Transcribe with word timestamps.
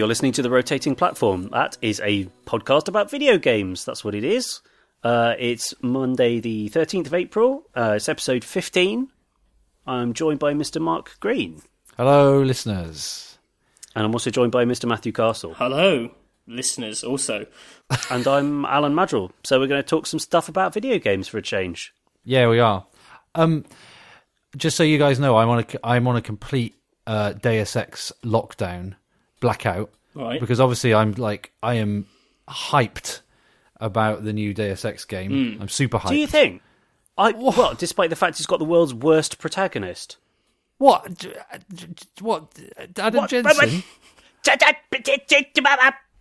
you're 0.00 0.08
listening 0.08 0.32
to 0.32 0.40
The 0.40 0.48
Rotating 0.48 0.94
Platform. 0.94 1.50
That 1.50 1.76
is 1.82 2.00
a 2.00 2.24
podcast 2.46 2.88
about 2.88 3.10
video 3.10 3.36
games. 3.36 3.84
That's 3.84 4.02
what 4.02 4.14
it 4.14 4.24
is. 4.24 4.62
Uh, 5.04 5.34
it's 5.38 5.74
Monday, 5.82 6.40
the 6.40 6.70
13th 6.70 7.08
of 7.08 7.12
April. 7.12 7.68
Uh, 7.76 7.92
it's 7.96 8.08
episode 8.08 8.42
15. 8.42 9.08
I'm 9.86 10.14
joined 10.14 10.38
by 10.38 10.54
Mr. 10.54 10.80
Mark 10.80 11.20
Green. 11.20 11.60
Hello, 11.98 12.40
listeners. 12.40 13.36
And 13.94 14.06
I'm 14.06 14.14
also 14.14 14.30
joined 14.30 14.52
by 14.52 14.64
Mr. 14.64 14.88
Matthew 14.88 15.12
Castle. 15.12 15.52
Hello, 15.52 16.10
listeners, 16.46 17.04
also. 17.04 17.44
and 18.10 18.26
I'm 18.26 18.64
Alan 18.64 18.94
Maddrell. 18.94 19.32
So 19.44 19.60
we're 19.60 19.66
going 19.66 19.82
to 19.82 19.86
talk 19.86 20.06
some 20.06 20.18
stuff 20.18 20.48
about 20.48 20.72
video 20.72 20.98
games 20.98 21.28
for 21.28 21.36
a 21.36 21.42
change. 21.42 21.92
Yeah, 22.24 22.48
we 22.48 22.58
are. 22.58 22.86
Um, 23.34 23.66
just 24.56 24.78
so 24.78 24.82
you 24.82 24.96
guys 24.96 25.20
know, 25.20 25.36
I'm 25.36 25.50
on 25.50 25.58
a 25.58 25.66
I'm 25.84 26.08
on 26.08 26.16
a 26.16 26.22
complete 26.22 26.80
uh, 27.06 27.34
Deus 27.34 27.76
Ex 27.76 28.12
lockdown 28.24 28.94
blackout 29.40 29.90
Right. 30.14 30.40
because 30.40 30.60
obviously 30.60 30.92
I'm 30.94 31.12
like 31.12 31.52
I 31.62 31.74
am 31.74 32.06
hyped 32.48 33.20
about 33.76 34.24
the 34.24 34.32
new 34.32 34.52
Deus 34.54 34.84
Ex 34.84 35.04
game. 35.04 35.54
Hmm. 35.56 35.62
I'm 35.62 35.68
super 35.68 35.98
hyped. 35.98 36.08
Do 36.08 36.16
you 36.16 36.26
think? 36.26 36.62
I 37.18 37.32
well, 37.32 37.74
despite 37.74 38.10
the 38.10 38.16
fact 38.16 38.38
he's 38.38 38.46
got 38.46 38.58
the 38.58 38.64
world's 38.64 38.94
worst 38.94 39.38
protagonist. 39.38 40.16
what? 40.78 41.26
What? 42.20 42.58
Adam 42.96 43.26
Jensen? 43.26 43.82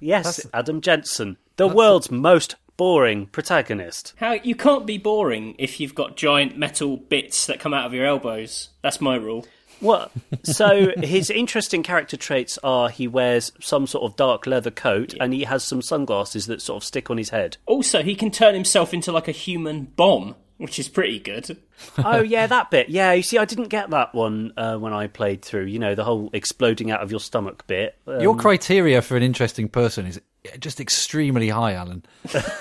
Yes, 0.02 0.46
Adam 0.54 0.82
Jensen, 0.82 1.38
the 1.58 1.68
world's 1.68 2.10
most 2.12 2.56
boring 2.78 3.26
protagonist. 3.28 4.14
How 4.18 4.34
you 4.34 4.56
can't 4.56 4.86
be 4.86 4.98
boring 4.98 5.56
if 5.58 5.80
you've 5.80 5.96
got 5.96 6.16
giant 6.16 6.58
metal 6.58 6.96
bits 6.98 7.46
that 7.48 7.60
come 7.60 7.74
out 7.74 7.86
of 7.86 7.94
your 7.94 8.06
elbows. 8.06 8.70
That's 8.82 9.02
my 9.02 9.16
rule. 9.16 9.46
What? 9.80 10.12
So 10.44 10.92
his 10.98 11.30
interesting 11.30 11.84
character 11.84 12.18
traits 12.18 12.58
are 12.64 12.90
he 12.90 13.08
wears 13.08 13.52
some 13.60 13.88
sort 13.88 14.10
of 14.10 14.16
dark 14.16 14.46
leather 14.48 14.72
coat 14.72 15.14
and 15.20 15.34
he 15.34 15.44
has 15.44 15.64
some 15.64 15.82
sunglasses 15.82 16.48
that 16.48 16.62
sort 16.62 16.82
of 16.82 16.86
stick 16.86 17.10
on 17.10 17.18
his 17.18 17.30
head. 17.30 17.58
Also, 17.66 18.04
he 18.04 18.16
can 18.16 18.32
turn 18.32 18.54
himself 18.54 18.94
into 18.94 19.12
like 19.12 19.28
a 19.28 19.34
human 19.34 19.86
bomb, 19.86 20.36
which 20.58 20.80
is 20.80 20.90
pretty 20.90 21.20
good. 21.20 21.58
oh 22.00 22.22
yeah, 22.22 22.48
that 22.48 22.70
bit. 22.72 22.90
Yeah, 22.90 23.14
you 23.14 23.24
see, 23.24 23.38
I 23.38 23.46
didn't 23.46 23.70
get 23.70 23.90
that 23.92 24.14
one 24.14 24.54
uh, 24.58 24.78
when 24.78 24.94
I 24.94 25.08
played 25.08 25.42
through. 25.42 25.66
You 25.66 25.80
know, 25.80 25.96
the 25.96 26.04
whole 26.04 26.30
exploding 26.34 26.92
out 26.92 27.02
of 27.02 27.12
your 27.12 27.22
stomach 27.22 27.66
bit. 27.68 27.96
Um, 28.06 28.20
Your 28.20 28.36
criteria 28.36 29.02
for 29.02 29.16
an 29.16 29.24
interesting 29.24 29.70
person 29.70 30.06
is 30.06 30.20
just 30.60 30.80
extremely 30.80 31.50
high, 31.50 31.74
Alan. 31.74 32.04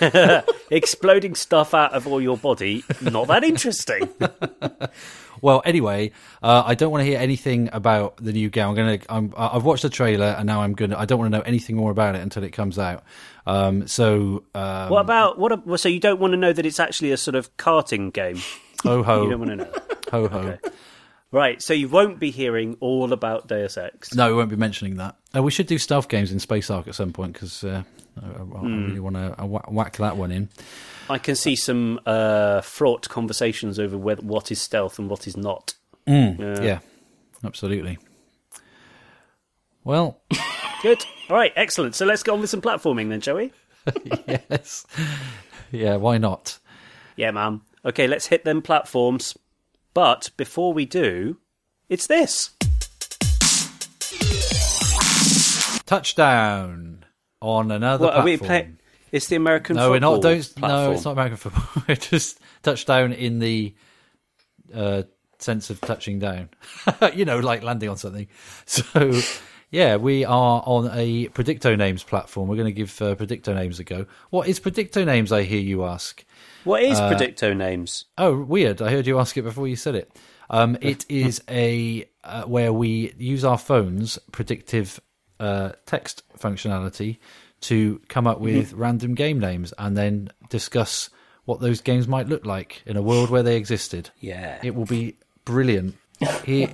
exploding 0.71 1.35
stuff 1.35 1.75
out 1.75 1.93
of 1.93 2.07
all 2.07 2.21
your 2.21 2.37
body, 2.37 2.85
not 3.01 3.29
that 3.29 3.45
interesting. 3.45 4.09
Well, 5.43 5.63
anyway, 5.65 6.13
uh, 6.43 6.63
I 6.67 6.75
don't 6.75 6.91
want 6.91 7.03
to 7.03 7.07
hear 7.07 7.19
anything 7.19 7.69
about 7.73 8.17
the 8.19 8.33
new 8.33 8.51
game. 8.51 8.69
I'm 8.69 8.75
gonna. 8.75 8.99
I'm, 9.09 9.33
I've 9.37 9.65
watched 9.65 9.83
the 9.83 9.91
trailer, 9.91 10.35
and 10.39 10.47
now 10.47 10.63
I'm 10.63 10.75
gonna. 10.75 10.97
I 10.99 11.05
don't 11.05 11.19
want 11.19 11.33
to 11.33 11.39
know 11.39 11.45
anything 11.45 11.77
more 11.77 11.91
about 11.91 12.15
it 12.15 12.21
until 12.23 12.43
it 12.45 12.51
comes 12.53 12.79
out. 12.79 13.03
Um, 13.47 13.87
so, 13.89 14.45
um, 14.55 14.91
what 14.91 15.01
about 15.01 15.39
what? 15.39 15.53
A, 15.53 15.79
so 15.79 15.89
you 15.89 16.01
don't 16.01 16.21
want 16.21 16.33
to 16.33 16.37
know 16.37 16.53
that 16.53 16.67
it's 16.67 16.81
actually 16.81 17.13
a 17.13 17.17
sort 17.17 17.35
of 17.35 17.57
karting 17.57 18.13
game? 18.13 18.39
ho 18.85 19.03
ho 19.03 19.23
You 19.25 19.31
don't 19.31 19.41
want 19.41 19.51
to 19.51 19.57
know. 19.57 19.73
ho 20.11 20.29
ho. 20.29 20.59
Right, 21.31 21.61
so 21.61 21.75
you 21.75 21.89
won't 21.89 22.19
be 22.19 22.31
hearing 22.31 22.79
all 22.81 23.13
about 23.13 23.49
Deus 23.49 23.77
Ex. 23.77 24.15
No, 24.15 24.29
we 24.31 24.35
won't 24.37 24.49
be 24.49 24.57
mentioning 24.57 24.97
that. 24.97 25.15
Uh, 25.37 25.43
we 25.43 25.51
should 25.51 25.67
do 25.67 25.77
stealth 25.77 26.09
games 26.09 26.33
in 26.33 26.39
Space 26.39 26.71
Ark 26.71 26.89
at 26.89 26.95
some 26.95 27.13
point 27.13 27.35
because 27.35 27.63
uh, 27.65 27.83
I, 28.19 28.27
I 28.27 28.31
Hmm. 28.31 28.87
really 28.87 29.01
want 29.01 29.17
to 29.17 29.35
whack 29.71 29.99
that 29.99 30.17
one 30.17 30.33
in. 30.33 30.49
I 31.11 31.19
can 31.19 31.35
see 31.37 31.57
some 31.57 32.01
uh, 32.07 32.61
fraught 32.61 33.09
conversations 33.09 33.79
over 33.79 33.97
whether, 33.97 34.23
what 34.23 34.51
is 34.51 34.61
stealth 34.61 34.99
and 34.99 35.09
what 35.09 35.27
is 35.27 35.37
not. 35.37 35.75
Yeah, 36.07 36.81
absolutely. 37.45 37.99
Well, 39.85 40.21
Good. 40.83 41.05
All 41.29 41.37
right, 41.37 41.53
excellent. 41.57 41.97
So 41.97 42.07
let's 42.07 42.23
get 42.23 42.33
on 42.33 42.41
with 42.41 42.51
some 42.51 42.63
platforming 42.63 43.09
then, 43.09 43.21
shall 43.21 43.37
we? 43.37 43.53
yes, 44.29 44.87
yeah. 45.73 45.97
Why 45.97 46.19
not? 46.19 46.59
Yeah, 47.17 47.33
ma'am. 47.33 47.63
Okay, 47.85 48.07
let's 48.07 48.27
hit 48.27 48.45
them 48.45 48.63
platforms. 48.63 49.37
But 49.93 50.31
before 50.37 50.73
we 50.73 50.85
do, 50.85 51.39
it's 51.89 52.07
this. 52.07 52.51
Touchdown 55.85 57.05
on 57.41 57.73
another 57.73 58.05
What 58.05 58.15
are 58.15 58.25
we 58.25 58.37
platform. 58.37 58.78
It's 59.13 59.29
the 59.29 59.37
American 59.37 59.77
No, 59.77 59.91
we're 59.91 60.01
not. 60.01 60.23
Don't. 60.23 60.61
No, 60.61 60.93
it's 60.93 61.05
not 61.05 61.13
American 61.13 61.37
football. 61.37 61.83
We're 61.89 61.97
just 61.97 62.41
touchdown 62.63 63.13
in 63.13 63.39
the 63.39 63.75
uh, 64.75 65.03
sense 65.39 65.71
of 65.71 65.81
touching 65.81 66.19
down. 66.19 66.51
you 67.15 67.25
know, 67.25 67.39
like 67.39 67.63
landing 67.63 67.89
on 67.89 67.97
something. 67.97 68.29
So, 68.67 69.21
yeah, 69.71 69.97
we 69.97 70.25
are 70.25 70.63
on 70.65 70.91
a 70.93 71.29
Predicto 71.29 71.77
Names 71.77 72.03
platform. 72.03 72.49
We're 72.49 72.57
going 72.57 72.67
to 72.67 72.73
give 72.73 73.01
uh, 73.03 73.15
Predicto 73.15 73.55
Names 73.55 73.79
a 73.79 73.85
go. 73.85 74.07
What 74.31 74.49
is 74.49 74.61
Predicto 74.61 75.05
Names? 75.05 75.33
I 75.33 75.43
hear 75.43 75.61
you 75.61 75.85
ask. 75.85 76.25
What 76.65 76.83
is 76.83 76.99
Uh, 76.99 77.11
Predicto 77.11 77.57
names? 77.57 78.07
Oh, 78.19 78.43
weird! 78.43 78.83
I 78.83 78.91
heard 78.91 79.07
you 79.07 79.19
ask 79.19 79.37
it 79.37 79.43
before 79.43 79.69
you 79.69 79.77
said 79.77 79.95
it. 79.95 80.11
Um, 80.51 80.77
it 80.81 81.07
is 81.09 81.43
a 81.49 82.09
uh, 82.25 82.45
where 82.45 82.73
we 82.73 83.13
use 83.19 83.45
our 83.45 83.59
phones 83.59 84.19
predictive 84.33 85.01
uh, 85.41 85.73
text 85.87 86.23
functionality 86.39 87.19
to 87.63 88.01
come 88.09 88.27
up 88.27 88.41
with 88.41 88.73
random 88.73 89.15
game 89.15 89.39
names 89.39 89.73
and 89.79 89.97
then 89.97 90.31
discuss 90.49 91.11
what 91.45 91.61
those 91.61 91.81
games 91.81 92.07
might 92.07 92.29
look 92.29 92.45
like 92.45 92.83
in 92.87 92.97
a 92.97 93.03
world 93.03 93.31
where 93.31 93.43
they 93.43 93.57
existed. 93.57 94.11
Yeah. 94.21 94.59
It 94.63 94.75
will 94.75 94.85
be 94.85 95.17
brilliant. 95.45 95.97
He... 96.45 96.69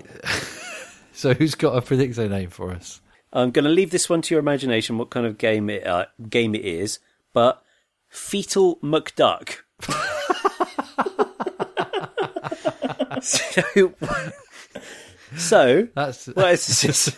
so, 1.12 1.34
who's 1.34 1.54
got 1.54 1.76
a 1.76 1.82
predictor 1.82 2.28
name 2.28 2.50
for 2.50 2.72
us? 2.72 3.00
I'm 3.32 3.50
going 3.50 3.64
to 3.64 3.70
leave 3.70 3.90
this 3.90 4.08
one 4.08 4.22
to 4.22 4.34
your 4.34 4.40
imagination. 4.40 4.96
What 4.96 5.10
kind 5.10 5.26
of 5.26 5.38
game 5.38 5.68
it 5.68 5.86
uh, 5.86 6.06
game 6.28 6.54
it 6.54 6.64
is? 6.64 7.00
But 7.32 7.62
fetal 8.08 8.76
McDuck. 8.76 9.56
so, 13.20 13.92
so 15.36 15.88
That's 15.94 16.26
what 16.28 16.46
I 16.46 16.54
suggest, 16.54 17.16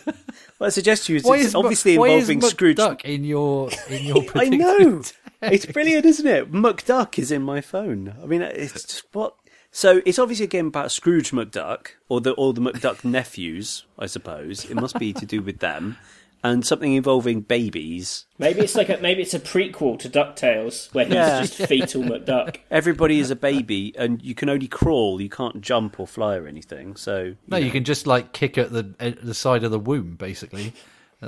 what 0.57 0.67
I 0.67 0.69
suggest 0.69 1.05
to 1.05 1.13
you 1.13 1.17
is 1.17 1.23
Why 1.23 1.37
it's 1.37 1.47
is 1.47 1.55
obviously 1.55 1.93
involving 1.95 2.41
is 2.41 2.49
Scrooge. 2.49 2.77
McDuck 2.77 3.01
in 3.01 3.23
your 3.23 3.69
in 3.89 4.03
your 4.05 4.23
I 4.35 4.49
know. 4.49 5.01
It's 5.39 5.67
brilliant, 5.67 6.03
isn't 6.03 6.25
it? 6.25 6.51
McDuck 6.51 7.19
is 7.19 7.31
in 7.31 7.43
my 7.43 7.61
phone. 7.61 8.15
I 8.23 8.25
mean, 8.25 8.41
it's 8.41 8.73
just 8.73 9.03
what. 9.11 9.35
So 9.71 10.01
it's 10.03 10.17
obviously 10.17 10.45
a 10.45 10.47
game 10.47 10.65
about 10.65 10.91
Scrooge 10.91 11.29
McDuck, 11.29 11.89
or 12.09 12.19
the 12.21 12.31
or 12.31 12.53
the 12.53 12.61
McDuck 12.61 13.05
nephews, 13.05 13.85
I 13.99 14.07
suppose. 14.07 14.65
It 14.65 14.73
must 14.73 14.97
be 14.97 15.13
to 15.13 15.25
do 15.27 15.43
with 15.43 15.59
them, 15.59 15.97
and 16.43 16.65
something 16.65 16.93
involving 16.93 17.41
babies. 17.41 18.25
Maybe 18.37 18.61
it's 18.61 18.75
like 18.75 18.89
a, 18.89 18.97
maybe 18.97 19.21
it's 19.21 19.33
a 19.33 19.39
prequel 19.39 19.97
to 19.99 20.09
Ducktales 20.09 20.93
where 20.93 21.05
he's 21.05 21.13
Yeah. 21.15 21.41
just 21.41 21.55
fetal 21.55 22.03
McDuck. 22.03 22.57
Everybody 22.71 23.19
is 23.19 23.31
a 23.31 23.35
baby, 23.35 23.93
and 23.97 24.21
you 24.21 24.35
can 24.35 24.47
only 24.49 24.67
crawl. 24.67 25.19
You 25.21 25.29
can't 25.29 25.61
jump 25.61 25.99
or 25.99 26.07
fly 26.07 26.35
or 26.35 26.47
anything. 26.47 26.95
So 26.95 27.35
No, 27.47 27.57
you 27.57 27.71
can 27.71 27.83
just 27.83 28.05
like 28.07 28.33
kick 28.33 28.57
at 28.57 28.71
the 28.71 28.93
at 28.99 29.25
the 29.25 29.33
side 29.33 29.63
of 29.63 29.71
the 29.71 29.79
womb, 29.79 30.15
basically. 30.15 30.73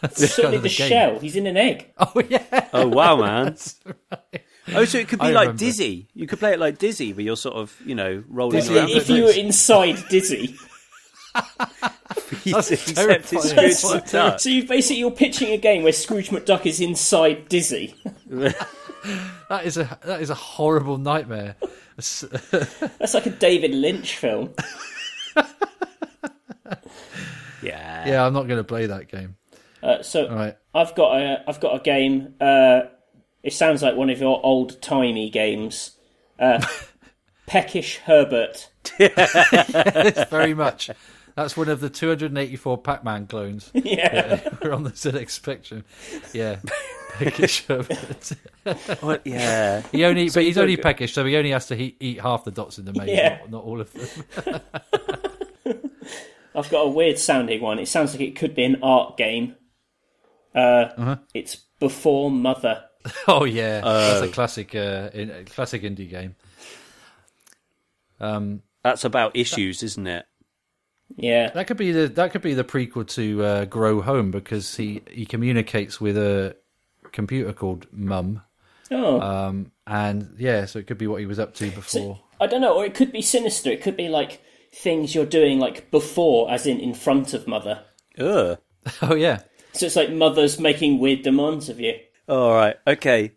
That's 0.00 0.22
It's 0.22 0.36
kind 0.36 0.54
of 0.54 0.62
the 0.62 0.68
game. 0.68 0.88
shell. 0.88 1.18
He's 1.18 1.34
in 1.36 1.46
an 1.46 1.56
egg. 1.56 1.92
Oh 1.98 2.22
yeah, 2.28 2.68
Oh 2.72 2.86
wow, 2.88 3.16
man! 3.16 3.56
Oh, 4.74 4.84
so 4.84 4.98
it 4.98 5.08
could 5.08 5.18
be 5.18 5.26
I 5.26 5.30
like 5.30 5.40
remember. 5.40 5.58
Dizzy. 5.58 6.08
You 6.14 6.26
could 6.26 6.38
play 6.38 6.52
it 6.52 6.58
like 6.60 6.78
Dizzy, 6.78 7.12
where 7.14 7.24
you're 7.24 7.36
sort 7.36 7.56
of, 7.56 7.74
you 7.86 7.94
know, 7.94 8.22
rolling 8.28 8.60
Dizzy, 8.60 8.76
around. 8.76 8.90
if 8.90 9.08
you 9.08 9.24
were 9.24 9.30
inside 9.32 9.96
Dizzy, 10.10 10.56
That's 12.44 12.70
Except 12.70 12.88
it's 12.88 12.92
terrifying. 12.92 13.42
Scrooge 13.72 14.02
McDuck. 14.02 14.40
so 14.40 14.48
you 14.50 14.66
basically 14.66 15.00
you're 15.00 15.10
pitching 15.10 15.50
a 15.52 15.56
game 15.56 15.82
where 15.82 15.92
Scrooge 15.92 16.30
McDuck 16.30 16.66
is 16.66 16.80
inside 16.80 17.48
Dizzy. 17.48 17.94
that 18.28 19.64
is 19.64 19.76
a 19.76 19.98
that 20.04 20.20
is 20.20 20.30
a 20.30 20.34
horrible 20.34 20.98
nightmare. 20.98 21.56
That's 21.96 23.14
like 23.14 23.26
a 23.26 23.30
David 23.30 23.72
Lynch 23.74 24.16
film. 24.16 24.54
Yeah. 27.60 28.06
yeah, 28.06 28.24
I'm 28.24 28.32
not 28.32 28.46
going 28.46 28.58
to 28.58 28.64
play 28.64 28.86
that 28.86 29.08
game. 29.08 29.36
Uh, 29.82 30.02
so 30.02 30.28
All 30.28 30.36
right, 30.36 30.56
I've 30.74 30.94
got 30.94 31.16
a 31.20 31.44
I've 31.48 31.58
got 31.60 31.74
a 31.80 31.82
game. 31.82 32.34
Uh, 32.40 32.82
it 33.42 33.52
sounds 33.52 33.82
like 33.82 33.96
one 33.96 34.10
of 34.10 34.20
your 34.20 34.40
old 34.44 34.80
timey 34.80 35.28
games. 35.30 35.96
Uh, 36.38 36.64
Peckish 37.46 37.96
Herbert. 37.98 38.70
very 40.30 40.54
much. 40.54 40.90
That's 41.38 41.56
one 41.56 41.68
of 41.68 41.78
the 41.78 41.88
284 41.88 42.78
Pac-Man 42.78 43.28
clones. 43.28 43.70
Yeah. 43.74 44.40
We're 44.60 44.72
on 44.72 44.82
the 44.82 44.90
ZX 44.90 45.30
Spectrum. 45.30 45.84
Yeah, 46.32 46.56
peckish. 47.12 47.64
What? 49.00 49.22
Yeah. 49.24 49.82
he 49.92 50.04
only, 50.04 50.30
but 50.30 50.42
he's 50.42 50.56
you 50.56 50.62
only 50.62 50.74
don't- 50.74 50.82
peckish, 50.82 51.12
so 51.12 51.24
he 51.24 51.36
only 51.36 51.50
has 51.52 51.66
to 51.68 51.76
he, 51.76 51.94
eat 52.00 52.20
half 52.20 52.42
the 52.42 52.50
dots 52.50 52.78
in 52.80 52.86
the 52.86 52.92
maze, 52.92 53.08
Yeah. 53.10 53.38
not, 53.42 53.50
not 53.52 53.62
all 53.64 53.80
of 53.80 53.92
them. 53.92 54.60
I've 56.56 56.68
got 56.70 56.80
a 56.80 56.88
weird 56.88 57.20
sounding 57.20 57.60
one. 57.60 57.78
It 57.78 57.86
sounds 57.86 58.12
like 58.14 58.20
it 58.20 58.34
could 58.34 58.56
be 58.56 58.64
an 58.64 58.80
art 58.82 59.16
game. 59.16 59.54
Uh, 60.56 60.58
Uh-huh. 60.96 61.16
It's 61.34 61.54
Before 61.78 62.32
Mother. 62.32 62.82
Oh 63.28 63.44
yeah, 63.44 63.80
that's 63.80 64.22
a 64.22 64.28
classic, 64.32 64.74
uh, 64.74 65.10
in, 65.14 65.30
a 65.30 65.44
classic 65.44 65.82
indie 65.82 66.10
game. 66.10 66.34
Um, 68.18 68.62
That's 68.82 69.04
about 69.04 69.36
issues, 69.36 69.84
isn't 69.84 70.06
it? 70.08 70.26
Yeah. 71.16 71.50
That 71.50 71.66
could 71.66 71.76
be 71.76 71.92
the 71.92 72.08
that 72.08 72.32
could 72.32 72.42
be 72.42 72.54
the 72.54 72.64
prequel 72.64 73.06
to 73.14 73.44
uh, 73.44 73.64
Grow 73.64 74.00
Home 74.02 74.30
because 74.30 74.76
he 74.76 75.02
he 75.10 75.24
communicates 75.26 76.00
with 76.00 76.16
a 76.16 76.56
computer 77.12 77.52
called 77.52 77.86
Mum, 77.92 78.42
Oh. 78.90 79.20
um, 79.20 79.72
and 79.86 80.34
yeah, 80.38 80.66
so 80.66 80.78
it 80.78 80.86
could 80.86 80.98
be 80.98 81.06
what 81.06 81.20
he 81.20 81.26
was 81.26 81.38
up 81.38 81.54
to 81.56 81.70
before. 81.70 82.20
I 82.40 82.46
don't 82.46 82.60
know, 82.60 82.74
or 82.74 82.84
it 82.84 82.94
could 82.94 83.10
be 83.12 83.22
sinister. 83.22 83.70
It 83.70 83.82
could 83.82 83.96
be 83.96 84.08
like 84.08 84.42
things 84.72 85.14
you're 85.14 85.24
doing 85.26 85.58
like 85.58 85.90
before, 85.90 86.50
as 86.50 86.66
in 86.66 86.78
in 86.78 86.94
front 86.94 87.32
of 87.34 87.48
mother. 87.48 87.82
Ugh. 88.18 88.58
oh 89.02 89.14
yeah, 89.14 89.40
So 89.72 89.86
it's 89.86 89.96
like 89.96 90.10
mother's 90.10 90.58
making 90.60 90.98
weird 90.98 91.22
demands 91.22 91.68
of 91.68 91.80
you. 91.80 91.94
All 92.28 92.52
right. 92.52 92.76
Okay. 92.86 93.32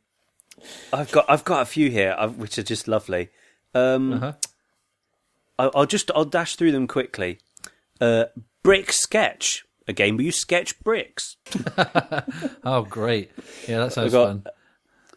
I've 0.94 1.12
got 1.12 1.26
I've 1.30 1.44
got 1.46 1.62
a 1.62 1.66
few 1.66 1.90
here, 1.90 2.16
uh, 2.18 2.28
which 2.28 2.58
are 2.60 2.64
just 2.64 2.88
lovely. 2.88 3.30
Um, 3.74 4.14
Uh-huh. 4.14 4.34
I- 5.58 5.72
I'll 5.74 5.86
just 5.86 6.12
I'll 6.14 6.26
dash 6.26 6.56
through 6.56 6.72
them 6.74 6.88
quickly. 6.88 7.40
Uh, 8.02 8.26
brick 8.64 8.92
sketch, 8.92 9.64
a 9.88 9.94
game 9.94 10.18
where 10.18 10.26
you 10.26 10.32
sketch 10.32 10.78
bricks. 10.84 11.38
oh 12.64 12.86
great, 12.90 13.32
yeah, 13.68 13.78
that 13.80 13.94
sounds 13.94 14.12
fun. 14.14 14.44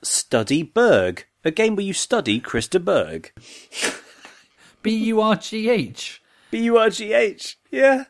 Study 0.02 0.62
Berg, 0.62 1.24
a 1.44 1.50
game 1.50 1.76
where 1.76 1.84
you 1.86 1.94
study 1.94 2.38
Chris 2.40 2.68
de 2.68 2.78
Burgh. 2.78 3.32
B 4.82 4.94
U 5.06 5.20
R 5.20 5.36
G 5.36 5.70
H. 5.70 6.22
B 6.50 6.58
U 6.64 6.76
R 6.76 6.90
G 6.90 7.12
H. 7.14 7.58
Yeah. 7.70 8.04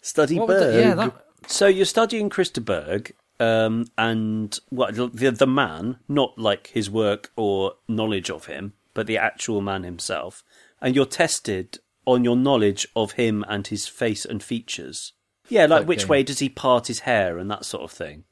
Study 0.00 0.38
What 0.38 0.48
Berg. 0.48 0.72
that- 0.74 0.80
yeah, 0.80 0.94
that- 0.94 1.26
So 1.48 1.66
you're 1.66 1.84
studying 1.84 2.28
Chris 2.30 2.50
de 2.50 2.60
Burgh, 2.60 3.12
um, 3.40 3.86
and 3.98 4.56
what 4.70 4.94
the 4.94 5.32
the 5.32 5.46
man, 5.48 5.98
not 6.08 6.38
like 6.38 6.68
his 6.68 6.88
work 6.88 7.32
or 7.36 7.74
knowledge 7.88 8.30
of 8.30 8.46
him, 8.46 8.74
but 8.94 9.06
the 9.08 9.18
actual 9.18 9.60
man 9.60 9.82
himself, 9.82 10.44
and 10.80 10.94
you're 10.94 11.06
tested 11.06 11.80
on 12.06 12.24
your 12.24 12.36
knowledge 12.36 12.86
of 12.96 13.12
him 13.12 13.44
and 13.48 13.66
his 13.66 13.86
face 13.86 14.24
and 14.24 14.42
features. 14.42 15.12
Yeah, 15.48 15.66
like 15.66 15.86
which 15.86 16.08
way 16.08 16.22
does 16.22 16.38
he 16.38 16.48
part 16.48 16.86
his 16.86 17.00
hair 17.00 17.38
and 17.38 17.50
that 17.50 17.64
sort 17.64 17.82
of 17.82 17.90
thing. 17.90 18.24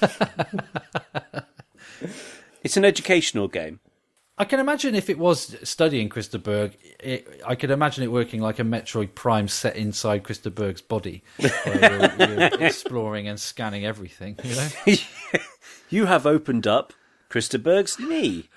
it's 2.62 2.76
an 2.76 2.84
educational 2.84 3.48
game. 3.48 3.80
I 4.38 4.44
can 4.44 4.60
imagine 4.60 4.94
if 4.94 5.08
it 5.08 5.18
was 5.18 5.56
studying 5.62 6.10
Chris 6.10 6.28
de 6.28 6.38
Burgh, 6.38 6.72
it, 7.00 7.40
I 7.46 7.54
could 7.54 7.70
imagine 7.70 8.04
it 8.04 8.12
working 8.12 8.42
like 8.42 8.58
a 8.58 8.64
Metroid 8.64 9.14
Prime 9.14 9.48
set 9.48 9.76
inside 9.76 10.24
Burgh's 10.50 10.82
body, 10.82 11.24
where 11.38 12.12
you're, 12.18 12.28
you're 12.28 12.42
exploring 12.60 13.28
and 13.28 13.40
scanning 13.40 13.86
everything. 13.86 14.38
You 14.44 14.56
know, 14.56 14.68
You 15.88 16.06
have 16.06 16.26
opened 16.26 16.66
up 16.66 16.92
Burgh's 17.58 17.98
knee. 17.98 18.48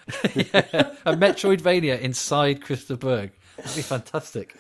a 1.06 1.16
Metroidvania 1.16 2.00
inside 2.00 2.62
Burgh. 2.98 3.32
That'd 3.64 3.76
be 3.76 3.82
fantastic. 3.82 4.56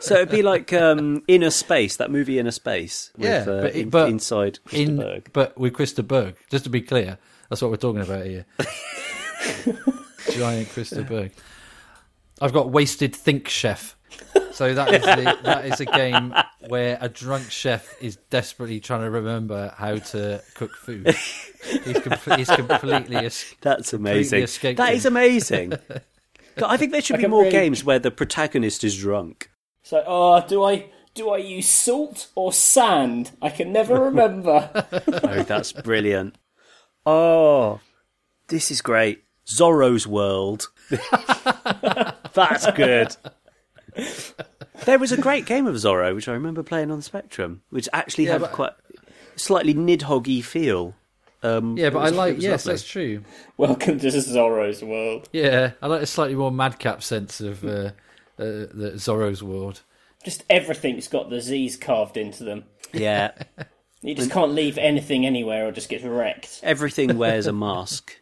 So 0.00 0.14
it'd 0.16 0.30
be 0.30 0.42
like 0.42 0.72
um, 0.72 1.22
Inner 1.28 1.50
Space, 1.50 1.96
that 1.98 2.10
movie 2.10 2.38
Inner 2.38 2.50
Space, 2.50 3.10
with, 3.16 3.26
Yeah, 3.28 3.40
uh, 3.52 3.60
but 3.62 3.76
it- 3.76 3.76
in- 3.76 3.90
but 3.90 4.08
inside 4.08 4.58
Krista 4.66 4.78
In 4.86 4.96
Burgh. 4.96 5.30
but 5.32 5.56
with 5.58 5.74
Chris 5.74 5.92
de 5.92 6.02
Burgh, 6.02 6.34
just 6.50 6.64
to 6.64 6.70
be 6.70 6.80
clear, 6.82 7.18
that's 7.48 7.62
what 7.62 7.70
we're 7.70 7.76
talking 7.76 8.02
about 8.02 8.26
here. 8.26 8.46
Giant 10.32 10.68
Chris 10.70 10.90
de 10.90 11.02
Burgh. 11.02 11.30
I've 12.40 12.52
got 12.52 12.70
Wasted 12.70 13.14
Think 13.14 13.48
Chef. 13.48 13.96
So 14.52 14.72
that 14.74 14.92
is 14.94 15.02
the, 15.02 15.38
that 15.44 15.66
is 15.66 15.80
a 15.80 15.84
game 15.84 16.34
where 16.68 16.96
a 17.00 17.08
drunk 17.08 17.50
chef 17.50 17.94
is 18.02 18.16
desperately 18.30 18.80
trying 18.80 19.02
to 19.02 19.10
remember 19.10 19.74
how 19.76 19.96
to 19.96 20.42
cook 20.54 20.74
food. 20.74 21.14
He's, 21.84 21.98
com- 22.00 22.36
he's 22.38 22.48
completely 22.48 23.16
es- 23.16 23.54
That's 23.60 23.92
amazing. 23.92 24.42
escaped 24.42 24.78
That 24.78 24.94
is 24.94 25.04
amazing. 25.06 25.74
I 26.62 26.76
think 26.76 26.92
there 26.92 27.02
should 27.02 27.18
be 27.18 27.26
more 27.26 27.42
really- 27.42 27.52
games 27.52 27.84
where 27.84 27.98
the 27.98 28.10
protagonist 28.10 28.84
is 28.84 28.96
drunk. 28.98 29.50
It's 29.82 29.92
like, 29.92 30.04
oh, 30.06 30.44
do 30.46 30.62
I 30.64 30.90
do 31.14 31.30
I 31.30 31.38
use 31.38 31.68
salt 31.68 32.28
or 32.34 32.52
sand? 32.52 33.30
I 33.40 33.50
can 33.50 33.72
never 33.72 33.98
remember. 34.04 34.70
Oh, 35.24 35.42
that's 35.42 35.72
brilliant. 35.72 36.36
Oh, 37.04 37.80
this 38.48 38.70
is 38.70 38.80
great. 38.82 39.22
Zorro's 39.46 40.06
World. 40.06 40.68
that's 42.34 42.70
good. 42.72 43.14
There 44.84 44.98
was 44.98 45.12
a 45.12 45.16
great 45.20 45.46
game 45.46 45.66
of 45.66 45.74
Zorro, 45.76 46.14
which 46.14 46.28
I 46.28 46.32
remember 46.32 46.62
playing 46.62 46.90
on 46.90 46.98
the 46.98 47.02
Spectrum, 47.02 47.62
which 47.70 47.88
actually 47.92 48.24
Yeah, 48.26 48.32
had 48.32 48.40
but- 48.42 48.52
quite 48.52 48.72
slightly 49.36 49.74
Nidhoggy 49.74 50.42
feel. 50.44 50.94
Um, 51.46 51.76
Yeah, 51.78 51.90
but 51.90 51.98
I 52.00 52.02
was- 52.04 52.12
it 52.12 52.16
like 52.16 52.40
yes, 52.40 52.66
lovely. 52.66 52.72
that's 52.74 52.88
true. 52.88 53.22
Welcome 53.56 53.98
to 54.00 54.06
Zorro's 54.08 54.82
world. 54.82 55.28
Yeah, 55.32 55.72
I 55.82 55.86
like 55.86 56.02
a 56.02 56.06
slightly 56.06 56.34
more 56.34 56.50
madcap 56.52 57.02
sense 57.02 57.40
of 57.40 57.64
uh, 57.64 57.68
uh, 57.68 57.92
the 58.38 58.92
Zorro's 58.96 59.42
world. 59.42 59.82
Just 60.24 60.44
everything's 60.50 61.08
got 61.08 61.30
the 61.30 61.40
Z's 61.40 61.76
carved 61.76 62.16
into 62.16 62.44
them. 62.44 62.64
Yeah, 62.92 63.32
You 64.02 64.14
just 64.14 64.30
can't 64.30 64.52
leave 64.52 64.78
anything 64.78 65.24
anywhere 65.26 65.66
or 65.66 65.72
just 65.72 65.88
gets 65.88 66.04
wrecked. 66.04 66.60
everything 66.62 67.16
wears 67.18 67.46
a 67.46 67.52
mask. 67.52 68.16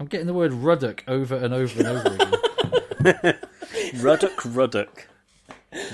I'm 0.00 0.06
getting 0.06 0.26
the 0.28 0.34
word 0.34 0.52
Ruddock 0.52 1.02
over 1.08 1.34
and 1.34 1.52
over 1.52 1.78
and 1.80 1.88
over 1.88 2.14
again. 3.14 3.34
Ruddock, 3.96 4.36
Ruddock. 4.54 5.06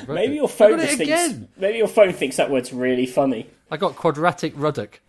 Maybe 0.07 0.35
your 0.35 0.49
phone 0.49 0.73
got 0.73 0.81
it 0.81 0.87
just 0.87 0.99
thinks. 0.99 1.13
again. 1.13 1.49
Maybe 1.57 1.79
your 1.79 1.89
phone 1.89 2.13
thinks 2.13 2.37
that 2.37 2.51
word's 2.51 2.73
really 2.73 3.07
funny. 3.07 3.49
I 3.71 3.77
got 3.79 3.97
quadratic 3.97 4.53
Ruddock. 4.57 5.01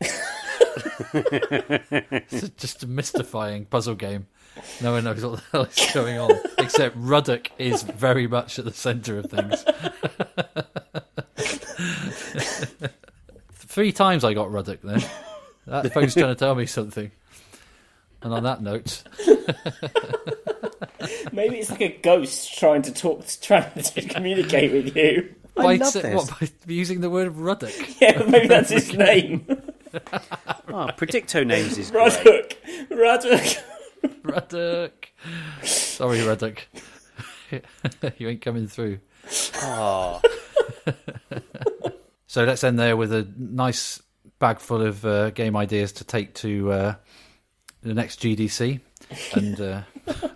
It's 1.14 2.50
just 2.58 2.84
a 2.84 2.88
mystifying 2.88 3.66
puzzle 3.66 3.96
game. 3.96 4.28
No 4.82 4.94
one 4.94 5.04
knows 5.04 5.24
what 5.26 5.38
the 5.38 5.44
hell 5.52 5.64
is 5.64 5.92
going 5.94 6.18
on, 6.18 6.32
except 6.58 6.96
Ruddock 6.98 7.52
is 7.58 7.84
very 7.84 8.26
much 8.28 8.58
at 8.58 8.66
the 8.66 8.72
centre 8.72 9.18
of 9.20 9.30
things. 9.30 9.66
Three 13.54 13.92
times 13.92 14.24
I 14.24 14.34
got 14.34 14.52
Ruddock 14.52 14.82
then. 14.82 15.04
That 15.66 15.92
phone's 15.94 16.14
trying 16.14 16.28
to 16.28 16.36
tell 16.36 16.56
me 16.56 16.66
something. 16.66 17.12
And 18.22 18.34
on 18.34 18.44
that 18.44 18.62
note, 18.62 19.04
Maybe 21.32 21.58
it's 21.58 21.70
like 21.70 21.82
a 21.82 21.98
ghost 22.02 22.58
trying 22.58 22.82
to 22.84 22.94
talk, 22.94 23.26
trying 23.42 23.72
to 23.82 24.02
communicate 24.08 24.72
with 24.72 24.96
you. 24.96 25.36
I 25.58 25.64
by, 25.64 25.76
love 25.76 25.94
sa- 25.94 26.02
this. 26.02 26.16
what, 26.16 26.40
by 26.40 26.48
using 26.74 27.02
the 27.02 27.10
word 27.10 27.36
Ruddock. 27.36 27.74
Yeah, 28.02 28.24
maybe 28.28 28.48
that's 28.48 28.70
his 28.70 28.94
name. 28.98 29.46
Oh, 30.68 30.90
Predicto 30.98 31.46
names 31.46 31.78
is 31.78 31.92
great. 31.92 32.12
Ruddock. 32.12 32.58
Ruddock. 32.90 33.64
Ruddock. 34.24 35.12
Sorry, 35.64 36.20
Ruddock. 36.20 36.68
you 38.18 38.28
ain't 38.28 38.42
coming 38.42 38.68
through. 38.68 39.00
Oh, 39.62 40.22
So 42.28 42.44
let's 42.44 42.64
end 42.66 42.78
there 42.78 42.98
with 42.98 43.14
a 43.14 43.26
nice 43.38 44.02
bag 44.40 44.60
full 44.60 44.82
of 44.82 45.06
uh, 45.06 45.30
game 45.30 45.56
ideas 45.56 45.94
to 45.94 46.04
take 46.04 46.34
to 46.36 46.72
uh, 46.72 46.96
the 47.82 47.94
next 47.94 48.20
GDC. 48.22 48.82
And 49.34 49.60
uh, 49.62 49.82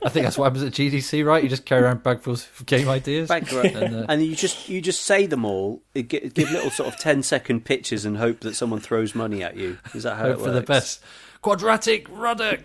I 0.03 0.09
think 0.09 0.23
that's 0.25 0.38
what 0.38 0.45
happens 0.45 0.63
at 0.63 0.73
GDC, 0.73 1.25
right? 1.25 1.43
You 1.43 1.49
just 1.49 1.65
carry 1.65 1.83
around 1.83 2.03
bagfuls 2.03 2.47
of 2.59 2.65
game 2.65 2.88
ideas. 2.89 3.29
And, 3.29 3.95
uh, 3.95 4.05
and 4.09 4.23
you 4.23 4.35
just 4.35 4.69
you 4.69 4.81
just 4.81 5.01
say 5.03 5.25
them 5.25 5.45
all. 5.45 5.81
It 5.93 6.03
give 6.09 6.51
little 6.51 6.69
sort 6.69 6.93
of 6.93 6.99
10 6.99 7.23
second 7.23 7.65
pitches 7.65 8.05
and 8.05 8.17
hope 8.17 8.41
that 8.41 8.55
someone 8.55 8.79
throws 8.79 9.15
money 9.15 9.43
at 9.43 9.55
you. 9.57 9.77
Is 9.93 10.03
that 10.03 10.15
how 10.17 10.23
hope 10.23 10.33
it 10.33 10.39
for 10.39 10.43
works? 10.45 10.55
the 10.55 10.61
best. 10.61 11.03
Quadratic 11.41 12.05
Ruddock. 12.09 12.59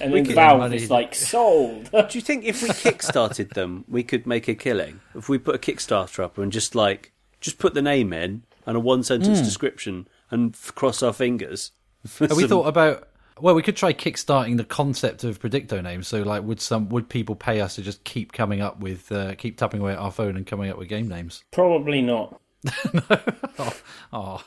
And 0.00 0.12
then 0.12 0.24
could- 0.26 0.34
Valve 0.34 0.58
money. 0.58 0.76
is 0.76 0.90
like, 0.90 1.14
sold. 1.14 1.88
Do 1.92 2.06
you 2.12 2.20
think 2.20 2.44
if 2.44 2.60
we 2.62 2.68
kickstarted 2.70 3.54
them, 3.54 3.84
we 3.88 4.02
could 4.02 4.26
make 4.26 4.48
a 4.48 4.54
killing? 4.54 5.00
If 5.14 5.28
we 5.28 5.38
put 5.38 5.54
a 5.54 5.58
Kickstarter 5.58 6.22
up 6.24 6.36
and 6.38 6.50
just 6.50 6.74
like 6.74 7.12
just 7.40 7.58
put 7.58 7.74
the 7.74 7.82
name 7.82 8.12
in 8.12 8.42
and 8.66 8.76
a 8.76 8.80
one 8.80 9.02
sentence 9.04 9.40
description 9.40 10.08
and 10.30 10.54
f- 10.54 10.74
cross 10.74 11.02
our 11.02 11.12
fingers. 11.12 11.70
for 12.06 12.26
Have 12.28 12.36
we 12.36 12.46
thought 12.48 12.66
about? 12.66 13.08
Well, 13.42 13.56
we 13.56 13.62
could 13.62 13.74
try 13.76 13.92
kickstarting 13.92 14.56
the 14.56 14.64
concept 14.64 15.24
of 15.24 15.40
predicto 15.40 15.82
names. 15.82 16.06
So, 16.06 16.22
like, 16.22 16.44
would 16.44 16.60
some 16.60 16.88
would 16.90 17.08
people 17.08 17.34
pay 17.34 17.60
us 17.60 17.74
to 17.74 17.82
just 17.82 18.04
keep 18.04 18.32
coming 18.32 18.60
up 18.60 18.78
with, 18.78 19.10
uh, 19.10 19.34
keep 19.34 19.58
tapping 19.58 19.80
away 19.80 19.92
at 19.92 19.98
our 19.98 20.12
phone 20.12 20.36
and 20.36 20.46
coming 20.46 20.70
up 20.70 20.78
with 20.78 20.88
game 20.88 21.08
names? 21.08 21.42
Probably 21.50 22.02
not. 22.02 22.40
no. 22.94 23.72
Oh, 24.12 24.44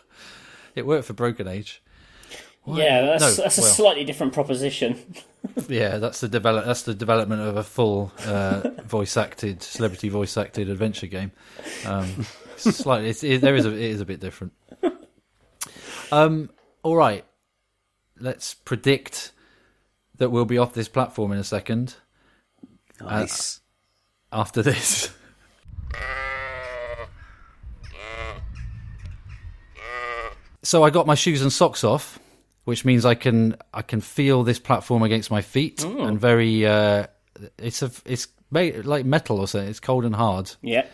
it 0.76 0.86
worked 0.86 1.06
for 1.08 1.14
Broken 1.14 1.46
Age. 1.46 1.84
Yeah, 2.66 3.02
that's, 3.02 3.38
No, 3.38 3.44
that's 3.44 3.58
a 3.58 3.62
well. 3.62 3.70
slightly 3.70 4.06
different 4.06 4.34
proposition. 4.34 4.98
Yeah, 5.70 6.00
that's 6.00 6.22
the 6.22 6.28
develop. 6.28 6.66
That's 6.66 6.82
the 6.82 6.96
development 6.96 7.42
of 7.44 7.56
a 7.56 7.64
full 7.64 8.12
uh, 8.26 8.68
voice 8.84 9.16
acted, 9.16 9.62
celebrity 9.62 10.10
voice 10.10 10.36
acted 10.38 10.72
adventure 10.72 11.06
game. 11.06 11.32
Um, 11.86 12.26
it's 12.54 12.78
slightly, 12.78 13.10
it's, 13.10 13.24
it, 13.24 13.42
there 13.42 13.56
is 13.56 13.68
a, 13.68 13.70
it 13.72 13.80
is 13.80 14.02
a 14.02 14.06
bit 14.06 14.20
different. 14.20 14.54
Um, 16.12 16.50
all 16.82 16.96
right, 16.96 17.24
let's 18.20 18.54
predict 18.54 19.32
that 20.18 20.30
we'll 20.30 20.46
be 20.46 20.58
off 20.58 20.74
this 20.74 20.88
platform 20.88 21.32
in 21.32 21.38
a 21.38 21.44
second 21.44 21.96
nice. 23.02 23.62
after 24.32 24.62
this. 24.62 25.10
So 30.66 30.82
I 30.82 30.90
got 30.90 31.06
my 31.06 31.14
shoes 31.14 31.44
and 31.44 31.54
socks 31.54 31.84
off, 31.84 32.18
which 32.64 32.86
means 32.86 33.06
I 33.06 33.14
can 33.14 33.56
I 33.72 33.84
can 33.84 34.02
feel 34.02 34.44
this 34.44 34.58
platform 34.58 35.04
against 35.04 35.30
my 35.30 35.42
feet 35.42 35.84
and 35.84 36.20
very 36.20 36.66
uh, 36.66 37.06
it's 37.60 37.84
a 37.84 37.92
it's 38.04 38.28
made 38.50 38.84
like 38.84 39.06
metal 39.06 39.40
or 39.40 39.48
something. 39.48 39.70
It's 39.70 39.80
cold 39.80 40.06
and 40.06 40.16
hard. 40.16 40.52
Yeah. 40.64 40.88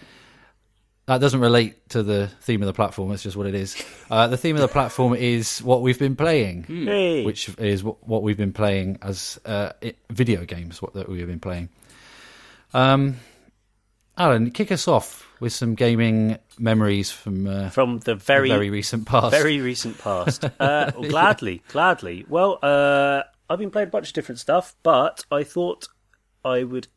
That 1.08 1.20
doesn't 1.20 1.40
relate 1.42 1.90
to 1.90 2.04
the 2.04 2.28
theme 2.42 2.62
of 2.62 2.68
the 2.68 2.74
platform. 2.74 3.12
It's 3.12 3.24
just 3.24 3.36
what 3.36 3.48
it 3.48 3.56
is. 3.56 3.82
Uh, 4.10 4.28
the 4.28 4.38
theme 4.38 4.56
of 4.56 4.62
the 4.62 4.68
platform 4.68 5.14
is 5.16 5.60
what 5.60 5.82
we've 5.82 6.00
been 6.00 6.16
playing, 6.16 6.64
Hey. 6.64 7.26
which 7.26 7.50
is 7.58 7.84
what, 7.84 8.06
what 8.08 8.24
we've 8.24 8.38
been 8.38 8.54
playing 8.54 8.98
as 9.02 9.40
uh, 9.46 9.72
i 9.84 9.94
video 10.10 10.46
games. 10.46 10.82
What 10.82 10.94
that 10.94 11.10
we 11.10 11.20
have 11.20 11.28
been 11.28 11.40
playing. 11.40 11.70
Um, 12.74 13.18
Alan, 14.18 14.52
kick 14.52 14.72
us 14.72 14.88
off 14.88 15.28
with 15.40 15.52
some 15.54 15.74
gaming 15.76 16.38
memories 16.60 17.10
from 17.12 17.48
uh, 17.48 17.70
from 17.70 18.00
the 18.00 18.06
the 18.14 18.16
very 18.16 18.50
very 18.50 18.70
recent 18.70 19.08
past. 19.08 19.32
very 19.32 19.60
recent 19.60 19.98
past. 19.98 20.44
Uh, 20.44 20.92
well, 20.96 21.10
gladly, 21.10 21.64
gladly. 21.70 22.26
Well, 22.30 22.60
uh, 22.62 23.24
I've 23.50 23.60
been 23.60 23.72
playing 23.72 23.88
a 23.88 23.92
bunch 23.92 24.10
of 24.10 24.14
different 24.14 24.40
stuff, 24.40 24.76
but 24.84 25.26
I 25.32 25.44
thought 25.44 25.88
I 26.46 26.64
would. 26.64 26.88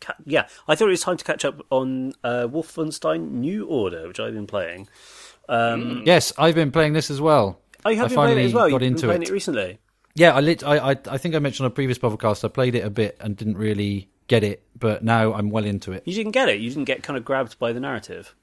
Ca- 0.00 0.16
yeah, 0.26 0.46
I 0.68 0.74
thought 0.74 0.88
it 0.88 0.90
was 0.90 1.00
time 1.02 1.16
to 1.16 1.24
catch 1.24 1.44
up 1.44 1.60
on 1.70 2.12
uh, 2.22 2.46
Wolfenstein 2.50 3.30
New 3.32 3.66
Order, 3.66 4.08
which 4.08 4.20
I've 4.20 4.34
been 4.34 4.46
playing. 4.46 4.88
Um, 5.48 6.02
Yes, 6.04 6.32
I've 6.38 6.54
been 6.54 6.70
playing 6.72 6.92
this 6.94 7.10
as 7.10 7.20
well. 7.20 7.60
Oh, 7.84 7.90
you 7.90 7.96
have 7.98 8.06
I 8.06 8.08
been 8.08 8.14
playing 8.16 8.30
it 8.30 8.32
finally 8.34 8.44
as 8.46 8.54
well. 8.54 8.70
got 8.70 8.82
You've 8.82 8.82
into 8.92 9.00
been 9.02 9.08
playing 9.08 9.22
it. 9.22 9.28
it 9.28 9.32
recently. 9.32 9.78
Yeah, 10.16 10.34
I, 10.34 10.40
lit, 10.40 10.62
I, 10.64 10.92
I 10.92 10.96
I 11.10 11.18
think 11.18 11.34
I 11.34 11.38
mentioned 11.38 11.64
on 11.66 11.72
a 11.72 11.74
previous 11.74 11.98
podcast 11.98 12.44
I 12.44 12.48
played 12.48 12.74
it 12.74 12.84
a 12.84 12.90
bit 12.90 13.16
and 13.20 13.36
didn't 13.36 13.56
really 13.58 14.08
get 14.28 14.42
it, 14.44 14.62
but 14.78 15.02
now 15.04 15.34
I'm 15.34 15.50
well 15.50 15.64
into 15.64 15.92
it. 15.92 16.02
You 16.06 16.14
didn't 16.14 16.32
get 16.32 16.48
it. 16.48 16.60
You 16.60 16.68
didn't 16.70 16.84
get 16.84 17.02
kind 17.02 17.16
of 17.16 17.24
grabbed 17.24 17.58
by 17.58 17.72
the 17.72 17.80
narrative. 17.80 18.34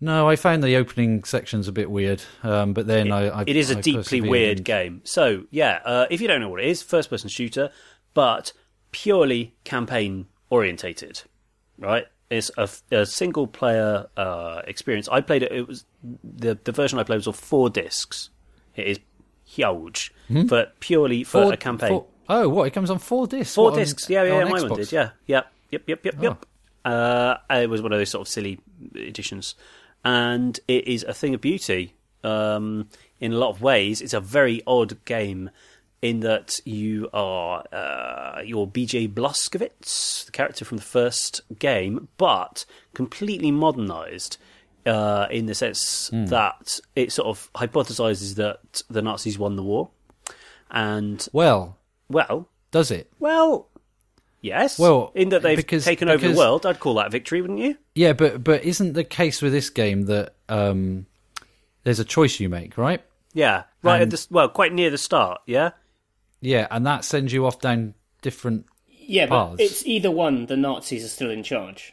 No, 0.00 0.26
I 0.28 0.36
found 0.36 0.62
the 0.64 0.76
opening 0.76 1.24
sections 1.24 1.68
a 1.68 1.72
bit 1.72 1.90
weird, 1.90 2.22
um, 2.42 2.72
but 2.72 2.86
then 2.86 3.12
I, 3.12 3.26
I 3.28 3.42
it 3.46 3.54
is 3.56 3.70
a 3.70 3.76
I 3.78 3.80
deeply 3.82 4.02
persevered 4.02 4.30
weird 4.30 4.56
and- 4.58 4.64
game. 4.64 5.00
So 5.04 5.44
yeah, 5.50 5.80
uh, 5.84 6.06
if 6.10 6.20
you 6.22 6.28
don't 6.28 6.40
know 6.40 6.48
what 6.48 6.60
it 6.60 6.68
is, 6.68 6.80
first 6.82 7.10
person 7.10 7.28
shooter, 7.28 7.70
but 8.14 8.52
purely 8.92 9.54
campaign 9.64 10.26
orientated, 10.50 11.22
right? 11.78 12.06
It's 12.28 12.50
a, 12.56 12.68
a 12.92 13.06
single 13.06 13.46
player 13.48 14.06
uh, 14.16 14.62
experience. 14.66 15.08
I 15.08 15.20
played 15.20 15.42
it. 15.42 15.50
It 15.52 15.66
was 15.66 15.84
the 16.22 16.58
the 16.62 16.72
version 16.72 16.98
I 16.98 17.02
played 17.02 17.16
was 17.16 17.26
of 17.26 17.36
four 17.36 17.70
discs. 17.70 18.30
It 18.76 18.86
is 18.86 18.98
huge, 19.44 20.12
but 20.46 20.78
purely 20.80 21.24
for 21.24 21.38
Hmm? 21.38 21.44
Four- 21.46 21.52
a 21.52 21.56
campaign. 21.56 21.88
four- 21.88 22.06
oh, 22.28 22.48
what? 22.48 22.66
It 22.68 22.70
comes 22.72 22.90
on 22.90 22.98
four 23.00 23.26
discs. 23.26 23.54
Four 23.54 23.64
What, 23.64 23.72
on- 23.74 23.78
discs. 23.80 24.08
Yeah, 24.08 24.22
yeah, 24.24 24.32
on 24.34 24.46
yeah 24.46 24.52
my 24.52 24.58
Xbox? 24.60 24.70
one 24.70 24.78
did. 24.78 24.92
Yeah, 24.92 25.10
yeah, 25.26 25.42
yep, 25.70 25.82
yep, 25.88 26.04
yep, 26.04 26.14
Oh. 26.18 26.22
yep. 26.22 26.46
Uh, 26.84 27.36
it 27.50 27.68
was 27.68 27.82
one 27.82 27.92
of 27.92 27.98
those 27.98 28.10
sort 28.10 28.22
of 28.22 28.28
silly 28.28 28.60
editions, 28.94 29.54
and 30.04 30.58
it 30.68 30.86
is 30.86 31.02
a 31.04 31.12
thing 31.12 31.34
of 31.34 31.40
beauty. 31.40 31.94
Um, 32.22 32.88
in 33.18 33.32
a 33.32 33.36
lot 33.38 33.48
of 33.50 33.60
ways, 33.62 34.00
it's 34.02 34.12
a 34.14 34.20
very 34.20 34.62
odd 34.66 35.04
game 35.04 35.50
in 36.02 36.20
that 36.20 36.60
you 36.64 37.08
are 37.12 37.64
uh, 37.72 38.40
you're 38.44 38.66
BJ 38.66 39.12
Blazkowicz, 39.12 40.24
the 40.26 40.32
character 40.32 40.64
from 40.64 40.78
the 40.78 40.82
first 40.82 41.40
game, 41.58 42.08
but 42.16 42.64
completely 42.94 43.50
modernised. 43.50 44.38
Uh, 44.86 45.26
in 45.30 45.44
the 45.44 45.54
sense 45.54 46.08
Hmm. 46.08 46.24
that 46.26 46.80
it 46.96 47.12
sort 47.12 47.28
of 47.28 47.50
hypothesizes 47.54 48.36
that 48.36 48.80
the 48.88 49.02
Nazis 49.02 49.38
won 49.38 49.56
the 49.56 49.62
war, 49.62 49.90
and 50.70 51.28
Well, 51.34 51.76
well, 52.08 52.48
does 52.70 52.90
it? 52.90 53.12
well, 53.18 53.68
yes. 54.40 54.78
Well, 54.78 55.12
in 55.14 55.28
that 55.28 55.42
they've 55.42 55.54
because- 55.58 55.84
taken 55.84 56.08
over 56.08 56.26
the 56.26 56.34
world, 56.34 56.64
I'd 56.64 56.80
call 56.80 56.94
that 56.94 57.10
victory, 57.10 57.42
wouldn't 57.42 57.58
you? 57.58 57.76
Yeah, 57.94 58.14
but 58.14 58.42
but 58.42 58.64
isn't 58.64 58.94
the 58.94 59.04
case 59.04 59.42
with 59.42 59.52
this 59.52 59.68
game 59.68 60.06
that 60.06 60.34
um, 60.48 61.04
there's 61.84 61.98
a 62.00 62.04
choice 62.04 62.40
you 62.40 62.48
make, 62.48 62.78
right? 62.78 63.02
Yeah, 63.34 63.64
right 63.82 63.96
at 63.96 64.02
And- 64.04 64.12
the 64.12 64.26
well, 64.30 64.48
quite 64.48 64.72
near 64.72 64.88
the 64.88 64.96
start. 64.98 65.42
Yeah, 65.46 65.72
Yeah, 66.40 66.66
and 66.70 66.86
that 66.86 67.04
sends 67.04 67.32
you 67.32 67.46
off 67.46 67.60
down 67.60 67.94
different. 68.22 68.66
Yeah, 68.88 69.26
but 69.26 69.50
Paths. 69.56 69.60
it's 69.62 69.86
either 69.86 70.10
one. 70.10 70.46
The 70.46 70.56
Nazis 70.56 71.04
are 71.04 71.08
still 71.08 71.30
in 71.30 71.42
charge. 71.42 71.92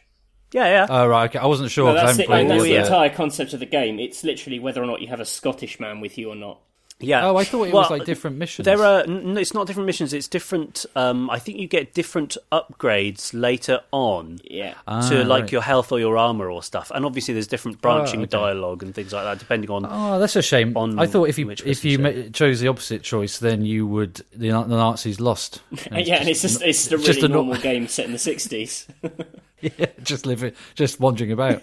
yeah, 0.52 0.66
yeah. 0.66 0.86
Oh 0.88 1.06
right, 1.06 1.28
okay. 1.30 1.38
I 1.38 1.46
wasn't 1.46 1.70
sure. 1.70 1.86
No, 1.86 1.92
'cause 1.94 1.98
I 2.02 2.06
that's 2.06 2.10
haven't 2.18 2.24
it. 2.24 2.26
played 2.28 2.40
And 2.42 2.50
that's 2.50 2.62
the 2.62 2.72
the 2.72 2.80
entire 2.80 3.10
concept 3.10 3.52
of 3.52 3.60
the 3.60 3.66
game. 3.66 3.98
It's 3.98 4.24
literally 4.24 4.58
whether 4.58 4.82
or 4.82 4.86
not 4.86 5.00
you 5.02 5.08
have 5.08 5.20
a 5.20 5.24
Scottish 5.26 5.78
man 5.80 6.00
with 6.00 6.16
you 6.16 6.30
or 6.30 6.36
not. 6.36 6.60
Yeah. 7.00 7.26
Oh, 7.26 7.36
I 7.36 7.44
thought 7.44 7.64
it 7.68 7.72
Well, 7.72 7.82
was 7.82 7.90
like 7.90 8.04
different 8.04 8.38
missions. 8.38 8.64
There 8.64 8.82
are. 8.84 9.02
n- 9.02 9.38
it's 9.38 9.54
not 9.54 9.66
different 9.66 9.86
missions. 9.86 10.12
It's 10.12 10.26
different. 10.28 10.84
Um, 10.96 11.30
I 11.30 11.38
think 11.38 11.58
you 11.58 11.68
get 11.68 11.94
different 11.94 12.36
upgrades 12.50 13.30
later 13.32 13.80
on 13.92 14.40
Yeah. 14.44 14.74
Ah, 14.86 15.08
to 15.08 15.24
like 15.24 15.42
right. 15.42 15.52
your 15.52 15.62
health 15.62 15.92
or 15.92 16.00
your 16.00 16.16
armor 16.16 16.50
or 16.50 16.62
stuff. 16.62 16.90
And 16.94 17.04
obviously, 17.04 17.34
there's 17.34 17.46
different 17.46 17.80
branching 17.80 18.20
okay. 18.22 18.28
dialogue 18.30 18.82
and 18.82 18.94
things 18.94 19.12
like 19.12 19.24
that, 19.24 19.38
depending 19.38 19.70
on. 19.70 19.86
Oh, 19.88 20.18
that's 20.18 20.34
a 20.36 20.42
shame. 20.42 20.76
on 20.76 20.98
I 20.98 21.06
thought 21.06 21.28
if 21.28 21.38
you 21.38 21.46
which 21.46 21.62
if 21.64 21.84
you 21.84 21.98
ma- 21.98 22.28
chose 22.32 22.58
the 22.60 22.68
opposite 22.68 23.02
choice, 23.02 23.38
then 23.38 23.64
you 23.64 23.86
would 23.86 24.14
the, 24.34 24.48
the 24.48 24.66
Nazis 24.66 25.20
lost. 25.20 25.60
And 25.90 26.06
yeah, 26.06 26.16
and 26.16 26.28
it's 26.28 26.42
just 26.42 26.62
it's 26.62 26.88
just 26.88 26.92
a 26.92 26.96
really 26.96 27.06
just 27.06 27.22
a 27.22 27.28
no- 27.28 27.36
normal 27.36 27.56
game 27.56 27.86
set 27.86 28.06
in 28.06 28.12
the 28.12 28.18
sixties. 28.30 28.86
yeah, 29.60 29.86
just 30.02 30.26
living, 30.26 30.52
just 30.74 30.98
wandering 31.00 31.32
about. 31.32 31.62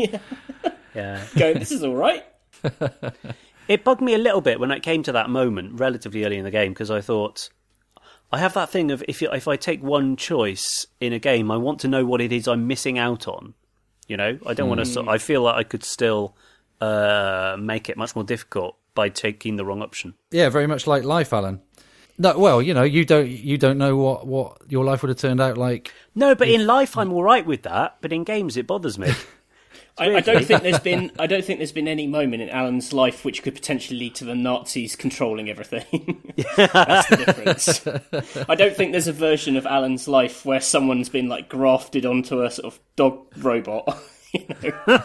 Yeah. 0.96 1.22
Going, 1.36 1.60
this 1.60 1.72
is 1.72 1.84
all 1.84 1.96
right. 1.96 2.24
It 3.68 3.84
bugged 3.84 4.02
me 4.02 4.14
a 4.14 4.18
little 4.18 4.42
bit 4.42 4.60
when 4.60 4.72
it 4.72 4.84
came 4.84 5.04
to 5.04 5.12
that 5.12 5.30
moment 5.30 5.80
relatively 5.80 6.24
early 6.26 6.38
in 6.38 6.44
the 6.44 6.52
game 6.52 6.74
because 6.74 6.92
I 6.92 7.02
thought 7.02 7.50
I 8.32 8.40
have 8.40 8.54
that 8.54 8.70
thing 8.70 8.92
of 8.92 9.04
if 9.08 9.22
you, 9.22 9.32
if 9.32 9.48
I 9.48 9.56
take 9.56 9.82
one 9.82 10.16
choice 10.16 10.86
in 11.00 11.14
a 11.14 11.20
game, 11.20 11.50
I 11.52 11.58
want 11.58 11.80
to 11.82 11.88
know 11.88 12.06
what 12.06 12.22
it 12.22 12.32
is 12.32 12.48
I'm 12.48 12.68
missing 12.68 12.98
out 12.98 13.28
on. 13.28 13.54
You 14.08 14.18
know, 14.18 14.38
I 14.46 14.54
don't 14.54 14.70
want 14.70 14.86
to. 14.86 15.10
I 15.10 15.18
feel 15.18 15.42
like 15.42 15.56
I 15.56 15.64
could 15.64 15.84
still 15.84 16.36
uh, 16.80 17.56
make 17.60 17.90
it 17.90 17.98
much 17.98 18.16
more 18.16 18.24
difficult 18.24 18.78
by 18.94 19.10
taking 19.10 19.56
the 19.56 19.66
wrong 19.66 19.82
option. 19.82 20.14
Yeah, 20.32 20.50
very 20.50 20.68
much 20.68 20.86
like 20.86 21.04
life, 21.04 21.34
Alan. 21.34 21.62
No, 22.18 22.38
well, 22.38 22.62
you 22.62 22.74
know, 22.74 22.84
you 22.84 23.04
don't 23.04 23.28
you 23.28 23.58
don't 23.58 23.78
know 23.78 23.98
what 23.98 24.28
what 24.28 24.58
your 24.70 24.86
life 24.86 25.02
would 25.02 25.10
have 25.10 25.18
turned 25.18 25.42
out 25.42 25.58
like. 25.58 25.94
No, 26.14 26.36
but 26.36 26.48
in 26.48 26.66
life 26.66 26.98
I'm 26.98 27.12
all 27.12 27.24
right 27.24 27.46
with 27.46 27.64
that. 27.64 27.98
But 28.02 28.14
in 28.14 28.24
games, 28.24 28.58
it 28.58 28.68
bothers 28.68 28.98
me. 28.98 29.12
I, 29.98 30.16
I 30.16 30.20
don't 30.20 30.46
think 30.46 30.62
there's 30.62 30.80
been 30.80 31.12
I 31.20 31.28
don't 31.28 31.44
think 31.44 31.60
there's 31.60 31.72
been 31.72 31.88
any 31.88 32.08
moment 32.08 32.42
in 32.42 32.50
Alan's 32.50 32.92
life 32.94 33.24
which 33.24 33.44
could 33.44 33.56
potentially 33.56 34.00
lead 34.00 34.16
to 34.16 34.26
the 34.26 34.36
Nazis 34.36 34.96
controlling 34.96 35.50
everything. 35.50 36.34
That's 36.58 37.10
the 37.10 37.24
difference. 37.26 38.46
I 38.50 38.56
don't 38.56 38.76
think 38.76 38.92
there's 38.92 39.08
a 39.08 39.14
version 39.14 39.56
of 39.56 39.66
Alan's 39.66 40.08
life 40.08 40.46
where 40.46 40.60
someone's 40.60 41.10
been 41.10 41.30
like 41.30 41.50
grafted 41.50 42.06
onto 42.06 42.44
a 42.44 42.52
sort 42.52 42.74
of 42.74 42.80
dog 42.96 43.26
robot. 43.38 43.98
you 44.34 44.46
know? 44.52 45.04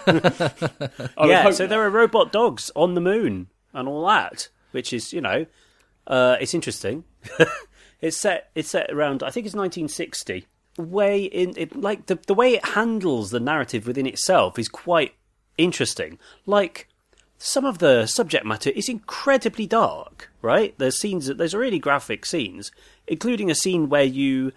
Yeah, 1.27 1.51
so 1.51 1.65
not. 1.65 1.71
there 1.71 1.83
are 1.83 1.91
robot 1.91 2.33
dogs 2.33 2.71
on 2.75 2.95
the 2.95 3.01
moon 3.01 3.49
and 3.73 3.89
all 3.89 4.07
that, 4.07 4.49
which 4.73 4.93
is 4.93 5.13
you 5.13 5.21
know, 5.21 5.47
uh, 6.07 6.37
it's 6.41 6.55
interesting. 6.55 7.05
it's 8.01 8.17
set 8.17 8.51
it's 8.55 8.71
set 8.71 8.91
around 8.91 9.23
I 9.23 9.31
think 9.31 9.47
it's 9.47 9.55
1960. 9.55 10.47
Way 10.79 11.25
in 11.25 11.55
it 11.57 11.77
like 11.77 12.07
the 12.07 12.19
the 12.27 12.35
way 12.35 12.55
it 12.55 12.65
handles 12.65 13.31
the 13.31 13.41
narrative 13.41 13.87
within 13.87 14.07
itself 14.07 14.59
is 14.59 14.69
quite 14.69 15.15
interesting. 15.59 16.19
Like 16.47 16.89
some 17.39 17.65
of 17.65 17.79
the 17.79 18.07
subject 18.07 18.45
matter 18.45 18.71
is 18.71 18.89
incredibly 18.89 19.67
dark, 19.67 20.31
right? 20.43 20.75
There's 20.79 20.99
scenes 20.99 21.27
that 21.27 21.39
there's 21.39 21.55
really 21.55 21.79
graphic 21.79 22.25
scenes, 22.27 22.71
including 23.07 23.51
a 23.51 23.55
scene 23.55 23.89
where 23.89 24.05
you 24.05 24.53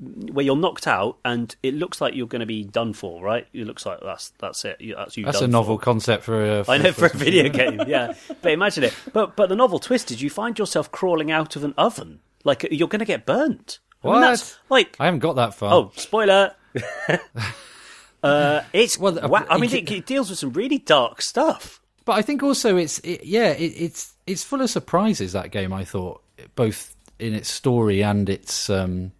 where 0.00 0.44
you're 0.44 0.56
knocked 0.56 0.86
out 0.86 1.18
and 1.24 1.54
it 1.62 1.74
looks 1.74 2.00
like 2.00 2.14
you're 2.14 2.28
going 2.28 2.40
to 2.40 2.46
be 2.46 2.62
done 2.64 2.92
for, 2.92 3.22
right? 3.22 3.48
It 3.52 3.66
looks 3.66 3.84
like 3.84 4.00
that's 4.00 4.32
that's 4.38 4.64
it. 4.64 4.80
That's 4.96 5.16
you. 5.16 5.24
That's 5.24 5.38
a 5.38 5.42
for. 5.42 5.48
novel 5.48 5.78
concept 5.78 6.24
for 6.24 6.42
a. 6.60 6.64
I 6.68 6.78
know 6.78 6.92
for 6.92 7.06
a 7.06 7.10
video 7.10 7.48
game, 7.50 7.82
yeah. 7.86 8.14
But 8.40 8.52
imagine 8.52 8.84
it. 8.84 8.94
But 9.12 9.36
but 9.36 9.48
the 9.48 9.56
novel 9.56 9.78
twist 9.78 10.10
is 10.10 10.22
you 10.22 10.30
find 10.30 10.58
yourself 10.58 10.90
crawling 10.90 11.30
out 11.30 11.56
of 11.56 11.64
an 11.64 11.74
oven, 11.76 12.20
like 12.44 12.66
you're 12.70 12.88
going 12.88 13.00
to 13.00 13.04
get 13.04 13.26
burnt. 13.26 13.78
I 14.04 14.06
mean, 14.06 14.14
What? 14.14 14.20
that's 14.20 14.58
like 14.68 14.96
I 14.98 15.06
haven't 15.06 15.20
got 15.20 15.36
that 15.36 15.54
far. 15.54 15.72
oh, 15.72 15.92
spoiler. 15.96 16.54
uh, 18.22 18.62
it's 18.72 18.98
Well, 18.98 19.14
well, 19.14 19.36
uh, 19.36 19.46
I 19.48 19.58
mean, 19.58 19.70
it, 19.72 19.90
it 19.90 20.06
deals 20.06 20.30
with 20.30 20.38
some 20.38 20.52
really 20.52 20.78
dark 20.78 21.22
stuff. 21.22 21.80
But 22.04 22.12
I 22.12 22.22
think 22.22 22.42
also 22.42 22.76
it's 22.76 22.98
it, 23.00 23.24
yeah 23.24 23.50
it, 23.50 23.72
it's 23.76 24.14
it's 24.26 24.42
full 24.42 24.60
of 24.60 24.70
surprises 24.70 25.32
that 25.32 25.50
game. 25.50 25.72
I 25.72 25.84
thought 25.84 26.22
both 26.54 26.94
in 27.18 27.34
its 27.34 27.48
story 27.50 28.02
and 28.02 28.28
its 28.28 28.68
um, 28.68 29.12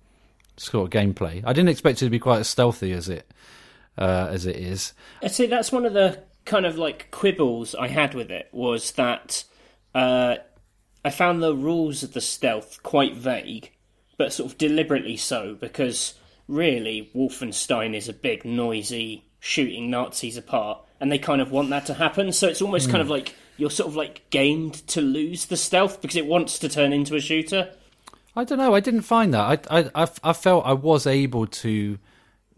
sort 0.57 0.87
of 0.87 1.01
gameplay. 1.01 1.43
I 1.47 1.53
didn't 1.53 1.69
expect 1.69 2.03
it 2.03 2.07
to 2.07 2.11
be 2.11 2.19
quite 2.19 2.41
as 2.41 2.49
stealthy 2.49 2.93
as 2.93 3.09
it 3.09 3.31
uh, 3.99 4.29
as 4.31 4.47
it 4.47 4.57
is. 4.57 4.93
I 5.23 5.29
see 5.29 5.47
that's 5.47 5.71
one 5.71 5.85
of 5.87 5.93
the 5.93 6.21
kind 6.45 6.67
of 6.67 6.77
like 6.77 7.11
quibbles 7.13 7.75
I 7.75 7.89
had 7.89 8.15
with 8.15 8.31
it 8.31 8.49
was 8.53 8.93
that 8.93 9.45
uh, 9.95 10.37
I 11.05 11.11
found 11.11 11.43
the 11.43 11.55
rules 11.55 12.03
of 12.03 12.13
the 12.15 12.21
stealth 12.21 12.83
quite 12.83 13.15
vague, 13.15 13.71
but 14.23 14.33
sort 14.33 14.53
of 14.53 14.57
deliberately 14.57 15.17
so 15.17 15.57
because 15.59 16.15
really 16.47 17.11
Wolfenstein 17.13 17.93
is 17.93 18.09
a 18.09 18.13
big 18.13 18.45
noisy 18.45 19.25
shooting 19.41 19.91
Nazis 19.91 20.37
apart, 20.37 20.79
and 21.01 21.11
they 21.11 21.19
kind 21.19 21.41
of 21.41 21.51
want 21.51 21.71
that 21.71 21.87
to 21.87 21.95
happen. 21.95 22.31
So 22.31 22.47
it's 22.47 22.63
almost 22.63 22.89
kind 22.89 23.03
of 23.03 23.11
like 23.11 23.35
you're 23.57 23.69
sort 23.69 23.89
of 23.89 23.97
like 23.97 24.23
gamed 24.31 24.75
to 24.87 25.01
lose 25.01 25.47
the 25.47 25.57
stealth 25.57 26.01
because 26.01 26.15
it 26.15 26.27
wants 26.27 26.61
to 26.61 26.69
turn 26.69 26.93
into 26.93 27.17
a 27.17 27.21
shooter. 27.21 27.75
I 28.37 28.45
don't 28.45 28.59
know. 28.59 28.77
I 28.77 28.79
didn't 28.79 29.03
find 29.03 29.35
that. 29.35 29.69
I 29.73 29.81
I 29.81 29.91
I, 30.05 30.09
I 30.23 30.33
felt 30.33 30.67
I 30.67 30.75
was 30.75 31.05
able 31.09 31.49
to 31.49 31.99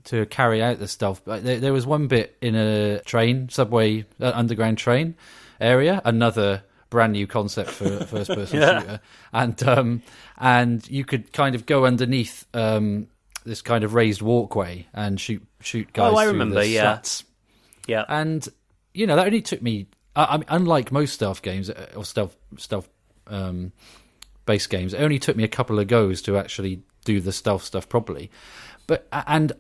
to 0.04 0.26
carry 0.26 0.62
out 0.62 0.78
the 0.78 0.86
stealth. 0.86 1.22
But 1.24 1.44
there, 1.44 1.60
there 1.60 1.72
was 1.72 1.86
one 1.86 2.08
bit 2.08 2.36
in 2.42 2.54
a 2.54 2.98
train, 3.06 3.48
subway, 3.48 4.04
uh, 4.20 4.32
underground 4.34 4.76
train 4.76 5.14
area. 5.58 6.02
Another 6.04 6.62
brand 6.90 7.12
new 7.12 7.26
concept 7.26 7.70
for 7.70 7.84
a 7.84 8.06
first 8.06 8.30
person 8.34 8.60
Yeah. 8.60 8.80
shooter, 8.80 9.00
and 9.32 9.62
um 9.64 10.02
and 10.38 10.88
you 10.88 11.04
could 11.04 11.32
kind 11.32 11.54
of 11.54 11.66
go 11.66 11.84
underneath 11.86 12.46
um 12.54 13.08
this 13.44 13.60
kind 13.62 13.84
of 13.84 13.94
raised 13.94 14.22
walkway 14.22 14.86
and 14.94 15.20
shoot 15.20 15.42
shoot 15.60 15.92
guys. 15.92 16.12
Oh, 16.12 16.16
I 16.16 16.24
remember, 16.24 16.54
the 16.56 16.66
yeah. 16.68 16.82
slats. 16.82 17.24
Yeah, 17.86 18.04
and 18.08 18.46
you 18.94 19.06
know 19.06 19.16
that 19.16 19.26
only 19.26 19.42
took 19.42 19.60
me. 19.62 19.86
I, 20.16 20.24
I 20.24 20.36
mean, 20.38 20.46
unlike 20.48 20.92
most 20.92 21.12
stealth 21.14 21.42
games 21.42 21.68
uh, 21.68 21.92
or 21.96 22.04
stealth 22.04 22.36
stealth 22.56 22.88
um, 23.26 23.72
based 24.46 24.70
games, 24.70 24.94
it 24.94 25.00
only 25.00 25.18
took 25.18 25.36
me 25.36 25.44
a 25.44 25.48
couple 25.48 25.78
of 25.78 25.86
goes 25.88 26.22
to 26.22 26.38
actually 26.38 26.82
do 27.04 27.20
the 27.20 27.32
stealth 27.32 27.62
stuff 27.64 27.88
properly. 27.88 28.30
But 28.86 29.06
and 29.12 29.52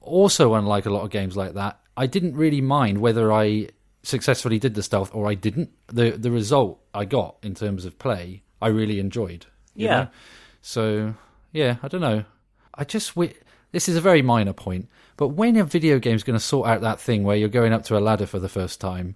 also 0.00 0.54
unlike 0.54 0.86
a 0.86 0.90
lot 0.90 1.02
of 1.02 1.10
games 1.10 1.36
like 1.36 1.54
that, 1.54 1.80
I 1.96 2.06
didn't 2.06 2.36
really 2.36 2.60
mind 2.60 2.98
whether 2.98 3.32
I 3.32 3.68
successfully 4.02 4.58
did 4.58 4.74
the 4.74 4.82
stealth 4.82 5.10
or 5.14 5.28
I 5.28 5.34
didn't. 5.34 5.70
The 5.88 6.12
the 6.12 6.30
result 6.30 6.80
I 6.94 7.04
got 7.04 7.36
in 7.42 7.54
terms 7.54 7.84
of 7.84 7.98
play, 7.98 8.42
I 8.60 8.68
really 8.68 8.98
enjoyed. 9.00 9.46
Yeah. 9.74 9.88
know? 10.04 10.08
So 10.60 11.14
yeah, 11.52 11.76
I 11.82 11.88
don't 11.88 12.00
know. 12.00 12.24
I 12.74 12.84
just 12.84 13.14
wi- 13.14 13.34
this 13.72 13.88
is 13.88 13.96
a 13.96 14.00
very 14.00 14.22
minor 14.22 14.52
point, 14.52 14.88
but 15.16 15.28
when 15.28 15.56
a 15.56 15.64
video 15.64 15.98
game's 15.98 16.22
going 16.22 16.38
to 16.38 16.44
sort 16.44 16.68
out 16.68 16.80
that 16.82 17.00
thing 17.00 17.22
where 17.24 17.36
you're 17.36 17.48
going 17.48 17.72
up 17.72 17.84
to 17.84 17.96
a 17.96 18.00
ladder 18.00 18.26
for 18.26 18.38
the 18.38 18.48
first 18.48 18.80
time 18.80 19.14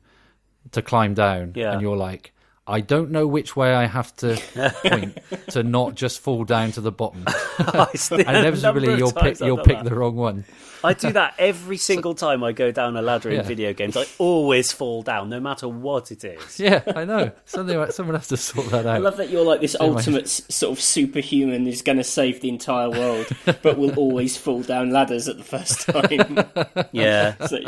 to 0.72 0.82
climb 0.82 1.14
down, 1.14 1.52
Yeah. 1.54 1.72
and 1.72 1.80
you're 1.82 1.96
like. 1.96 2.32
I 2.68 2.80
don't 2.80 3.10
know 3.12 3.26
which 3.28 3.54
way 3.54 3.72
I 3.74 3.86
have 3.86 4.14
to 4.16 4.36
point 4.84 5.18
to 5.50 5.62
not 5.62 5.94
just 5.94 6.18
fall 6.20 6.44
down 6.44 6.72
to 6.72 6.80
the 6.80 6.90
bottom. 6.92 7.24
And 7.58 8.20
inevitably, 8.20 8.96
you'll 8.98 9.12
pick 9.12 9.40
you'll 9.40 9.58
pick 9.58 9.78
that. 9.78 9.84
the 9.84 9.94
wrong 9.94 10.16
one. 10.16 10.44
I 10.84 10.92
do 10.92 11.10
that 11.12 11.34
every 11.38 11.78
single 11.78 12.14
time 12.14 12.44
I 12.44 12.52
go 12.52 12.70
down 12.70 12.96
a 12.96 13.02
ladder 13.02 13.30
in 13.30 13.36
Yeah. 13.36 13.42
video 13.42 13.72
games. 13.72 13.96
I 13.96 14.04
always 14.18 14.72
fall 14.72 15.02
down, 15.02 15.30
no 15.30 15.40
matter 15.40 15.66
what 15.68 16.12
it 16.12 16.22
is. 16.24 16.60
Yeah, 16.60 16.82
I 16.94 17.04
know. 17.04 17.32
Something 17.46 17.90
someone 17.90 18.14
has 18.16 18.28
to 18.28 18.36
sort 18.36 18.68
that 18.70 18.86
out. 18.86 18.96
I 18.96 18.98
love 18.98 19.16
that 19.16 19.30
you're 19.30 19.44
like 19.44 19.60
this 19.60 19.74
my- 19.80 19.86
ultimate 19.86 20.24
s- 20.24 20.42
sort 20.48 20.76
of 20.76 20.82
superhuman 20.82 21.64
who's 21.64 21.82
going 21.82 21.98
to 21.98 22.04
save 22.04 22.40
the 22.40 22.48
entire 22.50 22.90
world, 22.90 23.26
but 23.62 23.78
will 23.78 23.94
always 23.94 24.36
fall 24.36 24.62
down 24.62 24.90
ladders 24.90 25.28
at 25.28 25.38
the 25.38 25.44
first 25.44 25.86
time. 25.88 26.86
Yeah. 26.92 27.36
so, 27.46 27.58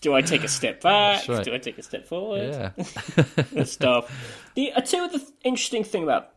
do 0.00 0.14
I 0.14 0.22
take 0.22 0.42
a 0.44 0.48
step 0.48 0.80
back? 0.80 1.26
Right. 1.28 1.44
Do 1.44 1.54
I 1.54 1.58
take 1.58 1.78
a 1.78 1.82
step 1.82 2.06
forward? 2.06 2.72
Yeah, 3.54 3.64
stuff. 3.64 4.10
The 4.56 4.72
uh, 4.72 4.80
two 4.80 4.98
other 4.98 5.18
th- 5.18 5.30
interesting 5.44 5.84
thing 5.84 6.02
about 6.02 6.30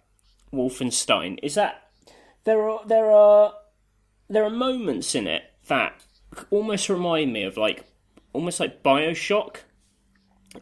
Wolfenstein 0.54 1.40
is 1.42 1.56
that 1.56 1.90
there 2.44 2.70
are 2.70 2.82
there 2.86 3.10
are 3.12 3.54
there 4.30 4.44
are 4.44 4.50
moments 4.50 5.16
in 5.16 5.26
it 5.28 5.44
that 5.68 5.94
almost 6.52 6.90
remind 6.90 7.34
me 7.34 7.44
of 7.44 7.58
like 7.58 7.86
almost 8.34 8.60
like 8.60 8.84
Bioshock 8.84 9.58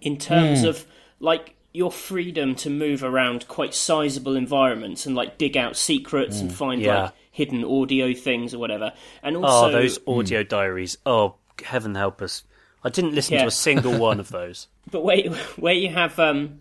in 0.02 0.18
terms 0.18 0.64
of 0.64 0.86
like 1.20 1.56
your 1.74 1.92
freedom 1.92 2.56
to 2.56 2.70
move 2.70 3.04
around 3.04 3.48
quite 3.48 3.74
sizable 3.74 4.36
environments 4.36 5.06
and 5.06 5.16
like 5.16 5.38
dig 5.38 5.56
out 5.58 5.76
secrets 5.76 6.40
and 6.40 6.54
find 6.54 6.82
Yeah. 6.82 7.04
like 7.04 7.14
hidden 7.32 7.64
audio 7.64 8.14
things 8.14 8.54
or 8.54 8.58
whatever. 8.58 8.94
And 9.22 9.38
also 9.38 9.68
Oh, 9.68 9.72
those 9.72 10.00
audio 10.08 10.44
diaries. 10.44 10.98
Oh, 11.06 11.36
heaven 11.64 11.94
help 11.96 12.22
us. 12.22 12.44
I 12.84 12.90
didn't 12.90 13.14
listen 13.14 13.34
Yeah. 13.36 13.42
to 13.42 13.48
a 13.48 13.52
single 13.52 13.98
one 13.98 14.20
of 14.20 14.30
those. 14.40 14.68
But 14.90 15.04
where 15.04 15.18
you, 15.18 15.32
where 15.58 15.74
you 15.74 15.90
have 15.90 16.18
um, 16.20 16.60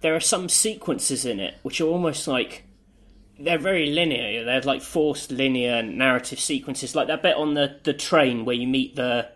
there 0.00 0.14
are 0.14 0.20
some 0.20 0.48
sequences 0.48 1.24
in 1.24 1.40
it 1.40 1.54
which 1.62 1.80
are 1.80 1.86
almost 1.86 2.26
like 2.26 2.64
they're 3.38 3.58
very 3.58 3.90
linear. 3.90 4.44
They're 4.44 4.60
like 4.60 4.82
forced 4.82 5.30
linear 5.30 5.82
narrative 5.82 6.38
sequences, 6.38 6.94
like 6.94 7.08
that 7.08 7.22
bit 7.22 7.36
on 7.36 7.54
the, 7.54 7.78
the 7.82 7.94
train 7.94 8.44
where 8.44 8.56
you 8.56 8.68
meet 8.68 8.96
the 8.96 9.28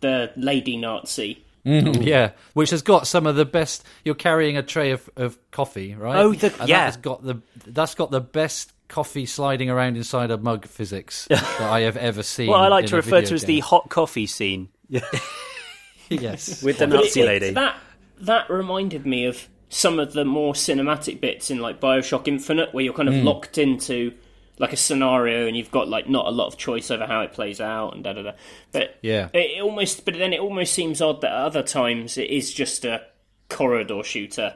the 0.00 0.32
lady 0.36 0.76
Nazi. 0.76 1.44
Mm, 1.66 2.04
yeah. 2.04 2.30
Which 2.54 2.70
has 2.70 2.82
got 2.82 3.06
some 3.06 3.26
of 3.26 3.36
the 3.36 3.44
best. 3.44 3.84
You're 4.04 4.14
carrying 4.14 4.56
a 4.56 4.62
tray 4.62 4.92
of, 4.92 5.10
of 5.16 5.38
coffee, 5.50 5.94
right? 5.94 6.18
Oh, 6.18 6.32
the- 6.32 6.54
and 6.60 6.68
yeah. 6.68 6.78
That 6.78 6.84
has 6.84 6.96
got 6.96 7.22
the 7.24 7.42
that's 7.66 7.94
got 7.94 8.10
the 8.10 8.20
best 8.20 8.72
coffee 8.88 9.26
sliding 9.26 9.68
around 9.68 9.96
inside 9.96 10.30
a 10.30 10.38
mug 10.38 10.66
physics 10.66 11.26
that 11.28 11.60
I 11.60 11.80
have 11.80 11.96
ever 11.96 12.22
seen. 12.22 12.48
What 12.48 12.60
I 12.60 12.68
like 12.68 12.86
to 12.86 12.96
refer 12.96 13.22
to 13.22 13.34
as 13.34 13.42
the 13.42 13.60
hot 13.60 13.90
coffee 13.90 14.26
scene 14.26 14.68
yes. 16.08 16.62
with 16.62 16.78
the 16.78 16.86
Nazi 16.86 17.22
lady. 17.22 17.50
That 17.50 17.76
that 18.20 18.48
reminded 18.48 19.04
me 19.04 19.26
of 19.26 19.46
some 19.68 19.98
of 19.98 20.12
the 20.12 20.24
more 20.24 20.54
cinematic 20.54 21.20
bits 21.20 21.50
in 21.50 21.58
like 21.60 21.80
Bioshock 21.80 22.26
Infinite, 22.28 22.72
where 22.72 22.84
you're 22.84 22.94
kind 22.94 23.08
of 23.08 23.14
Hmm. 23.16 23.24
locked 23.24 23.58
into 23.58 24.12
like 24.60 24.72
a 24.72 24.76
scenario 24.76 25.46
and 25.46 25.56
you've 25.56 25.70
got 25.70 25.88
like 25.88 26.08
not 26.08 26.26
a 26.26 26.30
lot 26.30 26.46
of 26.48 26.56
choice 26.56 26.90
over 26.90 27.06
how 27.06 27.20
it 27.20 27.32
plays 27.32 27.60
out 27.60 27.94
and 27.94 28.02
da 28.02 28.12
da 28.12 28.22
da. 28.22 28.32
But 28.72 28.96
Yeah. 29.02 29.28
it, 29.32 29.58
it 29.58 29.62
almost 29.62 30.04
but 30.04 30.14
then 30.14 30.32
it 30.32 30.40
almost 30.40 30.72
seems 30.72 31.00
odd 31.00 31.20
that 31.20 31.30
at 31.30 31.36
other 31.38 31.62
times 31.62 32.18
it 32.18 32.28
is 32.30 32.52
just 32.52 32.84
a 32.84 33.02
corridor 33.48 34.02
shooter. 34.02 34.54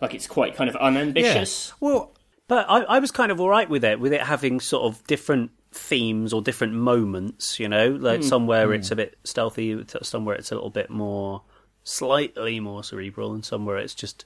Like 0.00 0.12
it's 0.14 0.26
quite 0.26 0.56
kind 0.56 0.68
of 0.68 0.74
yeah. 0.74 0.86
unambitious. 0.86 1.72
Well, 1.80 2.14
But 2.48 2.66
I, 2.68 2.80
I 2.82 2.98
was 2.98 3.10
kind 3.12 3.30
of 3.30 3.40
all 3.40 3.48
right 3.48 3.68
with 3.70 3.84
it, 3.84 4.00
with 4.00 4.12
it 4.12 4.22
having 4.22 4.58
sort 4.60 4.84
of 4.84 5.06
different 5.06 5.52
themes 5.72 6.32
or 6.32 6.42
different 6.42 6.74
moments. 6.74 7.60
You 7.60 7.68
know, 7.68 7.90
like 7.90 8.22
somewhere 8.24 8.72
it's 8.72 8.90
a 8.90 8.96
bit 8.96 9.16
stealthy, 9.24 9.84
somewhere 10.02 10.34
it's 10.34 10.50
a 10.50 10.54
little 10.56 10.70
bit 10.70 10.90
more, 10.90 11.42
slightly 11.84 12.58
more 12.60 12.82
cerebral, 12.82 13.34
and 13.34 13.44
somewhere 13.44 13.78
it's 13.78 13.94
just, 13.94 14.24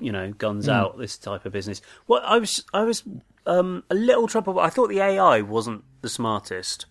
you 0.00 0.12
know, 0.12 0.32
guns 0.32 0.68
out. 0.68 0.98
This 0.98 1.18
type 1.18 1.44
of 1.46 1.52
business. 1.52 1.80
Well, 2.06 2.22
I 2.24 2.38
was, 2.38 2.64
I 2.72 2.82
was 2.82 3.02
um, 3.46 3.84
a 3.90 3.94
little 3.94 4.28
troubled. 4.28 4.58
I 4.58 4.68
thought 4.68 4.88
the 4.88 5.00
AI 5.00 5.40
wasn't 5.40 5.84
the 6.00 6.08
smartest. 6.08 6.86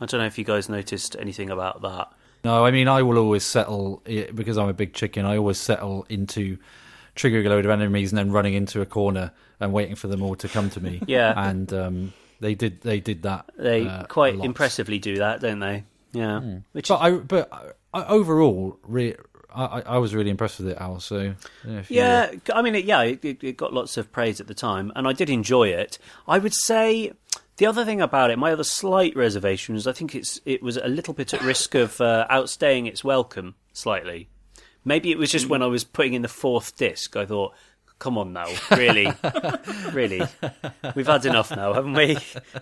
I 0.00 0.06
don't 0.06 0.20
know 0.20 0.26
if 0.26 0.38
you 0.38 0.44
guys 0.44 0.68
noticed 0.68 1.16
anything 1.18 1.50
about 1.50 1.82
that. 1.82 2.12
No, 2.44 2.64
I 2.64 2.70
mean 2.70 2.88
I 2.88 3.02
will 3.02 3.16
always 3.16 3.42
settle 3.44 4.02
because 4.04 4.58
I'm 4.58 4.68
a 4.68 4.74
big 4.74 4.92
chicken. 4.92 5.24
I 5.24 5.36
always 5.38 5.58
settle 5.58 6.04
into 6.08 6.58
triggering 7.16 7.46
a 7.46 7.48
load 7.48 7.64
of 7.64 7.70
enemies 7.70 8.10
and 8.12 8.18
then 8.18 8.32
running 8.32 8.54
into 8.54 8.80
a 8.82 8.86
corner 8.86 9.32
and 9.60 9.72
waiting 9.72 9.94
for 9.94 10.08
them 10.08 10.22
all 10.22 10.34
to 10.36 10.48
come 10.48 10.68
to 10.70 10.80
me. 10.80 11.00
Yeah. 11.06 11.32
and 11.36 11.72
um, 11.72 12.12
they 12.40 12.54
did 12.54 12.82
they 12.82 13.00
did 13.00 13.22
that. 13.22 13.50
They 13.56 13.86
uh, 13.86 14.04
quite 14.04 14.34
impressively 14.34 14.98
do 14.98 15.18
that, 15.18 15.40
don't 15.40 15.60
they? 15.60 15.84
Yeah. 16.12 16.40
Which 16.72 16.88
But 16.88 17.00
I 17.00 17.10
but 17.12 17.74
I, 17.94 18.04
overall, 18.04 18.78
re, 18.82 19.14
I, 19.54 19.80
I- 19.80 19.98
was 19.98 20.14
really 20.14 20.30
impressed 20.30 20.58
with 20.58 20.68
it, 20.68 20.78
Al. 20.78 21.00
So 21.00 21.34
yeah, 21.66 21.82
Yeah, 21.88 22.30
I 22.54 22.62
mean, 22.62 22.74
it, 22.74 22.84
yeah, 22.84 23.02
it, 23.02 23.24
it 23.24 23.44
it 23.44 23.56
got 23.56 23.72
lots 23.72 23.96
of 23.96 24.10
praise 24.12 24.40
at 24.40 24.46
the 24.46 24.54
time, 24.54 24.92
and 24.96 25.06
I 25.06 25.12
did 25.12 25.30
enjoy 25.30 25.68
it. 25.68 25.98
I 26.28 26.38
would 26.38 26.54
say 26.54 27.12
the 27.56 27.66
other 27.66 27.84
thing 27.84 28.00
about 28.00 28.30
it, 28.30 28.38
my 28.38 28.52
other 28.52 28.64
slight 28.64 29.14
reservation 29.16 29.76
is 29.76 29.86
I 29.86 29.92
think 29.92 30.14
it's 30.14 30.40
it 30.44 30.62
was 30.62 30.76
a 30.76 30.88
little 30.88 31.14
bit 31.14 31.32
at 31.34 31.42
risk 31.42 31.74
of 31.74 32.00
uh, 32.00 32.26
outstaying 32.30 32.86
its 32.86 33.04
welcome 33.04 33.54
slightly. 33.72 34.28
Maybe 34.84 35.10
it 35.10 35.18
was 35.18 35.30
just 35.30 35.48
when 35.48 35.62
I 35.62 35.66
was 35.66 35.82
putting 35.84 36.12
in 36.14 36.22
the 36.22 36.28
fourth 36.28 36.76
disc, 36.76 37.16
I 37.16 37.24
thought, 37.24 37.54
"Come 37.98 38.18
on 38.18 38.32
now, 38.32 38.46
really, 38.72 39.10
really, 39.92 40.20
we've 40.94 41.06
had 41.06 41.24
enough 41.26 41.50
now, 41.50 41.72
haven't 41.72 41.94
we? 41.94 42.18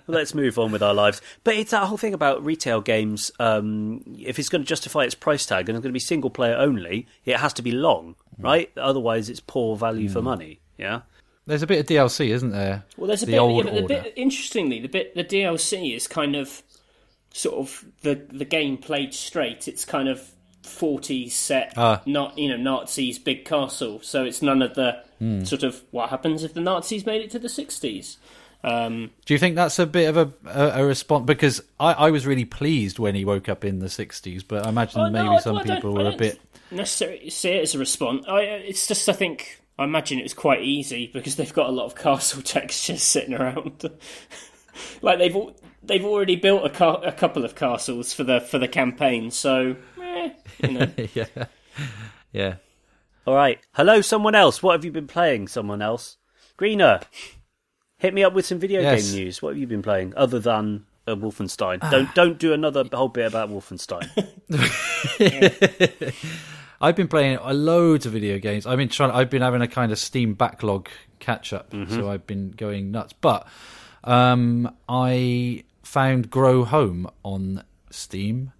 Let's 0.06 0.34
move 0.34 0.58
on 0.58 0.72
with 0.72 0.82
our 0.82 0.94
lives." 0.94 1.20
But 1.44 1.56
it's 1.56 1.70
that 1.72 1.86
whole 1.86 1.96
thing 1.98 2.14
about 2.14 2.44
retail 2.44 2.80
games. 2.80 3.30
Um, 3.40 4.02
if 4.18 4.38
it's 4.38 4.48
going 4.48 4.62
to 4.62 4.68
justify 4.68 5.04
its 5.04 5.14
price 5.14 5.46
tag 5.46 5.68
and 5.68 5.76
it's 5.76 5.82
going 5.82 5.90
to 5.90 5.96
be 5.96 6.00
single 6.00 6.30
player 6.30 6.56
only, 6.56 7.06
it 7.24 7.36
has 7.38 7.52
to 7.54 7.62
be 7.62 7.72
long, 7.72 8.14
right? 8.38 8.70
Otherwise, 8.76 9.28
it's 9.28 9.40
poor 9.40 9.76
value 9.76 10.08
for 10.08 10.22
money. 10.22 10.60
Yeah. 10.78 11.00
there's 11.46 11.62
a 11.62 11.66
bit 11.66 11.80
of 11.80 11.86
DLC, 11.86 12.28
isn't 12.30 12.50
there? 12.50 12.84
Well, 12.96 13.08
there's 13.08 13.22
a 13.22 13.26
the 13.26 13.32
bit. 13.32 13.38
old 13.38 13.64
yeah, 13.64 13.70
but 13.72 13.80
the 13.80 13.86
bit 13.88 14.12
interestingly, 14.16 14.80
the 14.80 14.88
bit 14.88 15.14
the 15.14 15.24
DLC 15.24 15.94
is 15.96 16.06
kind 16.08 16.36
of 16.36 16.62
sort 17.34 17.56
of 17.56 17.84
the 18.02 18.14
the 18.30 18.44
game 18.44 18.76
played 18.76 19.14
straight. 19.14 19.66
It's 19.66 19.84
kind 19.84 20.08
of 20.08 20.22
40s 20.62 21.32
set, 21.32 21.72
Ah. 21.76 22.02
not 22.06 22.38
you 22.38 22.48
know 22.48 22.56
Nazis 22.56 23.18
big 23.18 23.44
castle. 23.44 24.00
So 24.02 24.24
it's 24.24 24.42
none 24.42 24.62
of 24.62 24.74
the 24.74 25.02
Hmm. 25.22 25.44
sort 25.44 25.62
of 25.62 25.84
what 25.92 26.10
happens 26.10 26.42
if 26.42 26.52
the 26.52 26.60
Nazis 26.60 27.06
made 27.06 27.22
it 27.22 27.30
to 27.30 27.38
the 27.38 27.46
60s. 27.46 28.16
Um, 28.64 29.10
Do 29.24 29.34
you 29.34 29.38
think 29.38 29.54
that's 29.54 29.78
a 29.78 29.86
bit 29.86 30.08
of 30.08 30.16
a 30.16 30.32
a, 30.48 30.82
a 30.82 30.84
response? 30.86 31.26
Because 31.26 31.62
I, 31.78 31.92
I 31.92 32.10
was 32.10 32.26
really 32.26 32.44
pleased 32.44 32.98
when 32.98 33.14
he 33.14 33.24
woke 33.24 33.48
up 33.48 33.64
in 33.64 33.78
the 33.78 33.86
'60s, 33.86 34.42
but 34.46 34.66
I 34.66 34.68
imagine 34.70 35.00
oh, 35.00 35.10
maybe 35.10 35.28
I- 35.28 35.38
some 35.38 35.60
people 35.62 35.92
were 35.94 36.00
a 36.00 36.04
don't 36.04 36.18
bit. 36.18 36.40
necessarily 36.72 37.30
see 37.30 37.50
it 37.50 37.62
as 37.62 37.74
a 37.76 37.78
response. 37.78 38.24
I, 38.28 38.40
it's 38.42 38.86
just 38.88 39.08
I 39.08 39.12
think 39.12 39.60
I 39.78 39.84
imagine 39.84 40.18
it 40.18 40.22
was 40.24 40.34
quite 40.34 40.62
easy 40.62 41.08
because 41.12 41.36
they've 41.36 41.52
got 41.52 41.68
a 41.68 41.72
lot 41.72 41.86
of 41.86 41.94
castle 41.96 42.40
textures 42.56 43.02
sitting 43.02 43.34
around. 43.34 43.88
like 45.02 45.18
they've 45.18 45.36
they've 45.82 46.04
already 46.04 46.36
built 46.36 46.64
a, 46.64 46.70
ca- 46.70 47.02
a 47.02 47.12
couple 47.12 47.44
of 47.44 47.54
castles 47.54 48.12
for 48.12 48.22
the 48.24 48.40
for 48.40 48.58
the 48.58 48.68
campaign, 48.68 49.30
so 49.30 49.76
eh, 50.00 50.30
you 50.62 50.70
know. 50.72 50.86
yeah, 51.14 51.26
yeah. 52.32 52.54
All 53.26 53.34
right. 53.34 53.60
Hello, 53.72 54.00
someone 54.00 54.34
else. 54.34 54.62
What 54.62 54.72
have 54.72 54.84
you 54.84 54.90
been 54.90 55.06
playing? 55.06 55.48
Someone 55.48 55.80
else. 55.80 56.16
Greener, 56.56 57.00
hit 57.98 58.12
me 58.14 58.24
up 58.24 58.32
with 58.32 58.46
some 58.46 58.58
video 58.58 58.80
Yes. 58.80 59.10
game 59.10 59.20
news. 59.20 59.40
What 59.42 59.50
have 59.50 59.58
you 59.58 59.66
been 59.66 59.82
playing 59.82 60.12
other 60.16 60.38
than 60.40 60.86
uh, 61.06 61.14
Wolfenstein? 61.14 61.88
don't 61.90 62.12
don't 62.14 62.38
do 62.38 62.52
another 62.52 62.84
whole 62.92 63.08
bit 63.08 63.26
about 63.26 63.48
Wolfenstein. 63.50 64.08
I've 66.80 66.96
been 66.96 67.06
playing 67.08 67.38
loads 67.44 68.06
of 68.06 68.12
video 68.12 68.38
games. 68.40 68.66
I've 68.66 68.78
been 68.78 68.88
trying. 68.88 69.12
I've 69.12 69.30
been 69.30 69.42
having 69.42 69.62
a 69.62 69.68
kind 69.68 69.92
of 69.92 69.98
Steam 69.98 70.34
backlog 70.34 70.88
catch 71.20 71.52
up, 71.52 71.72
so 71.88 72.10
I've 72.10 72.26
been 72.26 72.50
going 72.50 72.90
nuts. 72.90 73.12
But 73.12 73.46
um, 74.02 74.74
I 74.88 75.62
found 75.84 76.28
Grow 76.28 76.64
Home 76.64 77.08
on 77.22 77.62
Steam, 77.90 78.50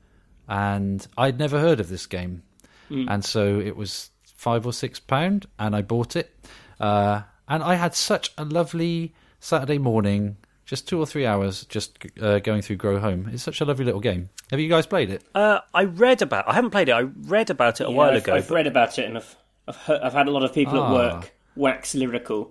and 0.49 1.05
I'd 1.19 1.37
never 1.41 1.59
heard 1.59 1.81
of 1.81 1.89
this 1.89 2.07
game, 2.07 2.45
and 2.91 3.25
so 3.25 3.59
it 3.59 3.77
was 3.77 4.12
five 4.43 4.67
or 4.67 4.73
six 4.73 4.99
pound, 4.99 5.47
and 5.59 5.75
I 5.77 5.83
bought 5.83 6.17
it. 6.17 6.35
Uh, 6.81 7.23
and 7.47 7.63
I 7.63 7.77
had 7.77 7.95
such 7.95 8.33
a 8.37 8.45
lovely 8.45 9.15
Saturday 9.39 9.79
morning, 9.79 10.37
just 10.67 10.89
two 10.89 10.99
or 10.99 11.07
three 11.07 11.25
hours, 11.27 11.65
just 11.67 11.97
uh, 12.21 12.41
going 12.41 12.61
through 12.63 12.77
Grow 12.77 12.99
Home. 12.99 13.31
It's 13.33 13.43
such 13.45 13.61
a 13.61 13.65
lovely 13.65 13.85
little 13.85 14.01
game. 14.01 14.31
Have 14.51 14.59
you 14.59 14.69
guys 14.69 14.87
played 14.87 15.11
it? 15.11 15.23
Uh, 15.35 15.61
I 15.73 15.85
read 15.85 16.23
about. 16.23 16.49
I 16.49 16.55
haven't 16.55 16.71
played 16.71 16.89
it. 16.89 16.93
I 16.93 17.03
read 17.03 17.51
about 17.51 17.81
it 17.81 17.87
a 17.87 17.91
Yeah, 17.91 17.97
while 17.97 18.11
I've, 18.11 18.23
ago. 18.25 18.35
I've 18.35 18.51
read 18.51 18.67
about 18.67 18.99
it 18.99 19.05
and 19.07 19.17
I've 19.19 19.37
I've, 19.69 19.77
heard, 19.77 20.01
I've 20.03 20.13
had 20.13 20.27
a 20.27 20.33
lot 20.33 20.43
of 20.43 20.53
people 20.53 20.81
Ah. 20.81 20.87
at 20.87 20.93
work 20.93 21.33
wax 21.55 21.95
lyrical. 21.95 22.51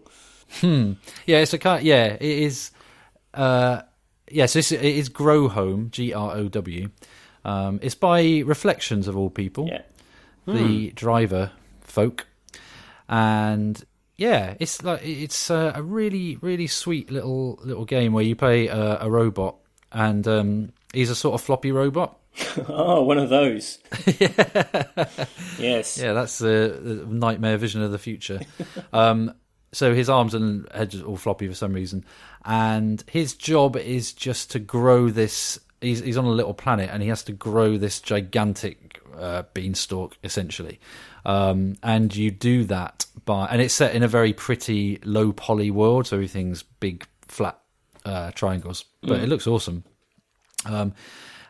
Hmm. 0.62 0.94
Yeah, 1.26 1.40
it's 1.40 1.54
a 1.54 1.58
kind. 1.58 1.84
Yeah, 1.84 2.06
it 2.14 2.22
is. 2.22 2.72
Uh, 3.34 3.82
yes, 4.30 4.54
this 4.54 4.72
it 4.72 4.82
is 4.84 5.10
Grow 5.10 5.50
Home. 5.50 5.90
G 5.92 6.14
R 6.14 6.36
O 6.38 6.48
W. 6.48 6.90
Um, 7.44 7.80
it's 7.84 7.96
by 7.96 8.40
Reflections 8.46 9.08
of 9.10 9.18
all 9.18 9.30
people. 9.30 9.68
Yeah, 9.68 9.82
the 10.48 10.92
driver 10.92 11.52
folk, 11.92 12.28
and 13.08 13.84
yeah, 14.18 14.56
it's 14.60 14.84
like 14.84 15.02
it's 15.04 15.52
uh, 15.52 15.74
a 15.76 15.84
really 15.84 16.38
really 16.38 16.68
sweet 16.68 17.12
little 17.12 17.60
little 17.64 17.86
game 17.86 18.14
where 18.14 18.24
you 18.24 18.36
play 18.36 18.68
a, 18.68 19.02
a 19.02 19.10
robot, 19.10 19.56
and 19.92 20.28
um, 20.28 20.74
he's 20.94 21.10
a 21.10 21.16
sort 21.16 21.36
of 21.36 21.42
floppy 21.42 21.72
robot. 21.72 22.18
oh, 22.70 23.04
one 23.04 23.18
of 23.18 23.30
those. 23.30 23.80
yes. 25.60 25.98
Yeah, 25.98 26.14
that's 26.14 26.38
the, 26.40 26.80
the 26.82 27.06
nightmare 27.08 27.58
vision 27.58 27.82
of 27.82 27.92
the 27.92 27.98
future. 27.98 28.40
um, 28.94 29.34
so 29.74 29.94
his 29.94 30.10
arms 30.10 30.34
and 30.34 30.68
head 30.74 30.94
are 30.96 31.04
all 31.04 31.18
floppy 31.18 31.48
for 31.48 31.54
some 31.54 31.74
reason, 31.74 32.06
and 32.46 33.04
his 33.08 33.34
job 33.36 33.76
is 33.78 34.14
just 34.14 34.52
to 34.52 34.60
grow 34.60 35.10
this. 35.10 35.60
He's, 35.80 36.00
he's 36.00 36.18
on 36.18 36.26
a 36.26 36.30
little 36.30 36.54
planet, 36.54 36.90
and 36.92 37.02
he 37.02 37.10
has 37.10 37.24
to 37.24 37.32
grow 37.32 37.78
this 37.78 38.00
gigantic 38.00 39.02
uh, 39.18 39.44
beanstalk, 39.54 40.18
essentially. 40.24 40.80
Um, 41.26 41.76
and 41.84 42.16
you 42.16 42.32
do 42.32 42.64
that 42.66 43.06
by, 43.26 43.46
and 43.48 43.62
it's 43.62 43.74
set 43.74 43.94
in 43.96 44.02
a 44.04 44.08
very 44.08 44.34
pretty 44.34 45.00
low 45.04 45.32
poly 45.32 45.70
world, 45.72 46.08
so 46.08 46.18
everything's 46.18 46.64
big, 46.64 47.06
flat 47.28 47.60
uh, 48.06 48.32
triangles, 48.32 48.86
but 49.04 49.20
it 49.20 49.30
looks 49.30 49.46
awesome. 49.48 49.84
Um, 50.66 50.94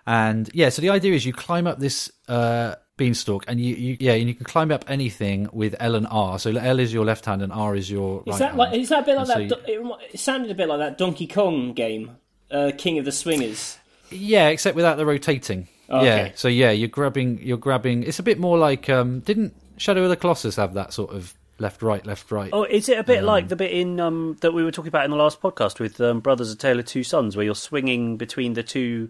and 0.05 0.49
yeah, 0.53 0.69
so 0.69 0.81
the 0.81 0.89
idea 0.89 1.13
is 1.13 1.25
you 1.25 1.33
climb 1.33 1.67
up 1.67 1.79
this 1.79 2.11
uh, 2.27 2.75
beanstalk, 2.97 3.45
and 3.47 3.59
you, 3.61 3.75
you 3.75 3.97
yeah, 3.99 4.13
and 4.13 4.27
you 4.27 4.33
can 4.33 4.45
climb 4.45 4.71
up 4.71 4.83
anything 4.89 5.47
with 5.53 5.75
L 5.79 5.95
and 5.95 6.07
R. 6.09 6.39
So 6.39 6.49
L 6.51 6.79
is 6.79 6.91
your 6.93 7.05
left 7.05 7.25
hand, 7.25 7.41
and 7.41 7.51
R 7.53 7.75
is 7.75 7.89
your 7.89 8.23
Is 8.25 8.31
right 8.33 8.39
that 8.39 8.45
hand. 8.47 8.57
like? 8.57 8.73
Is 8.77 8.89
that 8.89 9.03
a 9.03 9.05
bit 9.05 9.15
like 9.15 9.29
And 9.29 9.49
that? 9.51 9.55
so 9.57 9.61
Do- 9.65 9.71
it, 9.71 10.09
it 10.13 10.19
sounded 10.19 10.51
a 10.51 10.55
bit 10.55 10.67
like 10.67 10.79
that 10.79 10.97
Donkey 10.97 11.27
Kong 11.27 11.73
game, 11.73 12.17
uh, 12.49 12.71
King 12.77 12.99
of 12.99 13.05
the 13.05 13.11
Swingers. 13.11 13.77
Yeah, 14.09 14.49
except 14.49 14.75
without 14.75 14.97
the 14.97 15.05
rotating. 15.05 15.67
Oh, 15.89 16.03
Yeah, 16.03 16.15
okay. 16.15 16.31
so 16.35 16.47
yeah, 16.47 16.71
you're 16.71 16.87
grabbing. 16.89 17.39
You're 17.41 17.57
grabbing. 17.57 18.03
It's 18.03 18.19
a 18.19 18.23
bit 18.23 18.39
more 18.39 18.57
like 18.57 18.89
um, 18.89 19.19
didn't 19.21 19.53
Shadow 19.81 20.03
of 20.03 20.09
the 20.09 20.15
Colossus 20.15 20.57
have 20.57 20.75
that 20.75 20.93
sort 20.93 21.09
of 21.11 21.33
left, 21.57 21.81
right, 21.81 22.05
left, 22.05 22.29
right? 22.31 22.51
Oh, 22.53 22.65
is 22.65 22.87
it 22.87 22.99
a 22.99 23.03
bit 23.03 23.23
like 23.23 23.47
the 23.47 23.55
bit 23.55 23.71
in 23.71 23.99
um, 23.99 24.37
that 24.41 24.53
we 24.53 24.63
were 24.63 24.71
talking 24.71 24.89
about 24.89 25.05
in 25.05 25.11
the 25.11 25.17
last 25.17 25.41
podcast 25.41 25.79
with 25.79 25.99
um, 25.99 26.19
Brothers: 26.19 26.51
A 26.51 26.55
Tale 26.55 26.77
of 26.77 26.85
Two 26.85 27.03
Sons, 27.03 27.35
where 27.35 27.43
you're 27.43 27.55
swinging 27.55 28.15
between 28.15 28.53
the 28.53 28.61
two, 28.61 29.09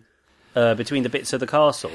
uh, 0.56 0.76
between 0.76 1.04
the 1.04 1.10
bits 1.10 1.34
of 1.34 1.40
the 1.40 1.48
castle 1.48 1.92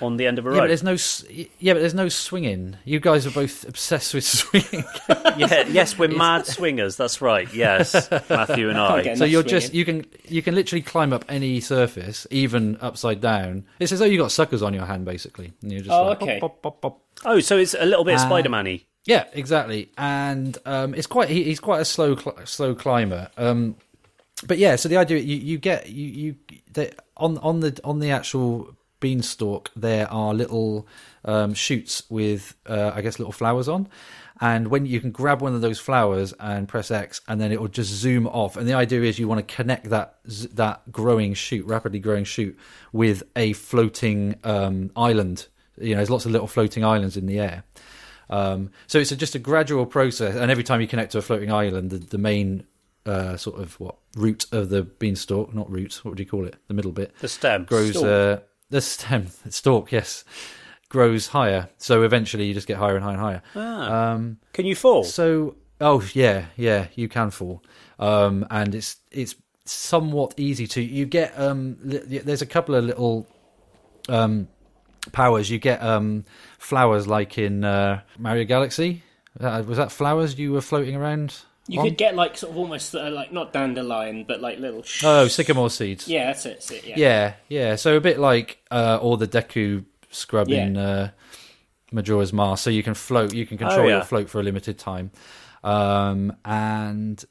on 0.00 0.16
the 0.16 0.26
end 0.26 0.38
of 0.38 0.46
a 0.46 0.48
yeah, 0.50 0.54
but 0.54 0.60
rope? 0.60 0.68
there's 0.68 0.82
no. 0.82 0.92
s- 0.94 1.24
Yeah, 1.58 1.74
but 1.74 1.80
there's 1.80 1.94
no 1.94 2.08
swinging. 2.08 2.76
You 2.84 3.00
guys 3.00 3.26
are 3.26 3.30
both 3.30 3.68
obsessed 3.68 4.14
with 4.14 4.24
swinging. 4.24 4.84
yeah, 5.36 5.66
yes, 5.68 5.98
we're 5.98 6.08
mad 6.08 6.46
swingers. 6.46 6.96
That's 6.96 7.20
right. 7.20 7.52
Yes, 7.52 8.10
Matthew 8.30 8.70
and 8.70 8.78
I. 8.78 8.88
Okay. 9.00 9.14
so 9.14 9.24
you're 9.24 9.42
swinging. 9.42 9.60
just 9.60 9.74
you 9.74 9.84
can 9.84 10.06
you 10.26 10.42
can 10.42 10.54
literally 10.54 10.82
climb 10.82 11.12
up 11.12 11.24
any 11.28 11.60
surface, 11.60 12.26
even 12.30 12.76
upside 12.80 13.20
down. 13.20 13.64
It's 13.78 13.92
as 13.92 13.98
though 13.98 14.04
you 14.06 14.18
got 14.18 14.32
suckers 14.32 14.62
on 14.62 14.72
your 14.74 14.86
hand, 14.86 15.04
basically. 15.04 15.52
And 15.62 15.70
you're 15.72 15.80
just 15.82 15.90
Oh, 15.92 16.04
like, 16.06 16.22
okay. 16.22 16.40
pop, 16.40 16.62
pop, 16.62 16.80
pop, 16.80 16.94
pop. 16.94 17.00
Oh, 17.24 17.40
so 17.40 17.56
it's 17.58 17.74
a 17.74 17.84
little 17.84 18.04
bit 18.04 18.14
Uh, 18.14 18.18
Spider-Man-y. 18.26 18.82
Yeah, 19.04 19.24
exactly. 19.32 19.90
And 19.96 20.56
um, 20.66 20.94
it's 20.94 21.06
quite 21.06 21.28
he, 21.30 21.44
he's 21.44 21.60
quite 21.60 21.80
a 21.80 21.84
slow 21.84 22.14
cl- 22.16 22.36
slow 22.44 22.74
climber. 22.74 23.28
Um, 23.38 23.76
but 24.46 24.58
yeah, 24.58 24.76
so 24.76 24.88
the 24.88 24.96
idea 24.96 25.18
you, 25.18 25.36
you 25.36 25.58
get 25.58 25.88
you 25.88 26.06
you 26.06 26.36
the, 26.72 26.94
on 27.16 27.38
on 27.38 27.60
the 27.60 27.78
on 27.84 27.98
the 27.98 28.10
actual 28.10 28.74
beanstalk 29.00 29.70
there 29.76 30.10
are 30.12 30.34
little 30.34 30.86
um, 31.24 31.54
shoots 31.54 32.02
with 32.10 32.54
uh, 32.66 32.92
I 32.94 33.00
guess 33.00 33.18
little 33.18 33.32
flowers 33.32 33.68
on. 33.68 33.88
And 34.40 34.68
when 34.68 34.86
you 34.86 35.00
can 35.00 35.10
grab 35.10 35.42
one 35.42 35.54
of 35.54 35.62
those 35.62 35.80
flowers 35.80 36.32
and 36.38 36.68
press 36.68 36.92
X, 36.92 37.20
and 37.26 37.40
then 37.40 37.50
it 37.50 37.60
will 37.60 37.68
just 37.68 37.90
zoom 37.90 38.28
off. 38.28 38.56
And 38.56 38.68
the 38.68 38.74
idea 38.74 39.02
is 39.02 39.18
you 39.18 39.26
want 39.26 39.46
to 39.46 39.54
connect 39.54 39.90
that 39.90 40.18
that 40.24 40.92
growing 40.92 41.34
shoot, 41.34 41.66
rapidly 41.66 41.98
growing 41.98 42.24
shoot, 42.24 42.56
with 42.92 43.24
a 43.34 43.52
floating 43.54 44.36
um, 44.44 44.90
island. 44.94 45.48
You 45.76 45.90
know, 45.90 45.96
there's 45.96 46.10
lots 46.10 46.24
of 46.24 46.30
little 46.30 46.46
floating 46.46 46.84
islands 46.84 47.16
in 47.16 47.26
the 47.26 47.40
air. 47.40 47.64
Um, 48.30 48.70
so 48.86 48.98
it's 48.98 49.10
a, 49.10 49.16
just 49.16 49.34
a 49.34 49.38
gradual 49.38 49.86
process, 49.86 50.36
and 50.36 50.50
every 50.50 50.64
time 50.64 50.80
you 50.80 50.86
connect 50.86 51.12
to 51.12 51.18
a 51.18 51.22
floating 51.22 51.50
island, 51.50 51.90
the, 51.90 51.98
the 51.98 52.18
main 52.18 52.64
uh, 53.08 53.36
sort 53.36 53.60
of 53.60 53.78
what 53.80 53.96
root 54.16 54.44
of 54.52 54.68
the 54.68 54.82
beanstalk, 54.82 55.54
not 55.54 55.70
root, 55.70 56.00
what 56.04 56.10
would 56.12 56.20
you 56.20 56.26
call 56.26 56.46
it? 56.46 56.56
The 56.68 56.74
middle 56.74 56.92
bit 56.92 57.16
The 57.20 57.28
stem 57.28 57.64
grows. 57.64 57.96
Uh, 57.96 58.40
the 58.70 58.80
stem, 58.80 59.28
stalk, 59.48 59.90
yes, 59.92 60.24
grows 60.88 61.28
higher. 61.28 61.68
So 61.78 62.02
eventually, 62.02 62.46
you 62.46 62.54
just 62.54 62.66
get 62.66 62.76
higher 62.76 62.96
and 62.96 63.04
higher 63.04 63.14
and 63.14 63.20
higher. 63.22 63.42
Ah. 63.56 64.12
Um, 64.12 64.38
Can 64.52 64.66
you 64.66 64.74
fall? 64.76 65.04
so, 65.04 65.56
oh 65.80 66.06
yeah, 66.12 66.46
yeah, 66.56 66.88
you 66.94 67.08
can 67.08 67.30
fall, 67.30 67.62
um, 67.98 68.46
and 68.50 68.74
it's 68.74 68.96
it's 69.10 69.34
somewhat 69.64 70.34
easy 70.36 70.66
to. 70.66 70.82
You 70.82 71.06
get 71.06 71.38
um, 71.38 71.78
li- 71.82 72.18
there's 72.18 72.42
a 72.42 72.46
couple 72.46 72.74
of 72.74 72.84
little 72.84 73.26
um, 74.08 74.48
powers. 75.12 75.50
You 75.50 75.58
get 75.58 75.82
um, 75.82 76.24
flowers 76.58 77.06
like 77.06 77.38
in 77.38 77.64
uh, 77.64 78.02
Mario 78.18 78.44
Galaxy. 78.44 79.02
Uh, 79.40 79.62
was 79.66 79.78
that 79.78 79.92
flowers 79.92 80.38
you 80.38 80.52
were 80.52 80.60
floating 80.60 80.96
around? 80.96 81.36
You 81.68 81.80
on? 81.80 81.86
could 81.86 81.98
get 81.98 82.14
like 82.16 82.36
sort 82.36 82.52
of 82.52 82.56
almost 82.58 82.94
uh, 82.94 83.10
like 83.10 83.32
not 83.32 83.52
dandelion, 83.52 84.24
but 84.26 84.40
like 84.40 84.58
little. 84.58 84.82
Sh- 84.82 85.04
oh 85.04 85.28
sycamore 85.28 85.70
seeds. 85.70 86.08
yeah, 86.08 86.26
that's 86.26 86.46
it. 86.46 86.54
That's 86.54 86.70
it 86.70 86.84
yeah. 86.86 86.94
yeah, 86.96 87.34
yeah. 87.48 87.76
So 87.76 87.96
a 87.96 88.00
bit 88.00 88.18
like 88.18 88.58
uh, 88.70 88.98
all 89.00 89.16
the 89.16 89.28
Deku 89.28 89.84
scrub 90.10 90.48
Yeah. 90.48 90.64
in 90.66 90.76
uh, 90.76 91.10
Majora's 91.92 92.32
Mask. 92.32 92.64
So 92.64 92.70
you 92.70 92.82
can 92.82 92.94
float. 92.94 93.34
You 93.34 93.44
can 93.46 93.58
control 93.58 93.80
Oh, 93.80 93.88
yeah. 93.88 93.96
your 93.96 94.04
float 94.04 94.28
for 94.30 94.40
a 94.40 94.42
limited 94.42 94.78
time, 94.78 95.10
um, 95.62 96.34
and 96.44 97.22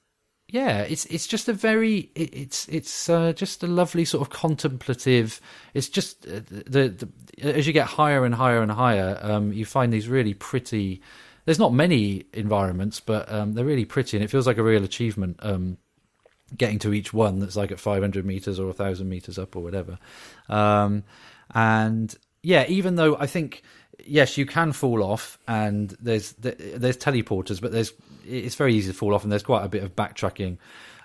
yeah, 0.50 0.82
it's 0.84 1.06
it's 1.08 1.28
just 1.28 1.50
a 1.50 1.54
very 1.54 2.12
it, 2.16 2.30
it's 2.34 2.68
it's 2.70 3.10
uh, 3.10 3.34
just 3.34 3.64
a 3.64 3.68
lovely 3.68 4.06
sort 4.06 4.22
of 4.22 4.30
contemplative. 4.30 5.42
It's 5.74 5.90
just 5.90 6.26
uh, 6.28 6.42
the, 6.48 6.90
the 6.90 7.10
as 7.42 7.68
you 7.68 7.74
get 7.74 7.88
higher 7.88 8.24
and 8.24 8.34
higher 8.36 8.62
and 8.62 8.72
higher, 8.72 9.20
um, 9.22 9.52
you 9.52 9.66
find 9.66 9.92
these 9.92 10.08
really 10.08 10.34
pretty. 10.34 11.02
There's 11.48 11.60
not 11.60 11.74
many 11.74 12.26
environments, 12.34 13.00
but 13.00 13.32
um, 13.32 13.54
they're 13.54 13.64
really 13.64 13.86
pretty, 13.86 14.18
and 14.18 14.24
it 14.24 14.28
feels 14.28 14.46
like 14.46 14.58
a 14.58 14.64
real 14.64 14.84
achievement. 14.84 15.40
Um, 15.42 15.78
getting 16.56 16.80
to 16.80 16.94
each 16.94 17.14
one 17.14 17.40
that's 17.40 17.56
like 17.56 17.72
at 17.72 17.80
500 17.80 18.26
meters 18.26 18.60
or 18.60 18.66
1000 18.68 19.08
meters 19.08 19.38
up 19.40 19.56
or 19.56 19.64
whatever. 19.64 19.98
Um 20.50 21.04
and 21.54 22.14
yeah 22.44 22.66
even 22.68 22.96
though 22.96 23.16
i 23.18 23.26
think 23.26 23.64
yes 24.06 24.38
you 24.38 24.46
can 24.46 24.74
fall 24.74 25.02
off 25.02 25.40
and 25.48 25.96
there's 26.00 26.34
there's 26.34 26.98
teleporters 26.98 27.62
but 27.62 27.72
there's 27.72 27.94
it's 28.26 28.56
very 28.56 28.74
easy 28.76 28.92
to 28.92 28.98
fall 28.98 29.14
off 29.14 29.24
and 29.24 29.32
there's 29.32 29.44
quite 29.44 29.64
a 29.64 29.70
bit 29.70 29.84
of 29.84 29.96
backtracking. 29.96 30.58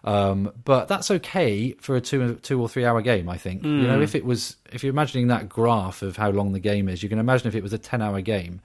Um 0.05 0.53
but 0.65 0.89
that's 0.89 1.11
okay 1.11 1.73
for 1.81 1.97
a 1.97 2.01
two 2.01 2.35
two 2.37 2.61
or 2.61 2.69
three 2.69 2.85
hour 2.85 3.01
game 3.03 3.29
i 3.29 3.37
think. 3.37 3.65
You 3.65 3.87
know 3.89 4.01
if 4.01 4.15
it 4.15 4.25
was 4.25 4.57
if 4.73 4.83
you're 4.83 4.93
imagining 4.93 5.29
that 5.29 5.49
graph 5.49 6.03
of 6.03 6.17
how 6.17 6.31
long 6.31 6.53
the 6.53 6.61
game 6.61 6.89
is 6.89 7.03
you 7.03 7.09
can 7.09 7.19
imagine 7.19 7.49
if 7.49 7.55
it 7.55 7.63
was 7.63 7.73
a 7.73 7.79
10 7.79 8.01
hour 8.03 8.21
game 8.21 8.61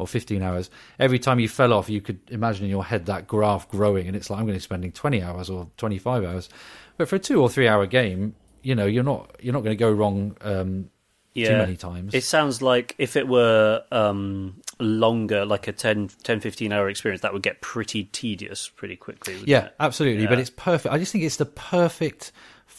or 0.00 0.06
15 0.06 0.42
hours. 0.42 0.70
Every 0.98 1.18
time 1.18 1.38
you 1.40 1.48
fell 1.48 1.72
off, 1.72 1.88
you 1.88 2.00
could 2.00 2.20
imagine 2.30 2.64
in 2.64 2.70
your 2.70 2.84
head 2.84 3.06
that 3.06 3.26
graph 3.26 3.68
growing, 3.68 4.06
and 4.06 4.16
it's 4.16 4.30
like 4.30 4.38
I'm 4.38 4.46
going 4.46 4.54
to 4.54 4.60
be 4.60 4.62
spending 4.62 4.92
20 4.92 5.22
hours 5.22 5.50
or 5.50 5.68
25 5.76 6.24
hours. 6.24 6.48
But 6.96 7.08
for 7.08 7.16
a 7.16 7.18
two 7.18 7.40
or 7.40 7.48
three 7.48 7.68
hour 7.68 7.86
game, 7.86 8.34
you 8.62 8.74
know, 8.74 8.86
you're 8.86 9.04
not 9.04 9.36
you're 9.40 9.54
not 9.54 9.62
going 9.62 9.76
to 9.76 9.80
go 9.80 9.90
wrong 9.90 10.36
um, 10.42 10.90
too 11.34 11.56
many 11.56 11.76
times. 11.76 12.14
It 12.14 12.24
sounds 12.24 12.60
like 12.60 12.94
if 12.98 13.16
it 13.16 13.28
were 13.28 13.82
um, 13.92 14.60
longer, 14.78 15.44
like 15.44 15.68
a 15.68 15.72
10, 15.72 16.10
10, 16.22 16.40
15 16.40 16.72
hour 16.72 16.88
experience, 16.88 17.22
that 17.22 17.32
would 17.32 17.42
get 17.42 17.60
pretty 17.60 18.04
tedious 18.04 18.68
pretty 18.68 18.96
quickly. 18.96 19.36
yeah, 19.46 19.66
it? 19.66 19.74
absolutely. 19.80 20.26
But 20.26 20.38
it's 20.38 20.50
perfect. 20.50 20.92
I 20.92 20.98
just 20.98 21.12
think 21.12 21.24
it's 21.24 21.36
the 21.36 21.46
perfect 21.46 22.32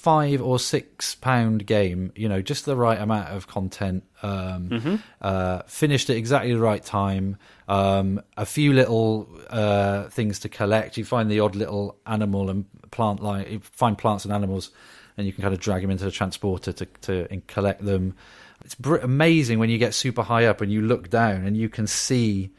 five 0.03 0.41
or 0.41 0.57
six 0.59 1.15
pound 1.15 1.65
game. 1.65 2.11
You 2.15 2.27
know, 2.29 2.41
just 2.41 2.65
the 2.65 2.75
right 2.75 2.99
amount 2.99 3.29
of 3.29 3.47
content. 3.47 4.03
Um, 4.23 4.69
Mm-hmm. 4.69 4.95
uh, 5.21 5.61
finished 5.67 6.09
at 6.09 6.15
exactly 6.15 6.53
the 6.53 6.59
right 6.59 6.83
time. 6.83 7.37
Um, 7.67 8.21
a 8.37 8.45
few 8.45 8.73
little 8.73 9.27
uh, 9.49 10.09
things 10.09 10.39
to 10.39 10.49
collect. 10.49 10.97
You 10.97 11.05
find 11.05 11.29
the 11.29 11.39
odd 11.39 11.55
little 11.55 11.97
animal 12.05 12.49
and 12.49 12.65
plant 12.91 13.21
like 13.21 13.49
you 13.49 13.59
find 13.61 13.97
plants 13.97 14.25
and 14.25 14.33
animals, 14.33 14.71
and 15.17 15.25
you 15.27 15.33
can 15.33 15.41
kind 15.41 15.53
of 15.53 15.59
drag 15.59 15.81
them 15.81 15.91
into 15.91 16.03
the 16.05 16.11
transporter 16.11 16.71
to 16.73 16.85
to 17.01 17.27
and 17.31 17.45
collect 17.47 17.83
them. 17.85 18.15
It's 18.63 18.75
br- 18.75 18.97
amazing 18.97 19.57
when 19.59 19.69
you 19.71 19.77
get 19.79 19.93
super 19.95 20.21
high 20.21 20.45
up 20.45 20.61
and 20.61 20.71
you 20.71 20.81
look 20.83 21.09
down 21.09 21.45
and 21.47 21.57
you 21.57 21.67
can 21.69 21.87
see 21.87 22.51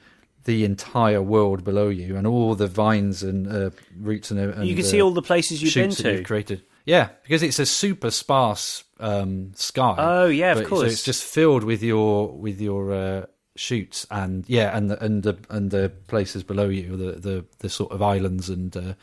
the 0.45 0.65
entire 0.65 1.23
world 1.23 1.63
below 1.63 1.89
you 1.89 2.17
and 2.17 2.27
all 2.27 2.57
the 2.57 2.67
vines 2.67 3.23
and 3.23 3.47
uh, 3.47 3.71
roots 4.01 4.33
and, 4.33 4.41
and 4.41 4.67
You 4.67 4.75
can 4.75 4.85
uh, 4.85 4.89
see 4.89 5.01
all 5.01 5.13
the 5.13 5.23
places 5.23 5.63
you've 5.63 5.73
been 5.75 5.91
to. 5.91 6.13
you've 6.17 6.27
created. 6.27 6.63
Yeah, 6.85 7.11
because 7.23 7.43
it's 7.43 7.59
a 7.59 7.67
super 7.67 8.11
sparse 8.11 8.85
um, 8.99 9.53
sky. 9.55 9.95
Oh, 9.99 10.27
yeah, 10.27 10.53
of 10.53 10.59
But- 10.59 10.65
So 10.65 10.69
course. 10.71 10.93
it's 10.93 11.03
just 11.05 11.25
filled 11.25 11.65
with 11.65 11.83
your 11.83 12.29
with 12.33 12.61
your 12.61 12.93
uh, 12.93 13.27
shoots 13.57 14.07
and 14.11 14.45
yeah, 14.49 14.77
and 14.77 14.91
the 14.91 15.05
and 15.05 15.23
the 15.23 15.37
and 15.51 15.71
the 15.71 15.91
places 16.09 16.43
below 16.43 16.69
you, 16.69 16.97
the 16.97 17.13
the, 17.13 17.45
the 17.59 17.69
sort 17.69 17.93
of 17.93 18.03
islands 18.03 18.49
and 18.49 18.77
uh, 18.77 18.95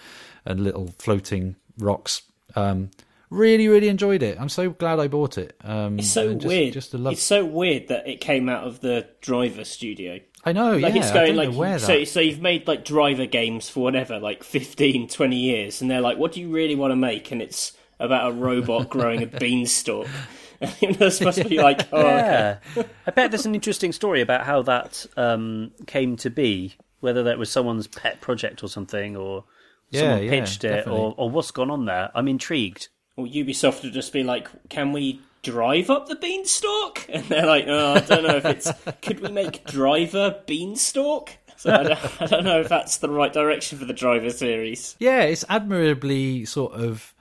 and 0.45 0.61
little 0.61 0.93
floating 0.97 1.55
rocks. 1.77 2.23
Um, 2.55 2.89
really, 3.29 3.67
really 3.67 3.89
enjoyed 3.89 4.23
it. 4.23 4.39
I'm 4.39 4.49
so 4.49 4.71
glad 4.71 4.99
I 4.99 5.07
bought 5.07 5.37
it. 5.37 5.55
Um, 5.63 5.99
It's 5.99 6.09
so 6.09 6.33
just, 6.33 6.45
weird. 6.47 6.73
Just 6.73 6.93
love. 6.93 7.13
It's 7.13 7.21
so 7.23 7.45
weird 7.45 7.87
that 7.89 8.07
it 8.07 8.19
came 8.21 8.49
out 8.49 8.65
of 8.65 8.79
the 8.81 9.07
driver 9.21 9.63
studio. 9.63 10.19
I 10.45 10.53
know. 10.53 10.77
Like 10.77 10.93
yeah, 10.93 11.01
it's 11.01 11.11
I 11.11 11.13
going 11.13 11.27
don't 11.27 11.35
like 11.37 11.49
know 11.51 11.57
where 11.57 11.79
so. 11.79 11.87
that. 11.99 12.07
So 12.07 12.19
you've 12.19 12.41
made 12.41 12.67
like 12.67 12.85
driver 12.85 13.25
games 13.25 13.69
for 13.69 13.81
whatever, 13.83 14.19
like 14.19 14.43
15, 14.43 15.07
20 15.09 15.35
years, 15.35 15.81
and 15.81 15.89
they're 15.91 16.01
like, 16.01 16.17
"What 16.17 16.31
do 16.31 16.39
you 16.39 16.49
really 16.49 16.75
want 16.75 16.91
to 16.91 16.95
make?" 16.95 17.31
And 17.31 17.41
it's 17.41 17.73
about 17.99 18.31
a 18.31 18.33
robot 18.33 18.89
growing 18.89 19.21
a 19.23 19.25
beanstalk. 19.39 20.07
And 20.81 20.93
they're 20.95 21.09
supposed 21.09 21.37
to 21.41 21.47
be 21.47 21.57
like, 21.61 21.87
"Oh, 21.93 22.01
okay. 22.01 22.57
Yeah, 22.75 22.83
I 23.07 23.11
bet 23.11 23.31
there's 23.31 23.45
an 23.45 23.55
interesting 23.55 23.93
story 23.93 24.19
about 24.19 24.45
how 24.45 24.61
that 24.63 25.05
um, 25.15 25.71
came 25.87 26.17
to 26.17 26.29
be. 26.29 26.75
Whether 26.99 27.23
that 27.23 27.37
was 27.37 27.49
someone's 27.49 27.87
pet 27.87 28.19
project 28.19 28.61
or 28.61 28.67
something, 28.67 29.15
or 29.15 29.45
Yeah, 29.89 30.01
someone 30.01 30.23
yeah, 30.23 30.29
pitched 30.31 30.65
it, 30.65 30.85
or, 30.85 31.15
or 31.15 31.29
what's 31.29 31.51
gone 31.51 31.71
on 31.71 31.85
there. 31.85 32.11
I'm 32.13 32.27
intrigued. 32.27 32.89
Or 33.15 33.25
Ubisoft 33.25 33.83
would 33.83 33.93
just 33.93 34.11
be 34.11 34.21
like, 34.21 34.49
"Can 34.67 34.91
we 34.91 35.21
drive 35.43 35.89
up 35.89 36.07
the 36.07 36.15
beanstalk?" 36.15 37.05
And 37.09 37.23
they're 37.25 37.45
like, 37.45 37.65
"Oh, 37.67 37.93
I 37.95 37.99
don't 38.01 38.23
know 38.23 38.37
if 38.37 38.45
it's. 38.45 38.71
Could 39.01 39.19
we 39.19 39.29
make 39.29 39.65
driver 39.65 40.41
beanstalk?" 40.47 41.31
So 41.57 41.71
I 41.73 41.83
don't, 41.83 42.21
I 42.21 42.25
don't 42.25 42.43
know 42.45 42.61
if 42.61 42.69
that's 42.69 42.97
the 42.97 43.09
right 43.09 43.33
direction 43.33 43.77
for 43.79 43.85
the 43.85 43.93
driver 43.93 44.29
series. 44.29 44.95
Yeah, 44.99 45.21
it's 45.23 45.43
admirably 45.49 46.45
sort 46.45 46.73
of. 46.73 47.13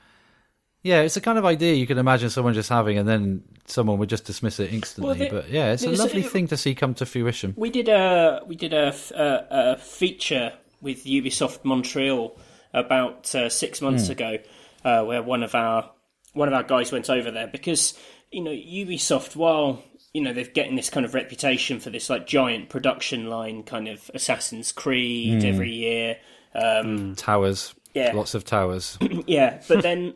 Yeah, 0.85 1.01
it's 1.01 1.17
a 1.17 1.21
kind 1.21 1.39
of 1.39 1.45
idea 1.45 1.75
you 1.75 1.89
can 1.89 1.99
imagine 1.99 2.31
someone 2.31 2.55
just 2.55 2.69
having, 2.69 2.99
and 2.99 3.09
then 3.09 3.43
someone 3.67 3.99
would 3.99 4.09
just 4.09 4.25
dismiss 4.25 4.61
it 4.61 4.73
instantly. 4.73 5.19
Well, 5.29 5.29
but 5.43 5.51
yeah, 5.51 5.73
it's 5.73 5.83
a 5.83 5.91
lovely 5.91 6.23
thing 6.23 6.47
to 6.49 6.57
see 6.57 6.75
come 6.77 6.95
to 6.95 7.05
fruition. 7.05 7.53
We 7.57 7.69
did 7.71 7.89
a 7.89 8.43
we 8.47 8.55
did 8.55 8.73
a, 8.73 8.95
a- 9.15 9.73
a 9.73 9.77
feature 9.77 10.53
with 10.81 11.05
Ubisoft 11.05 11.65
Montreal 11.65 12.39
about 12.73 13.35
uh, 13.35 13.49
six 13.49 13.83
months 13.83 14.09
ago, 14.09 14.39
uh, 14.85 15.03
where 15.05 15.21
one 15.23 15.43
of 15.43 15.57
our 15.57 15.91
one 16.39 16.49
of 16.49 16.55
our 16.55 16.63
guys 16.63 16.93
went 16.93 17.11
over 17.11 17.31
there 17.31 17.47
because 17.49 17.95
you 18.31 18.43
know 18.43 18.51
Ubisoft, 18.53 19.37
while 19.37 19.83
you 20.15 20.23
know 20.23 20.33
they're 20.33 20.45
getting 20.45 20.77
this 20.77 20.89
kind 20.91 21.05
of 21.05 21.15
reputation 21.15 21.81
for 21.81 21.91
this 21.91 22.09
like 22.09 22.27
giant 22.27 22.69
production 22.69 23.27
line, 23.29 23.63
kind 23.65 23.89
of 23.89 24.11
Assassin's 24.15 24.73
Creed 24.73 25.45
every 25.45 25.71
year, 25.71 26.17
um, 26.55 27.15
Towers, 27.17 27.75
Yeah. 27.95 28.13
lots 28.15 28.35
of 28.35 28.45
towers. 28.45 28.97
yeah, 29.27 29.61
but 29.69 29.83
then 29.83 30.15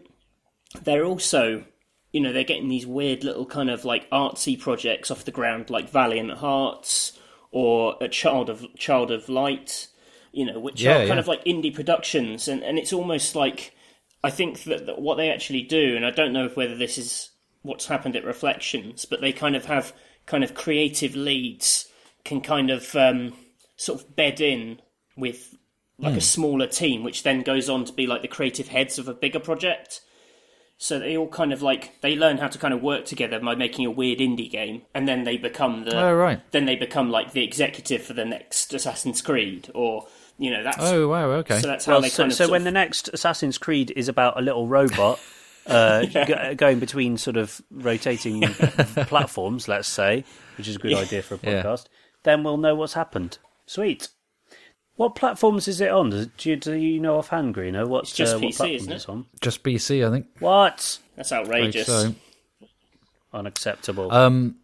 they're 0.82 1.04
also, 1.04 1.64
you 2.12 2.20
know, 2.20 2.32
they're 2.32 2.44
getting 2.44 2.68
these 2.68 2.86
weird 2.86 3.24
little 3.24 3.44
kind 3.46 3.68
of 3.70 3.84
like 3.84 4.08
artsy 4.10 4.58
projects 4.58 5.10
off 5.10 5.24
the 5.24 5.30
ground, 5.30 5.70
like 5.70 5.90
Valiant 5.90 6.30
Hearts 6.32 7.18
or 7.50 7.96
a 8.00 8.08
Child 8.08 8.48
of 8.48 8.64
Child 8.78 9.10
of 9.10 9.28
Light, 9.28 9.88
you 10.32 10.46
know, 10.46 10.58
which 10.58 10.80
Yeah, 10.80 10.92
are 10.94 10.98
kind 11.00 11.08
yeah. 11.08 11.18
of 11.18 11.26
like 11.28 11.44
indie 11.44 11.74
productions, 11.74 12.48
and 12.48 12.62
and 12.62 12.78
it's 12.78 12.92
almost 12.92 13.34
like 13.36 13.74
I 14.24 14.30
think 14.30 14.64
that, 14.64 14.86
that 14.86 15.00
what 15.00 15.16
they 15.16 15.30
actually 15.30 15.62
do, 15.62 15.96
and 15.96 16.06
I 16.06 16.10
don't 16.10 16.32
know 16.32 16.48
whether 16.48 16.76
this 16.76 16.98
is 16.98 17.30
what's 17.62 17.86
happened 17.86 18.16
at 18.16 18.24
Reflections, 18.24 19.04
but 19.04 19.20
they 19.20 19.32
kind 19.32 19.56
of 19.56 19.64
have 19.66 19.92
kind 20.26 20.44
of 20.44 20.54
creative 20.54 21.16
leads 21.16 21.88
can 22.24 22.40
kind 22.40 22.70
of 22.70 22.94
um, 22.94 23.34
sort 23.76 24.00
of 24.00 24.14
bed 24.14 24.40
in 24.40 24.80
with 25.16 25.56
like 25.98 26.16
a 26.16 26.20
smaller 26.20 26.66
team, 26.66 27.04
which 27.04 27.22
then 27.22 27.42
goes 27.42 27.68
on 27.68 27.84
to 27.84 27.92
be 27.92 28.06
like 28.06 28.22
the 28.22 28.28
creative 28.28 28.68
heads 28.68 28.98
of 28.98 29.08
a 29.08 29.14
bigger 29.14 29.40
project. 29.40 30.00
So 30.78 30.98
they 30.98 31.16
all 31.16 31.28
kind 31.28 31.52
of 31.52 31.62
like 31.62 32.00
they 32.00 32.16
learn 32.16 32.38
how 32.38 32.48
to 32.48 32.58
kind 32.58 32.74
of 32.74 32.82
work 32.82 33.04
together 33.04 33.38
by 33.38 33.54
making 33.54 33.86
a 33.86 33.90
weird 33.90 34.18
indie 34.18 34.50
game, 34.50 34.82
and 34.94 35.06
then 35.06 35.22
they 35.24 35.36
become 35.36 35.84
the 35.84 35.96
Oh, 35.96 36.14
right. 36.14 36.40
then 36.50 36.64
they 36.64 36.74
become 36.74 37.10
like 37.10 37.32
the 37.32 37.44
executive 37.44 38.02
for 38.02 38.14
the 38.14 38.24
next 38.24 38.74
Assassin's 38.74 39.22
Creed, 39.22 39.70
or 39.74 40.06
you 40.42 40.50
know 40.50 40.62
that's 40.64 40.78
Oh 40.80 41.08
wow, 41.08 41.30
okay. 41.40 41.60
so 41.60 41.68
that's 41.68 41.84
how 41.86 41.92
Well, 41.92 42.00
they 42.02 42.08
so, 42.08 42.22
kind 42.24 42.32
of 42.32 42.36
so 42.36 42.50
when 42.50 42.60
of- 42.62 42.64
the 42.64 42.70
next 42.72 43.08
Assassin's 43.12 43.58
Creed 43.58 43.92
is 43.94 44.08
about 44.08 44.38
a 44.38 44.42
little 44.42 44.66
robot 44.66 45.20
uh, 45.66 46.04
go- 46.06 46.54
going 46.56 46.78
between 46.80 47.16
sort 47.16 47.36
of 47.36 47.60
rotating 47.70 48.42
platforms, 49.06 49.68
let's 49.68 49.88
say, 49.88 50.24
which 50.58 50.66
is 50.68 50.76
a 50.76 50.78
good 50.78 50.94
idea 50.94 51.22
for 51.22 51.36
a 51.36 51.38
Yeah. 51.42 51.62
podcast, 51.62 51.86
then 52.24 52.42
we'll 52.42 52.56
know 52.56 52.74
what's 52.74 52.94
happened. 52.94 53.38
Sweet. 53.66 54.08
What 54.96 55.14
platforms 55.14 55.68
is 55.68 55.80
it 55.80 55.90
on? 55.90 56.10
Do 56.10 56.50
you, 56.50 56.56
do 56.56 56.74
you 56.74 57.00
know 57.00 57.16
offhand, 57.16 57.54
Greeno? 57.54 57.86
What's 57.88 58.10
It's 58.10 58.16
just 58.18 58.34
uh, 58.36 58.38
what 58.40 58.52
PC, 58.52 58.74
isn't 58.76 58.92
it? 58.92 58.96
it's 58.96 59.08
on? 59.08 59.24
Just 59.40 59.62
PC, 59.62 60.06
I 60.06 60.10
think. 60.10 60.26
What? 60.38 60.98
that's 61.16 61.32
outrageous. 61.32 61.86
so. 61.86 62.14
Unacceptable. 63.32 64.12
Um, 64.12 64.56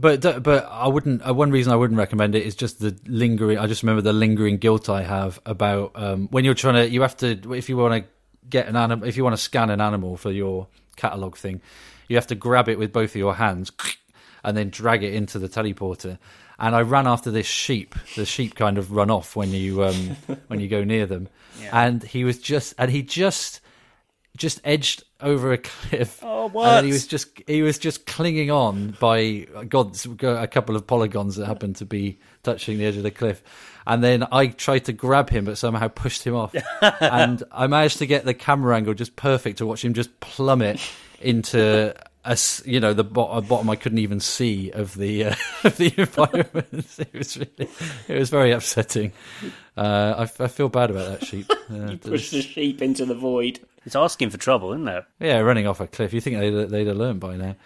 but 0.00 0.42
but 0.42 0.66
I 0.70 0.88
wouldn't. 0.88 1.26
Uh, 1.26 1.34
one 1.34 1.50
reason 1.50 1.72
I 1.72 1.76
wouldn't 1.76 1.98
recommend 1.98 2.34
it 2.34 2.46
is 2.46 2.54
just 2.54 2.80
the 2.80 2.98
lingering. 3.06 3.58
I 3.58 3.66
just 3.66 3.82
remember 3.82 4.00
the 4.00 4.12
lingering 4.12 4.56
guilt 4.56 4.88
I 4.88 5.02
have 5.02 5.40
about 5.44 5.92
um, 5.94 6.28
when 6.30 6.44
you're 6.44 6.54
trying 6.54 6.74
to. 6.74 6.88
You 6.88 7.02
have 7.02 7.16
to 7.18 7.52
if 7.52 7.68
you 7.68 7.76
want 7.76 8.02
to 8.04 8.10
get 8.48 8.66
an 8.66 8.76
animal. 8.76 9.06
If 9.06 9.16
you 9.16 9.24
want 9.24 9.36
to 9.36 9.42
scan 9.42 9.68
an 9.68 9.80
animal 9.80 10.16
for 10.16 10.30
your 10.30 10.68
catalog 10.96 11.36
thing, 11.36 11.60
you 12.08 12.16
have 12.16 12.26
to 12.28 12.34
grab 12.34 12.68
it 12.68 12.78
with 12.78 12.92
both 12.92 13.10
of 13.10 13.16
your 13.16 13.34
hands 13.34 13.70
and 14.44 14.56
then 14.56 14.70
drag 14.70 15.02
it 15.02 15.12
into 15.12 15.38
the 15.38 15.48
teleporter. 15.48 16.18
And 16.58 16.74
I 16.74 16.80
ran 16.80 17.06
after 17.06 17.30
this 17.30 17.46
sheep. 17.46 17.94
The 18.16 18.26
sheep 18.26 18.54
kind 18.54 18.78
of 18.78 18.92
run 18.92 19.10
off 19.10 19.36
when 19.36 19.50
you 19.50 19.84
um, 19.84 20.16
when 20.48 20.60
you 20.60 20.68
go 20.68 20.82
near 20.82 21.04
them. 21.06 21.28
And 21.72 22.02
he 22.02 22.24
was 22.24 22.38
just 22.38 22.74
and 22.78 22.90
he 22.90 23.02
just 23.02 23.60
just 24.36 24.60
edged 24.64 25.04
over 25.20 25.52
a 25.52 25.58
cliff. 25.58 26.20
Oh, 26.22 26.50
And 26.62 26.86
he 26.86 26.92
was 26.92 27.06
just 27.06 27.28
he 27.46 27.62
was 27.62 27.78
just 27.78 28.06
clinging 28.06 28.50
on 28.50 28.96
by 29.00 29.46
God's 29.68 30.06
a 30.22 30.46
couple 30.46 30.76
of 30.76 30.86
polygons 30.86 31.36
that 31.36 31.46
happened 31.46 31.76
to 31.76 31.84
be 31.86 32.18
touching 32.42 32.78
the 32.78 32.86
edge 32.86 32.96
of 32.96 33.02
the 33.02 33.10
cliff. 33.10 33.42
And 33.86 34.04
then 34.04 34.26
I 34.30 34.48
tried 34.48 34.84
to 34.86 34.92
grab 34.92 35.30
him, 35.30 35.44
but 35.44 35.58
somehow 35.58 35.88
pushed 35.88 36.24
him 36.24 36.34
off. 36.36 36.54
and 37.00 37.42
I 37.50 37.66
managed 37.66 37.98
to 37.98 38.06
get 38.06 38.24
the 38.24 38.34
camera 38.34 38.76
angle 38.76 38.94
just 38.94 39.16
perfect 39.16 39.58
to 39.58 39.66
watch 39.66 39.84
him 39.84 39.94
just 39.94 40.20
plummet 40.20 40.80
into 41.20 41.94
a, 42.24 42.38
you 42.64 42.80
know 42.80 42.92
the 42.92 43.04
bo- 43.04 43.30
a 43.30 43.40
bottom 43.40 43.70
I 43.70 43.76
couldn't 43.76 43.98
even 43.98 44.20
see 44.20 44.70
of 44.70 44.94
the 44.94 45.26
uh, 45.26 45.34
of 45.64 45.76
the 45.76 45.92
environment. 45.96 46.86
it 46.98 47.14
was 47.14 47.36
really, 47.36 47.70
it 48.08 48.18
was 48.18 48.30
very 48.30 48.52
upsetting. 48.52 49.12
Uh, 49.76 50.26
I, 50.28 50.44
I 50.44 50.48
feel 50.48 50.68
bad 50.68 50.90
about 50.90 51.08
that 51.08 51.26
sheep. 51.26 51.50
Uh, 51.70 51.96
Push 52.02 52.30
the 52.30 52.42
sheep 52.42 52.82
into 52.82 53.06
the 53.06 53.14
void. 53.14 53.60
It's 53.84 53.96
asking 53.96 54.30
for 54.30 54.38
trouble, 54.38 54.72
isn't 54.72 54.88
it? 54.88 55.04
yeah, 55.20 55.38
running 55.38 55.66
off 55.66 55.80
a 55.80 55.86
cliff. 55.86 56.12
You 56.12 56.20
think 56.20 56.38
they'd, 56.38 56.68
they'd 56.68 56.86
have 56.86 56.96
learned 56.96 57.20
by 57.20 57.36
now. 57.36 57.56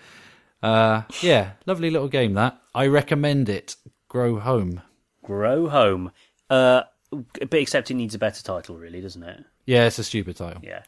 Uh, 0.62 1.02
yeah, 1.20 1.52
lovely 1.66 1.90
little 1.90 2.08
game 2.08 2.34
that. 2.34 2.58
I 2.74 2.86
recommend 2.86 3.48
it. 3.48 3.76
Grow 4.08 4.38
Home. 4.38 4.80
Grow 5.22 5.68
Home. 5.68 6.10
Uh, 6.48 6.82
but 7.10 7.54
except 7.54 7.90
it 7.90 7.94
needs 7.94 8.14
a 8.14 8.18
better 8.18 8.42
title, 8.42 8.76
really, 8.76 9.00
doesn't 9.00 9.22
it? 9.22 9.44
Yeah, 9.66 9.86
it's 9.86 9.98
a 9.98 10.04
stupid 10.04 10.36
title. 10.36 10.62
Yeah. 10.64 10.82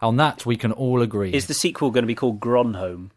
On 0.00 0.16
that, 0.16 0.46
we 0.46 0.56
can 0.56 0.72
all 0.72 1.02
agree. 1.02 1.32
Is 1.32 1.46
the 1.46 1.54
sequel 1.54 1.90
going 1.90 2.02
to 2.04 2.06
be 2.08 2.14
called 2.14 2.40
Gronholm? 2.40 3.10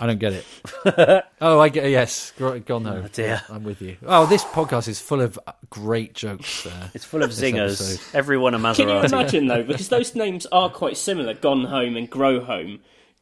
I 0.00 0.06
don't 0.06 0.18
get 0.18 0.32
it. 0.32 0.44
oh, 1.40 1.58
I 1.60 1.68
get 1.68 1.90
yes. 1.90 2.32
Gro- 2.36 2.60
Gone 2.60 2.84
Home. 2.84 3.02
Oh, 3.04 3.08
dear. 3.08 3.42
I'm 3.48 3.64
with 3.64 3.82
you. 3.82 3.96
Oh, 4.06 4.26
this 4.26 4.44
podcast 4.44 4.86
is 4.86 5.00
full 5.00 5.20
of 5.20 5.38
uh, 5.46 5.52
great 5.70 6.14
jokes. 6.14 6.64
There. 6.64 6.72
Uh, 6.72 6.88
it's 6.94 7.04
full 7.04 7.22
of 7.22 7.30
zingers. 7.30 7.80
episode. 7.80 8.16
Everyone 8.16 8.54
a 8.54 8.74
Can 8.74 8.88
you 8.88 8.98
imagine 8.98 9.46
though, 9.46 9.62
because 9.66 9.88
those 9.88 10.14
names 10.14 10.46
are 10.46 10.70
quite 10.70 10.96
similar, 10.96 11.34
Gone 11.34 11.64
Home 11.64 11.96
and 11.96 12.08
Grow 12.08 12.40
Home. 12.40 12.80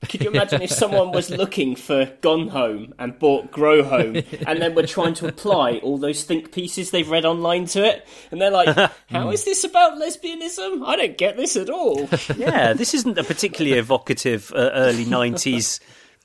Could 0.08 0.22
you 0.22 0.30
imagine 0.30 0.60
if 0.60 0.70
someone 0.70 1.10
was 1.10 1.30
looking 1.30 1.74
for 1.74 2.04
Gone 2.20 2.48
Home 2.48 2.94
and 2.98 3.18
bought 3.18 3.50
Grow 3.50 3.82
Home, 3.82 4.16
and 4.46 4.60
then 4.60 4.74
were 4.74 4.86
trying 4.86 5.14
to 5.14 5.26
apply 5.26 5.78
all 5.78 5.96
those 5.96 6.22
think 6.22 6.52
pieces 6.52 6.90
they've 6.90 7.08
read 7.08 7.24
online 7.24 7.64
to 7.68 7.82
it, 7.82 8.06
and 8.30 8.40
they're 8.40 8.50
like, 8.50 8.68
"How 9.08 9.26
hmm. 9.26 9.32
is 9.32 9.44
this 9.44 9.64
about 9.64 9.98
lesbianism? 9.98 10.86
I 10.86 10.96
don't 10.96 11.16
get 11.16 11.38
this 11.38 11.56
at 11.56 11.70
all." 11.70 12.08
yeah, 12.36 12.74
this 12.74 12.92
isn't 12.92 13.18
a 13.18 13.24
particularly 13.24 13.78
evocative 13.78 14.52
uh, 14.54 14.70
early 14.74 15.06
'90s, 15.06 15.80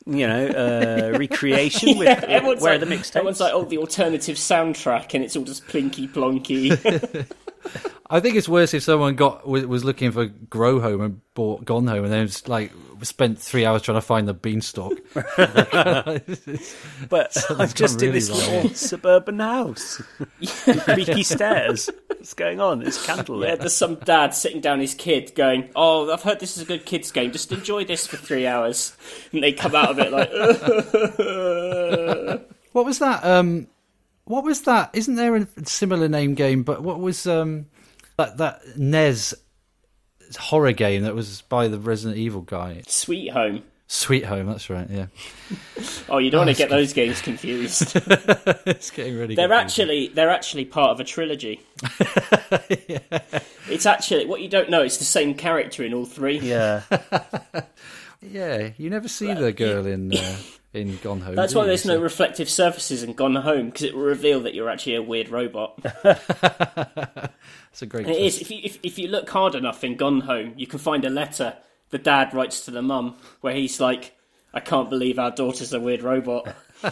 you 0.05 0.27
know, 0.27 0.47
uh, 0.47 1.17
recreation 1.17 1.97
with, 1.97 2.07
Yeah, 2.07 2.23
everyone's 2.27 2.61
where 2.61 2.77
like, 2.77 2.87
the 2.87 2.95
mixtapes. 2.95 3.15
Everyone's 3.15 3.39
like, 3.39 3.53
"Oh, 3.53 3.63
the 3.65 3.77
alternative 3.77 4.35
soundtrack," 4.37 5.13
and 5.13 5.23
it's 5.23 5.35
all 5.35 5.43
just 5.43 5.67
plinky 5.67 6.09
plonky. 6.09 7.25
I 8.09 8.19
think 8.19 8.35
it's 8.35 8.49
worse 8.49 8.73
if 8.73 8.83
someone 8.83 9.15
got 9.15 9.47
was 9.47 9.65
was 9.65 9.83
looking 9.85 10.11
for 10.11 10.25
Grow 10.25 10.79
Home 10.79 11.01
and 11.01 11.21
bought 11.33 11.63
Gone 11.65 11.87
Home 11.87 12.03
and 12.03 12.11
then 12.13 12.27
just 12.27 12.49
like 12.49 12.71
spent 13.03 13.39
three 13.39 13.65
hours 13.65 13.81
trying 13.81 13.97
to 13.97 14.01
find 14.01 14.27
the 14.27 14.33
beanstalk. 14.33 14.93
but 17.09 17.35
I'm 17.49 17.69
just 17.69 17.99
gone 17.99 18.07
in 18.07 18.13
this 18.13 18.29
wrong. 18.29 18.39
little 18.39 18.69
suburban 18.73 19.39
house, 19.39 20.01
creaky 20.83 21.23
stairs. 21.23 21.89
What's 22.07 22.33
going 22.33 22.59
on? 22.59 22.81
It's 22.81 23.07
Yeah, 23.07 23.15
candlelit. 23.15 23.59
there's 23.59 23.73
some 23.75 23.95
dad 23.95 24.33
sitting 24.35 24.61
down 24.61 24.79
his 24.79 24.93
kid 24.93 25.33
going, 25.35 25.69
Oh, 25.75 26.11
I've 26.11 26.21
heard 26.23 26.39
this 26.39 26.57
is 26.57 26.63
a 26.63 26.65
good 26.65 26.85
kids 26.85 27.11
game, 27.11 27.31
just 27.31 27.51
enjoy 27.51 27.85
this 27.85 28.05
for 28.07 28.17
three 28.17 28.45
hours. 28.45 28.95
And 29.31 29.41
they 29.41 29.53
come 29.53 29.73
out 29.73 29.89
of 29.91 29.99
it 29.99 30.11
like, 30.11 30.31
What 32.73 32.85
was 32.85 32.99
that? 32.99 33.23
Um, 33.23 33.67
what 34.25 34.43
was 34.43 34.61
that? 34.61 34.91
Isn't 34.93 35.15
there 35.15 35.35
a 35.35 35.47
similar 35.65 36.07
name 36.07 36.35
game? 36.35 36.63
But 36.63 36.81
what 36.83 36.99
was 36.99 37.27
um, 37.27 37.67
that 38.17 38.37
that 38.37 38.61
NES 38.77 39.33
horror 40.39 40.71
game 40.71 41.03
that 41.03 41.15
was 41.15 41.41
by 41.43 41.67
the 41.67 41.79
Resident 41.79 42.17
Evil 42.17 42.41
guy? 42.41 42.83
Sweet 42.87 43.31
Home. 43.31 43.63
Sweet 43.87 44.23
Home, 44.23 44.45
that's 44.45 44.69
right. 44.69 44.89
Yeah, 44.89 45.07
Oh, 46.09 46.17
you 46.17 46.31
don't 46.31 46.45
want 46.45 46.49
to 46.51 46.55
get 46.55 46.69
those 46.69 46.93
games 46.93 47.21
confused. 47.21 47.91
it's 48.65 48.89
getting 48.89 49.17
really. 49.17 49.35
They're 49.35 49.49
confusing. 49.49 49.51
actually 49.51 50.07
they're 50.07 50.29
actually 50.29 50.63
part 50.63 50.91
of 50.91 51.01
a 51.01 51.03
trilogy. 51.03 51.59
yeah. 52.87 52.99
It's 53.69 53.85
actually 53.85 54.27
what 54.27 54.39
you 54.39 54.47
don't 54.47 54.69
know. 54.69 54.81
It's 54.81 54.95
the 54.97 55.03
same 55.03 55.33
character 55.33 55.83
in 55.83 55.93
all 55.93 56.05
three. 56.05 56.39
Yeah. 56.39 56.83
Yeah, 58.21 58.69
you 58.77 58.89
never 58.89 59.07
see 59.07 59.33
the 59.33 59.51
girl 59.51 59.85
in 59.85 60.15
uh, 60.17 60.37
in 60.73 60.97
Gone 60.97 61.21
Home. 61.21 61.35
That's 61.35 61.55
why 61.55 61.65
there's 61.65 61.85
no 61.85 61.99
reflective 61.99 62.49
surfaces 62.49 63.03
in 63.03 63.13
Gone 63.13 63.35
Home 63.35 63.67
because 63.67 63.83
it 63.83 63.95
will 63.95 64.03
reveal 64.03 64.41
that 64.41 64.53
you're 64.53 64.69
actually 64.69 64.95
a 64.95 65.01
weird 65.01 65.29
robot. 65.29 65.81
That's 66.03 67.81
a 67.81 67.85
great. 67.85 68.05
And 68.05 68.15
it 68.15 68.21
is 68.21 68.39
if 68.39 68.51
you 68.51 68.59
if, 68.63 68.79
if 68.83 68.99
you 68.99 69.07
look 69.07 69.29
hard 69.29 69.55
enough 69.55 69.83
in 69.83 69.97
Gone 69.97 70.21
Home, 70.21 70.53
you 70.55 70.67
can 70.67 70.79
find 70.79 71.03
a 71.03 71.09
letter 71.09 71.55
the 71.89 71.97
dad 71.97 72.33
writes 72.33 72.65
to 72.65 72.71
the 72.71 72.81
mum 72.81 73.15
where 73.41 73.53
he's 73.53 73.79
like, 73.79 74.15
"I 74.53 74.59
can't 74.59 74.89
believe 74.89 75.19
our 75.19 75.31
daughter's 75.31 75.73
a 75.73 75.79
weird 75.79 76.03
robot." 76.03 76.55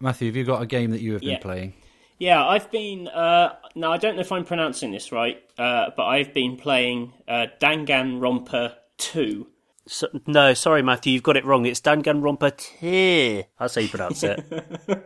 Matthew, 0.00 0.28
have 0.28 0.36
you 0.36 0.44
got 0.44 0.62
a 0.62 0.66
game 0.66 0.90
that 0.92 1.00
you 1.00 1.14
have 1.14 1.22
been 1.22 1.40
playing? 1.40 1.74
Yeah, 2.18 2.44
I've 2.44 2.70
been. 2.70 3.08
Uh, 3.08 3.54
now 3.74 3.92
I 3.92 3.96
don't 3.96 4.16
know 4.16 4.22
if 4.22 4.32
I'm 4.32 4.44
pronouncing 4.44 4.90
this 4.90 5.12
right, 5.12 5.42
uh, 5.56 5.90
but 5.96 6.04
I've 6.04 6.34
been 6.34 6.56
playing 6.56 7.12
uh, 7.28 7.46
Danganronpa 7.60 8.74
Two. 8.96 9.46
So, 9.88 10.06
no, 10.26 10.52
sorry, 10.52 10.82
Matthew, 10.82 11.14
you've 11.14 11.22
got 11.22 11.38
it 11.38 11.46
wrong. 11.46 11.64
It's 11.64 11.80
Dangan 11.80 12.02
Danganronpa 12.04 12.56
2. 12.80 13.42
That's 13.58 13.74
how 13.74 13.80
you 13.80 13.88
pronounce 13.88 14.22
it. 14.22 14.44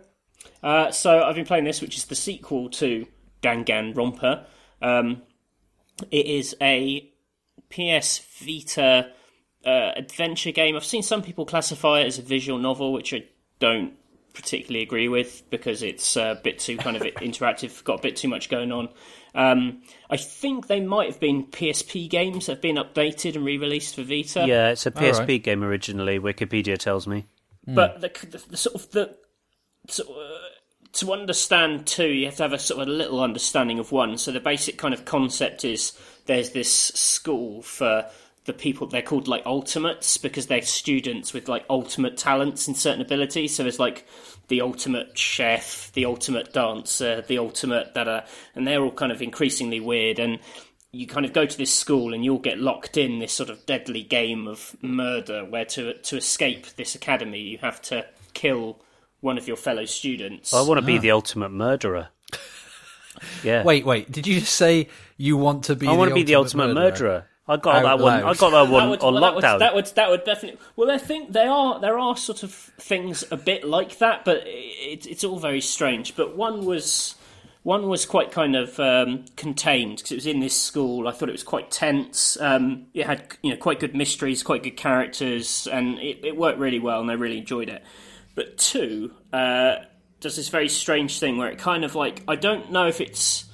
Uh, 0.62 0.92
so 0.92 1.25
I've 1.25 1.35
been 1.35 1.44
playing 1.44 1.64
this, 1.64 1.81
which 1.81 1.96
is 1.96 2.05
the 2.05 2.14
sequel 2.14 2.70
to 2.70 3.05
Danganronpa. 3.42 4.44
Um, 4.81 5.22
it 6.11 6.27
is 6.27 6.55
a 6.62 7.11
PS 7.68 8.20
Vita 8.38 9.11
uh, 9.66 9.90
adventure 9.96 10.53
game. 10.53 10.77
I've 10.77 10.85
seen 10.85 11.03
some 11.03 11.20
people 11.20 11.46
classify 11.46 12.03
it 12.03 12.07
as 12.07 12.18
a 12.18 12.22
visual 12.22 12.61
novel, 12.61 12.92
which 12.92 13.12
I 13.12 13.25
don't 13.59 13.94
particularly 14.35 14.83
agree 14.83 15.09
with 15.09 15.42
because 15.51 15.83
it's 15.83 16.16
a 16.16 16.40
bit 16.42 16.59
too 16.59 16.77
kind 16.77 16.97
of 16.97 17.03
interactive, 17.16 17.83
got 17.85 18.01
a 18.01 18.03
bit 18.03 18.16
too 18.16 18.29
much 18.29 18.49
going 18.49 18.73
on. 18.73 18.88
Um, 19.35 19.83
I 20.11 20.16
think 20.16 20.66
they 20.66 20.81
might 20.81 21.09
have 21.11 21.21
been 21.21 21.47
PSP 21.47 22.09
games 22.09 22.47
that 22.47 22.53
have 22.53 22.62
been 22.62 22.77
updated 22.77 23.37
and 23.37 23.45
re-released 23.45 23.95
for 23.95 24.03
Vita. 24.03 24.47
yeah, 24.47 24.71
it's 24.71 24.87
a 24.87 24.90
PSP 24.90 25.29
right. 25.29 25.42
game 25.42 25.64
originally, 25.64 26.18
Wikipedia 26.18 26.77
tells 26.77 27.07
me. 27.07 27.27
But 27.66 28.01
the, 28.01 28.09
the, 28.27 28.45
the 28.51 28.57
sort 28.57 28.75
of 28.75 28.90
the 28.90 29.16
sort 29.88 30.09
of, 30.09 30.16
uh, 30.16 30.38
to 30.95 31.12
understand 31.12 31.87
two, 31.87 32.09
you 32.09 32.27
have 32.27 32.37
to 32.37 32.42
have 32.42 32.53
a 32.53 32.59
sort 32.59 32.83
of 32.83 32.88
a 32.88 32.90
little 32.90 33.21
understanding 33.23 33.79
of 33.79 33.92
one. 33.92 34.18
So 34.18 34.33
the 34.33 34.40
basic 34.40 34.79
kind 34.79 34.92
of 34.92 35.05
concept 35.05 35.64
is 35.64 35.92
there's 36.27 36.51
this 36.51 36.73
school 36.73 37.62
for 37.62 38.07
the 38.44 38.52
people 38.52 38.87
they're 38.87 39.02
called 39.02 39.28
like 39.28 39.44
ultimates 39.46 40.18
because 40.18 40.48
they're 40.48 40.62
students 40.62 41.33
with 41.33 41.48
like 41.48 41.64
ultimate 41.70 42.16
talents 42.16 42.66
and 42.66 42.76
certain 42.76 43.00
abilities. 43.00 43.55
So 43.55 43.62
there's 43.62 43.78
like 43.78 44.07
the 44.48 44.61
ultimate 44.61 45.16
chef, 45.16 45.92
the 45.92 46.05
ultimate 46.07 46.52
dancer, 46.52 47.22
the 47.22 47.38
ultimate 47.38 47.94
that 47.94 48.09
are, 48.09 48.24
and 48.55 48.66
they're 48.66 48.83
all 48.83 48.90
kind 48.90 49.12
of 49.12 49.22
increasingly 49.22 49.81
weird 49.81 50.18
and. 50.18 50.38
You 50.94 51.07
kind 51.07 51.24
of 51.24 51.33
go 51.33 51.46
to 51.46 51.57
this 51.57 51.72
school 51.72 52.12
and 52.12 52.22
you'll 52.22 52.38
get 52.38 52.59
locked 52.59 52.98
in 52.98 53.18
this 53.18 53.33
sort 53.33 53.48
of 53.48 53.64
deadly 53.64 54.02
game 54.02 54.46
of 54.46 54.76
murder, 54.83 55.42
where 55.42 55.64
to 55.64 55.94
to 55.94 56.18
escape 56.18 56.66
this 56.76 56.94
academy 56.94 57.40
you 57.40 57.57
have 57.62 57.81
to 57.85 58.05
kill 58.35 58.78
one 59.22 59.38
of 59.38 59.48
your 59.48 59.57
fellow 59.57 59.87
students. 59.87 60.52
I 60.52 60.61
want 60.61 60.78
to 60.81 60.85
be 60.85 60.98
ah. 60.98 61.00
the 61.00 61.12
ultimate 61.12 61.48
murderer. 61.50 62.09
Yeah. 63.44 63.62
Wait, 63.62 63.85
wait. 63.85 64.11
Did 64.11 64.26
you 64.26 64.40
just 64.40 64.55
say 64.55 64.88
you 65.16 65.37
want 65.37 65.64
to 65.64 65.76
be? 65.76 65.87
I 65.87 65.92
want 65.92 66.09
to 66.09 66.14
be 66.14 66.22
the 66.22 66.37
ultimate 66.37 66.74
murderer. 66.74 67.26
I 67.48 67.57
got 67.57 67.76
Out 67.76 67.83
that 67.98 67.98
one. 67.98 68.22
I 68.22 68.35
got 68.35 68.50
that 68.50 68.72
one 68.72 68.85
that 68.85 68.90
would, 68.90 69.00
on 69.00 69.14
well, 69.14 69.22
that 69.22 69.35
would- 69.35 69.44
lockdown. 69.44 69.59
That 69.59 69.74
would, 69.74 69.87
that 69.87 70.11
would 70.11 70.24
definitely. 70.24 70.61
Well, 70.76 70.90
I 70.90 70.98
think 70.98 71.33
there 71.33 71.50
are 71.50 71.81
there 71.81 71.98
are 71.98 72.16
sort 72.16 72.42
of 72.42 72.52
things 72.52 73.24
a 73.31 73.37
bit 73.37 73.64
like 73.64 73.98
that, 73.98 74.24
but 74.24 74.42
it, 74.46 75.07
it's 75.07 75.24
all 75.24 75.38
very 75.38 75.61
strange. 75.61 76.14
But 76.14 76.37
one 76.37 76.64
was 76.64 77.16
one 77.64 77.88
was 77.88 78.07
quite 78.07 78.31
kind 78.31 78.55
of 78.55 78.78
um, 78.78 79.24
contained 79.37 79.96
because 79.98 80.12
it 80.12 80.16
was 80.16 80.26
in 80.26 80.40
this 80.40 80.61
school. 80.61 81.09
I 81.09 81.12
thought 81.12 81.28
it 81.28 81.33
was 81.33 81.42
quite 81.42 81.70
tense. 81.70 82.40
Um, 82.40 82.87
it 82.94 83.07
had 83.07 83.37
you 83.42 83.50
know 83.50 83.57
quite 83.57 83.81
good 83.81 83.94
mysteries, 83.94 84.44
quite 84.44 84.62
good 84.62 84.76
characters, 84.76 85.66
and 85.66 85.98
it, 85.98 86.24
it 86.24 86.37
worked 86.37 86.61
really 86.61 86.78
well, 86.78 87.00
and 87.00 87.11
I 87.11 87.14
really 87.14 87.38
enjoyed 87.38 87.68
it. 87.68 87.83
But 88.37 88.57
two 88.57 89.12
uh, 89.33 89.76
does 90.20 90.37
this 90.37 90.48
very 90.48 90.68
strange 90.68 91.18
thing 91.18 91.38
where 91.38 91.50
it 91.50 91.59
kind 91.59 91.85
of 91.85 91.96
like 91.96 92.22
I 92.28 92.37
don't 92.37 92.70
know 92.70 92.87
if 92.87 93.00
it's 93.00 93.44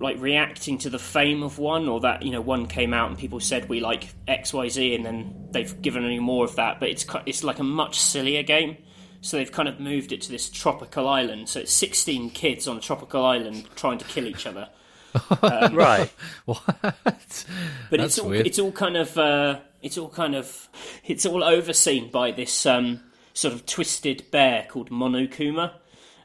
like 0.00 0.20
reacting 0.20 0.78
to 0.78 0.90
the 0.90 0.98
fame 0.98 1.42
of 1.42 1.58
one 1.58 1.88
or 1.88 2.00
that 2.00 2.22
you 2.22 2.30
know 2.32 2.40
one 2.40 2.66
came 2.66 2.92
out 2.92 3.08
and 3.08 3.18
people 3.18 3.38
said 3.40 3.68
we 3.68 3.80
like 3.80 4.08
xyz 4.26 4.94
and 4.94 5.06
then 5.06 5.48
they've 5.52 5.80
given 5.82 6.04
any 6.04 6.18
more 6.18 6.44
of 6.44 6.56
that 6.56 6.80
but 6.80 6.88
it's 6.88 7.06
it's 7.26 7.44
like 7.44 7.58
a 7.60 7.64
much 7.64 7.98
sillier 8.00 8.42
game 8.42 8.76
so 9.20 9.36
they've 9.36 9.52
kind 9.52 9.68
of 9.68 9.78
moved 9.80 10.12
it 10.12 10.20
to 10.20 10.30
this 10.30 10.50
tropical 10.50 11.08
island 11.08 11.48
so 11.48 11.60
it's 11.60 11.72
16 11.72 12.30
kids 12.30 12.66
on 12.66 12.76
a 12.76 12.80
tropical 12.80 13.24
island 13.24 13.68
trying 13.76 13.98
to 13.98 14.04
kill 14.06 14.26
each 14.26 14.46
other 14.46 14.68
right. 15.42 16.12
What? 16.44 16.64
but 16.82 16.96
That's 17.04 18.04
it's 18.04 18.18
all 18.18 18.28
weird. 18.30 18.46
it's 18.48 18.58
all 18.58 18.72
kind 18.72 18.96
of 18.96 19.16
uh, 19.16 19.60
it's 19.80 19.96
all 19.96 20.08
kind 20.08 20.34
of 20.34 20.68
it's 21.04 21.24
all 21.24 21.44
overseen 21.44 22.10
by 22.10 22.32
this 22.32 22.66
um, 22.66 23.00
sort 23.32 23.54
of 23.54 23.64
twisted 23.64 24.30
bear 24.32 24.66
called 24.68 24.90
Monokuma, 24.90 25.72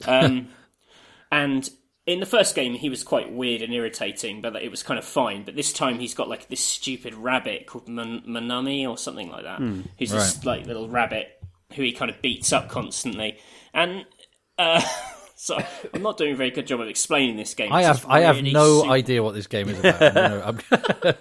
um, 0.08 0.48
and 1.32 1.70
in 2.10 2.20
the 2.20 2.26
first 2.26 2.56
game 2.56 2.74
he 2.74 2.90
was 2.90 3.04
quite 3.04 3.32
weird 3.32 3.62
and 3.62 3.74
irritating, 3.74 4.42
but 4.42 4.56
it 4.58 4.70
was 4.72 4.84
kind 4.84 4.98
of 4.98 5.06
fine. 5.06 5.44
But 5.44 5.56
this 5.56 5.72
time 5.72 6.00
he's 6.00 6.14
got 6.14 6.28
like 6.28 6.50
this 6.50 6.60
stupid 6.60 7.14
rabbit 7.14 7.68
called 7.68 7.88
Man- 7.88 8.24
Manami 8.28 8.88
or 8.90 8.98
something 8.98 9.30
like 9.30 9.44
that, 9.44 9.60
who's 9.98 10.12
this 10.12 10.38
Right. 10.38 10.46
like 10.46 10.66
little 10.66 10.90
rabbit 10.90 11.28
who 11.76 11.84
he 11.84 11.92
kind 11.92 12.10
of 12.12 12.22
beats 12.22 12.52
up 12.52 12.68
constantly, 12.70 13.38
and. 13.74 14.06
Uh, 14.58 14.82
So 15.42 15.58
I'm 15.94 16.02
not 16.02 16.18
doing 16.18 16.34
a 16.34 16.36
very 16.36 16.52
good 16.52 16.68
job 16.68 16.82
of 16.82 16.90
explaining 16.90 17.38
this 17.38 17.54
game. 17.54 17.72
I 17.72 17.84
have 17.84 18.00
just 18.00 18.10
I 18.10 18.20
have 18.24 18.44
no 18.44 18.82
super- 18.82 18.92
idea 18.92 19.24
what 19.24 19.36
this 19.36 19.48
game 19.48 19.70
is 19.70 19.80
about. 19.80 20.14
No, 20.14 20.42
I'm, 20.46 20.60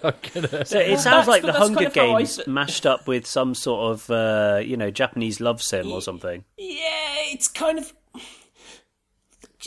I'm 0.03 0.13
gonna. 0.33 0.65
So 0.65 0.77
it 0.77 0.99
sounds 0.99 1.25
that's- 1.25 1.27
like 1.29 1.41
the 1.43 1.53
Hunger 1.53 1.75
kind 1.75 1.87
of 1.87 1.95
how 1.95 2.15
I 2.15 2.17
Games 2.23 2.41
mashed 2.45 2.85
up 2.85 3.07
with 3.07 3.25
some 3.25 3.55
sort 3.55 3.93
of, 3.93 4.09
uh, 4.11 4.59
you 4.61 4.75
know, 4.75 4.91
Japanese 4.91 5.39
love 5.39 5.61
sim 5.63 5.89
or 5.89 6.01
something. 6.01 6.43
Yeah, 6.57 6.75
it's 7.31 7.47
kind 7.47 7.79
of. 7.79 7.93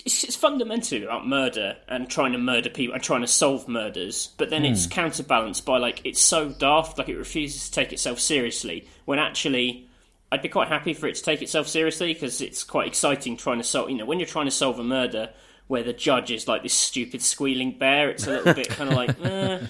It's, 0.05 0.24
it's 0.24 0.37
fundamentally 0.37 1.05
about 1.05 1.26
murder 1.26 1.76
and 1.87 2.09
trying 2.09 2.33
to 2.33 2.38
murder 2.38 2.70
people 2.70 2.94
and 2.94 3.02
trying 3.02 3.20
to 3.20 3.26
solve 3.26 3.68
murders, 3.68 4.31
but 4.38 4.48
then 4.48 4.64
it's 4.64 4.87
counterbalanced 4.87 5.66
by 5.66 5.76
like 5.76 6.00
it's 6.05 6.20
so 6.20 6.48
daft, 6.48 6.96
like 6.96 7.11
it 7.11 7.16
refuses 7.16 7.68
to 7.68 7.72
take 7.72 7.92
itself 7.92 8.18
seriously. 8.18 8.88
When 9.05 9.18
actually, 9.18 9.90
I'd 10.31 10.40
be 10.40 10.48
quite 10.48 10.68
happy 10.68 10.94
for 10.94 11.09
it 11.09 11.16
to 11.16 11.22
take 11.22 11.42
itself 11.42 11.68
seriously 11.68 12.14
because 12.14 12.40
it's 12.40 12.64
quite 12.64 12.87
exciting 12.87 13.37
trying 13.37 13.59
to 13.59 13.64
solve. 13.64 13.90
You 13.90 13.98
know, 13.98 14.07
when 14.07 14.18
you're 14.18 14.26
trying 14.26 14.46
to 14.46 14.50
solve 14.50 14.78
a 14.78 14.85
murder 14.85 15.28
where 15.66 15.83
the 15.83 15.92
judge 15.92 16.31
is 16.31 16.48
like 16.48 16.62
this 16.62 16.74
stupid 16.74 17.20
squealing 17.20 17.76
bear, 17.78 18.09
it's 18.09 18.26
a 18.26 18.31
little 18.31 18.55
bit 18.55 18.70
kind 18.70 18.90
of 18.90 18.96
like. 18.96 19.20
Eh. 19.22 19.66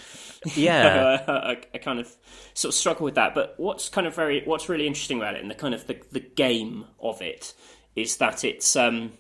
Yeah. 0.55 1.25
I, 1.29 1.57
I 1.75 1.79
kind 1.79 1.99
of 1.99 2.15
sort 2.55 2.73
of 2.73 2.77
struggle 2.77 3.05
with 3.05 3.15
that. 3.17 3.35
But 3.35 3.55
what's 3.57 3.89
kind 3.89 4.07
of 4.07 4.15
very 4.15 4.43
what's 4.45 4.69
really 4.69 4.87
interesting 4.87 5.19
about 5.19 5.35
it 5.35 5.43
and 5.43 5.51
the 5.51 5.55
kind 5.55 5.75
of 5.75 5.87
the, 5.87 6.01
the 6.13 6.21
game 6.21 6.87
of 7.01 7.21
it 7.23 7.55
is 7.95 8.17
that 8.19 8.45
it's 8.45 8.75
um 8.77 9.13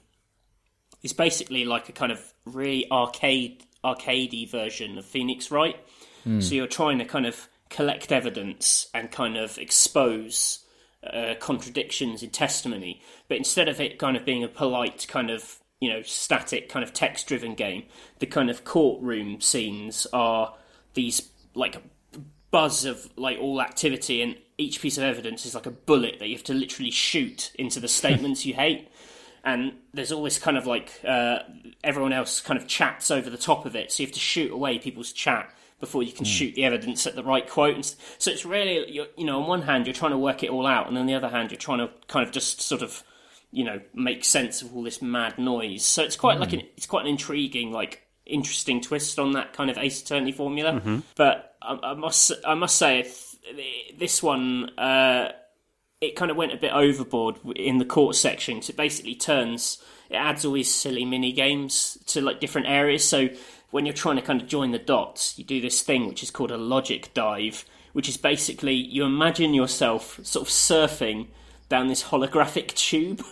it's 1.02 1.12
basically 1.12 1.64
like 1.64 1.88
a 1.88 1.92
kind 1.92 2.12
of 2.12 2.32
really 2.44 2.90
arcade 2.90 3.64
arcadey 3.84 4.48
version 4.48 4.98
of 4.98 5.04
Phoenix 5.04 5.50
Wright. 5.50 5.76
So 6.40 6.54
you're 6.54 6.68
trying 6.68 6.98
to 6.98 7.04
kind 7.04 7.26
of 7.26 7.48
collect 7.68 8.12
evidence 8.12 8.88
and 8.94 9.10
kind 9.10 9.36
of 9.36 9.58
expose 9.58 10.64
uh, 11.04 11.34
contradictions 11.40 12.22
in 12.22 12.30
testimony, 12.30 13.02
but 13.28 13.36
instead 13.36 13.68
of 13.68 13.80
it 13.80 13.98
kind 13.98 14.16
of 14.16 14.24
being 14.24 14.44
a 14.44 14.48
polite 14.48 15.06
kind 15.08 15.30
of 15.30 15.58
you 15.80 15.92
know 15.92 16.02
static 16.02 16.68
kind 16.68 16.84
of 16.84 16.92
text 16.92 17.26
driven 17.26 17.54
game, 17.54 17.84
the 18.20 18.26
kind 18.26 18.50
of 18.50 18.64
courtroom 18.64 19.40
scenes 19.40 20.06
are 20.12 20.54
these 20.94 21.30
like 21.54 21.82
buzz 22.52 22.84
of 22.84 23.08
like 23.16 23.38
all 23.40 23.60
activity 23.60 24.22
and 24.22 24.36
each 24.58 24.80
piece 24.80 24.98
of 24.98 25.02
evidence 25.02 25.44
is 25.44 25.54
like 25.54 25.66
a 25.66 25.70
bullet 25.70 26.18
that 26.18 26.28
you 26.28 26.36
have 26.36 26.44
to 26.44 26.54
literally 26.54 26.90
shoot 26.90 27.50
into 27.56 27.80
the 27.80 27.88
statements 28.00 28.46
you 28.46 28.54
hate 28.54 28.88
and 29.44 29.72
there's 29.92 30.12
always 30.12 30.38
kind 30.38 30.56
of 30.56 30.66
like 30.66 31.00
uh, 31.06 31.40
everyone 31.82 32.12
else 32.12 32.40
kind 32.40 32.60
of 32.60 32.66
chats 32.66 33.10
over 33.10 33.28
the 33.28 33.36
top 33.36 33.66
of 33.66 33.74
it. 33.74 33.90
So 33.90 34.02
you 34.02 34.06
have 34.06 34.14
to 34.14 34.20
shoot 34.20 34.52
away 34.52 34.78
people's 34.78 35.12
chat 35.12 35.52
before 35.80 36.04
you 36.04 36.12
can 36.12 36.24
shoot 36.24 36.54
the 36.54 36.64
evidence 36.64 37.08
at 37.08 37.16
the 37.16 37.24
right 37.24 37.48
quote. 37.48 37.74
And 37.74 37.84
so 37.84 38.30
it's 38.30 38.44
really 38.44 39.06
you 39.16 39.24
know 39.24 39.42
on 39.42 39.48
one 39.48 39.62
hand 39.62 39.86
you're 39.86 39.94
trying 39.94 40.12
to 40.12 40.18
work 40.18 40.42
it 40.42 40.50
all 40.50 40.66
out. 40.66 40.88
And 40.88 40.96
on 40.96 41.06
the 41.06 41.14
other 41.14 41.28
hand 41.28 41.50
you're 41.50 41.58
trying 41.58 41.78
to 41.78 41.90
kind 42.06 42.26
of 42.26 42.32
just 42.32 42.60
sort 42.60 42.82
of 42.82 43.02
you 43.50 43.64
know 43.64 43.80
make 43.92 44.24
sense 44.24 44.62
of 44.62 44.74
all 44.76 44.82
this 44.84 45.02
mad 45.02 45.38
noise. 45.38 45.84
So 45.84 46.02
it's 46.04 46.16
quite 46.16 46.38
like 46.38 46.52
an 46.52 46.62
it's 46.76 46.86
quite 46.86 47.02
an 47.02 47.10
intriguing 47.10 47.72
like 47.72 48.02
interesting 48.24 48.80
twist 48.80 49.18
on 49.18 49.32
that 49.32 49.52
kind 49.52 49.70
of 49.70 49.76
ace 49.78 50.00
attorney 50.02 50.30
formula. 50.30 50.80
But 51.16 51.56
I, 51.60 51.78
I 51.82 51.94
must 51.94 52.32
i 52.46 52.54
must 52.54 52.76
say 52.76 53.02
th- 53.02 53.98
this 53.98 54.22
one 54.22 54.70
uh 54.78 55.32
it 56.02 56.16
kind 56.16 56.30
of 56.30 56.36
went 56.36 56.52
a 56.52 56.56
bit 56.58 56.72
overboard 56.72 57.36
in 57.56 57.78
the 57.78 57.84
court 57.86 58.16
section. 58.16 58.56
'cause 58.56 58.68
it 58.68 58.76
basically 58.76 59.14
turns 59.14 59.78
it 60.10 60.16
adds 60.16 60.44
all 60.44 60.52
these 60.52 60.74
silly 60.74 61.06
mini 61.06 61.32
games 61.32 61.96
to 62.06 62.20
like 62.20 62.38
different 62.38 62.66
areas. 62.68 63.02
So 63.02 63.30
when 63.70 63.86
you're 63.86 63.94
trying 63.94 64.16
to 64.16 64.22
kind 64.22 64.42
of 64.42 64.46
join 64.48 64.72
the 64.72 64.78
dots 64.78 65.38
you 65.38 65.44
do 65.44 65.60
this 65.60 65.80
thing 65.80 66.06
which 66.06 66.22
is 66.22 66.30
called 66.30 66.50
a 66.50 66.58
logic 66.58 67.14
dive 67.14 67.64
which 67.94 68.08
is 68.08 68.16
basically 68.18 68.74
you 68.74 69.04
imagine 69.04 69.54
yourself 69.54 70.18
sort 70.22 70.46
of 70.46 70.52
surfing 70.52 71.28
down 71.68 71.86
this 71.86 72.04
holographic 72.04 72.74
tube, 72.74 73.24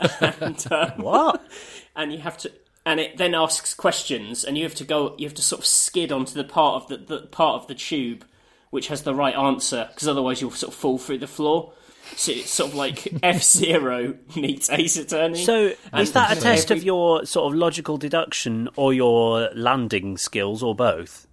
and 0.20 0.66
um, 0.70 0.90
What? 0.98 1.42
and 1.96 2.12
you 2.12 2.18
have 2.18 2.36
to 2.38 2.52
and 2.84 2.98
it 3.00 3.16
then 3.16 3.34
asks 3.34 3.72
questions 3.74 4.44
and 4.44 4.58
you 4.58 4.64
have 4.64 4.74
to 4.74 4.84
go 4.84 5.14
you 5.16 5.26
have 5.26 5.34
to 5.34 5.42
sort 5.42 5.60
of 5.60 5.66
skid 5.66 6.10
onto 6.12 6.34
the 6.34 6.44
part 6.44 6.82
of 6.82 6.88
the, 6.88 6.96
the 6.96 7.26
part 7.28 7.60
of 7.60 7.68
the 7.68 7.74
tube 7.74 8.24
which 8.70 8.88
has 8.88 9.02
the 9.02 9.14
right 9.14 9.34
answer 9.34 9.88
because 9.92 10.08
otherwise 10.08 10.40
you'll 10.40 10.50
sort 10.50 10.72
of 10.72 10.78
fall 10.78 10.98
through 10.98 11.18
the 11.18 11.26
floor 11.26 11.72
so 12.16 12.32
it's 12.32 12.50
sort 12.50 12.70
of 12.70 12.74
like 12.76 13.08
F 13.22 13.42
Zero 13.42 14.14
meets 14.36 14.70
Ace 14.70 14.96
Attorney. 14.96 15.44
So 15.44 15.72
And 15.92 16.02
is 16.02 16.12
that 16.12 16.36
a 16.36 16.40
test 16.40 16.70
of 16.70 16.82
your 16.82 17.24
sort 17.24 17.52
of 17.52 17.58
logical 17.58 17.96
deduction 17.96 18.68
or 18.76 18.92
your 18.92 19.50
landing 19.54 20.16
skills 20.16 20.62
or 20.62 20.74
both? 20.74 21.26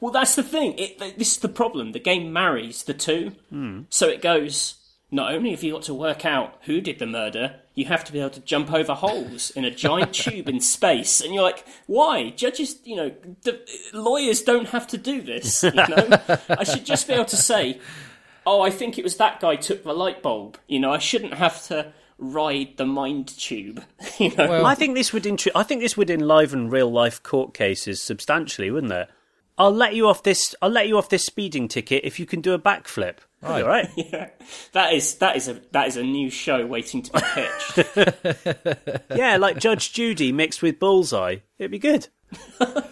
Well, 0.00 0.12
that's 0.12 0.34
the 0.34 0.42
thing. 0.42 0.74
It, 0.78 0.98
this 1.18 1.32
is 1.32 1.38
the 1.38 1.48
problem. 1.48 1.92
The 1.92 2.00
game 2.00 2.32
marries 2.32 2.84
the 2.84 2.94
two. 2.94 3.32
Hmm. 3.50 3.82
So 3.90 4.08
it 4.08 4.22
goes. 4.22 4.76
Not 5.12 5.34
only 5.34 5.50
have 5.50 5.64
you 5.64 5.72
got 5.72 5.82
to 5.82 5.94
work 5.94 6.24
out 6.24 6.54
who 6.62 6.80
did 6.80 7.00
the 7.00 7.06
murder, 7.06 7.56
you 7.74 7.86
have 7.86 8.04
to 8.04 8.12
be 8.12 8.20
able 8.20 8.30
to 8.30 8.40
jump 8.40 8.72
over 8.72 8.94
holes 8.94 9.50
in 9.50 9.64
a 9.64 9.70
giant 9.70 10.12
tube 10.24 10.48
in 10.48 10.60
space. 10.60 11.20
And 11.20 11.34
you're 11.34 11.42
like, 11.42 11.64
why? 11.86 12.30
Judges, 12.30 12.76
you 12.84 12.94
know, 12.94 13.12
the, 13.42 13.60
lawyers 13.92 14.42
don't 14.42 14.68
have 14.68 14.86
to 14.88 14.98
do 14.98 15.20
this. 15.20 15.64
You 15.64 15.72
know, 15.72 16.08
I 16.48 16.62
should 16.62 16.86
just 16.86 17.08
be 17.08 17.14
able 17.14 17.24
to 17.24 17.36
say, 17.36 17.80
oh, 18.46 18.62
I 18.62 18.70
think 18.70 18.98
it 18.98 19.04
was 19.04 19.16
that 19.16 19.40
guy 19.40 19.56
took 19.56 19.84
the 19.84 19.92
light 19.92 20.22
bulb. 20.22 20.58
You 20.66 20.80
know, 20.80 20.92
I 20.92 20.98
shouldn't 20.98 21.34
have 21.34 21.62
to 21.68 21.92
ride 22.18 22.76
the 22.76 22.86
mind 22.86 23.28
tube. 23.28 23.82
You 24.18 24.30
know, 24.36 24.48
Well, 24.48 24.66
I 24.66 24.74
think 24.74 24.94
this 24.94 25.12
would 25.12 25.24
intri- 25.24 25.52
I 25.54 25.62
think 25.62 25.80
this 25.80 25.96
would 25.96 26.10
enliven 26.10 26.68
real 26.68 26.90
life 26.92 27.22
court 27.22 27.54
cases 27.54 28.02
substantially, 28.02 28.70
wouldn't 28.70 28.92
it? 28.92 29.08
I'll 29.56 29.72
let 29.74 29.94
you 29.94 30.08
off 30.08 30.22
this. 30.22 30.54
I'll 30.62 30.70
let 30.70 30.88
you 30.88 30.96
off 30.96 31.10
this 31.10 31.26
speeding 31.26 31.68
ticket 31.68 32.02
if 32.04 32.18
you 32.18 32.24
can 32.26 32.40
do 32.40 32.54
a 32.54 32.58
backflip. 32.58 33.16
Right. 33.42 33.62
All 33.62 33.68
right. 33.68 33.90
yeah, 33.96 34.30
that 34.72 34.94
is 34.94 35.16
that 35.16 35.36
is 35.36 35.48
a 35.48 35.60
that 35.72 35.86
is 35.88 35.98
a 35.98 36.02
new 36.02 36.30
show 36.30 36.64
waiting 36.66 37.02
to 37.02 37.12
be 37.12 37.20
pitched. 37.34 39.02
yeah, 39.14 39.36
like 39.36 39.58
Judge 39.58 39.92
Judy 39.92 40.32
mixed 40.32 40.62
with 40.62 40.78
Bullseye. 40.78 41.36
It'd 41.58 41.70
be 41.70 41.78
good. 41.78 42.08
but 42.58 42.90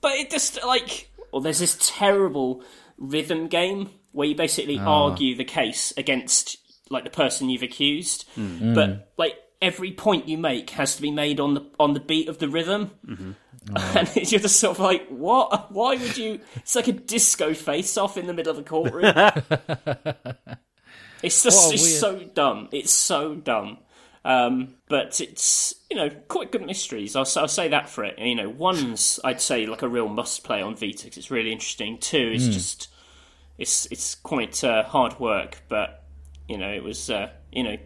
but 0.00 0.12
it 0.12 0.30
just 0.30 0.64
like 0.64 1.10
well 1.32 1.42
there's 1.42 1.58
this 1.58 1.76
terrible 1.80 2.62
rhythm 2.98 3.48
game 3.48 3.90
where 4.12 4.28
you 4.28 4.34
basically 4.34 4.78
ah. 4.78 5.06
argue 5.06 5.34
the 5.34 5.44
case 5.44 5.92
against 5.96 6.58
like 6.90 7.04
the 7.04 7.10
person 7.10 7.50
you've 7.50 7.62
accused. 7.62 8.28
Hmm. 8.34 8.74
But 8.74 8.88
hmm. 8.88 8.96
like 9.16 9.36
every 9.60 9.92
point 9.92 10.28
you 10.28 10.38
make 10.38 10.70
has 10.70 10.96
to 10.96 11.02
be 11.02 11.10
made 11.10 11.40
on 11.40 11.54
the 11.54 11.66
on 11.80 11.94
the 11.94 12.00
beat 12.00 12.28
of 12.28 12.38
the 12.38 12.48
rhythm. 12.48 12.92
Mm-hmm. 13.06 13.30
Ah. 13.76 13.98
And 13.98 14.16
you're 14.16 14.40
just 14.40 14.58
sort 14.58 14.76
of 14.76 14.82
like 14.82 15.06
what? 15.06 15.70
Why 15.70 15.94
would 15.94 16.18
you? 16.18 16.40
It's 16.56 16.74
like 16.74 16.88
a 16.88 16.92
disco 16.92 17.54
face 17.54 17.96
off 17.96 18.16
in 18.16 18.26
the 18.26 18.32
middle 18.32 18.50
of 18.50 18.56
the 18.56 18.64
courtroom. 18.64 19.14
It's 21.22 21.44
just 21.44 21.72
it's 21.72 21.82
weird- 21.84 22.00
so 22.00 22.18
dumb. 22.34 22.68
It's 22.72 22.90
so 22.90 23.36
dumb 23.36 23.78
um, 24.24 24.74
but 24.88 25.20
it's 25.20 25.74
you 25.90 25.96
know 25.96 26.10
quite 26.28 26.52
good 26.52 26.64
mysteries. 26.64 27.16
I'll, 27.16 27.28
I'll 27.36 27.48
say 27.48 27.68
that 27.68 27.88
for 27.88 28.04
it. 28.04 28.18
You 28.18 28.34
know, 28.34 28.48
one's 28.48 29.18
I'd 29.24 29.40
say 29.40 29.66
like 29.66 29.82
a 29.82 29.88
real 29.88 30.08
must 30.08 30.44
play 30.44 30.62
on 30.62 30.74
Vita 30.76 31.08
'cause 31.08 31.18
it's 31.18 31.30
really 31.30 31.52
interesting. 31.52 31.98
Two 31.98 32.30
is 32.34 32.48
just 32.48 32.88
it's 33.58 33.86
it's 33.86 34.14
quite 34.14 34.62
uh, 34.64 34.84
hard 34.84 35.18
work, 35.20 35.62
but 35.68 36.04
you 36.48 36.56
know 36.58 36.70
it 36.72 36.82
was 36.82 37.10
uh, 37.10 37.30
you 37.52 37.62
know 37.62 37.76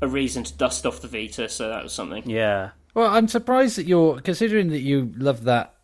a 0.00 0.08
reason 0.08 0.44
to 0.44 0.52
dust 0.54 0.86
off 0.86 1.00
the 1.00 1.08
Vita, 1.08 1.48
so 1.48 1.68
that 1.68 1.82
was 1.82 1.92
something. 1.92 2.28
Yeah. 2.28 2.70
Well, 2.94 3.10
I'm 3.10 3.28
surprised 3.28 3.76
that 3.78 3.86
you're 3.86 4.20
considering 4.20 4.68
that 4.68 4.80
you 4.80 5.12
love 5.16 5.44
that 5.44 5.74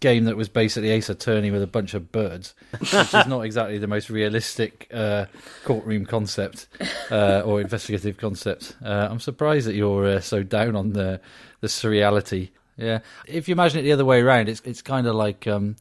game 0.00 0.24
that 0.24 0.36
was 0.36 0.48
basically 0.48 0.90
Ace 0.90 1.08
Attorney 1.08 1.50
with 1.50 1.62
a 1.62 1.66
bunch 1.66 1.94
of 1.94 2.12
birds, 2.12 2.54
which 2.78 2.94
is 2.94 3.26
not 3.26 3.42
exactly 3.42 3.78
the 3.78 3.86
most 3.86 4.10
realistic 4.10 4.88
uh, 4.92 5.26
courtroom 5.64 6.06
concept 6.06 6.66
uh, 7.10 7.42
or 7.44 7.60
investigative 7.60 8.16
concept. 8.16 8.76
Uh, 8.84 9.08
I'm 9.10 9.20
surprised 9.20 9.66
that 9.66 9.74
you're 9.74 10.06
uh, 10.06 10.20
so 10.20 10.42
down 10.42 10.76
on 10.76 10.92
the 10.92 11.20
the 11.60 11.68
surreality. 11.68 12.50
Yeah, 12.76 13.00
if 13.26 13.48
you 13.48 13.52
imagine 13.52 13.80
it 13.80 13.82
the 13.82 13.92
other 13.92 14.04
way 14.04 14.20
around, 14.20 14.48
it's 14.48 14.60
it's 14.64 14.82
kind 14.82 15.06
of 15.06 15.14
like 15.14 15.46
um, 15.46 15.76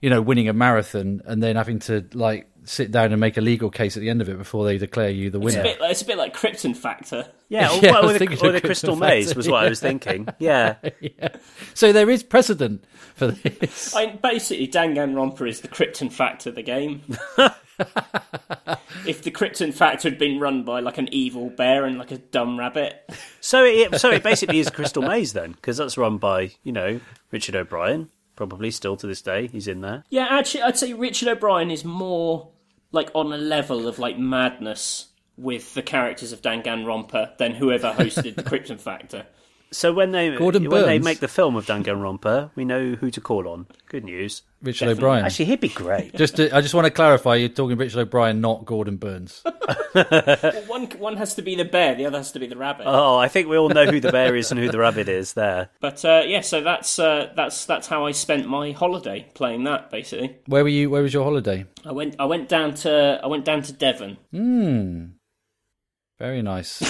you 0.00 0.10
know 0.10 0.20
winning 0.20 0.48
a 0.48 0.52
marathon 0.52 1.22
and 1.24 1.42
then 1.42 1.56
having 1.56 1.78
to 1.80 2.06
like 2.14 2.49
sit 2.64 2.90
down 2.90 3.12
and 3.12 3.20
make 3.20 3.36
a 3.36 3.40
legal 3.40 3.70
case 3.70 3.96
at 3.96 4.00
the 4.00 4.10
end 4.10 4.20
of 4.20 4.28
it 4.28 4.38
before 4.38 4.64
they 4.64 4.78
declare 4.78 5.10
you 5.10 5.30
the 5.30 5.38
It's 5.40 5.54
a 5.54 5.58
winner. 5.58 5.62
bit 5.62 5.78
it's 5.90 6.02
a 6.02 6.04
bit 6.04 6.18
like 6.18 6.34
Krypton 6.36 6.76
Factor. 6.76 7.26
Yeah, 7.48 7.70
or, 7.72 7.80
Yeah, 7.82 7.90
I 7.90 7.92
well, 7.92 8.10
or, 8.10 8.18
the, 8.18 8.24
or 8.26 8.52
the 8.52 8.60
Crystal 8.60 8.60
Crystal 8.60 8.96
Maze 8.96 9.34
was 9.34 9.48
what 9.48 9.64
I 9.64 9.68
was 9.68 9.80
thinking. 9.88 10.28
Yeah. 10.38 10.76
So 11.74 11.92
there 11.92 12.08
is 12.10 12.22
precedent 12.22 12.84
for 13.14 13.28
this. 13.28 13.94
I 13.94 14.06
mean, 14.06 14.18
basically, 14.22 14.68
Danganronpa 14.68 15.48
is 15.48 15.60
the 15.60 15.68
Krypton 15.68 16.12
Factor, 16.12 16.50
of 16.50 16.56
the 16.56 16.62
game. 16.62 17.02
if 19.06 19.22
the 19.22 19.30
Krypton 19.30 19.72
Factor 19.72 20.08
had 20.10 20.18
been 20.18 20.38
run 20.38 20.64
by 20.64 20.80
like 20.80 20.98
an 20.98 21.08
evil 21.12 21.50
bear 21.50 21.84
and 21.84 21.98
like 21.98 22.10
a 22.10 22.18
dumb 22.18 22.58
rabbit, 22.58 23.08
So 23.40 23.64
it 23.64 24.00
so 24.00 24.10
it 24.10 24.22
basically 24.22 24.58
is 24.58 24.70
Crystal 24.70 25.02
Maze 25.02 25.32
then, 25.32 25.52
because 25.52 25.76
that's 25.76 25.96
run 25.98 26.18
by 26.18 26.52
you 26.62 26.72
know 26.72 27.00
Richard 27.30 27.56
O'Brien. 27.56 28.08
Probably 28.40 28.70
still 28.70 28.96
to 28.96 29.06
this 29.06 29.20
day, 29.20 29.48
he's 29.48 29.68
in 29.68 29.82
there. 29.82 30.02
Yeah, 30.08 30.26
actually, 30.30 30.62
I'd 30.62 30.78
say 30.78 30.94
Richard 30.94 31.28
O'Brien 31.28 31.70
is 31.70 31.84
more 31.84 32.48
like 32.90 33.10
on 33.14 33.34
a 33.34 33.36
level 33.36 33.86
of 33.86 33.98
like 33.98 34.18
madness 34.18 35.08
with 35.36 35.74
the 35.74 35.82
characters 35.82 36.32
of 36.32 36.40
Danganronpa 36.40 37.36
than 37.36 37.52
whoever 37.52 37.92
hosted 37.92 38.34
the 38.36 38.42
Krypton 38.42 38.80
Factor. 38.80 39.26
So 39.72 39.92
when 39.92 40.10
they 40.10 40.36
Gordon 40.36 40.68
when 40.68 40.84
they 40.84 40.98
make 40.98 41.20
the 41.20 41.28
film 41.28 41.54
of 41.54 41.66
Danganronpa, 41.66 42.50
we 42.56 42.64
know 42.64 42.94
who 42.94 43.10
to 43.12 43.20
call 43.20 43.46
on. 43.46 43.66
Good 43.88 44.04
news. 44.04 44.42
Richard 44.62 44.86
Definitely. 44.86 45.04
O'Brien. 45.04 45.24
Actually, 45.24 45.44
he'd 45.46 45.60
be 45.60 45.68
great. 45.68 46.14
Just, 46.14 46.36
to, 46.36 46.54
I 46.54 46.60
just 46.60 46.74
want 46.74 46.84
to 46.86 46.90
clarify, 46.90 47.36
you're 47.36 47.48
talking 47.48 47.78
Richard 47.78 48.00
O'Brien, 48.00 48.40
not 48.40 48.66
Gordon 48.66 48.96
Burns. 48.96 49.42
Well, 49.94 50.62
one 50.66 50.86
one 50.98 51.16
has 51.16 51.34
to 51.34 51.42
be 51.42 51.56
the 51.56 51.64
bear, 51.64 51.94
the 51.96 52.06
other 52.06 52.18
has 52.18 52.30
to 52.32 52.38
be 52.38 52.46
the 52.46 52.56
rabbit. 52.56 52.84
Oh, 52.86 53.16
I 53.18 53.26
think 53.26 53.48
we 53.48 53.56
all 53.56 53.68
know 53.68 53.86
who 53.86 53.98
the 54.00 54.12
bear 54.12 54.36
is 54.36 54.50
and 54.52 54.60
who 54.60 54.70
the 54.70 54.78
rabbit 54.86 55.08
is. 55.08 55.32
There. 55.32 55.70
but 55.80 56.04
uh, 56.04 56.22
yeah, 56.26 56.42
so 56.42 56.60
that's 56.60 56.98
uh, 56.98 57.32
that's 57.34 57.64
that's 57.64 57.88
how 57.88 58.06
I 58.06 58.12
spent 58.12 58.46
my 58.46 58.70
holiday 58.72 59.26
playing 59.34 59.64
that. 59.64 59.90
Basically, 59.90 60.36
Where 60.46 60.62
were 60.62 60.68
you? 60.68 60.90
Where 60.90 61.02
was 61.02 61.12
your 61.12 61.24
holiday? 61.24 61.64
I 61.84 61.90
went 61.92 62.16
I 62.20 62.26
went 62.26 62.48
down 62.48 62.74
to 62.74 63.20
I 63.22 63.26
went 63.26 63.44
down 63.44 63.62
to 63.62 63.72
Devon. 63.72 64.16
Hmm. 64.30 65.04
Very 66.18 66.42
nice. 66.42 66.80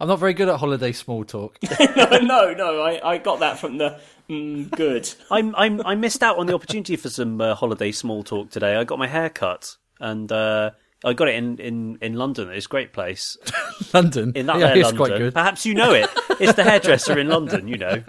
I'm 0.00 0.08
not 0.08 0.18
very 0.18 0.34
good 0.34 0.48
at 0.48 0.58
holiday 0.58 0.92
small 0.92 1.24
talk. 1.24 1.58
no, 1.62 2.06
no, 2.22 2.52
no, 2.52 2.82
I, 2.82 3.12
I 3.12 3.18
got 3.18 3.40
that 3.40 3.58
from 3.58 3.78
the 3.78 3.98
mm, 4.28 4.70
good. 4.70 5.10
I'm, 5.30 5.54
I'm 5.56 5.84
I 5.86 5.94
missed 5.94 6.22
out 6.22 6.38
on 6.38 6.46
the 6.46 6.54
opportunity 6.54 6.96
for 6.96 7.08
some 7.08 7.40
uh, 7.40 7.54
holiday 7.54 7.92
small 7.92 8.22
talk 8.22 8.50
today. 8.50 8.76
I 8.76 8.84
got 8.84 8.98
my 8.98 9.06
hair 9.06 9.30
cut 9.30 9.76
and 9.98 10.30
uh, 10.30 10.72
I 11.04 11.14
got 11.14 11.28
it 11.28 11.36
in, 11.36 11.58
in, 11.58 11.98
in 12.02 12.14
London. 12.14 12.50
It's 12.50 12.66
a 12.66 12.68
great 12.68 12.92
place. 12.92 13.38
London. 13.94 14.32
In 14.34 14.46
that 14.46 14.58
yeah, 14.58 14.66
there 14.66 14.76
it's 14.78 14.84
London. 14.86 14.98
quite 14.98 15.18
good. 15.18 15.34
Perhaps 15.34 15.64
you 15.64 15.74
know 15.74 15.92
it. 15.92 16.10
It's 16.40 16.54
the 16.54 16.64
hairdresser 16.64 17.18
in 17.18 17.28
London, 17.28 17.66
you 17.68 17.78
know. 17.78 18.02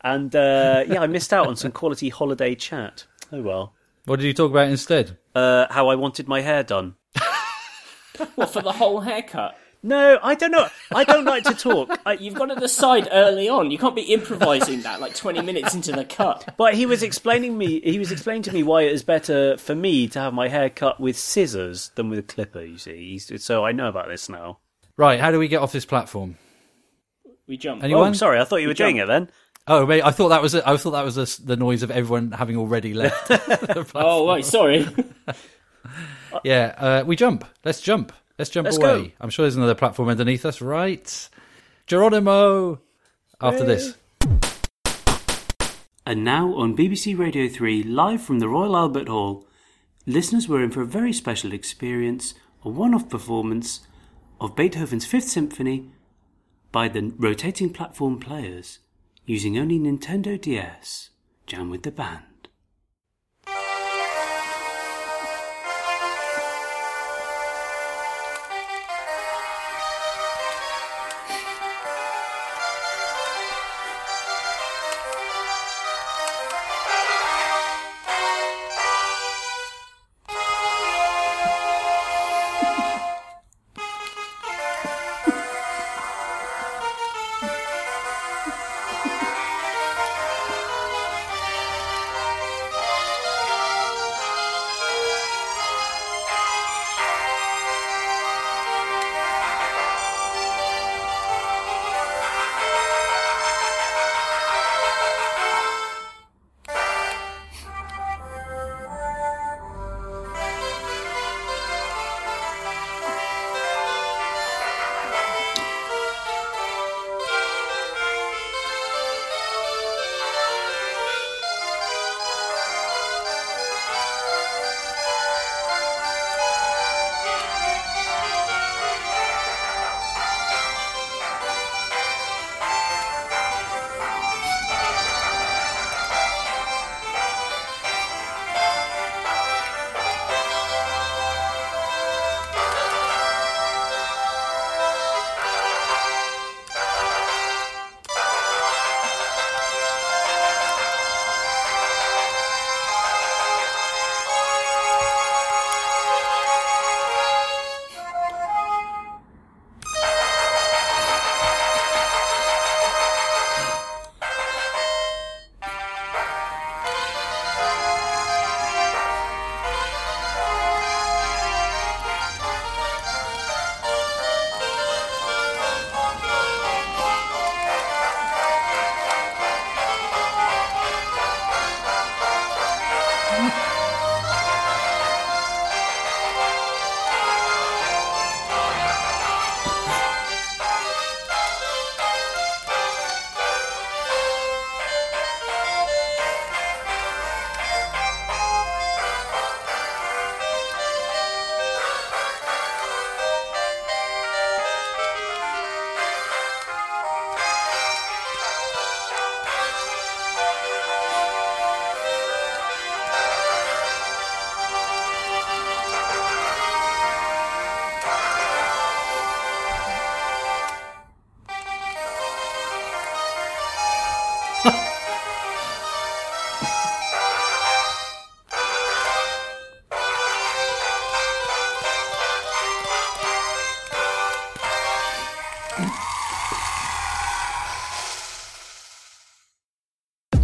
And 0.00 0.34
uh, 0.34 0.84
yeah, 0.88 1.00
I 1.00 1.06
missed 1.06 1.32
out 1.32 1.46
on 1.46 1.54
some 1.54 1.70
quality 1.70 2.08
holiday 2.08 2.54
chat. 2.54 3.06
Oh 3.32 3.42
well. 3.42 3.74
What 4.06 4.18
did 4.18 4.26
you 4.26 4.34
talk 4.34 4.50
about 4.50 4.68
instead? 4.68 5.18
Uh, 5.34 5.66
how 5.70 5.88
I 5.88 5.94
wanted 5.94 6.26
my 6.26 6.40
hair 6.40 6.64
done. 6.64 6.96
What 8.34 8.50
for 8.50 8.60
the 8.62 8.72
whole 8.72 9.00
haircut? 9.00 9.56
No, 9.82 10.18
I 10.22 10.34
don't 10.34 10.50
know. 10.50 10.68
I 10.94 11.04
don't 11.04 11.24
like 11.24 11.44
to 11.44 11.54
talk. 11.54 11.98
I, 12.06 12.12
You've 12.14 12.34
got 12.34 12.46
to 12.46 12.54
decide 12.56 13.08
early 13.10 13.48
on. 13.48 13.70
You 13.70 13.78
can't 13.78 13.96
be 13.96 14.02
improvising 14.02 14.82
that 14.82 15.00
like 15.00 15.14
20 15.14 15.40
minutes 15.40 15.74
into 15.74 15.92
the 15.92 16.04
cut. 16.04 16.54
But 16.58 16.74
he 16.74 16.84
was 16.84 17.02
explaining 17.02 17.56
me. 17.56 17.80
He 17.80 17.98
was 17.98 18.12
explaining 18.12 18.42
to 18.42 18.52
me 18.52 18.62
why 18.62 18.82
it 18.82 18.92
is 18.92 19.02
better 19.02 19.56
for 19.56 19.74
me 19.74 20.06
to 20.08 20.20
have 20.20 20.34
my 20.34 20.48
hair 20.48 20.68
cut 20.68 21.00
with 21.00 21.18
scissors 21.18 21.90
than 21.94 22.10
with 22.10 22.18
a 22.18 22.22
clipper. 22.22 22.62
You 22.62 22.76
see, 22.76 23.12
He's- 23.18 23.42
so 23.42 23.64
I 23.64 23.72
know 23.72 23.88
about 23.88 24.08
this 24.08 24.28
now. 24.28 24.58
Right, 24.98 25.18
how 25.18 25.30
do 25.30 25.38
we 25.38 25.48
get 25.48 25.62
off 25.62 25.72
this 25.72 25.86
platform? 25.86 26.36
We 27.46 27.56
jump. 27.56 27.82
Anyone? 27.82 28.10
Oh, 28.10 28.12
sorry, 28.12 28.38
I 28.38 28.44
thought 28.44 28.56
you 28.56 28.68
were 28.68 28.74
doing 28.74 28.98
it 28.98 29.06
then. 29.06 29.30
Oh, 29.66 29.86
mate, 29.86 30.02
I 30.02 30.10
thought 30.10 30.28
that 30.28 30.42
was 30.42 30.54
I 30.54 30.76
thought 30.76 30.90
that 30.90 31.04
was 31.06 31.14
the- 31.14 31.42
the 31.46 31.56
noise 31.56 31.82
of 31.82 31.90
everyone 31.90 32.32
having 32.32 32.56
already 32.56 32.92
left. 32.92 33.30
Oh, 33.94 34.26
wait, 34.26 34.44
sorry. 34.44 34.86
yeah, 36.44 36.74
uh, 36.76 37.04
we 37.06 37.16
jump. 37.16 37.44
Let's 37.64 37.80
jump. 37.80 38.12
Let's 38.40 38.48
jump 38.48 38.64
Let's 38.64 38.78
away. 38.78 39.08
go. 39.08 39.12
I'm 39.20 39.28
sure 39.28 39.42
there's 39.42 39.56
another 39.56 39.74
platform 39.74 40.08
underneath 40.08 40.46
us, 40.46 40.62
right? 40.62 41.28
Geronimo. 41.86 42.80
After 43.38 43.66
this. 43.66 43.98
And 46.06 46.24
now 46.24 46.54
on 46.54 46.74
BBC 46.74 47.18
Radio 47.18 47.50
3, 47.50 47.82
live 47.82 48.22
from 48.22 48.38
the 48.38 48.48
Royal 48.48 48.78
Albert 48.78 49.08
Hall, 49.08 49.46
listeners 50.06 50.48
were 50.48 50.62
in 50.62 50.70
for 50.70 50.80
a 50.80 50.86
very 50.86 51.12
special 51.12 51.52
experience, 51.52 52.32
a 52.64 52.70
one 52.70 52.94
off 52.94 53.10
performance 53.10 53.80
of 54.40 54.56
Beethoven's 54.56 55.04
Fifth 55.04 55.28
Symphony 55.28 55.90
by 56.72 56.88
the 56.88 57.12
rotating 57.18 57.70
platform 57.70 58.18
players 58.18 58.78
using 59.26 59.58
only 59.58 59.78
Nintendo 59.78 60.40
DS. 60.40 61.10
Jam 61.46 61.68
with 61.68 61.82
the 61.82 61.90
band. 61.90 62.29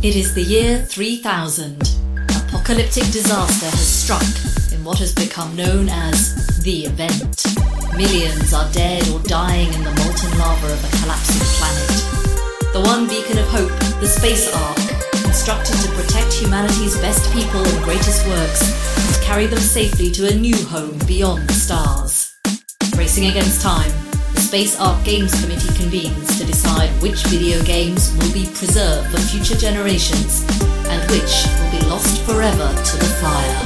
It 0.07 0.15
is 0.15 0.35
the 0.35 0.43
year 0.43 0.79
3000. 0.83 1.83
Apocalyptic 2.47 3.11
disaster 3.11 3.67
has 3.67 3.89
struck 3.89 4.23
in 4.73 4.85
what 4.85 5.01
has 5.01 5.13
become 5.13 5.57
known 5.57 5.89
as 5.89 6.63
the 6.63 6.85
event. 6.85 7.43
Millions 7.97 8.55
are 8.55 8.71
dead 8.71 9.03
or 9.09 9.19
dying 9.27 9.67
in 9.67 9.83
the 9.83 9.91
molten 9.99 10.39
lava 10.39 10.73
of 10.75 10.79
a 10.79 10.97
collapsing 11.03 11.43
planet. 11.59 12.73
The 12.73 12.83
one 12.87 13.09
beacon 13.09 13.39
of 13.39 13.49
hope, 13.49 13.77
the 13.99 14.07
Space 14.07 14.47
Ark, 14.55 14.79
constructed 15.25 15.75
to 15.75 15.91
protect 15.99 16.33
humanity's 16.35 16.97
best 16.99 17.27
people 17.33 17.67
and 17.67 17.83
greatest 17.83 18.25
works 18.29 18.63
and 18.63 19.25
carry 19.25 19.47
them 19.47 19.59
safely 19.59 20.13
to 20.13 20.29
a 20.29 20.35
new 20.37 20.57
home 20.67 20.97
beyond 21.09 21.49
the 21.49 21.55
stars. 21.55 22.33
Racing 22.97 23.27
against 23.27 23.61
time, 23.61 23.91
Space 24.47 24.79
Ark 24.79 25.05
Games 25.05 25.33
Committee 25.43 25.75
convenes 25.77 26.39
to 26.39 26.45
decide 26.47 26.89
which 27.03 27.25
video 27.27 27.61
games 27.65 28.13
will 28.17 28.33
be 28.33 28.47
preserved 28.55 29.11
for 29.11 29.19
future 29.19 29.57
generations 29.57 30.45
and 30.89 31.11
which 31.11 31.47
will 31.59 31.71
be 31.81 31.87
lost 31.87 32.23
forever 32.23 32.69
to 32.69 32.97
the 32.97 33.05
fire. 33.21 33.63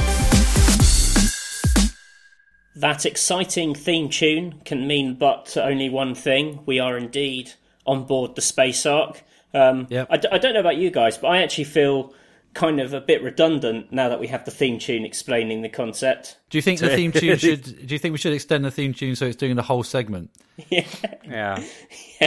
That 2.75 3.05
exciting 3.05 3.75
theme 3.75 4.09
tune 4.09 4.61
can 4.65 4.87
mean 4.87 5.13
but 5.15 5.55
only 5.55 5.89
one 5.89 6.15
thing. 6.15 6.61
We 6.65 6.79
are 6.79 6.97
indeed 6.97 7.51
on 7.85 8.05
board 8.05 8.35
the 8.35 8.41
Space 8.41 8.85
Ark. 8.85 9.21
Um, 9.53 9.85
Yep. 9.89 10.07
I, 10.09 10.17
d- 10.17 10.27
I 10.31 10.37
don't 10.39 10.53
know 10.55 10.61
about 10.61 10.77
you 10.77 10.89
guys, 10.89 11.17
but 11.17 11.27
I 11.27 11.43
actually 11.43 11.65
feel 11.65 12.13
kind 12.53 12.79
of 12.81 12.93
a 12.93 13.01
bit 13.01 13.23
redundant 13.23 13.91
now 13.91 14.09
that 14.09 14.19
we 14.19 14.27
have 14.27 14.43
the 14.45 14.51
theme 14.51 14.77
tune 14.79 15.05
explaining 15.05 15.61
the 15.61 15.69
concept. 15.69 16.37
Do 16.49 16.57
you 16.57 16.61
think 16.61 16.79
the 16.79 16.89
theme 16.95 17.11
tune 17.11 17.37
should? 17.37 17.63
Do 17.87 17.93
you 17.93 17.99
think 17.99 18.11
we 18.11 18.17
should 18.17 18.33
extend 18.33 18.65
the 18.65 18.71
theme 18.71 18.93
tune 18.93 19.15
so 19.15 19.25
it's 19.25 19.35
doing 19.37 19.55
the 19.55 19.61
whole 19.63 19.83
segment? 19.83 20.31
Yeah. 20.69 20.85
yeah, 21.25 21.63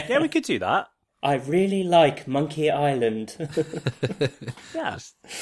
Yeah, 0.08 0.18
we 0.20 0.28
could 0.28 0.42
do 0.42 0.58
that. 0.58 0.88
I 1.22 1.34
really 1.34 1.84
like 1.84 2.26
Monkey 2.26 2.70
Island. 2.70 3.36
Yeah. 4.74 4.98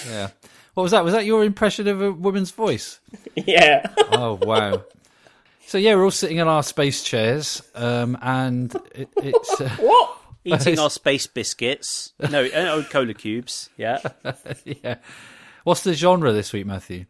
Yeah. 0.09 0.29
What 0.75 0.83
was 0.85 0.93
that? 0.93 1.05
Was 1.05 1.13
that 1.15 1.25
your 1.25 1.43
impression 1.45 1.89
of 1.89 2.01
a 2.03 2.13
woman's 2.13 2.51
voice? 2.51 3.01
yeah. 3.35 3.87
Oh 4.11 4.39
wow. 4.43 4.85
So 5.67 5.79
yeah, 5.79 5.95
we're 5.95 6.05
all 6.05 6.11
sitting 6.11 6.37
in 6.37 6.49
our 6.49 6.63
space 6.63 7.03
chairs, 7.03 7.63
um, 7.75 8.19
and 8.21 8.75
it, 8.95 9.09
it's 9.17 9.61
uh, 9.61 9.69
what? 9.81 10.19
Eating 10.45 10.79
our 10.79 10.91
space 10.91 11.27
biscuits. 11.27 12.13
No, 12.31 12.45
uh, 12.45 12.83
cola 12.85 13.15
cubes. 13.15 13.71
Yeah. 13.77 13.99
yeah. 14.65 14.97
What's 15.65 15.83
the 15.83 15.95
genre 15.95 16.33
this 16.33 16.53
week, 16.53 16.67
Matthew? 16.67 17.07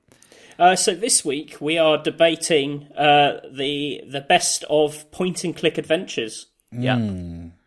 Uh, 0.59 0.77
so 0.77 0.95
this 0.95 1.25
week 1.25 1.57
we 1.61 1.79
are 1.79 1.97
debating 1.97 2.89
uh, 2.97 3.41
the 3.51 4.03
the 4.07 4.21
best 4.21 4.65
of 4.69 5.11
point 5.11 5.45
and 5.45 5.57
click 5.57 5.79
adventures. 5.79 6.47
Yeah. 6.71 6.99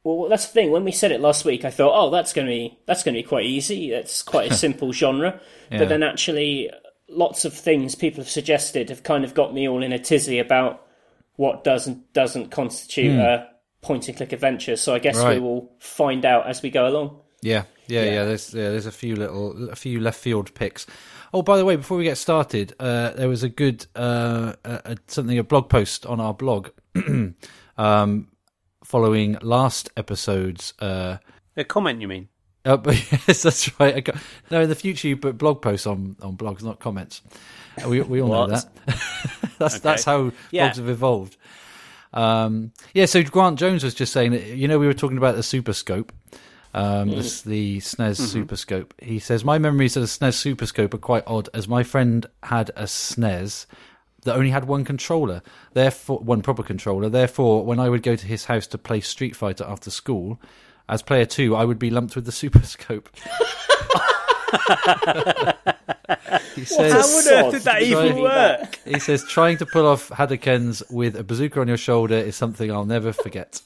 Well, 0.04 0.30
that's 0.30 0.46
the 0.46 0.54
thing. 0.54 0.72
When 0.72 0.84
we 0.84 0.92
said 0.92 1.12
it 1.12 1.20
last 1.20 1.46
week, 1.46 1.66
I 1.66 1.72
thought, 1.72 1.94
oh, 1.96 2.12
that's 2.12 2.32
going 2.32 2.48
to 2.48 2.52
be 2.52 2.78
that's 2.86 3.04
going 3.04 3.16
to 3.16 3.20
be 3.20 3.28
quite 3.28 3.46
easy. 3.46 3.92
It's 3.92 4.22
quite 4.22 4.52
a 4.52 4.56
simple 4.66 4.94
genre. 4.94 5.40
Yeah. 5.72 5.80
But 5.80 5.90
then 5.90 6.04
actually, 6.04 6.70
lots 7.10 7.44
of 7.46 7.54
things 7.54 7.96
people 7.96 8.24
have 8.24 8.30
suggested 8.30 8.90
have 8.90 9.04
kind 9.04 9.24
of 9.24 9.34
got 9.34 9.54
me 9.54 9.68
all 9.68 9.84
in 9.84 9.92
a 9.92 10.00
tizzy 10.00 10.40
about 10.40 10.86
what 11.38 11.64
does 11.64 11.88
and 11.88 12.12
doesn't 12.14 12.52
constitute 12.52 13.20
a 13.20 13.50
point 13.86 14.08
and 14.08 14.18
click 14.18 14.34
adventure. 14.34 14.76
So 14.76 14.94
I 14.96 15.00
guess 15.00 15.18
Right. 15.18 15.36
we 15.36 15.48
will 15.48 15.72
find 15.80 16.26
out 16.26 16.48
as 16.48 16.62
we 16.62 16.70
go 16.72 16.88
along. 16.88 17.20
Yeah, 17.42 17.64
yeah, 17.88 18.04
yeah. 18.04 18.24
There's 18.26 18.54
yeah, 18.54 18.70
there's 18.72 18.88
a 18.88 18.92
few 18.92 19.16
little, 19.16 19.70
a 19.70 19.76
few 19.76 20.00
left 20.00 20.20
field 20.20 20.54
picks. 20.56 20.88
Oh, 21.34 21.42
by 21.44 21.58
the 21.58 21.66
way, 21.66 21.76
before 21.76 21.98
we 21.98 22.04
get 22.06 22.18
started, 22.18 22.74
uh, 22.80 23.12
there 23.12 23.28
was 23.30 23.44
a 23.44 23.50
good 23.50 23.86
uh, 23.96 24.54
uh, 24.66 24.80
uh, 24.86 24.96
something 25.08 25.38
a 25.38 25.44
blog 25.44 25.70
post 25.70 26.06
on 26.06 26.20
our 26.20 26.34
blog, 26.34 26.70
um, 27.78 28.28
following 28.84 29.38
last 29.42 29.90
episode's. 29.98 30.74
Uh, 30.80 31.18
A 31.58 31.64
comment, 31.64 32.02
you 32.02 32.08
mean? 32.08 32.30
uh, 32.66 32.78
but 32.86 32.96
yes, 33.28 33.44
that's 33.44 33.80
right. 33.80 34.10
I 34.10 34.20
no, 34.50 34.62
in 34.62 34.70
the 34.70 34.76
future 34.76 35.08
you 35.08 35.18
put 35.18 35.38
blog 35.38 35.62
posts 35.62 35.86
on, 35.86 36.16
on 36.22 36.38
blogs, 36.38 36.64
not 36.64 36.80
comments. 36.80 37.22
We 37.88 38.02
we 38.02 38.22
all 38.22 38.30
know 38.30 38.48
that. 38.48 38.66
that's 39.60 39.80
that's 39.80 40.04
how 40.06 40.32
Yeah. 40.52 40.70
blogs 40.70 40.78
have 40.78 40.90
evolved. 40.90 41.38
Um, 42.16 42.72
yeah, 42.94 43.06
so 43.06 43.22
Grant 43.24 43.60
Jones 43.60 43.84
was 43.84 43.94
just 43.94 44.14
saying 44.14 44.32
that 44.32 44.44
you 44.48 44.68
know 44.68 44.80
we 44.80 44.88
were 44.88 44.94
talking 44.94 45.18
about 45.18 45.36
the 45.36 45.44
Super 45.44 45.74
Scope, 45.74 46.12
um, 46.74 47.10
this, 47.10 47.42
the 47.42 47.78
SNES 47.78 48.18
Super 48.18 48.56
Scope. 48.56 48.94
He 49.00 49.20
says 49.20 49.44
my 49.46 49.58
memories 49.58 49.96
of 49.96 50.02
the 50.02 50.08
SNES 50.08 50.34
Super 50.34 50.66
Scope 50.66 50.94
are 50.94 51.00
quite 51.00 51.24
odd, 51.28 51.50
as 51.54 51.68
my 51.68 51.84
friend 51.84 52.26
had 52.44 52.70
a 52.76 52.84
SNES 52.84 53.66
that 54.24 54.36
only 54.36 54.50
had 54.50 54.66
one 54.66 54.84
controller, 54.84 55.44
therefore 55.74 56.20
one 56.20 56.42
proper 56.42 56.64
controller. 56.64 57.10
Therefore, 57.10 57.64
when 57.64 57.80
I 57.80 57.90
would 57.90 58.02
go 58.02 58.16
to 58.16 58.26
his 58.26 58.46
house 58.46 58.66
to 58.68 58.78
play 58.78 59.02
Street 59.02 59.36
Fighter 59.36 59.66
after 59.66 59.92
school, 59.92 60.40
as 60.88 61.02
player 61.02 61.26
two, 61.26 61.56
I 61.56 61.66
would 61.66 61.80
be 61.80 61.90
lumped 61.90 62.16
with 62.16 62.26
the 62.26 62.32
Super 62.32 62.62
Scope. 62.64 63.10
he 66.56 66.66
says, 66.66 66.92
a 66.92 66.96
How 66.96 67.40
on 67.42 67.46
earth 67.46 67.52
did 67.54 67.62
that 67.64 67.82
even 67.82 68.24
Right. 68.24 68.60
work? 68.62 68.80
he 68.86 69.00
says, 69.00 69.24
trying 69.26 69.58
to 69.58 69.66
pull 69.66 69.86
off 69.88 70.10
Hadokens 70.10 70.84
with 70.92 71.16
a 71.16 71.24
bazooka 71.24 71.60
on 71.62 71.68
your 71.68 71.78
shoulder 71.78 72.16
is 72.16 72.36
something 72.36 72.72
I'll 72.72 72.86
never 72.86 73.12
forget. 73.14 73.62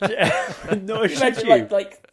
no, 0.82 1.06
should 1.06 1.42
you? 1.42 1.48
like, 1.48 1.70
like 1.70 2.05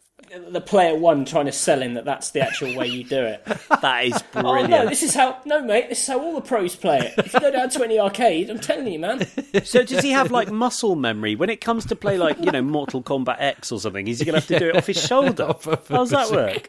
the 0.48 0.60
player 0.60 0.96
one 0.96 1.24
trying 1.24 1.46
to 1.46 1.52
sell 1.52 1.80
him 1.82 1.94
that 1.94 2.04
that's 2.04 2.30
the 2.30 2.40
actual 2.40 2.74
way 2.76 2.86
you 2.86 3.04
do 3.04 3.24
it. 3.24 3.46
That 3.84 4.06
is 4.06 4.22
brilliant. 4.32 4.72
Oh 4.72 4.84
no, 4.84 4.88
this 4.88 5.02
is 5.02 5.14
how 5.14 5.38
no 5.44 5.62
mate, 5.62 5.90
this 5.90 6.00
is 6.00 6.06
how 6.06 6.18
all 6.18 6.34
the 6.34 6.40
pros 6.40 6.74
play 6.74 6.98
it. 7.00 7.14
If 7.18 7.34
you 7.34 7.40
go 7.40 7.50
down 7.50 7.68
to 7.70 7.84
any 7.84 7.98
arcade, 7.98 8.48
I'm 8.48 8.58
telling 8.58 8.86
you, 8.86 8.98
man. 8.98 9.26
So 9.64 9.82
does 9.82 10.02
he 10.02 10.10
have 10.10 10.30
like 10.30 10.50
muscle 10.50 10.96
memory 10.96 11.34
when 11.36 11.50
it 11.50 11.60
comes 11.60 11.84
to 11.86 11.96
play 11.96 12.16
like 12.16 12.38
you 12.40 12.50
know 12.50 12.62
Mortal 12.62 13.02
Kombat 13.02 13.36
X 13.38 13.70
or 13.72 13.80
something? 13.80 14.08
Is 14.08 14.18
he 14.20 14.24
going 14.24 14.34
to 14.34 14.40
have 14.40 14.48
to 14.48 14.58
do 14.58 14.68
it 14.70 14.76
off 14.76 14.86
his 14.86 15.02
shoulder? 15.06 15.44
Off 15.44 15.66
of 15.66 15.86
How's 15.88 16.10
that 16.10 16.30
work? 16.30 16.68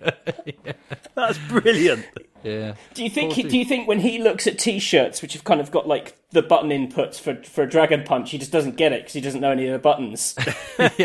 That's 1.16 1.38
brilliant. 1.47 2.05
Yeah. 2.43 2.76
Do 2.93 3.03
you 3.03 3.09
think? 3.09 3.34
He, 3.34 3.43
Do 3.43 3.57
you 3.57 3.66
think 3.66 3.88
when 3.88 3.99
he 3.99 4.20
looks 4.20 4.45
at 4.45 4.59
T-shirts, 4.59 5.22
which 5.22 5.34
have 5.34 5.43
kind 5.43 5.59
of 5.59 5.72
got 5.72 5.88
like 5.88 6.16
the 6.36 6.43
button 6.43 6.69
inputs 6.69 7.19
for 7.19 7.41
for 7.43 7.63
a 7.63 7.69
Dragon 7.69 8.03
Punch, 8.03 8.29
he 8.31 8.38
just 8.38 8.51
doesn't 8.51 8.77
get 8.77 8.93
it 8.93 9.01
because 9.01 9.13
he 9.13 9.21
doesn't 9.21 9.41
know 9.41 9.49
any 9.51 9.65
of 9.67 9.73
the 9.73 9.79
buttons? 9.79 10.36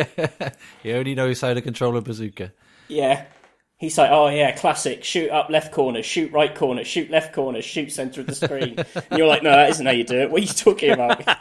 He 0.83 0.93
only 0.93 1.15
knows 1.15 1.41
how 1.41 1.55
to 1.55 1.61
control 1.63 1.97
a 1.97 2.03
bazooka. 2.03 2.53
yeah. 2.89 3.25
He's 3.79 3.97
like, 3.97 4.11
oh 4.11 4.29
yeah, 4.29 4.53
classic. 4.53 5.05
Shoot 5.05 5.31
up 5.31 5.49
left 5.49 5.73
corner, 5.73 6.03
shoot 6.03 6.31
right 6.33 6.55
corner, 6.55 6.85
shoot 6.85 7.11
left 7.11 7.33
corner, 7.33 7.63
shoot 7.63 7.91
centre 7.91 8.21
of 8.21 8.27
the 8.27 8.35
screen. 8.35 8.75
and 8.95 9.19
you're 9.19 9.27
like, 9.27 9.43
no, 9.43 9.51
that 9.53 9.71
isn't 9.71 9.87
how 9.87 9.93
you 9.93 10.05
do 10.05 10.21
it. 10.21 10.31
What 10.31 10.43
are 10.43 10.45
you 10.45 10.53
talking 10.53 10.91
about? 10.91 11.25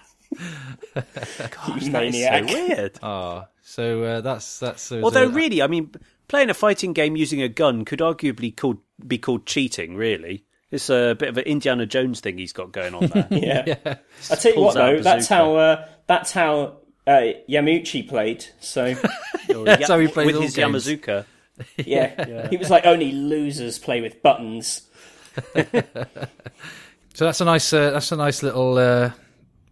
Gosh, 0.96 1.84
You 1.84 1.92
that 1.92 2.04
is 2.06 2.14
maniac. 2.14 2.50
so 2.50 2.56
weird. 2.56 3.00
Ah, 3.04 3.48
so 3.62 4.04
uh, 4.04 4.22
that's 4.22 4.60
that's. 4.60 4.90
Uh, 4.92 5.02
Although 5.04 5.28
so- 5.28 5.34
really, 5.34 5.62
I 5.62 5.68
mean, 5.68 5.92
playing 6.30 6.50
a 6.50 6.54
fighting 6.54 6.94
game 6.94 7.18
using 7.18 7.42
a 7.42 7.50
gun 7.50 7.84
could 7.84 8.00
arguably 8.00 8.56
called 8.56 8.78
be 9.06 9.18
called 9.18 9.46
cheating. 9.46 9.96
Really, 9.98 10.46
it's 10.72 10.90
a 10.90 11.16
bit 11.18 11.30
of 11.30 11.38
an 11.38 11.46
Indiana 11.46 11.86
Jones 11.86 12.20
thing 12.20 12.38
he's 12.38 12.54
got 12.54 12.72
going 12.72 12.94
on 12.94 13.08
there. 13.08 13.28
Yeah. 13.32 13.96
I 14.32 14.36
tell 14.36 14.54
you 14.54 14.62
what 14.62 14.76
Pulls 14.76 14.78
out 14.78 14.94
a 14.94 14.96
though, 14.98 15.02
that's 15.02 15.28
how 15.28 15.56
uh, 15.56 15.88
that's 16.08 16.32
how 16.32 16.78
uh, 17.08 17.34
Yamauchi 17.50 18.08
played. 18.08 18.46
So 18.60 18.94
That's 19.48 19.88
how 19.88 19.98
he 20.00 20.08
played 20.08 20.28
with 20.28 20.36
all 20.36 20.42
his 20.44 20.56
games. 20.56 20.86
Yamazuka. 20.86 21.26
yeah. 21.78 22.48
he 22.50 22.58
was 22.58 22.70
like, 22.70 22.86
only 22.86 23.12
losers 23.12 23.80
play 23.80 24.00
with 24.00 24.22
buttons. 24.22 24.88
so 25.56 27.26
that's 27.26 27.42
a 27.42 27.46
nice 27.46 27.74
uh, 27.74 27.92
that's 27.92 28.12
a 28.12 28.16
nice 28.16 28.44
little 28.44 28.78
uh, 28.78 29.12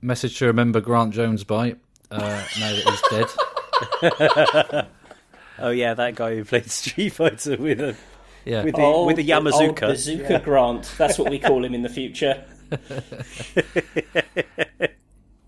message 0.02 0.38
to 0.40 0.48
remember 0.48 0.82
Grant 0.82 1.14
Jones 1.14 1.44
by. 1.44 1.76
Uh, 2.10 2.44
now 2.60 2.74
that 2.74 3.30
he's 4.02 4.72
dead. 4.72 4.88
Oh 5.60 5.70
yeah, 5.72 5.94
that 5.96 6.16
guy 6.16 6.36
who 6.36 6.46
played 6.46 6.70
Street 6.70 7.10
Fighter 7.10 7.58
with 7.58 7.82
a 7.82 7.96
Yeah. 8.48 8.64
with 8.64 8.76
the 8.76 8.82
Old- 8.82 9.08
with 9.08 9.20
a 9.20 9.34
old 9.34 9.46
Yamazuka. 9.46 9.82
bazooka 9.82 10.40
Grant. 10.44 10.90
That's 10.98 11.20
what 11.20 11.30
we 11.30 11.40
call 11.40 11.64
him 11.66 11.74
in 11.74 11.82
the 11.82 11.90
future. 11.90 12.44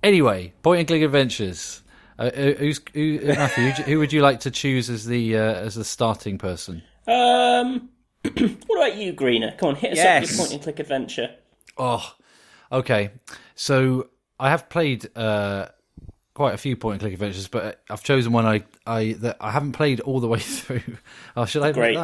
Anyway, 0.01 0.53
point 0.61 0.79
and 0.79 0.87
click 0.87 1.01
adventures. 1.01 1.81
Uh, 2.17 2.23
uh, 2.23 2.51
who's 2.53 2.79
who, 2.93 3.19
uh, 3.23 3.35
Matthew? 3.35 3.69
who, 3.71 3.83
who 3.83 3.99
would 3.99 4.13
you 4.13 4.21
like 4.21 4.39
to 4.41 4.51
choose 4.51 4.89
as 4.89 5.05
the 5.05 5.35
uh, 5.35 5.39
as 5.55 5.75
the 5.75 5.83
starting 5.83 6.37
person? 6.37 6.81
Um, 7.05 7.89
what 8.23 8.77
about 8.77 8.95
you, 8.97 9.11
Greener? 9.11 9.55
Come 9.57 9.69
on, 9.69 9.75
hit 9.75 9.97
us 9.97 9.99
up 9.99 10.21
with 10.21 10.31
your 10.31 10.39
point 10.39 10.53
and 10.53 10.63
click 10.63 10.79
adventure. 10.79 11.35
Oh, 11.77 12.13
okay. 12.71 13.11
So 13.55 14.07
I 14.39 14.49
have 14.49 14.69
played 14.69 15.09
uh, 15.17 15.67
quite 16.39 16.53
a 16.53 16.57
few 16.57 16.77
point 16.77 16.93
and 16.93 17.01
click 17.01 17.11
adventures, 17.11 17.49
but 17.49 17.81
I've 17.89 18.01
chosen 18.01 18.31
one 18.31 18.45
I 18.45 18.63
I 18.87 19.11
that 19.19 19.35
I 19.41 19.51
haven't 19.51 19.73
played 19.73 19.99
all 19.99 20.21
the 20.21 20.29
way 20.29 20.39
through. 20.57 20.81
Oh, 21.35 21.43
should 21.43 21.63
I 21.63 21.73
Great. 21.73 21.97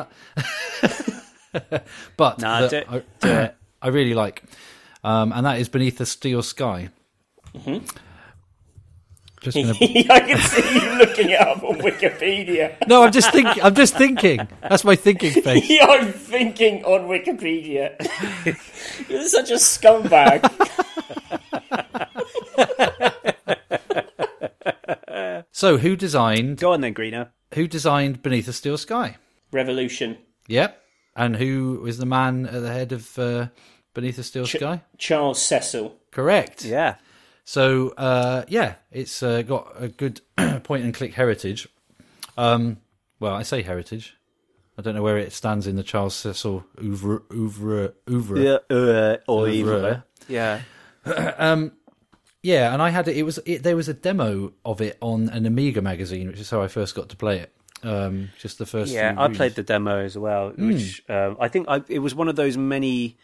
that? 1.54 1.86
but 2.18 2.40
Nah, 2.40 2.68
do. 2.68 2.84
I, 2.86 3.02
Do. 3.22 3.50
I 3.82 3.88
really 3.88 4.14
like, 4.14 4.44
um, 5.06 5.32
and 5.32 5.46
that 5.46 5.60
is 5.60 5.70
Beneath 5.70 6.00
the 6.00 6.06
Steel 6.06 6.44
Sky. 6.44 6.90
Mm-hmm. 7.56 7.86
Just 9.40 9.56
gonna... 9.56 9.74
I 9.80 10.20
can 10.20 10.38
see 10.38 10.80
you 10.82 10.98
looking 10.98 11.30
it 11.30 11.40
up 11.40 11.64
on 11.64 11.76
Wikipedia. 11.78 12.76
no, 12.90 13.04
I'm 13.04 13.14
just 13.14 13.32
thinking. 13.32 13.64
I'm 13.64 13.74
just 13.74 13.96
thinking. 13.96 14.46
That's 14.62 14.84
my 14.84 14.98
thinking 14.98 15.32
face. 15.32 15.80
I'm 15.82 16.12
thinking 16.12 16.84
on 16.84 17.08
Wikipedia. 17.08 17.96
You're 19.08 19.24
such 19.30 19.52
a 19.52 19.54
scumbag. 19.54 20.92
So, 25.58 25.78
who 25.78 25.96
designed 25.96 26.58
Go 26.58 26.74
on 26.74 26.82
then, 26.82 26.92
Greener. 26.92 27.32
who 27.54 27.66
designed 27.66 28.22
Beneath 28.22 28.46
the 28.48 28.52
Steel 28.52 28.78
Sky? 28.78 29.16
Revolution. 29.54 30.18
Yep, 30.50 30.78
And 31.16 31.38
who 31.38 31.80
was 31.82 31.98
the 31.98 32.06
man 32.06 32.46
at 32.46 32.62
the 32.62 32.74
head 32.74 32.92
of 32.92 33.18
uh, 33.18 33.48
Beneath 33.94 34.18
the 34.18 34.24
Steel 34.24 34.46
Sky? 34.48 34.82
Charles 34.98 35.42
Cecil. 35.42 35.96
Correct. 36.12 36.66
Yeah. 36.66 36.96
So 37.46 37.92
uh, 37.92 38.44
yeah, 38.50 38.76
it's 38.92 39.24
uh, 39.24 39.44
got 39.44 39.72
a 39.80 39.88
good 39.88 40.20
point 40.64 40.84
and 40.84 40.94
click 40.94 41.14
heritage. 41.14 41.70
Um, 42.38 42.82
well, 43.22 43.34
I 43.34 43.44
say 43.44 43.62
heritage. 43.62 44.18
I 44.78 44.82
don't 44.82 44.94
know 44.94 45.04
where 45.04 45.18
it 45.18 45.32
stands 45.32 45.68
in 45.68 45.78
the 45.78 45.84
Charles 45.84 46.16
Cecil 46.16 46.66
oeuvre. 46.84 47.22
oeuvre, 47.32 47.94
oeuvre. 48.10 48.40
Yeah. 48.42 48.58
Uh, 48.70 49.18
or 49.26 49.48
Oeuvre. 49.48 50.04
Yeah. 50.28 50.60
Yeah, 52.46 52.72
and 52.74 52.82
I 52.82 52.90
had 52.92 53.08
it. 53.08 53.18
It 53.18 53.24
was 53.24 53.40
it, 53.46 53.64
there 53.64 53.76
was 53.76 53.90
a 53.90 53.94
demo 53.94 54.54
of 54.64 54.80
it 54.82 54.98
on 55.02 55.30
an 55.30 55.46
Amiga 55.48 55.82
magazine, 55.82 56.28
which 56.28 56.40
is 56.40 56.50
how 56.50 56.62
I 56.62 56.68
first 56.68 56.94
got 56.94 57.10
to 57.10 57.16
play 57.16 57.40
it. 57.40 57.52
Um, 57.84 58.30
just 58.40 58.58
the 58.60 58.66
first. 58.66 58.92
Yeah, 58.94 59.16
I 59.18 59.28
played 59.30 59.56
the 59.56 59.64
demo 59.64 59.98
as 60.04 60.18
well, 60.18 60.52
which 60.56 61.04
um, 61.10 61.38
I 61.40 61.48
think 61.48 61.68
I, 61.68 61.84
it 61.88 62.00
was 62.00 62.14
one 62.14 62.28
of 62.28 62.36
those 62.36 62.56
many 62.58 63.18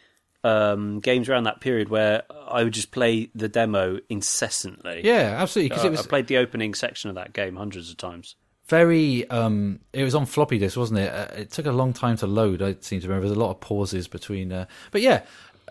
um, 0.44 0.98
games 1.00 1.28
around 1.28 1.44
that 1.44 1.60
period 1.60 1.88
where 1.88 2.22
I 2.48 2.64
would 2.64 2.72
just 2.72 2.90
play 2.90 3.30
the 3.34 3.48
demo 3.48 4.00
incessantly. 4.08 5.02
Yeah, 5.04 5.36
absolutely. 5.38 5.68
Because 5.70 5.84
Uh, 5.84 5.88
it 5.88 5.90
was 5.92 6.06
I 6.06 6.08
played 6.08 6.26
the 6.26 6.38
opening 6.38 6.74
section 6.74 7.08
of 7.08 7.14
that 7.16 7.32
game 7.32 7.56
hundreds 7.56 7.90
of 7.90 7.96
times. 7.96 8.34
very. 8.66 9.28
Um, 9.30 9.80
it 9.92 10.02
was 10.04 10.14
on 10.16 10.26
floppy 10.26 10.58
disk, 10.58 10.76
wasn't 10.76 10.98
it? 11.00 11.12
Uh, 11.12 11.28
it 11.42 11.50
took 11.50 11.66
a 11.66 11.72
long 11.72 11.92
time 11.92 12.16
to 12.18 12.26
load. 12.26 12.60
I 12.60 12.76
seem 12.80 13.00
to 13.00 13.06
remember. 13.08 13.28
There's 13.28 13.36
a 13.36 13.40
lot 13.40 13.50
of 13.50 13.60
pauses 13.60 14.08
between. 14.08 14.52
Uh, 14.52 14.66
but 14.90 15.00
yeah, 15.00 15.22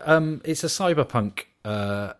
um, 0.02 0.40
it's 0.44 0.64
a 0.64 0.68
cyberpunk 0.68 1.44
uh, 1.64 2.14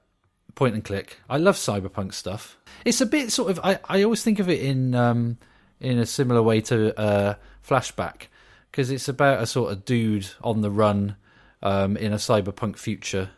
point 0.55 0.75
and 0.75 0.85
click. 0.85 1.19
I 1.29 1.39
love 1.39 1.57
cyberpunk 1.57 2.15
stuff. 2.15 2.57
It's 2.85 3.01
a 3.01 3.07
bit 3.07 3.33
sort 3.33 3.51
of. 3.51 3.61
I, 3.63 3.79
I 3.89 4.03
always 4.03 4.23
think 4.23 4.39
of 4.39 4.49
it 4.49 4.61
in 4.61 4.95
um, 4.95 5.39
in 5.81 5.99
a 5.99 6.07
similar 6.07 6.43
way 6.43 6.61
to 6.63 6.99
uh, 6.99 7.35
Flashback 7.67 8.27
because 8.71 8.91
it's 8.91 9.09
about 9.09 9.43
a 9.43 9.47
sort 9.47 9.73
of 9.73 9.85
dude 9.85 10.29
on 10.43 10.63
the 10.63 10.71
run 10.71 11.17
um, 11.63 11.97
in 11.97 12.13
a 12.13 12.17
cyberpunk 12.17 12.77
future. 12.77 13.31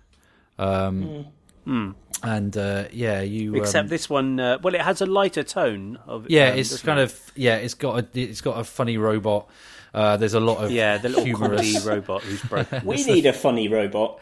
Um, 0.58 1.26
And 2.22 2.56
uh, 2.56 2.84
yeah, 2.92 3.20
you 3.22 3.54
Except 3.56 3.84
um, 3.84 3.88
this 3.88 4.08
one, 4.08 4.38
uh, 4.40 4.58
well, 4.62 4.74
it 4.74 4.80
has 4.80 5.00
a 5.02 5.06
lighter 5.06 5.42
tone 5.42 5.98
of. 6.06 6.30
yeah, 6.30 6.50
um, 6.50 6.58
it's 6.58 6.80
kind 6.82 7.00
it? 7.00 7.04
of 7.04 7.32
yeah, 7.34 7.56
it's 7.56 7.74
got 7.74 7.98
a 7.98 8.18
it's 8.18 8.40
got 8.40 8.58
a 8.58 8.64
funny 8.64 8.96
robot. 8.96 9.48
Uh, 9.92 10.16
there's 10.16 10.34
a 10.34 10.40
lot 10.40 10.58
of 10.64 10.70
yeah, 10.70 10.98
the 10.98 11.08
little 11.08 11.24
humorous. 11.24 11.84
robot 11.84 12.22
who's 12.22 12.42
broken. 12.42 12.82
We 12.86 13.04
need 13.04 13.26
a 13.26 13.32
funny 13.32 13.68
robot. 13.68 14.20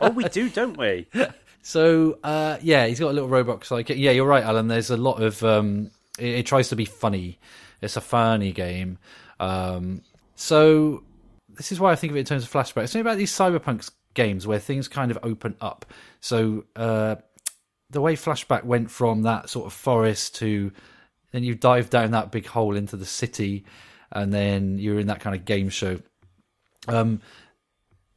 oh, 0.00 0.10
we 0.10 0.24
do, 0.24 0.48
don't 0.48 0.76
we? 0.76 1.06
So 1.62 2.18
uh, 2.22 2.58
yeah, 2.62 2.86
he's 2.86 3.00
got 3.00 3.10
a 3.10 3.12
little 3.12 3.28
robot 3.28 3.64
psychic. 3.64 3.98
Yeah, 3.98 4.12
you're 4.12 4.26
right, 4.26 4.44
Alan. 4.44 4.68
There's 4.68 4.90
a 4.90 4.96
lot 4.96 5.22
of 5.22 5.42
um, 5.42 5.90
it, 6.18 6.28
it 6.28 6.46
tries 6.46 6.68
to 6.70 6.76
be 6.76 6.84
funny. 6.84 7.38
It's 7.80 7.96
a 7.96 8.00
funny 8.00 8.52
game. 8.52 8.98
Um, 9.38 10.02
so 10.36 11.02
this 11.48 11.72
is 11.72 11.80
why 11.80 11.92
I 11.92 11.96
think 11.96 12.10
of 12.12 12.16
it 12.16 12.20
in 12.20 12.26
terms 12.26 12.44
of 12.44 12.50
flashback. 12.50 12.84
It's 12.84 12.92
something 12.92 13.06
about 13.06 13.18
these 13.18 13.32
cyberpunk 13.32 13.90
games 14.14 14.46
where 14.46 14.58
things 14.58 14.88
kind 14.88 15.10
of 15.10 15.18
open 15.22 15.56
up. 15.60 15.86
So 16.20 16.64
uh, 16.76 17.16
the 17.90 18.00
way 18.00 18.16
flashback 18.16 18.64
went 18.64 18.90
from 18.90 19.22
that 19.22 19.48
sort 19.50 19.66
of 19.66 19.72
forest 19.72 20.36
to 20.36 20.72
then 21.32 21.44
you 21.44 21.54
dive 21.54 21.90
down 21.90 22.10
that 22.10 22.32
big 22.32 22.46
hole 22.46 22.76
into 22.76 22.96
the 22.96 23.06
city, 23.06 23.64
and 24.10 24.32
then 24.32 24.78
you're 24.78 24.98
in 24.98 25.06
that 25.06 25.20
kind 25.20 25.36
of 25.36 25.44
game 25.44 25.68
show. 25.68 26.00
Um, 26.88 27.20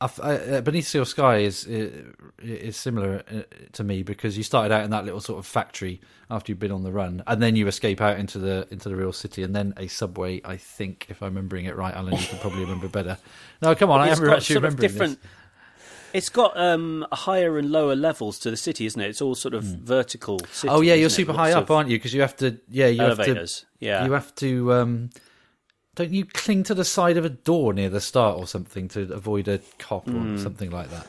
I 0.01 0.05
f- 0.05 0.19
uh, 0.21 0.61
Beneath 0.61 0.87
Steel 0.87 1.05
Sky 1.05 1.37
is 1.37 1.65
is 1.65 2.75
similar 2.75 3.23
uh, 3.31 3.41
to 3.73 3.83
me 3.83 4.03
because 4.03 4.37
you 4.37 4.43
started 4.43 4.73
out 4.73 4.83
in 4.83 4.91
that 4.91 5.05
little 5.05 5.21
sort 5.21 5.39
of 5.39 5.45
factory 5.45 6.01
after 6.29 6.51
you've 6.51 6.59
been 6.59 6.71
on 6.71 6.83
the 6.83 6.91
run, 6.91 7.23
and 7.25 7.41
then 7.41 7.55
you 7.55 7.67
escape 7.67 8.01
out 8.01 8.19
into 8.19 8.37
the 8.39 8.67
into 8.69 8.89
the 8.89 8.95
real 8.95 9.13
city, 9.13 9.43
and 9.43 9.55
then 9.55 9.73
a 9.77 9.87
subway. 9.87 10.41
I 10.43 10.57
think, 10.57 11.05
if 11.09 11.21
I'm 11.21 11.35
remembering 11.35 11.65
it 11.65 11.75
right, 11.75 11.93
Alan, 11.93 12.13
you 12.13 12.25
can 12.25 12.39
probably 12.39 12.61
remember 12.61 12.89
better. 12.89 13.17
No, 13.61 13.73
come 13.75 13.89
on, 13.91 14.01
I 14.01 14.09
am 14.09 14.29
actually 14.29 14.55
remembering 14.55 14.91
different. 14.91 15.21
this. 15.21 15.31
It's 16.13 16.29
got 16.29 16.55
um, 16.55 17.07
higher 17.11 17.57
and 17.57 17.71
lower 17.71 17.95
levels 17.95 18.37
to 18.39 18.51
the 18.51 18.57
city, 18.57 18.85
isn't 18.85 19.01
it? 19.01 19.09
It's 19.09 19.21
all 19.21 19.33
sort 19.33 19.55
of 19.55 19.63
vertical. 19.63 20.39
City. 20.51 20.69
Oh 20.69 20.81
yeah, 20.81 20.93
you're 20.93 21.07
isn't 21.07 21.21
it? 21.21 21.25
super 21.25 21.33
high 21.33 21.53
Lots 21.53 21.63
up, 21.63 21.71
aren't 21.71 21.89
you? 21.89 21.97
Because 21.97 22.13
you 22.13 22.21
have 22.21 22.35
to. 22.37 22.59
Yeah, 22.69 22.87
you 22.87 23.01
elevators. 23.01 23.61
have 23.61 23.69
yeah, 23.79 23.99
to. 23.99 24.05
You 24.05 24.11
have 24.11 24.35
to. 24.35 24.73
Um, 24.73 25.09
don't 25.95 26.11
you 26.11 26.25
cling 26.25 26.63
to 26.63 26.73
the 26.73 26.85
side 26.85 27.17
of 27.17 27.25
a 27.25 27.29
door 27.29 27.73
near 27.73 27.89
the 27.89 28.01
start 28.01 28.37
or 28.37 28.47
something 28.47 28.87
to 28.89 29.01
avoid 29.13 29.47
a 29.47 29.59
cop 29.79 30.07
or 30.07 30.37
something 30.37 30.71
like 30.71 30.89
that? 30.89 31.07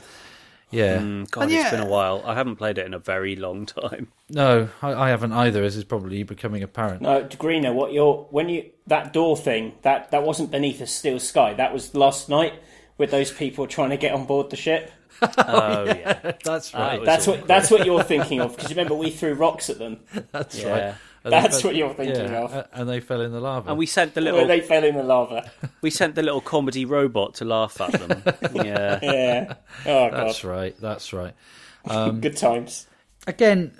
Yeah. 0.71 0.99
Mm, 0.99 1.31
God, 1.31 1.43
And 1.45 1.53
it's 1.53 1.63
yeah, 1.65 1.71
been 1.71 1.81
a 1.81 1.87
while. 1.87 2.23
I 2.27 2.35
haven't 2.35 2.57
played 2.57 2.79
it 2.79 2.87
in 2.87 2.95
a 2.95 2.99
very 2.99 3.37
long 3.37 3.65
time. 3.67 4.09
No, 4.29 4.69
I, 4.83 4.93
I 4.93 5.09
haven't 5.11 5.33
either. 5.33 5.63
As 5.63 5.77
is 5.77 5.85
probably 5.85 6.23
becoming 6.25 6.63
apparent. 6.65 7.01
No, 7.03 7.29
Greener, 7.39 7.73
what 7.73 7.93
you're 7.93 8.27
when 8.31 8.49
you 8.49 8.71
that 8.89 9.13
door 9.13 9.37
thing 9.37 9.75
that 9.83 10.11
that 10.11 10.25
wasn't 10.25 10.51
beneath 10.51 10.81
a 10.81 10.87
steel 10.87 11.21
sky. 11.21 11.55
That 11.55 11.73
was 11.73 11.95
last 11.95 12.29
night 12.29 12.55
with 12.99 13.11
those 13.11 13.31
people 13.31 13.67
trying 13.67 13.91
to 13.91 13.97
get 13.97 14.13
on 14.15 14.27
board 14.27 14.51
the 14.51 14.57
ship. 14.57 14.91
Oh 15.23 15.85
yeah, 15.87 16.33
That's 16.43 16.75
Ah, 16.75 16.89
right. 16.89 17.03
it 17.03 17.05
That's 17.05 17.29
all 17.29 17.37
what 17.37 17.47
that's 17.47 17.71
what 17.71 17.87
you're 17.87 18.03
thinking 18.03 18.41
of 18.41 18.57
because 18.57 18.71
remember 18.71 18.95
we 18.97 19.11
threw 19.11 19.35
rocks 19.35 19.71
at 19.71 19.79
them. 19.79 20.01
That's 20.33 20.59
Yeah. 20.61 20.71
right. 20.87 20.95
And 21.25 21.33
they 21.33 21.41
That's 21.41 21.63
fell- 21.63 21.71
what 21.71 21.77
you're 21.77 21.95
thinking 21.95 22.17
yeah, 22.17 22.41
of. 22.45 22.69
And 22.75 22.89
they 22.89 23.01
fell 23.01 23.23
in 23.23 23.33
the 23.33 23.41
lava. 23.41 23.71
and 23.71 23.79
we 23.79 23.87
sent 23.87 24.13
the 24.15 24.21
When 24.21 24.33
little 24.35 24.47
they 24.47 24.61
fell 24.61 24.85
in 24.85 24.95
the 24.95 25.03
lava. 25.03 25.51
we 25.81 25.91
sent 25.91 26.15
the 26.15 26.23
little 26.23 26.43
comedy 26.43 26.85
robot 26.85 27.35
to 27.37 27.45
laugh 27.47 27.81
at 27.81 27.93
them. 27.93 28.23
yeah, 28.55 28.99
Yeah. 29.03 29.55
Oh 29.87 30.11
god. 30.11 30.13
That's 30.13 30.45
right. 30.45 30.77
That's 30.81 31.13
right. 31.13 31.33
Good 31.89 32.37
times. 32.37 32.87
Again, 33.27 33.73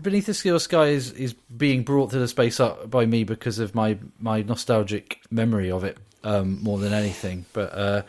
Beneath 0.00 0.24
the 0.24 0.32
Steel 0.32 0.58
Sky 0.58 0.86
is, 0.86 1.12
is 1.12 1.34
being 1.54 1.82
brought 1.82 2.10
to 2.12 2.18
the 2.18 2.28
space 2.28 2.58
up 2.60 2.90
by 2.90 3.04
me 3.04 3.24
because 3.24 3.58
of 3.58 3.74
my, 3.74 3.98
my 4.18 4.40
nostalgic 4.40 5.20
memory 5.30 5.70
of 5.70 5.84
it 5.84 5.98
um, 6.24 6.62
more 6.62 6.78
than 6.78 6.94
anything. 6.94 7.44
But 7.52 7.74
uh, 7.74 8.02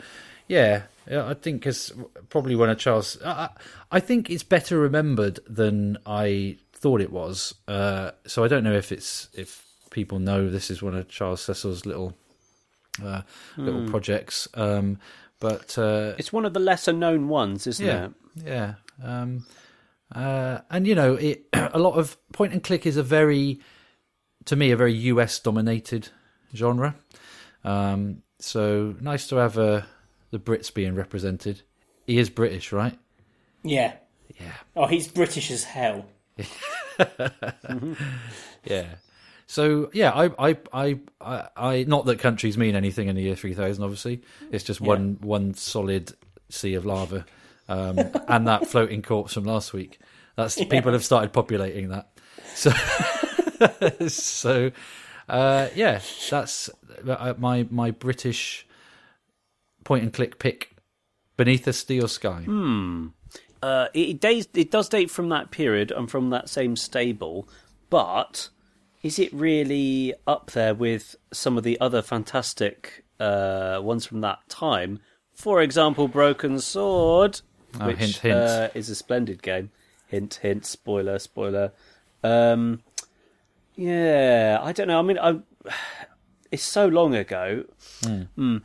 yeah, 0.46 0.84
yeah, 1.10 1.26
I 1.28 1.34
think 1.34 1.66
it's 1.66 1.92
probably 2.30 2.56
one 2.56 2.70
of 2.70 2.78
Charles. 2.78 3.18
I, 3.22 3.30
I 3.30 3.48
I 3.92 4.00
think 4.00 4.30
it's 4.30 4.42
better 4.42 4.78
remembered 4.78 5.40
than 5.46 5.98
I 6.06 6.56
thought 6.78 7.00
it 7.00 7.12
was. 7.12 7.54
Uh, 7.66 8.12
so 8.26 8.44
I 8.44 8.48
don't 8.48 8.64
know 8.64 8.74
if 8.74 8.92
it's 8.92 9.28
if 9.34 9.64
people 9.90 10.18
know 10.18 10.48
this 10.48 10.70
is 10.70 10.82
one 10.82 10.94
of 10.94 11.08
Charles 11.08 11.40
Cecil's 11.40 11.86
little 11.86 12.16
uh, 13.02 13.22
little 13.56 13.88
projects. 13.88 14.48
Um, 14.54 14.98
but 15.40 15.78
uh, 15.78 16.14
it's 16.18 16.32
one 16.32 16.44
of 16.44 16.54
the 16.54 16.60
lesser 16.60 16.92
known 16.92 17.28
ones, 17.28 17.66
isn't 17.66 17.86
yeah, 17.86 18.06
it? 18.06 18.12
yeah. 18.44 18.74
Um, 19.02 19.46
uh, 20.14 20.58
and 20.70 20.86
you 20.86 20.94
know, 20.94 21.14
it 21.14 21.46
a 21.52 21.78
lot 21.78 21.94
of 21.94 22.16
point 22.32 22.52
and 22.52 22.62
click 22.62 22.86
is 22.86 22.96
a 22.96 23.02
very, 23.02 23.60
to 24.46 24.56
me, 24.56 24.70
a 24.70 24.76
very 24.76 24.94
US 24.94 25.38
dominated 25.38 26.08
genre. 26.54 26.96
Um, 27.64 28.22
so 28.38 28.94
nice 29.00 29.26
to 29.28 29.36
have 29.36 29.58
uh, 29.58 29.82
the 30.30 30.38
Brits 30.38 30.72
being 30.72 30.94
represented. 30.94 31.62
He 32.06 32.18
is 32.18 32.30
British, 32.30 32.72
right? 32.72 32.98
Yeah. 33.62 33.94
Yeah, 34.40 34.52
Oh, 34.76 34.86
he's 34.86 35.08
British 35.08 35.50
as 35.50 35.64
hell. 35.64 36.04
yeah. 38.64 38.86
So 39.46 39.90
yeah, 39.94 40.12
I, 40.12 40.50
I, 40.50 40.56
I, 40.72 40.98
I, 41.20 41.48
I 41.56 41.84
not 41.84 42.04
that 42.06 42.18
countries 42.18 42.58
mean 42.58 42.76
anything 42.76 43.08
in 43.08 43.16
the 43.16 43.22
year 43.22 43.34
three 43.34 43.54
thousand. 43.54 43.82
Obviously, 43.82 44.22
it's 44.50 44.64
just 44.64 44.80
one 44.80 45.18
one 45.20 45.54
solid 45.54 46.12
sea 46.50 46.74
of 46.74 46.84
lava, 46.84 47.24
um, 47.68 47.98
and 48.28 48.46
that 48.46 48.66
floating 48.66 49.02
corpse 49.02 49.34
from 49.34 49.44
last 49.44 49.72
week. 49.72 49.98
That's 50.36 50.62
people 50.66 50.92
have 50.92 51.04
started 51.04 51.32
populating 51.32 51.88
that. 51.88 52.10
So, 52.54 52.70
so 54.08 54.70
uh, 55.28 55.68
yeah, 55.74 56.00
that's 56.30 56.70
uh, 57.08 57.34
my 57.38 57.66
my 57.70 57.90
British 57.90 58.66
point 59.84 60.02
and 60.02 60.12
click 60.12 60.38
pick 60.38 60.76
beneath 61.36 61.66
a 61.66 61.72
steel 61.72 62.06
sky. 62.06 62.44
Uh, 63.62 63.88
it, 63.94 64.08
it, 64.08 64.20
dates, 64.20 64.48
it 64.54 64.70
does 64.70 64.88
date 64.88 65.10
from 65.10 65.28
that 65.30 65.50
period 65.50 65.90
and 65.90 66.10
from 66.10 66.30
that 66.30 66.48
same 66.48 66.76
stable, 66.76 67.48
but 67.90 68.48
is 69.02 69.18
it 69.18 69.32
really 69.32 70.14
up 70.26 70.50
there 70.52 70.74
with 70.74 71.16
some 71.32 71.56
of 71.56 71.64
the 71.64 71.80
other 71.80 72.02
fantastic 72.02 73.04
uh, 73.20 73.78
ones 73.82 74.06
from 74.06 74.20
that 74.20 74.38
time? 74.48 75.00
For 75.34 75.62
example, 75.62 76.08
Broken 76.08 76.60
Sword, 76.60 77.40
Oh, 77.80 77.86
which 77.86 77.98
hint, 77.98 78.16
hint. 78.16 78.34
Uh, 78.34 78.68
is 78.74 78.88
a 78.88 78.94
splendid 78.94 79.42
game. 79.42 79.70
Hint, 80.06 80.36
hint, 80.42 80.64
spoiler, 80.64 81.18
spoiler. 81.18 81.72
Um, 82.24 82.82
yeah, 83.74 84.58
I 84.60 84.72
don't 84.72 84.88
know. 84.88 84.98
I 84.98 85.02
mean, 85.02 85.18
I, 85.18 85.38
it's 86.50 86.64
so 86.64 86.86
long 86.86 87.14
ago. 87.14 87.64
Mm. 88.02 88.62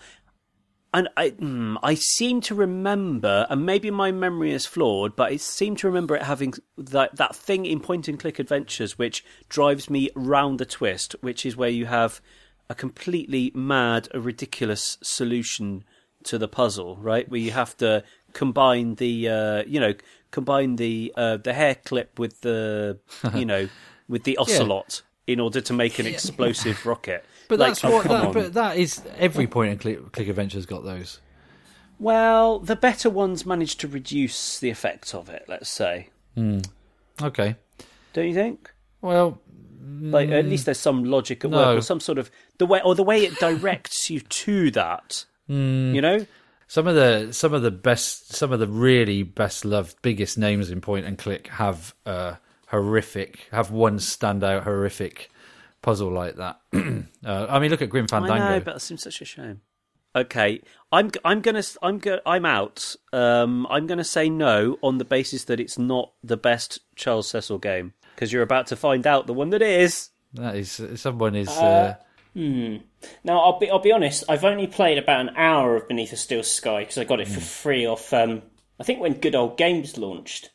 And 0.94 1.10
I, 1.18 1.32
mm, 1.32 1.78
I 1.82 1.96
seem 1.96 2.40
to 2.42 2.56
remember, 2.56 3.48
and 3.50 3.66
maybe 3.66 3.90
my 3.90 4.12
memory 4.12 4.54
is 4.54 4.68
flawed, 4.68 5.16
but 5.16 5.32
I 5.32 5.38
seem 5.38 5.76
to 5.78 5.88
remember 5.88 6.16
it 6.16 6.22
having 6.24 6.54
that 6.78 7.16
that 7.16 7.36
thing 7.36 7.66
in 7.66 7.80
point 7.80 8.08
and 8.08 8.20
click 8.20 8.38
adventures 8.38 8.98
which 8.98 9.26
drives 9.50 9.90
me 9.90 10.10
round 10.16 10.60
the 10.60 10.66
twist, 10.66 11.16
which 11.22 11.46
is 11.48 11.58
where 11.58 11.70
you 11.70 11.88
have 11.88 12.22
a 12.70 12.76
completely 12.76 13.52
mad, 13.56 14.08
a 14.14 14.20
ridiculous 14.20 14.98
solution 15.02 15.84
to 16.26 16.38
the 16.38 16.48
puzzle, 16.48 16.96
right? 16.98 17.28
Where 17.28 17.40
you 17.40 17.52
have 17.52 17.76
to 17.78 18.04
combine 18.34 18.96
the, 18.96 19.30
uh, 19.30 19.64
you 19.66 19.80
know, 19.80 19.94
combine 20.32 20.76
the 20.76 21.12
uh, 21.18 21.38
the 21.38 21.54
hair 21.54 21.76
clip 21.76 22.20
with 22.20 22.42
the, 22.42 23.00
you 23.34 23.46
know, 23.52 23.68
with 24.08 24.26
the 24.26 24.38
ocelot 24.38 25.02
in 25.26 25.40
order 25.40 25.62
to 25.62 25.74
make 25.74 26.00
an 26.00 26.06
explosive 26.06 26.86
rocket. 26.86 27.26
But 27.54 27.60
Like, 27.60 27.70
that's 27.70 27.86
oh, 27.86 27.92
what. 27.92 28.04
That, 28.08 28.34
but 28.34 28.54
that 28.54 28.78
is 28.78 29.02
every 29.18 29.46
point 29.46 29.72
and 29.72 29.80
click, 29.80 30.12
click 30.12 30.28
adventure's 30.28 30.66
got 30.66 30.84
those. 30.84 31.20
Well, 32.00 32.58
the 32.60 32.76
better 32.76 33.10
ones 33.10 33.46
manage 33.46 33.78
to 33.78 33.88
reduce 33.88 34.60
the 34.60 34.70
effect 34.72 35.14
of 35.14 35.30
it. 35.30 35.46
Let's 35.48 35.70
say, 35.70 36.10
Mm. 36.36 36.68
Okay. 37.22 37.56
don't 38.14 38.28
you 38.28 38.34
think? 38.34 38.74
Well, 39.02 39.40
Like 39.86 40.30
at 40.30 40.46
least 40.46 40.66
there's 40.66 40.80
some 40.80 41.04
logic 41.04 41.46
at 41.46 41.52
work, 41.52 41.78
or 41.78 41.82
some 41.82 42.00
sort 42.00 42.18
of 42.18 42.32
the 42.58 42.66
way, 42.66 42.82
or 42.84 42.96
the 42.96 43.04
way 43.04 43.24
it 43.24 43.36
directs 43.40 44.10
you 44.10 44.20
to 44.22 44.72
that. 44.72 45.26
You 45.48 46.02
know, 46.02 46.26
Some 46.68 46.88
of 46.88 46.96
the 46.96 47.32
some 47.32 47.54
of 47.54 47.62
the 47.62 47.70
best, 47.70 48.34
some 48.34 48.52
of 48.52 48.60
the 48.60 48.68
really 48.68 49.22
best 49.22 49.64
loved, 49.64 49.96
biggest 50.02 50.38
names 50.38 50.72
in 50.72 50.82
point 50.82 51.06
and 51.06 51.18
click 51.20 51.48
have 51.50 51.94
uh, 52.08 52.36
horrific, 52.68 53.48
have 53.52 53.70
one 53.70 53.98
standout 54.00 54.64
horrific 54.64 55.30
puzzle 55.84 56.12
like 56.12 56.38
that. 56.38 56.60
uh, 56.74 57.46
I 57.48 57.60
mean, 57.60 57.70
look 57.70 57.84
at 57.84 57.90
Grim 57.90 58.08
Fandango. 58.08 58.34
I 58.44 58.50
know, 58.58 58.60
but 58.60 58.74
that 58.74 58.80
seems 58.80 59.04
such 59.04 59.22
a 59.22 59.26
shame. 59.26 59.62
Okay, 60.16 60.62
I'm 60.92 61.12
I'm 61.24 61.42
gonna 61.42 61.64
I'm 61.82 62.00
go, 62.00 62.20
I'm 62.26 62.46
out. 62.46 62.96
Um, 63.12 63.68
I'm 63.70 63.86
gonna 63.86 64.04
say 64.04 64.30
no 64.30 64.78
on 64.82 64.98
the 64.98 65.06
basis 65.06 65.46
that 65.46 65.60
it's 65.60 65.78
not 65.78 66.14
the 66.24 66.38
best 66.38 66.80
Charles 66.96 67.28
Cecil 67.28 67.58
game 67.60 67.94
because 68.16 68.32
you're 68.32 68.44
about 68.44 68.68
to 68.68 68.76
find 68.76 69.06
out 69.06 69.28
the 69.28 69.34
one 69.34 69.50
that 69.52 69.62
is. 69.62 70.10
That 70.34 70.56
is, 70.56 70.82
someone 70.96 71.36
is. 71.36 71.50
Uh, 71.50 71.96
Now, 73.24 73.40
I'll 73.40 73.60
be 73.60 73.70
I'll 73.70 73.80
be 73.80 73.92
honest. 73.92 74.24
I've 74.30 74.46
only 74.46 74.68
played 74.68 74.98
about 74.98 75.22
an 75.22 75.36
hour 75.36 75.76
of 75.76 75.88
Beneath 75.88 76.14
a 76.14 76.18
Steel 76.18 76.44
Sky 76.44 76.82
because 76.82 76.98
I 76.98 77.04
got 77.04 77.20
it 77.20 77.28
for 77.28 77.42
free 77.42 77.86
off. 77.86 78.14
Um, 78.14 78.44
I 78.80 78.84
think 78.84 79.00
when 79.00 79.14
Good 79.14 79.36
Old 79.36 79.58
Games 79.58 79.98
launched, 79.98 80.52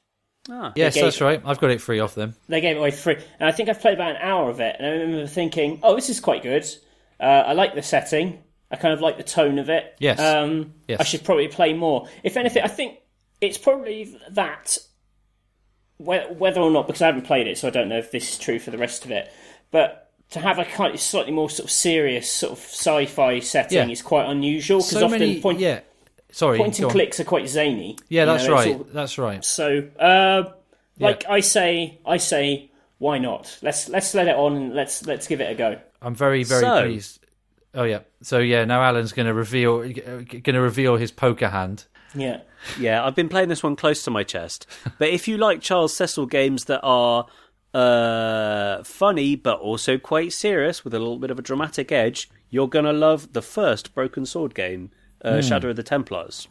Ah, 0.51 0.73
yes, 0.77 0.95
gave- 0.95 1.05
that's 1.05 1.21
right. 1.21 1.43
I've 1.45 1.59
got 1.61 1.71
it 1.71 1.81
free 1.81 2.01
off 2.01 2.15
them. 2.15 2.35
they 2.49 2.61
gave 2.61 2.77
it 2.77 2.79
away 2.79 2.91
free, 2.91 3.17
and 3.39 3.49
I 3.49 3.53
think 3.53 3.69
I've 3.69 3.81
played 3.81 3.95
about 3.95 4.13
an 4.17 4.23
hour 4.23 4.49
of 4.51 4.61
it. 4.61 4.77
And 4.79 4.87
I 4.87 4.91
remember 4.91 5.27
thinking, 5.27 5.81
"Oh, 5.83 5.95
this 5.95 6.09
is 6.09 6.21
quite 6.21 6.43
good. 6.43 6.65
Uh, 7.21 7.25
I 7.47 7.53
like 7.53 7.75
the 7.75 7.83
setting. 7.83 8.43
I 8.71 8.77
kind 8.77 8.93
of 8.95 9.01
like 9.01 9.17
the 9.17 9.23
tone 9.23 9.59
of 9.59 9.69
it. 9.71 9.95
Yes. 9.99 10.21
Um, 10.21 10.75
Yes. 10.89 11.01
I 11.01 11.05
should 11.05 11.25
probably 11.25 11.49
play 11.49 11.73
more. 11.73 12.07
If 12.23 12.37
anything, 12.37 12.63
I 12.63 12.69
think 12.69 12.99
it's 13.41 13.59
probably 13.59 14.15
that. 14.31 14.77
Whether 15.99 16.61
or 16.61 16.71
not, 16.71 16.87
because 16.87 17.03
I 17.03 17.07
haven't 17.07 17.23
played 17.27 17.49
it, 17.49 17.59
so 17.59 17.67
I 17.67 17.71
don't 17.73 17.89
know 17.89 17.99
if 17.99 18.13
this 18.13 18.31
is 18.31 18.39
true 18.39 18.61
for 18.61 18.71
the 18.71 18.79
rest 18.79 19.05
of 19.05 19.11
it. 19.11 19.33
But 19.73 20.13
to 20.31 20.39
have 20.41 20.59
a 20.61 20.65
kind 20.65 20.95
of 20.95 21.01
slightly 21.01 21.33
more 21.33 21.51
sort 21.51 21.65
of 21.65 21.73
serious 21.73 22.31
sort 22.31 22.53
of 22.53 22.59
sci-fi 22.59 23.41
setting 23.41 23.79
Yeah. 23.89 23.89
is 23.93 24.01
quite 24.03 24.27
unusual 24.29 24.79
because 24.79 24.91
So 24.91 25.07
often 25.07 25.19
many, 25.19 25.41
point, 25.41 25.59
yeah. 25.59 25.81
Sorry, 26.31 26.59
point 26.59 26.75
go 26.75 26.77
and 26.77 26.85
on. 26.87 26.91
clicks 26.91 27.21
are 27.21 27.25
quite 27.25 27.49
zany. 27.49 27.97
Yeah, 28.09 28.25
that's 28.27 28.47
know, 28.47 28.53
right. 28.53 28.75
all- 28.77 28.87
That's 28.93 29.19
right. 29.19 29.45
so, 29.45 29.89
uh, 29.99 30.53
like 31.01 31.25
I 31.29 31.41
say, 31.41 31.99
I 32.05 32.17
say, 32.19 32.71
why 32.99 33.19
not? 33.19 33.59
Let's 33.63 33.89
let's 33.89 34.15
let 34.15 34.29
it 34.29 34.37
on. 34.37 34.57
and 34.57 34.75
Let's 34.75 35.07
let's 35.07 35.27
give 35.27 35.41
it 35.41 35.51
a 35.51 35.55
go. 35.55 35.79
I'm 36.03 36.15
very, 36.15 36.45
very 36.45 36.61
So- 36.63 36.83
pleased. 36.83 37.25
Oh 37.75 37.85
yeah. 37.85 38.01
So 38.23 38.39
yeah, 38.39 38.65
now 38.65 38.83
Alan's 38.83 39.13
going 39.13 39.27
to 39.27 39.35
reveal, 39.35 39.79
going 39.81 40.27
to 40.43 40.61
reveal 40.61 40.97
his 40.97 41.13
poker 41.13 41.49
hand. 41.49 41.85
Yeah. 42.15 42.41
yeah, 42.81 43.05
I've 43.05 43.15
been 43.15 43.29
playing 43.29 43.51
this 43.51 43.63
one 43.63 43.77
close 43.77 44.03
to 44.05 44.11
my 44.11 44.25
chest. 44.25 44.67
but 44.99 45.09
if 45.11 45.29
you 45.29 45.37
like 45.37 45.61
Charles 45.61 45.95
Cecil 45.95 46.27
games 46.27 46.65
that 46.65 46.81
are 46.83 47.27
uh, 47.75 48.83
funny 48.83 49.37
but 49.37 49.59
also 49.61 49.99
quite 49.99 50.33
serious 50.33 50.83
with 50.85 50.95
a 50.95 50.99
little 50.99 51.19
bit 51.19 51.31
of 51.31 51.39
a 51.39 51.43
dramatic 51.43 51.93
edge, 51.93 52.31
you're 52.51 52.69
gonna 52.69 52.93
love 52.93 53.33
the 53.35 53.43
first 53.43 53.95
Broken 53.95 54.25
Sword 54.27 54.55
game, 54.55 54.91
uh, 55.23 55.41
Shadow 55.41 55.71
of 55.71 55.77
the 55.77 55.83
Templars. 55.83 56.49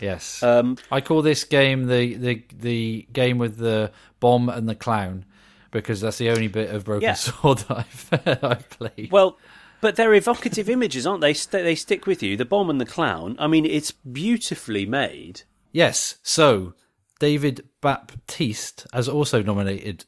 Yes. 0.00 0.42
Um, 0.42 0.76
I 0.90 1.00
call 1.00 1.22
this 1.22 1.44
game 1.44 1.86
the, 1.86 2.14
the 2.14 2.44
the 2.58 3.06
game 3.12 3.38
with 3.38 3.56
the 3.58 3.90
bomb 4.20 4.48
and 4.48 4.68
the 4.68 4.74
clown 4.74 5.24
because 5.72 6.00
that's 6.00 6.18
the 6.18 6.30
only 6.30 6.48
bit 6.48 6.70
of 6.70 6.84
Broken 6.84 7.02
Yeah. 7.02 7.14
Sword 7.14 7.58
that 7.58 7.78
I've 8.24 8.44
I've 8.44 8.70
played. 8.70 9.10
Well, 9.10 9.38
but 9.80 9.96
they're 9.96 10.14
evocative 10.14 10.68
images, 10.70 11.06
aren't 11.06 11.20
they? 11.20 11.32
They 11.32 11.74
stick 11.74 12.06
with 12.06 12.22
you. 12.22 12.36
The 12.36 12.44
bomb 12.44 12.70
and 12.70 12.80
the 12.80 12.86
clown. 12.86 13.36
I 13.38 13.46
mean, 13.46 13.66
it's 13.66 13.90
beautifully 13.90 14.86
made. 14.86 15.42
Yes. 15.72 16.16
So 16.22 16.74
David 17.18 17.68
Baptiste 17.80 18.86
has 18.92 19.08
also 19.08 19.42
nominated 19.42 20.04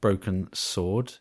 Broken 0.00 0.48
Sword. 0.52 1.14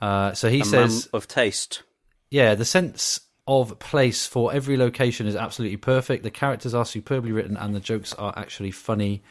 Uh, 0.00 0.32
so 0.32 0.48
he 0.48 0.60
A 0.60 0.64
says, 0.64 1.06
of 1.12 1.26
taste. 1.28 1.82
yeah, 2.30 2.54
the 2.54 2.64
sense 2.64 3.20
of 3.48 3.78
place 3.78 4.26
for 4.26 4.52
every 4.52 4.76
location 4.76 5.26
is 5.26 5.34
absolutely 5.34 5.78
perfect. 5.78 6.22
The 6.22 6.30
characters 6.30 6.74
are 6.74 6.84
superbly 6.84 7.32
written, 7.32 7.56
and 7.56 7.74
the 7.74 7.80
jokes 7.80 8.12
are 8.12 8.34
actually 8.36 8.70
funny, 8.70 9.22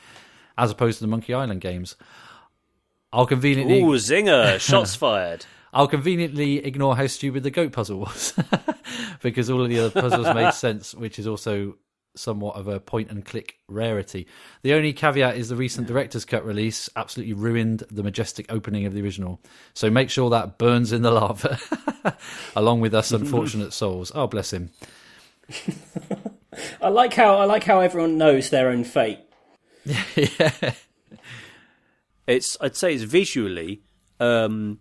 as 0.58 0.72
opposed 0.72 0.98
to 0.98 1.04
the 1.04 1.08
Monkey 1.08 1.34
Island 1.34 1.62
games. 1.62 1.96
I'll 3.14 3.28
conveniently, 3.28 3.80
Ooh, 3.82 3.94
zinger! 3.94 4.60
Shots 4.60 4.96
fired. 4.96 5.46
I'll 5.72 5.88
conveniently 5.88 6.66
ignore 6.66 6.98
how 6.98 7.06
stupid 7.08 7.44
the 7.44 7.52
goat 7.52 7.72
puzzle 7.72 8.00
was, 8.00 8.34
because 9.22 9.52
all 9.52 9.62
of 9.62 9.70
the 9.70 9.80
other 9.80 10.02
puzzles 10.02 10.34
made 10.34 10.54
sense, 10.56 10.96
which 10.96 11.20
is 11.20 11.28
also 11.28 11.76
somewhat 12.18 12.56
of 12.56 12.68
a 12.68 12.80
point 12.80 13.10
and 13.10 13.26
click 13.26 13.58
rarity. 13.68 14.28
The 14.62 14.74
only 14.74 14.94
caveat 14.94 15.38
is 15.38 15.50
the 15.50 15.56
recent 15.56 15.88
director's 15.88 16.26
cut 16.26 16.46
release 16.46 16.90
absolutely 16.96 17.34
ruined 17.34 17.84
the 17.92 18.04
majestic 18.04 18.52
opening 18.52 18.86
of 18.86 18.94
the 18.94 19.02
original. 19.02 19.40
So 19.74 19.90
make 19.90 20.10
sure 20.10 20.30
that 20.30 20.58
burns 20.58 20.92
in 20.92 21.02
the 21.02 21.12
lava, 21.12 21.60
along 22.56 22.82
with 22.82 22.94
us 22.94 23.12
unfortunate 23.12 23.74
souls. 23.74 24.12
Oh, 24.16 24.28
bless 24.28 24.52
him. 24.54 24.72
I 26.82 26.90
like 26.90 27.14
how 27.14 27.38
I 27.38 27.46
like 27.46 27.64
how 27.64 27.80
everyone 27.80 28.18
knows 28.18 28.50
their 28.50 28.70
own 28.70 28.84
fate. 28.84 29.20
yeah. 29.86 30.74
It's 32.28 32.58
I'd 32.60 32.76
say 32.76 32.94
it's 32.94 33.04
visually, 33.04 33.84
um, 34.20 34.80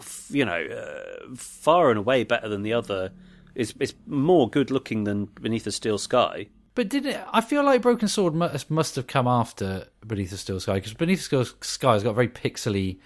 f- 0.00 0.26
you 0.30 0.44
know, 0.44 0.64
uh, 0.64 1.32
far 1.36 1.90
and 1.90 1.98
away 2.00 2.24
better 2.24 2.48
than 2.48 2.64
the 2.64 2.72
other. 2.72 3.12
It's 3.54 3.74
it's 3.80 3.94
more 4.06 4.48
good 4.50 4.70
looking 4.70 5.04
than 5.04 5.26
Beneath 5.40 5.66
a 5.66 5.72
Steel 5.72 5.98
Sky. 5.98 6.48
But 6.74 6.88
did 6.88 7.06
it? 7.06 7.20
I 7.32 7.40
feel 7.40 7.64
like 7.64 7.82
Broken 7.82 8.08
Sword 8.08 8.34
must, 8.34 8.68
must 8.70 8.96
have 8.96 9.06
come 9.06 9.28
after 9.28 9.86
Beneath 10.06 10.30
the 10.30 10.36
Steel 10.36 10.58
Sky 10.58 10.74
because 10.74 10.92
Beneath 10.94 11.18
the 11.20 11.24
Steel 11.24 11.44
Sky 11.60 11.92
has 11.92 12.02
got 12.02 12.10
a 12.10 12.14
very 12.14 12.28
pixely 12.28 12.98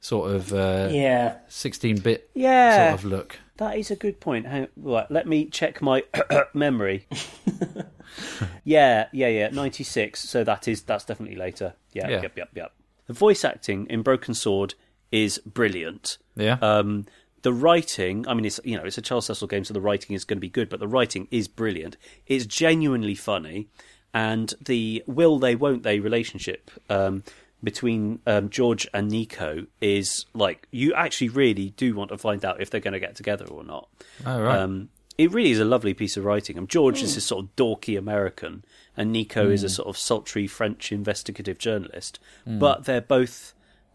sort 0.00 0.30
of 0.34 0.52
uh, 0.54 0.88
Yeah. 0.90 1.36
16-bit 1.50 2.30
Yeah, 2.32 2.88
sort 2.88 3.00
of 3.00 3.04
look. 3.04 3.38
that 3.58 3.76
is 3.76 3.90
a 3.90 3.96
good 3.96 4.20
point. 4.20 4.46
Hang, 4.46 4.68
right, 4.76 5.10
let 5.10 5.26
me 5.28 5.44
check 5.44 5.82
my 5.82 6.02
memory. 6.54 7.06
yeah, 8.64 9.06
yeah, 9.12 9.28
yeah. 9.28 9.48
Ninety 9.50 9.84
six. 9.84 10.20
So 10.28 10.44
that 10.44 10.68
is 10.68 10.82
that's 10.82 11.04
definitely 11.04 11.36
later. 11.36 11.74
Yeah, 11.92 12.08
Yeah. 12.08 12.22
yep, 12.22 12.36
yep, 12.36 12.48
yep. 12.54 12.72
The 13.06 13.12
voice 13.12 13.44
acting 13.44 13.86
in 13.88 14.02
Broken 14.02 14.34
Sword 14.34 14.74
is 15.12 15.38
brilliant. 15.44 16.18
Yeah. 16.36 16.56
Um, 16.62 17.06
the 17.42 17.52
writing, 17.52 18.26
I 18.28 18.34
mean, 18.34 18.44
it's 18.44 18.60
you 18.64 18.76
know, 18.76 18.84
it's 18.84 18.98
a 18.98 19.02
Charles 19.02 19.26
Cecil 19.26 19.48
game, 19.48 19.64
so 19.64 19.74
the 19.74 19.80
writing 19.80 20.14
is 20.14 20.24
going 20.24 20.36
to 20.36 20.40
be 20.40 20.48
good, 20.48 20.68
but 20.68 20.80
the 20.80 20.88
writing 20.88 21.28
is 21.30 21.48
brilliant. 21.48 21.96
It's 22.26 22.46
genuinely 22.46 23.14
funny, 23.14 23.68
and 24.12 24.52
the 24.60 25.02
will 25.06 25.38
they, 25.38 25.54
won't 25.54 25.82
they 25.82 26.00
relationship 26.00 26.70
um, 26.88 27.24
between 27.62 28.20
um, 28.26 28.50
George 28.50 28.86
and 28.92 29.08
Nico 29.08 29.66
is 29.80 30.26
like 30.34 30.66
you 30.70 30.94
actually 30.94 31.28
really 31.28 31.70
do 31.70 31.94
want 31.94 32.10
to 32.10 32.18
find 32.18 32.44
out 32.44 32.60
if 32.60 32.70
they're 32.70 32.80
going 32.80 32.92
to 32.92 33.00
get 33.00 33.16
together 33.16 33.46
or 33.46 33.64
not. 33.64 33.88
oh, 34.26 34.40
right. 34.40 34.58
Um, 34.58 34.88
it 35.18 35.32
really 35.32 35.50
is 35.50 35.60
a 35.60 35.66
lovely 35.66 35.92
piece 35.92 36.16
of 36.16 36.24
writing. 36.24 36.56
And 36.56 36.66
George 36.66 37.02
is 37.02 37.14
this 37.14 37.26
sort 37.26 37.44
of 37.44 37.54
dorky 37.54 37.98
American, 37.98 38.64
and 38.96 39.12
Nico 39.12 39.50
is 39.50 39.62
a 39.62 39.68
sort 39.68 39.86
of 39.86 39.98
sultry 39.98 40.46
French 40.46 40.92
investigative 40.92 41.58
journalist. 41.58 42.18
But 42.46 42.84
they're 42.84 43.02
both 43.02 43.52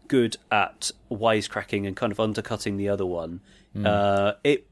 good 0.08 0.36
at 0.50 0.90
wisecracking 1.10 1.86
and 1.86 1.96
kind 1.96 2.12
of 2.12 2.20
undercutting 2.20 2.76
the 2.76 2.88
other 2.88 3.06
one. 3.06 3.40
Uh, 3.84 4.32
it, 4.42 4.66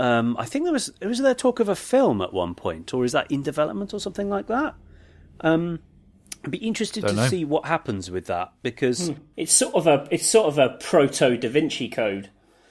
um, 0.00 0.36
I 0.38 0.44
think 0.44 0.64
there 0.64 0.72
was 0.72 0.92
was 1.00 1.20
there 1.20 1.34
talk 1.34 1.60
of 1.60 1.68
a 1.68 1.76
film 1.76 2.20
at 2.20 2.32
one 2.32 2.54
point, 2.54 2.92
or 2.92 3.04
is 3.04 3.12
that 3.12 3.30
in 3.30 3.42
development 3.42 3.94
or 3.94 4.00
something 4.00 4.28
like 4.28 4.48
that? 4.48 4.74
Um, 5.40 5.78
I'd 6.44 6.50
be 6.50 6.58
interested 6.58 7.02
Don't 7.02 7.10
to 7.10 7.16
know. 7.16 7.28
see 7.28 7.44
what 7.44 7.66
happens 7.66 8.10
with 8.10 8.26
that 8.26 8.52
because 8.62 9.12
It's 9.36 9.52
sort 9.52 9.74
of 9.74 9.86
a 9.86 10.08
it's 10.10 10.26
sort 10.26 10.46
of 10.48 10.58
a 10.58 10.70
proto 10.80 11.36
Da 11.36 11.48
Vinci 11.48 11.88
Code. 11.88 12.30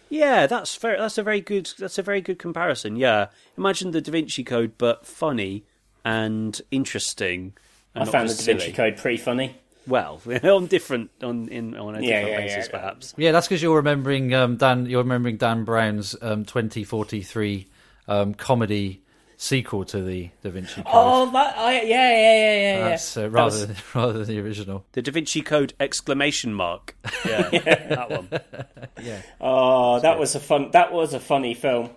Yeah, 0.10 0.48
that's 0.48 0.76
very, 0.78 0.98
that's 0.98 1.18
a 1.18 1.24
very 1.24 1.42
good 1.42 1.70
that's 1.78 1.98
a 1.98 2.02
very 2.04 2.22
good 2.22 2.40
comparison. 2.40 2.96
Yeah, 2.96 3.28
imagine 3.58 3.92
the 3.92 4.02
Da 4.02 4.12
Vinci 4.12 4.44
Code, 4.44 4.74
but 4.78 5.06
funny 5.06 5.64
and 6.04 6.60
interesting. 6.72 7.54
And 7.94 8.08
I 8.08 8.12
found 8.12 8.30
the 8.30 8.36
Da 8.36 8.44
Vinci 8.44 8.66
silly. 8.66 8.74
Code 8.74 8.98
pretty 8.98 9.18
funny. 9.18 9.58
Well, 9.88 10.22
on 10.44 10.68
different 10.68 11.10
on 11.24 11.48
in 11.50 11.76
on 11.78 11.96
a 11.96 12.02
Yeah, 12.02 12.20
different 12.22 12.30
yeah, 12.30 12.38
basis, 12.56 12.70
yeah. 12.72 12.80
perhaps. 12.80 13.14
Yeah, 13.18 13.32
that's 13.32 13.48
because 13.48 13.62
you're 13.64 13.78
remembering 13.78 14.34
um, 14.34 14.58
Dan. 14.58 14.86
You're 14.86 15.04
remembering 15.04 15.38
Dan 15.38 15.64
Brown's 15.64 16.16
um, 16.22 16.44
2043 16.46 17.68
um, 18.08 18.34
comedy 18.34 19.02
sequel 19.40 19.86
to 19.86 20.02
the 20.02 20.30
Da 20.42 20.50
Vinci 20.50 20.74
Code. 20.82 20.84
Oh, 20.88 21.30
that 21.32 21.58
I 21.58 21.74
yeah 21.74 21.82
yeah 21.84 22.10
yeah 22.10 22.54
yeah 22.56 22.78
yeah. 22.80 22.90
that's 22.90 23.16
uh, 23.16 23.22
That 23.22 23.30
rather 23.32 23.68
was- 23.68 23.84
rather 23.96 24.14
than 24.14 24.28
the 24.28 24.40
original. 24.40 24.84
The 24.94 25.02
Da 25.04 25.12
Vinci 25.12 25.42
Code 25.42 25.74
exclamation 25.80 26.54
mark. 26.54 26.96
Yeah, 27.26 27.50
that 27.52 28.10
one. 28.10 28.30
Yeah. 29.02 29.22
Oh, 29.42 30.00
that 30.00 30.18
was 30.18 30.34
a 30.36 30.40
fun. 30.40 30.72
That 30.72 30.92
was 30.94 31.14
a 31.14 31.20
funny 31.20 31.54
film. 31.54 31.90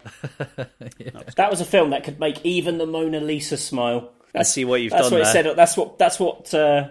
That 1.37 1.51
was 1.51 1.61
a 1.61 1.65
film 1.65 1.91
that 1.91 2.05
could 2.05 2.19
make 2.21 2.45
even 2.45 2.79
the 2.79 2.87
Mona 2.87 3.21
Lisa 3.21 3.57
smile. 3.57 4.11
I 4.35 4.43
see 4.43 4.65
what 4.65 4.81
you've 4.81 4.93
That's 4.93 5.09
done 5.09 5.19
what 5.19 5.25
there. 5.33 5.41
it 5.41 5.47
said. 5.47 5.57
That's 5.57 5.77
what. 5.77 5.99
That's 5.99 6.21
what. 6.21 6.53
Uh, 6.55 6.89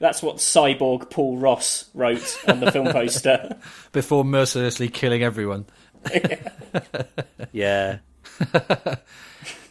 that's 0.00 0.22
what 0.22 0.36
cyborg 0.36 1.10
Paul 1.10 1.36
Ross 1.36 1.88
wrote 1.94 2.38
on 2.48 2.58
the 2.58 2.72
film 2.72 2.90
poster. 2.90 3.56
Before 3.92 4.24
mercilessly 4.24 4.88
killing 4.88 5.22
everyone. 5.22 5.66
Yeah. 7.52 7.98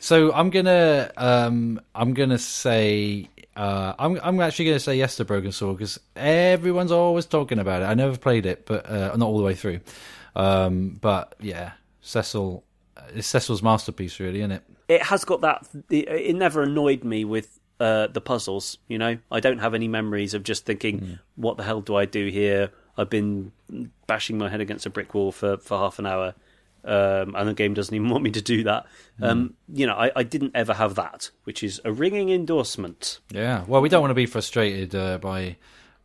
So 0.01 0.31
I'm 0.33 0.49
gonna 0.49 1.11
um, 1.17 1.81
I'm 1.93 2.13
gonna 2.13 2.37
say 2.37 3.29
uh, 3.55 3.93
I'm 3.99 4.17
I'm 4.23 4.39
actually 4.39 4.65
gonna 4.65 4.79
say 4.79 4.95
yes 4.95 5.17
to 5.17 5.25
Broken 5.25 5.51
Sword 5.51 5.77
because 5.77 5.99
everyone's 6.15 6.91
always 6.91 7.25
talking 7.25 7.59
about 7.59 7.81
it. 7.81 7.85
I 7.85 7.95
never 7.95 8.17
played 8.17 8.45
it, 8.45 8.65
but 8.65 8.89
uh, 8.89 9.15
not 9.17 9.25
all 9.27 9.37
the 9.37 9.43
way 9.43 9.55
through. 9.55 9.81
Um, 10.37 10.97
but 11.01 11.35
yeah, 11.41 11.73
Cecil, 12.01 12.63
it's 13.13 13.27
Cecil's 13.27 13.61
masterpiece, 13.61 14.19
really, 14.21 14.39
isn't 14.39 14.51
it? 14.51 14.63
it 14.89 15.03
has 15.03 15.23
got 15.23 15.41
that. 15.41 15.67
It, 15.89 16.07
it 16.09 16.35
never 16.35 16.63
annoyed 16.63 17.03
me 17.03 17.23
with 17.23 17.58
uh, 17.79 18.07
the 18.07 18.21
puzzles. 18.21 18.77
You 18.87 18.97
know, 18.97 19.17
I 19.31 19.39
don't 19.39 19.59
have 19.59 19.73
any 19.73 19.87
memories 19.87 20.33
of 20.33 20.43
just 20.43 20.65
thinking, 20.65 21.19
"What 21.35 21.57
the 21.57 21.63
hell 21.63 21.81
do 21.81 21.95
I 21.95 22.05
do 22.05 22.27
here?" 22.27 22.71
I've 22.97 23.09
been 23.09 23.53
bashing 24.07 24.37
my 24.37 24.49
head 24.49 24.59
against 24.59 24.85
a 24.85 24.89
brick 24.89 25.13
wall 25.13 25.31
for, 25.31 25.55
for 25.57 25.77
half 25.77 25.99
an 25.99 26.05
hour, 26.05 26.33
um, 26.83 27.33
and 27.33 27.47
the 27.47 27.53
game 27.53 27.73
doesn't 27.73 27.95
even 27.95 28.09
want 28.13 28.23
me 28.23 28.31
to 28.31 28.41
do 28.41 28.63
that. 28.63 28.87
Um, 29.21 29.53
you 29.73 29.87
know, 29.87 29.95
I, 29.95 30.11
I 30.17 30.23
didn't 30.23 30.51
ever 30.53 30.73
have 30.73 30.95
that, 30.95 31.31
which 31.45 31.63
is 31.63 31.79
a 31.85 31.91
ringing 31.91 32.29
endorsement. 32.29 33.19
Yeah. 33.31 33.63
Well, 33.67 33.81
we 33.81 33.87
don't 33.87 34.01
want 34.01 34.11
to 34.11 34.15
be 34.15 34.25
frustrated 34.25 34.93
uh, 34.95 35.17
by 35.17 35.55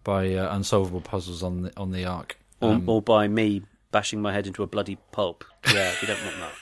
by 0.04 0.34
uh, 0.34 0.54
unsolvable 0.54 1.00
puzzles 1.00 1.42
on 1.42 1.62
the 1.62 1.72
on 1.76 1.90
the 1.90 2.04
arc. 2.04 2.38
Or, 2.60 2.80
or 2.86 3.02
by 3.02 3.28
me 3.28 3.62
bashing 3.90 4.22
my 4.22 4.32
head 4.32 4.46
into 4.46 4.62
a 4.62 4.66
bloody 4.66 4.96
pulp. 5.12 5.44
Yeah, 5.72 5.92
we 6.00 6.06
don't 6.06 6.20
want 6.24 6.36
that. 6.38 6.52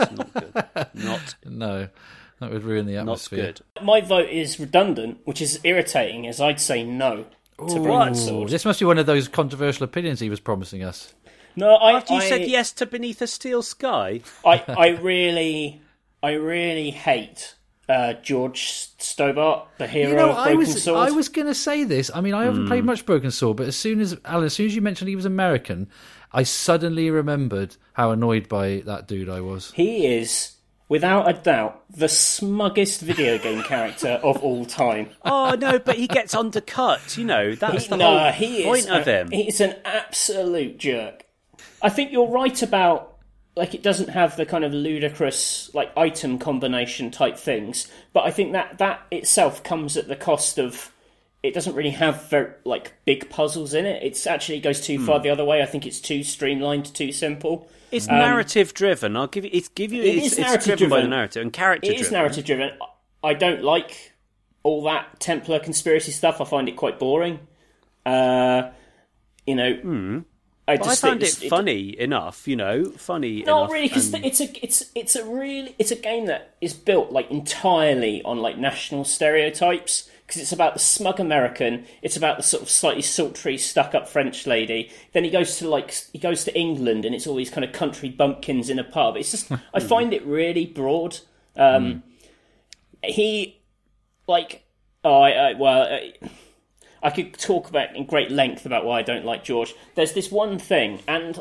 It's 0.00 0.12
not 0.12 0.32
good. 0.32 0.86
Not 1.04 1.34
No, 1.44 1.88
that 2.40 2.50
would 2.50 2.64
ruin 2.64 2.86
the 2.86 2.94
not 2.94 3.00
atmosphere. 3.02 3.46
good. 3.46 3.60
My 3.84 4.00
vote 4.00 4.28
is 4.28 4.58
redundant, 4.60 5.18
which 5.24 5.40
is 5.40 5.60
irritating, 5.64 6.26
as 6.26 6.40
I'd 6.40 6.60
say 6.60 6.82
no 6.84 7.26
to 7.58 7.80
Broken 7.80 8.12
Ooh, 8.12 8.14
Sword. 8.14 8.48
this 8.50 8.64
must 8.64 8.78
be 8.80 8.86
one 8.86 8.98
of 8.98 9.06
those 9.06 9.26
controversial 9.28 9.84
opinions 9.84 10.20
he 10.20 10.30
was 10.30 10.40
promising 10.40 10.82
us. 10.84 11.14
No, 11.56 11.74
I, 11.74 11.92
After 11.96 12.14
you 12.14 12.20
I, 12.20 12.28
said 12.28 12.42
yes 12.42 12.72
to 12.74 12.86
Beneath 12.86 13.20
a 13.20 13.26
Steel 13.26 13.62
Sky, 13.62 14.20
I, 14.44 14.62
I 14.68 14.88
really, 14.90 15.82
I 16.22 16.32
really 16.34 16.90
hate 16.90 17.56
uh, 17.88 18.12
George 18.14 18.68
Stobbart, 18.98 19.66
the 19.78 19.88
hero 19.88 20.10
You 20.10 20.16
know, 20.16 20.30
of 20.30 20.36
I 20.36 20.42
Broken 20.52 20.58
was 20.58 20.82
Sword. 20.84 21.08
I 21.08 21.10
was 21.10 21.28
going 21.28 21.48
to 21.48 21.54
say 21.54 21.82
this. 21.84 22.10
I 22.14 22.20
mean, 22.20 22.34
I 22.34 22.44
haven't 22.44 22.68
played 22.68 22.84
much 22.84 23.04
Broken 23.06 23.30
Sword, 23.32 23.56
but 23.56 23.66
as 23.66 23.76
soon 23.76 24.00
as 24.00 24.16
Alan, 24.24 24.44
as 24.44 24.52
soon 24.52 24.66
as 24.66 24.76
you 24.76 24.82
mentioned 24.82 25.08
he 25.08 25.16
was 25.16 25.24
American, 25.24 25.88
I 26.32 26.42
suddenly 26.44 27.10
remembered 27.10 27.76
how 27.94 28.10
annoyed 28.10 28.48
by 28.48 28.82
that 28.86 29.08
dude 29.08 29.28
I 29.28 29.40
was. 29.40 29.72
He 29.72 30.06
is, 30.06 30.52
without 30.88 31.28
a 31.28 31.32
doubt, 31.34 31.82
the 31.90 32.08
smuggest 32.08 33.00
video 33.00 33.38
game 33.38 33.62
character 33.62 34.20
of 34.22 34.42
all 34.42 34.64
time. 34.64 35.10
oh 35.24 35.56
no, 35.58 35.78
but 35.78 35.96
he 35.96 36.06
gets 36.06 36.34
undercut. 36.34 37.16
You 37.16 37.24
know, 37.24 37.54
that's 37.54 37.88
the 37.88 37.96
no, 37.96 38.18
whole 38.18 38.32
he 38.32 38.64
point 38.64 38.80
is 38.84 38.90
of 38.90 39.04
him. 39.06 39.30
He's 39.30 39.60
an 39.60 39.74
absolute 39.84 40.78
jerk. 40.78 41.24
I 41.82 41.88
think 41.88 42.12
you're 42.12 42.28
right 42.28 42.60
about 42.62 43.16
like 43.56 43.74
it 43.74 43.82
doesn't 43.82 44.10
have 44.10 44.36
the 44.36 44.46
kind 44.46 44.64
of 44.64 44.72
ludicrous 44.72 45.70
like 45.74 45.90
item 45.96 46.38
combination 46.38 47.10
type 47.10 47.36
things, 47.36 47.88
but 48.12 48.24
I 48.24 48.30
think 48.30 48.52
that 48.52 48.78
that 48.78 49.02
itself 49.10 49.62
comes 49.64 49.96
at 49.96 50.06
the 50.08 50.16
cost 50.16 50.58
of 50.58 50.92
it 51.42 51.54
doesn't 51.54 51.74
really 51.74 51.90
have 51.90 52.28
very 52.30 52.52
like 52.64 52.94
big 53.04 53.30
puzzles 53.30 53.74
in 53.74 53.86
it. 53.86 54.02
It's 54.02 54.26
actually 54.26 54.60
goes 54.60 54.80
too 54.80 54.98
Hmm. 54.98 55.06
far 55.06 55.20
the 55.20 55.30
other 55.30 55.44
way. 55.44 55.62
I 55.62 55.66
think 55.66 55.86
it's 55.86 56.00
too 56.00 56.22
streamlined, 56.24 56.92
too 56.94 57.12
simple. 57.12 57.68
It's 57.90 58.06
narrative 58.06 58.74
driven. 58.74 59.16
I'll 59.16 59.26
give 59.26 59.44
you. 59.44 59.50
It's 59.52 59.68
give 59.68 59.92
you. 59.92 60.02
It 60.02 60.16
it's, 60.16 60.26
is 60.26 60.32
it's 60.32 60.40
narrative 60.40 60.78
driven 60.78 60.90
by 60.90 61.00
the 61.02 61.08
narrative 61.08 61.42
and 61.42 61.52
character 61.52 61.86
It 61.86 61.96
driven. 61.96 62.06
is 62.06 62.12
narrative 62.12 62.44
driven. 62.44 62.70
I 63.24 63.34
don't 63.34 63.62
like 63.62 64.12
all 64.62 64.82
that 64.84 65.20
Templar 65.20 65.58
conspiracy 65.60 66.12
stuff. 66.12 66.40
I 66.40 66.44
find 66.44 66.68
it 66.68 66.76
quite 66.76 66.98
boring. 66.98 67.40
Uh, 68.04 68.70
you 69.46 69.54
know, 69.54 70.22
I 70.66 70.76
But 70.76 70.82
I 70.82 70.88
just 70.88 71.00
found 71.00 71.20
think 71.22 71.42
it 71.44 71.48
funny 71.48 71.98
enough. 71.98 72.46
You 72.46 72.56
know, 72.56 72.84
funny. 72.96 73.42
Not 73.42 73.70
really, 73.70 73.88
because 73.88 74.12
and- 74.12 74.24
it's 74.24 74.40
a 74.40 74.64
it's 74.64 74.84
it's 74.94 75.16
a 75.16 75.24
really 75.24 75.74
it's 75.78 75.90
a 75.90 75.96
game 75.96 76.26
that 76.26 76.54
is 76.60 76.74
built 76.74 77.10
like 77.10 77.30
entirely 77.30 78.22
on 78.22 78.38
like 78.38 78.58
national 78.58 79.04
stereotypes. 79.04 80.10
Because 80.28 80.42
it's 80.42 80.52
about 80.52 80.74
the 80.74 80.78
smug 80.78 81.18
American, 81.20 81.86
it's 82.02 82.16
about 82.18 82.36
the 82.36 82.42
sort 82.42 82.62
of 82.62 82.68
slightly 82.68 83.00
sultry, 83.00 83.56
stuck-up 83.56 84.06
French 84.06 84.46
lady. 84.46 84.90
Then 85.14 85.24
he 85.24 85.30
goes 85.30 85.56
to 85.56 85.68
like 85.70 85.90
he 86.12 86.18
goes 86.18 86.44
to 86.44 86.54
England, 86.54 87.06
and 87.06 87.14
it's 87.14 87.26
all 87.26 87.34
these 87.34 87.48
kind 87.48 87.64
of 87.64 87.72
country 87.72 88.10
bumpkins 88.10 88.68
in 88.68 88.78
a 88.78 88.84
pub. 88.84 89.16
It's 89.16 89.30
just 89.30 89.50
I 89.74 89.80
find 89.80 90.12
it 90.12 90.24
really 90.26 90.66
broad. 90.66 91.18
Um, 91.56 92.02
He 93.02 93.62
like 94.26 94.64
oh 95.02 95.22
I, 95.22 95.30
I 95.30 95.52
well. 95.54 95.82
I, 95.82 96.12
I 97.02 97.10
could 97.10 97.32
talk 97.34 97.68
about 97.68 97.94
in 97.94 98.06
great 98.06 98.30
length 98.30 98.66
about 98.66 98.84
why 98.84 98.98
I 98.98 99.02
don't 99.02 99.24
like 99.24 99.44
George. 99.44 99.72
There's 99.94 100.12
this 100.14 100.32
one 100.32 100.58
thing, 100.58 101.00
and 101.06 101.40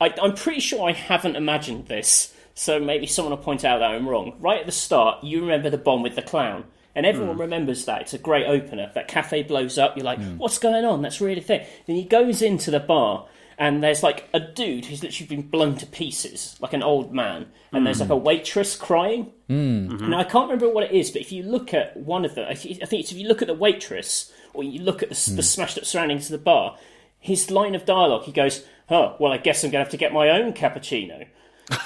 I, 0.00 0.14
I'm 0.22 0.34
pretty 0.34 0.60
sure 0.60 0.86
I 0.86 0.92
haven't 0.92 1.36
imagined 1.36 1.88
this, 1.88 2.34
so 2.54 2.78
maybe 2.78 3.06
someone 3.06 3.30
will 3.30 3.42
point 3.42 3.64
out 3.64 3.78
that 3.78 3.90
I'm 3.90 4.06
wrong. 4.06 4.36
Right 4.40 4.60
at 4.60 4.66
the 4.66 4.72
start, 4.72 5.24
you 5.24 5.40
remember 5.40 5.70
the 5.70 5.78
bomb 5.78 6.02
with 6.02 6.16
the 6.16 6.22
clown, 6.22 6.64
and 6.94 7.06
everyone 7.06 7.36
hmm. 7.36 7.42
remembers 7.42 7.84
that. 7.84 8.02
It's 8.02 8.14
a 8.14 8.18
great 8.18 8.46
opener. 8.46 8.90
That 8.94 9.08
cafe 9.08 9.42
blows 9.42 9.78
up. 9.78 9.96
You're 9.96 10.04
like, 10.04 10.18
hmm. 10.18 10.38
what's 10.38 10.58
going 10.58 10.84
on? 10.84 11.02
That's 11.02 11.20
really 11.20 11.40
thing. 11.40 11.66
Then 11.86 11.96
he 11.96 12.04
goes 12.04 12.42
into 12.42 12.70
the 12.70 12.80
bar, 12.80 13.28
and 13.58 13.82
there's 13.82 14.02
like 14.02 14.28
a 14.32 14.40
dude 14.40 14.86
who's 14.86 15.02
literally 15.02 15.28
been 15.28 15.48
blown 15.48 15.76
to 15.76 15.86
pieces, 15.86 16.56
like 16.60 16.72
an 16.72 16.82
old 16.82 17.12
man, 17.12 17.46
and 17.72 17.86
there's 17.86 18.00
like 18.00 18.10
a 18.10 18.16
hmm. 18.16 18.24
waitress 18.24 18.76
crying. 18.76 19.32
Mm-hmm. 19.48 20.10
Now 20.10 20.18
I 20.18 20.24
can't 20.24 20.50
remember 20.50 20.72
what 20.72 20.84
it 20.84 20.92
is, 20.92 21.10
but 21.10 21.20
if 21.20 21.30
you 21.30 21.42
look 21.42 21.74
at 21.74 21.96
one 21.96 22.24
of 22.24 22.34
the, 22.34 22.48
I 22.48 22.54
think 22.54 22.80
it's 22.80 23.12
if 23.12 23.18
you 23.18 23.28
look 23.28 23.42
at 23.42 23.48
the 23.48 23.54
waitress 23.54 24.32
or 24.54 24.64
you 24.64 24.80
look 24.82 25.02
at 25.02 25.10
the, 25.10 25.32
the 25.34 25.42
smashed 25.42 25.78
up 25.78 25.84
surroundings 25.84 26.26
of 26.26 26.32
the 26.32 26.44
bar, 26.44 26.76
his 27.18 27.50
line 27.50 27.74
of 27.74 27.84
dialogue, 27.84 28.24
he 28.24 28.32
goes, 28.32 28.64
"Oh, 28.88 29.16
well, 29.20 29.32
I 29.32 29.36
guess 29.36 29.62
I'm 29.62 29.70
going 29.70 29.80
to 29.80 29.84
have 29.84 29.92
to 29.92 29.96
get 29.96 30.12
my 30.12 30.30
own 30.30 30.54
cappuccino," 30.54 31.26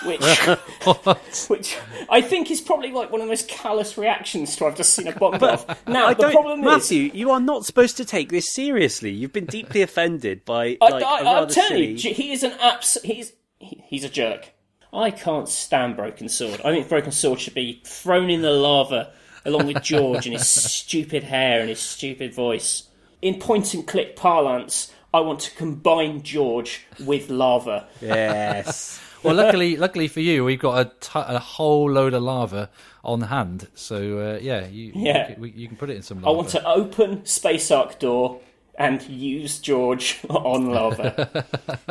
which, 0.04 0.20
which 1.48 1.78
I 2.08 2.20
think 2.20 2.50
is 2.50 2.60
probably 2.60 2.92
like 2.92 3.10
one 3.10 3.20
of 3.20 3.26
the 3.26 3.30
most 3.30 3.48
callous 3.48 3.96
reactions 3.98 4.56
to 4.56 4.66
I've 4.66 4.76
just 4.76 4.94
seen 4.94 5.08
a 5.08 5.12
bomb 5.12 5.38
go 5.38 5.50
off. 5.50 5.86
Now 5.88 6.08
I 6.08 6.14
the 6.14 6.30
problem 6.30 6.60
is, 6.60 6.64
Matthew, 6.64 7.10
you 7.14 7.30
are 7.30 7.40
not 7.40 7.64
supposed 7.64 7.96
to 7.98 8.04
take 8.04 8.30
this 8.30 8.52
seriously. 8.54 9.10
You've 9.10 9.32
been 9.32 9.46
deeply 9.46 9.82
offended 9.82 10.44
by 10.44 10.76
I, 10.80 10.88
like 10.88 11.02
I, 11.02 11.18
I'm 11.18 11.24
rather 11.24 11.54
telling 11.54 11.98
silly. 11.98 12.10
you, 12.10 12.14
he 12.14 12.32
is 12.32 12.42
an 12.42 12.52
abs. 12.60 12.98
He's 13.04 13.32
he, 13.58 13.84
he's 13.86 14.04
a 14.04 14.08
jerk. 14.08 14.52
I 14.92 15.10
can't 15.10 15.48
stand 15.48 15.96
Broken 15.96 16.28
Sword. 16.28 16.60
I 16.64 16.70
think 16.70 16.88
Broken 16.88 17.12
Sword 17.12 17.40
should 17.40 17.54
be 17.54 17.82
thrown 17.84 18.30
in 18.30 18.42
the 18.42 18.52
lava 18.52 19.12
along 19.44 19.66
with 19.66 19.82
George 19.82 20.26
and 20.26 20.34
his 20.34 20.48
stupid 20.48 21.24
hair 21.24 21.60
and 21.60 21.68
his 21.68 21.80
stupid 21.80 22.32
voice. 22.32 22.88
In 23.20 23.40
point 23.40 23.74
and 23.74 23.86
click 23.86 24.16
parlance, 24.16 24.92
I 25.12 25.20
want 25.20 25.40
to 25.40 25.54
combine 25.54 26.22
George 26.22 26.86
with 27.00 27.30
lava. 27.30 27.88
Yes. 28.00 29.00
Well, 29.24 29.34
luckily, 29.34 29.76
luckily 29.76 30.08
for 30.08 30.20
you, 30.20 30.44
we've 30.44 30.60
got 30.60 30.86
a, 30.86 30.90
t- 31.00 31.10
a 31.14 31.38
whole 31.38 31.90
load 31.90 32.14
of 32.14 32.22
lava 32.22 32.70
on 33.02 33.22
hand. 33.22 33.68
So 33.74 33.96
uh, 34.36 34.38
yeah, 34.40 34.66
you 34.66 34.92
Yeah. 34.94 35.30
You, 35.30 35.34
can, 35.34 35.58
you 35.58 35.68
can 35.68 35.76
put 35.76 35.90
it 35.90 35.96
in 35.96 36.02
some 36.02 36.20
Lava. 36.20 36.32
I 36.32 36.36
want 36.36 36.48
to 36.50 36.64
open 36.66 37.24
Space 37.26 37.70
Ark 37.70 37.98
door 37.98 38.40
and 38.76 39.02
use 39.02 39.58
George 39.60 40.20
on 40.28 40.70
lava. 40.70 41.44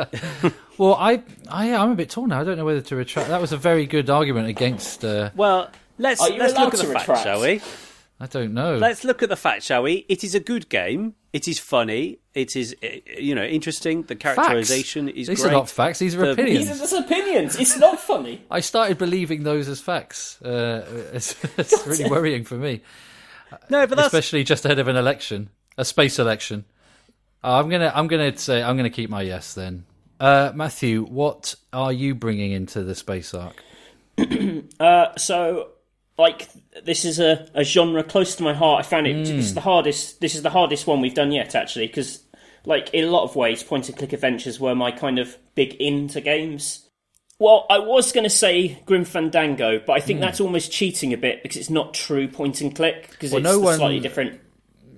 Well, 0.76 0.94
I, 0.94 1.22
I, 1.48 1.72
I'm 1.72 1.92
a 1.92 1.94
bit 1.94 2.10
torn 2.10 2.30
now. 2.30 2.40
I 2.40 2.44
don't 2.44 2.56
know 2.58 2.64
whether 2.64 2.80
to 2.80 2.96
retract. 2.96 3.28
That 3.28 3.40
was 3.40 3.52
a 3.52 3.56
very 3.56 3.86
good 3.86 4.10
argument 4.10 4.48
against. 4.48 5.04
Uh, 5.04 5.30
Well, 5.36 5.70
let's 5.98 6.20
Are 6.20 6.30
you 6.30 6.38
let's 6.40 6.54
look 6.58 6.74
at 6.74 6.80
to 6.80 6.86
the 6.88 6.92
facts, 6.92 7.08
retract? 7.08 7.22
shall 7.22 7.40
we? 7.42 7.60
I 8.20 8.26
don't 8.26 8.54
know. 8.54 8.76
Let's 8.76 9.02
look 9.04 9.22
at 9.22 9.28
the 9.28 9.36
facts, 9.36 9.66
shall 9.66 9.82
we? 9.82 10.06
It 10.08 10.22
is 10.22 10.34
a 10.34 10.40
good 10.40 10.68
game. 10.68 11.14
It 11.32 11.48
is 11.48 11.58
funny. 11.58 12.20
It 12.32 12.54
is, 12.54 12.74
uh, 12.82 12.86
you 13.18 13.34
know, 13.34 13.42
interesting. 13.44 14.02
The 14.04 14.14
facts. 14.14 14.36
characterization 14.36 15.08
is 15.08 15.26
These 15.26 15.40
great. 15.42 15.50
are 15.50 15.52
not 15.52 15.68
facts. 15.68 15.98
These 15.98 16.14
are 16.14 16.18
The- 16.26 16.30
opinions. 16.32 16.68
These 16.68 16.76
are 16.76 16.80
just 16.80 16.92
opinions. 16.94 17.56
It's 17.56 17.76
not 17.76 17.98
funny. 17.98 18.42
I 18.50 18.60
started 18.60 18.98
believing 18.98 19.42
those 19.42 19.68
as 19.68 19.80
facts. 19.80 20.40
Uh, 20.40 20.86
it's, 21.12 21.34
it's 21.58 21.86
really 21.86 22.08
worrying 22.08 22.44
for 22.44 22.54
me, 22.54 22.82
No, 23.68 23.86
but 23.86 23.96
that's 23.96 24.06
especially 24.06 24.44
just 24.44 24.64
ahead 24.64 24.78
of 24.78 24.86
an 24.88 24.96
election, 24.96 25.50
a 25.76 25.84
space 25.84 26.18
election. 26.20 26.64
Uh, 27.42 27.58
I'm 27.58 27.68
gonna, 27.68 27.92
I'm 27.94 28.06
gonna 28.06 28.36
say, 28.38 28.62
I'm 28.62 28.76
gonna 28.76 28.88
keep 28.90 29.10
my 29.10 29.22
yes 29.22 29.54
then. 29.54 29.84
Uh, 30.20 30.52
Matthew, 30.54 31.04
what 31.04 31.56
are 31.72 31.92
you 31.92 32.14
bringing 32.14 32.52
into 32.52 32.84
the 32.84 32.94
space 32.94 33.34
arc? 33.34 33.62
so 35.18 35.68
like 36.16 36.48
this 36.84 37.04
is 37.04 37.18
a, 37.18 37.48
a 37.54 37.64
genre 37.64 38.02
close 38.02 38.36
to 38.36 38.42
my 38.42 38.54
heart. 38.54 38.84
I 38.84 38.88
found 38.88 39.06
it. 39.06 39.14
This 39.16 39.30
is 39.30 39.50
hmm. 39.50 39.54
the 39.54 39.60
hardest. 39.60 40.20
This 40.20 40.34
is 40.34 40.42
the 40.42 40.50
hardest 40.50 40.86
one 40.86 41.00
we've 41.00 41.14
done 41.14 41.32
yet, 41.32 41.54
actually, 41.54 41.86
because 41.86 42.22
like 42.64 42.92
in 42.94 43.04
a 43.04 43.10
lot 43.10 43.24
of 43.24 43.36
ways, 43.36 43.62
point 43.62 43.88
and 43.88 43.98
click 43.98 44.12
adventures 44.12 44.60
were 44.60 44.74
my 44.74 44.90
kind 44.90 45.18
of 45.18 45.36
big 45.54 45.74
into 45.74 46.20
games. 46.20 46.88
Well, 47.40 47.66
I 47.68 47.78
was 47.78 48.12
going 48.12 48.24
to 48.24 48.30
say 48.30 48.80
Grim 48.86 49.04
Fandango, 49.04 49.80
but 49.84 49.94
I 49.94 50.00
think 50.00 50.18
hmm. 50.18 50.22
that's 50.22 50.40
almost 50.40 50.70
cheating 50.70 51.12
a 51.12 51.16
bit 51.16 51.42
because 51.42 51.56
it's 51.56 51.70
not 51.70 51.92
true 51.92 52.28
point 52.28 52.60
and 52.60 52.74
click 52.74 53.10
because 53.10 53.32
Well, 53.32 53.38
it's 53.38 53.52
no 53.52 53.58
one- 53.58 53.76
slightly 53.78 54.00
different. 54.00 54.40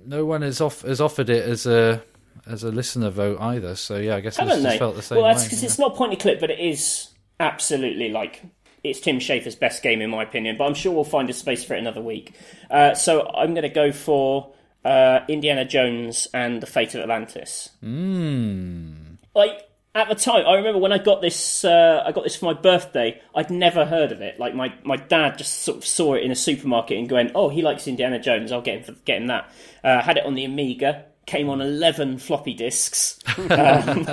No 0.09 0.25
one 0.25 0.43
has 0.43 0.61
off 0.61 0.83
has 0.83 1.01
offered 1.01 1.29
it 1.31 1.45
as 1.45 1.67
a 1.67 2.01
as 2.47 2.63
a 2.63 2.71
listener 2.71 3.11
vote 3.11 3.41
either. 3.41 3.75
So 3.75 3.97
yeah, 3.97 4.15
I 4.15 4.21
guess 4.21 4.37
they? 4.37 4.79
felt 4.79 4.95
the 4.95 5.03
same 5.03 5.19
well, 5.19 5.27
that's 5.27 5.43
because 5.43 5.63
yeah. 5.63 5.67
it's 5.67 5.81
not 5.81 5.97
point 5.97 6.13
and 6.13 6.21
click, 6.21 6.39
but 6.39 6.51
it 6.51 6.61
is 6.61 7.09
absolutely 7.41 8.11
like 8.11 8.43
it's 8.91 9.01
Tim 9.01 9.19
Schafer's 9.19 9.57
best 9.57 9.83
game 9.83 10.01
in 10.01 10.11
my 10.11 10.23
opinion. 10.23 10.57
But 10.57 10.65
I'm 10.65 10.75
sure 10.75 10.93
we'll 10.93 11.05
find 11.05 11.29
a 11.31 11.33
space 11.33 11.65
for 11.65 11.75
it 11.75 11.79
another 11.79 12.03
week. 12.03 12.33
Uh, 12.71 12.95
so 12.95 13.29
I'm 13.29 13.55
going 13.55 13.63
to 13.63 13.69
go 13.69 13.93
for 13.93 14.53
uh, 14.85 15.21
Indiana 15.29 15.65
Jones 15.65 16.29
and 16.33 16.63
the 16.63 16.67
Fate 16.67 16.95
of 16.95 17.03
Atlantis. 17.03 17.71
Hmm. 17.81 18.93
Like 19.35 19.69
at 19.97 20.09
the 20.09 20.15
time, 20.15 20.47
I 20.47 20.57
remember 20.57 20.79
when 20.79 20.93
I 20.93 20.99
got 20.99 21.23
this. 21.23 21.65
Uh, 21.65 22.03
I 22.05 22.13
got 22.13 22.25
this 22.25 22.37
for 22.37 22.45
my 22.45 22.53
birthday. 22.53 23.21
I'd 23.35 23.51
never 23.51 23.87
heard 23.87 24.13
of 24.13 24.21
it. 24.21 24.39
Like 24.39 24.55
my, 24.55 24.75
my 24.85 24.97
dad 24.97 25.39
just 25.39 25.63
sort 25.63 25.79
of 25.79 25.87
saw 25.87 26.15
it 26.15 26.23
in 26.23 26.31
a 26.31 26.37
supermarket 26.37 26.99
and 26.99 27.09
going, 27.09 27.31
"Oh, 27.35 27.49
he 27.49 27.63
likes 27.63 27.89
Indiana 27.89 28.19
Jones. 28.19 28.53
I'll 28.53 28.61
get 28.61 28.77
him 28.77 28.83
for, 28.85 28.93
get 29.05 29.23
him 29.23 29.29
that." 29.29 29.51
Uh, 29.83 30.03
had 30.03 30.19
it 30.19 30.27
on 30.27 30.35
the 30.35 30.45
Amiga. 30.45 31.07
Came 31.27 31.49
on 31.49 31.61
eleven 31.61 32.19
floppy 32.19 32.55
disks. 32.55 33.19
Um, 33.51 34.07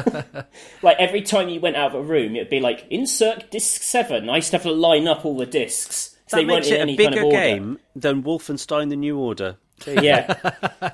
like 0.81 0.97
every 0.99 1.21
time 1.21 1.47
you 1.49 1.59
went 1.61 1.75
out 1.77 1.93
of 1.93 1.95
a 1.95 2.03
room, 2.03 2.35
it'd 2.35 2.49
be 2.49 2.59
like 2.59 2.85
insert 2.89 3.49
disc 3.51 3.81
seven. 3.81 4.29
I 4.29 4.37
used 4.37 4.51
to 4.51 4.57
have 4.57 4.63
to 4.63 4.71
line 4.71 5.07
up 5.07 5.23
all 5.25 5.37
the 5.37 5.45
discs. 5.45 6.17
So 6.27 6.37
That 6.37 6.41
they 6.41 6.45
weren't 6.45 6.65
makes 6.65 6.67
in 6.69 6.89
it 6.89 6.93
a 6.93 6.95
bigger 6.97 7.09
kind 7.11 7.17
of 7.19 7.23
order. 7.25 7.37
game 7.37 7.79
than 7.95 8.23
Wolfenstein: 8.23 8.89
The 8.89 8.95
New 8.97 9.17
Order. 9.17 9.57
There. 9.85 10.01
Yeah. 10.03 10.51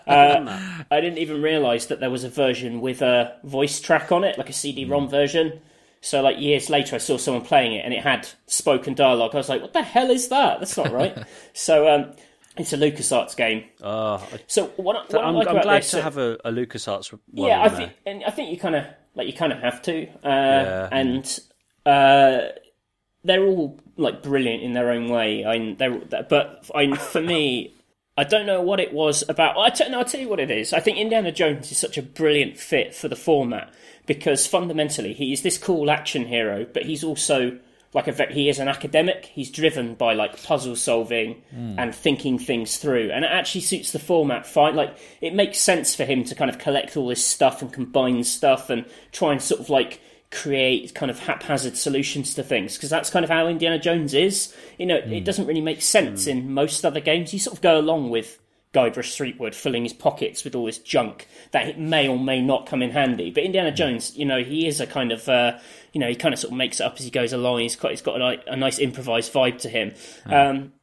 Uh, 0.07 0.59
I 0.89 0.99
didn't 1.01 1.20
even 1.20 1.41
realise 1.41 1.86
that 1.88 1.99
there 1.99 2.09
was 2.09 2.24
a 2.24 2.30
version 2.30 2.82
with 2.82 3.01
a 3.03 3.36
voice 3.43 3.80
track 3.80 4.11
on 4.11 4.24
it, 4.24 4.38
like 4.38 4.49
a 4.49 4.53
CD-ROM 4.53 5.09
version. 5.09 5.59
So, 6.01 6.22
like 6.22 6.39
years 6.39 6.70
later, 6.70 6.95
I 6.95 6.99
saw 6.99 7.17
someone 7.17 7.43
playing 7.43 7.74
it, 7.74 7.84
and 7.86 7.93
it 7.93 8.01
had 8.01 8.28
spoken 8.47 8.93
dialogue. 8.95 9.32
I 9.34 9.38
was 9.38 9.49
like, 9.49 9.61
"What 9.61 9.74
the 9.74 9.84
hell 9.84 10.09
is 10.09 10.30
that? 10.30 10.59
That's 10.59 10.78
not 10.78 10.91
right." 10.91 11.15
so, 11.53 11.88
um, 11.93 12.13
it's 12.60 12.74
a 12.74 12.78
LucasArts 12.78 13.36
game. 13.36 13.64
Oh, 13.82 14.26
So, 14.47 14.68
what, 14.78 14.95
what 14.95 15.12
So 15.12 15.22
I'm, 15.22 15.36
like 15.36 15.47
I'm 15.47 15.62
glad 15.62 15.82
this, 15.82 15.91
to 15.91 15.99
uh, 15.99 16.03
have 16.03 16.18
a, 16.18 16.38
a 16.45 16.51
LucasArts 16.51 17.12
one 17.12 17.22
yeah, 17.34 17.62
I 17.62 17.70
think, 17.70 17.93
and 18.05 18.24
I 18.24 18.30
think 18.32 18.51
you 18.51 18.57
kind 18.60 18.76
of 18.76 18.86
like 19.16 19.28
you 19.28 19.34
kind 19.34 19.51
of 19.51 19.60
have 19.60 19.82
to, 19.84 20.07
uh, 20.07 20.10
Yeah. 20.24 20.89
and 20.91 21.39
uh, 21.86 22.39
they're 23.24 23.43
all 23.43 23.80
like 23.97 24.22
brilliant 24.24 24.64
in 24.64 24.74
their 24.74 24.91
own 24.91 25.10
way. 25.10 25.45
I, 25.45 25.76
they're, 25.78 26.24
but 26.24 26.66
I, 26.74 26.95
for 26.95 27.22
me, 27.22 27.74
I 28.18 28.24
don't 28.24 28.45
know 28.45 28.62
what 28.62 28.80
it 28.80 28.93
was 28.93 29.24
about. 29.30 29.57
I 29.57 29.70
tell, 29.70 29.89
no, 29.89 29.99
I'll 29.99 30.05
tell 30.05 30.22
you 30.22 30.30
what 30.30 30.39
it 30.39 30.51
is. 30.51 30.74
I 30.74 30.80
think 30.80 30.97
Indiana 30.97 31.32
Jones 31.32 31.72
is 31.72 31.78
such 31.78 31.97
a 31.97 32.01
brilliant 32.01 32.57
fit 32.57 32.93
for 32.93 33.07
the 33.07 33.16
format 33.16 33.74
because 34.05 34.45
fundamentally 34.47 35.14
he 35.14 35.32
is 35.34 35.41
this 35.41 35.57
cool 35.57 35.89
action 35.89 36.26
hero, 36.28 36.66
but 36.74 36.84
he's 36.84 37.03
also 37.03 37.60
like 37.93 38.07
a 38.07 38.25
he 38.25 38.49
is 38.49 38.59
an 38.59 38.67
academic. 38.67 39.25
He's 39.25 39.49
driven 39.49 39.95
by 39.95 40.13
like 40.13 40.41
puzzle 40.43 40.75
solving 40.75 41.41
hmm. 41.49 41.75
and 41.77 41.93
thinking 41.93 42.37
things 42.37 42.77
through, 42.77 43.11
and 43.11 43.25
it 43.25 43.31
actually 43.31 43.61
suits 43.61 43.91
the 43.91 43.99
format 43.99 44.45
fine. 44.45 44.75
Like 44.75 44.97
it 45.21 45.33
makes 45.33 45.57
sense 45.57 45.95
for 45.95 46.05
him 46.05 46.23
to 46.25 46.35
kind 46.35 46.49
of 46.49 46.59
collect 46.59 46.95
all 46.95 47.07
this 47.07 47.25
stuff 47.25 47.61
and 47.61 47.73
combine 47.73 48.23
stuff 48.23 48.69
and 48.69 48.85
try 49.11 49.31
and 49.31 49.41
sort 49.41 49.61
of 49.61 49.69
like 49.69 50.01
create 50.31 50.93
kind 50.93 51.09
of 51.09 51.17
haphazard 51.17 51.75
solutions 51.75 52.35
to 52.35 52.43
things 52.43 52.75
because 52.75 52.91
that's 52.91 53.09
kind 53.09 53.23
of 53.23 53.31
how 53.31 53.47
Indiana 53.47 53.79
Jones 53.79 54.13
is. 54.13 54.55
You 54.77 54.85
know, 54.85 54.97
it 54.97 55.05
hmm. 55.07 55.23
doesn't 55.23 55.47
really 55.47 55.61
make 55.61 55.81
sense 55.81 56.25
hmm. 56.25 56.31
in 56.31 56.53
most 56.53 56.85
other 56.85 56.99
games. 56.99 57.33
You 57.33 57.39
sort 57.39 57.57
of 57.57 57.61
go 57.61 57.79
along 57.79 58.11
with 58.11 58.39
Guybrush 58.74 59.15
Threepwood 59.15 59.55
filling 59.55 59.84
his 59.84 59.93
pockets 59.93 60.43
with 60.43 60.53
all 60.53 60.65
this 60.65 60.78
junk 60.78 61.28
that 61.51 61.80
may 61.80 62.07
or 62.07 62.20
may 62.20 62.41
not 62.41 62.67
come 62.67 62.84
in 62.84 62.91
handy. 62.91 63.32
But 63.32 63.43
Indiana 63.43 63.72
Jones, 63.72 64.15
you 64.15 64.26
know, 64.26 64.43
he 64.43 64.67
is 64.67 64.80
a 64.80 64.86
kind 64.86 65.11
of, 65.11 65.28
uh, 65.28 65.57
you 65.91 65.99
know, 65.99 66.07
he 66.07 66.15
kind 66.15 66.34
of 66.34 66.39
sort 66.39 66.51
of 66.51 66.57
makes 66.57 66.80
it 66.80 66.84
up 66.84 66.95
as 66.97 67.03
he 67.03 67.09
goes 67.09 67.34
along. 67.34 67.59
He's 67.61 67.76
quite, 67.76 67.91
he's 67.91 68.01
got 68.01 68.22
a, 68.22 68.51
a 68.51 68.55
nice 68.55 68.78
improvised 68.78 69.34
vibe 69.34 69.59
to 69.61 69.70
him. 69.70 69.93
Um, 70.26 70.74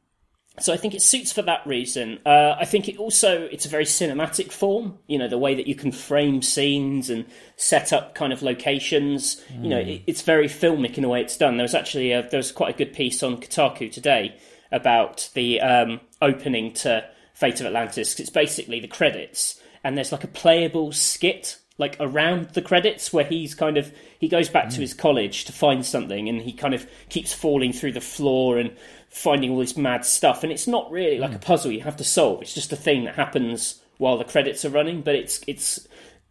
so 0.58 0.72
I 0.72 0.78
think 0.78 0.94
it 0.94 1.02
suits 1.02 1.32
for 1.32 1.42
that 1.42 1.66
reason. 1.66 2.18
Uh, 2.24 2.56
I 2.58 2.64
think 2.64 2.88
it 2.88 2.96
also 2.96 3.42
it's 3.52 3.66
a 3.66 3.68
very 3.68 3.84
cinematic 3.84 4.50
form. 4.50 4.98
You 5.06 5.18
know 5.18 5.28
the 5.28 5.38
way 5.38 5.54
that 5.54 5.66
you 5.66 5.74
can 5.74 5.92
frame 5.92 6.40
scenes 6.42 7.10
and 7.10 7.26
set 7.56 7.92
up 7.92 8.14
kind 8.14 8.32
of 8.32 8.42
locations. 8.42 9.44
You 9.60 9.68
know 9.68 9.78
it, 9.78 10.02
it's 10.06 10.22
very 10.22 10.48
filmic 10.48 10.96
in 10.96 11.02
the 11.02 11.08
way 11.08 11.20
it's 11.20 11.36
done. 11.36 11.56
There 11.56 11.64
was 11.64 11.74
actually 11.74 12.12
a, 12.12 12.26
there 12.28 12.38
was 12.38 12.52
quite 12.52 12.74
a 12.74 12.78
good 12.78 12.94
piece 12.94 13.22
on 13.22 13.36
Kotaku 13.36 13.92
today 13.92 14.34
about 14.72 15.28
the 15.34 15.60
um, 15.60 16.00
opening 16.22 16.72
to 16.72 17.06
Fate 17.36 17.60
of 17.60 17.66
Atlantis. 17.66 18.18
It's 18.18 18.30
basically 18.30 18.80
the 18.80 18.88
credits, 18.88 19.60
and 19.84 19.96
there's 19.96 20.10
like 20.10 20.24
a 20.24 20.28
playable 20.28 20.90
skit 20.90 21.58
like 21.78 21.94
around 22.00 22.48
the 22.54 22.62
credits 22.62 23.12
where 23.12 23.26
he's 23.26 23.54
kind 23.54 23.76
of 23.76 23.92
he 24.18 24.28
goes 24.28 24.48
back 24.48 24.70
to 24.70 24.76
hmm. 24.76 24.80
his 24.80 24.94
college 24.94 25.44
to 25.44 25.52
find 25.52 25.84
something 25.84 26.26
and 26.26 26.40
he 26.40 26.50
kind 26.50 26.72
of 26.72 26.86
keeps 27.10 27.34
falling 27.34 27.70
through 27.70 27.92
the 27.92 28.00
floor 28.00 28.56
and 28.56 28.74
finding 29.10 29.50
all 29.50 29.58
this 29.58 29.76
mad 29.76 30.02
stuff 30.02 30.42
and 30.42 30.50
it's 30.50 30.66
not 30.66 30.90
really 30.90 31.18
like 31.18 31.32
a 31.32 31.34
hmm. 31.34 31.40
puzzle 31.40 31.70
you 31.70 31.82
have 31.82 31.96
to 31.96 32.04
solve. 32.04 32.40
It's 32.40 32.54
just 32.54 32.72
a 32.72 32.76
thing 32.76 33.04
that 33.04 33.16
happens 33.16 33.82
while 33.98 34.16
the 34.16 34.24
credits 34.24 34.64
are 34.64 34.70
running 34.70 35.02
but 35.02 35.14
it's 35.14 35.42
it's 35.46 35.86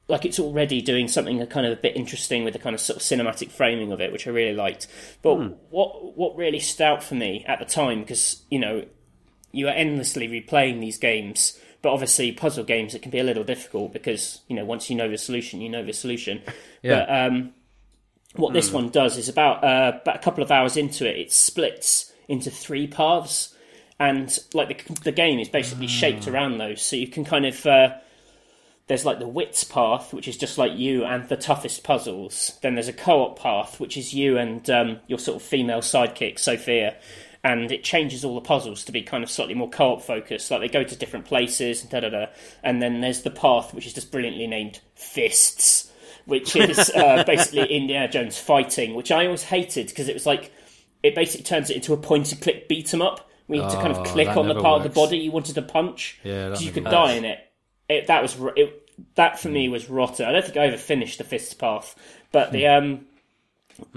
like 0.08 0.26
it's 0.26 0.40
already 0.40 0.82
doing 0.82 1.08
something 1.08 1.40
a 1.40 1.46
kind 1.46 1.68
of 1.68 1.74
a 1.78 1.82
bit 1.82 1.96
interesting 1.96 2.44
with 2.44 2.54
the 2.54 2.60
kind 2.60 2.74
of 2.74 2.82
sort 2.82 2.98
of 2.98 3.04
cinematic 3.04 3.52
framing 3.52 3.92
of 3.92 4.02
it 4.02 4.12
which 4.12 4.26
I 4.26 4.32
really 4.32 4.56
liked. 4.56 4.88
But 5.22 5.36
hmm. 5.36 5.48
what 5.70 6.18
what 6.18 6.36
really 6.36 6.60
stood 6.60 6.86
out 6.86 7.04
for 7.04 7.14
me 7.14 7.46
at 7.48 7.60
the 7.60 7.66
time 7.66 8.02
because 8.02 8.44
you 8.50 8.58
know 8.58 8.86
you 9.56 9.68
are 9.68 9.74
endlessly 9.74 10.28
replaying 10.28 10.80
these 10.80 10.98
games. 10.98 11.60
But 11.82 11.94
obviously, 11.94 12.32
puzzle 12.32 12.64
games 12.64 12.96
it 12.96 13.02
can 13.02 13.12
be 13.12 13.20
a 13.20 13.24
little 13.24 13.44
difficult 13.44 13.94
because 13.94 14.42
you 14.48 14.56
know 14.56 14.66
once 14.66 14.90
you 14.90 14.96
know 14.96 15.10
the 15.10 15.18
solution, 15.18 15.62
you 15.62 15.70
know 15.70 15.84
the 15.84 15.94
solution. 15.94 16.42
Yeah. 16.82 17.00
But 17.00 17.16
um, 17.16 17.54
what 18.36 18.54
this 18.54 18.72
one 18.72 18.90
does 18.90 19.18
is 19.18 19.30
about 19.30 19.64
uh, 19.64 20.00
about 20.02 20.16
a 20.16 20.20
couple 20.20 20.44
of 20.44 20.52
hours 20.52 20.78
into 20.78 21.08
it, 21.08 21.18
it 21.18 21.32
splits 21.32 22.12
into 22.28 22.50
three 22.50 22.88
paths, 22.88 23.56
and 24.00 24.38
like 24.54 24.70
the 24.70 24.94
the 25.04 25.12
game 25.12 25.40
is 25.40 25.50
basically 25.50 25.88
shaped 25.88 26.28
around 26.28 26.58
those. 26.58 26.82
So 26.82 26.96
you 26.96 27.08
can 27.08 27.24
kind 27.24 27.46
of 27.46 27.66
uh, 27.66 27.96
there's 28.88 29.06
like 29.06 29.20
the 29.20 29.28
wits 29.28 29.64
path, 29.64 30.14
which 30.14 30.28
is 30.28 30.38
just 30.38 30.58
like 30.58 30.74
you 30.78 31.06
and 31.06 31.28
the 31.28 31.38
toughest 31.38 31.84
puzzles. 31.84 32.58
Then 32.62 32.76
there's 32.76 32.88
a 32.88 32.94
co-op 32.94 33.40
path, 33.40 33.80
which 33.80 33.98
is 33.98 34.14
you 34.14 34.38
and 34.38 34.70
um, 34.70 35.00
your 35.08 35.20
sort 35.20 35.38
of 35.38 35.42
female 35.42 35.80
sidekick, 35.80 36.38
Sophia. 36.38 36.96
And 37.46 37.72
it 37.72 37.84
changes 37.84 38.26
all 38.26 38.34
the 38.34 38.42
puzzles 38.42 38.84
to 38.86 38.92
be 38.92 39.04
kind 39.04 39.24
of 39.24 39.30
slightly 39.30 39.54
more 39.54 39.70
co-op 39.70 40.02
focused. 40.02 40.50
Like 40.50 40.62
they 40.62 40.68
go 40.68 40.84
to 40.84 40.96
different 40.96 41.26
places, 41.26 41.82
and 41.84 41.92
da 41.92 42.00
da 42.00 42.10
da. 42.10 42.26
And 42.64 42.82
then 42.82 43.02
there's 43.02 43.22
the 43.22 43.30
path, 43.30 43.72
which 43.74 43.86
is 43.86 43.94
just 43.94 44.12
brilliantly 44.12 44.48
named 44.48 44.80
Fists, 44.96 45.92
which 46.26 46.56
is 46.56 46.90
uh, 46.96 47.24
basically 47.24 47.68
Indiana 47.72 48.08
Jones 48.08 48.40
fighting, 48.40 48.96
which 48.96 49.12
I 49.12 49.26
always 49.26 49.44
hated 49.44 49.88
because 49.90 50.10
it 50.10 50.14
was 50.16 50.26
like 50.26 50.52
it 51.04 51.14
basically 51.14 51.44
turns 51.44 51.70
it 51.70 51.76
into 51.76 51.94
a 51.94 51.98
point 51.98 52.32
and 52.32 52.42
click 52.42 52.68
beat 52.68 52.92
'em 52.94 53.04
up. 53.04 53.30
We 53.48 53.60
had 53.60 53.70
to 53.70 53.76
kind 53.76 53.92
of 53.92 54.00
Oh, 54.00 54.04
click 54.06 54.30
on 54.30 54.48
the 54.48 54.60
part 54.60 54.78
of 54.78 54.84
the 54.84 54.90
body 55.02 55.20
you 55.20 55.30
wanted 55.32 55.54
to 55.54 55.62
punch 55.62 56.20
Yeah, 56.24 56.46
because 56.50 56.64
you 56.66 56.72
could 56.72 56.86
works. 56.86 56.94
die 56.96 57.12
in 57.14 57.26
it. 57.26 57.40
it. 57.88 58.08
That 58.08 58.24
was 58.24 58.36
it, 58.56 58.90
that 59.14 59.38
for 59.40 59.50
me 59.50 59.70
was 59.70 59.88
rotten. 59.88 60.26
I 60.26 60.32
don't 60.32 60.44
think 60.44 60.58
I 60.58 60.66
ever 60.66 60.78
finished 60.78 61.20
the 61.20 61.24
fists 61.26 61.54
path, 61.54 61.94
but 62.32 62.52
the 62.52 62.66
um, 62.66 63.06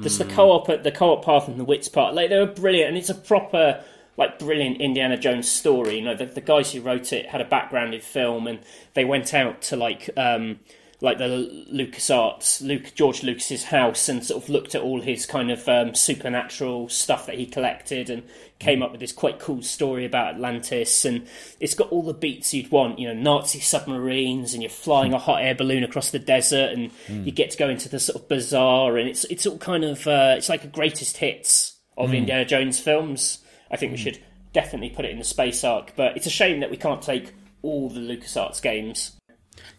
just 0.01 0.19
the 0.19 0.25
co-op, 0.25 0.83
the 0.83 0.93
co-op 0.93 1.25
path 1.25 1.49
and 1.49 1.59
the 1.59 1.65
wits 1.65 1.89
part, 1.89 2.15
like 2.15 2.31
they 2.31 2.39
were 2.39 2.47
brilliant, 2.47 2.89
and 2.89 2.99
it's 2.99 3.11
a 3.11 3.15
proper 3.15 3.83
like 4.17 4.39
brilliant 4.39 4.81
Indiana 4.81 5.17
Jones 5.17 5.51
story. 5.51 5.97
You 5.97 6.03
know, 6.03 6.15
the, 6.15 6.27
the 6.27 6.41
guys 6.41 6.73
who 6.73 6.81
wrote 6.81 7.13
it 7.13 7.27
had 7.27 7.41
a 7.41 7.45
background 7.45 7.95
in 7.95 8.01
film, 8.01 8.47
and 8.47 8.59
they 8.95 9.05
went 9.05 9.33
out 9.33 9.63
to 9.63 9.77
like 9.77 10.11
um, 10.17 10.59
like 11.01 11.19
the 11.19 11.67
LucasArts, 11.73 12.61
Luke 12.61 12.93
George 12.95 13.23
Lucas's 13.23 13.65
house, 13.65 14.09
and 14.09 14.25
sort 14.25 14.43
of 14.43 14.49
looked 14.49 14.75
at 14.75 14.83
all 14.83 15.01
his 15.01 15.27
kind 15.27 15.51
of 15.51 15.69
um, 15.69 15.95
supernatural 15.95 16.89
stuff 16.89 17.27
that 17.27 17.37
he 17.37 17.47
collected, 17.47 18.11
and 18.11 18.25
came 18.59 18.81
mm. 18.81 18.85
up 18.85 18.91
with 18.91 19.01
this 19.01 19.13
quite 19.13 19.39
cool 19.39 19.63
story 19.63 20.05
about 20.05 20.35
Atlantis. 20.35 21.05
And 21.05 21.27
it's 21.61 21.75
got 21.75 21.91
all 21.91 22.03
the 22.03 22.15
beats 22.15 22.53
you'd 22.53 22.73
want, 22.73 22.99
you 22.99 23.07
know, 23.07 23.15
Nazi 23.15 23.61
submarines, 23.61 24.55
and 24.55 24.63
you're 24.63 24.71
flying 24.71 25.13
mm. 25.13 25.17
a 25.17 25.19
hot 25.19 25.43
air 25.43 25.55
balloon 25.55 25.85
across 25.85 26.11
the 26.11 26.19
desert, 26.19 26.73
and 26.73 26.91
mm. 27.07 27.25
you 27.25 27.31
get 27.31 27.53
to 27.53 27.59
go 27.59 27.69
into 27.69 27.89
the 27.89 28.01
sort 28.01 28.21
of 28.21 28.29
bazaar, 28.29 28.97
and 28.97 29.09
it's 29.09 29.25
it's 29.25 29.47
all 29.47 29.59
kind 29.59 29.85
of 29.85 30.07
uh, 30.07 30.35
it's 30.37 30.49
like 30.49 30.65
a 30.65 30.69
greatest 30.69 31.19
hits 31.19 31.77
of 31.97 32.15
Indiana 32.15 32.45
Jones 32.45 32.81
films. 32.81 33.39
I 33.71 33.77
think 33.77 33.93
we 33.93 33.99
should 33.99 34.19
definitely 34.53 34.91
put 34.91 35.05
it 35.05 35.11
in 35.11 35.19
the 35.19 35.25
space 35.25 35.63
arc, 35.63 35.95
but 35.95 36.17
it's 36.17 36.27
a 36.27 36.31
shame 36.31 36.61
that 36.61 36.71
we 36.71 36.77
can't 36.77 37.03
take 37.03 37.35
all 37.63 37.89
the 37.89 38.01
LucasArts 38.01 38.63
games. 38.63 39.18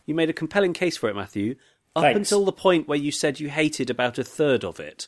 You 0.10 0.16
made 0.16 0.28
a 0.28 0.34
compelling 0.34 0.74
case 0.74 0.98
for 0.98 1.08
it, 1.08 1.16
Matthew. 1.16 1.54
Up 1.96 2.02
Thanks. 2.02 2.18
until 2.18 2.44
the 2.44 2.52
point 2.52 2.88
where 2.88 2.98
you 2.98 3.12
said 3.12 3.40
you 3.40 3.48
hated 3.48 3.92
about 3.92 4.18
a 4.18 4.24
third 4.24 4.64
of 4.66 4.80
it. 4.80 5.08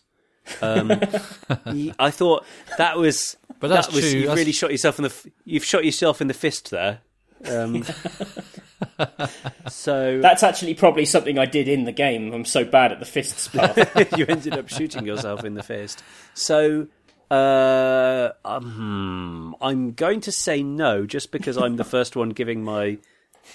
Um, 0.61 0.91
I 1.97 2.11
thought 2.11 2.45
that 2.77 2.99
was. 2.99 3.35
But 3.59 3.69
that's 3.69 3.87
that 3.87 3.95
was, 3.95 4.03
true, 4.03 4.11
You've 4.11 4.27
that's- 4.27 4.37
really 4.37 4.51
shot 4.51 4.69
yourself 4.69 4.99
in 4.99 5.03
the. 5.05 5.31
You've 5.43 5.65
shot 5.65 5.85
yourself 5.85 6.21
in 6.21 6.27
the 6.27 6.35
fist 6.35 6.69
there. 6.69 6.99
Um, 7.45 7.83
so 9.69 10.19
That's 10.21 10.43
actually 10.43 10.75
probably 10.75 11.05
something 11.05 11.39
I 11.39 11.47
did 11.47 11.67
in 11.67 11.85
the 11.85 11.91
game. 11.91 12.31
I'm 12.31 12.45
so 12.45 12.63
bad 12.63 12.91
at 12.91 12.99
the 12.99 13.05
fists 13.07 13.47
part. 13.51 13.75
you 14.15 14.27
ended 14.29 14.53
up 14.53 14.69
shooting 14.69 15.07
yourself 15.07 15.43
in 15.43 15.55
the 15.55 15.63
fist. 15.63 16.03
So 16.35 16.85
uh, 17.31 18.29
um, 18.45 19.55
I'm 19.61 19.93
going 19.93 20.21
to 20.21 20.31
say 20.31 20.61
no, 20.61 21.07
just 21.07 21.31
because 21.31 21.57
I'm 21.57 21.77
the 21.77 21.83
first 21.83 22.15
one 22.15 22.29
giving 22.29 22.63
my 22.63 22.99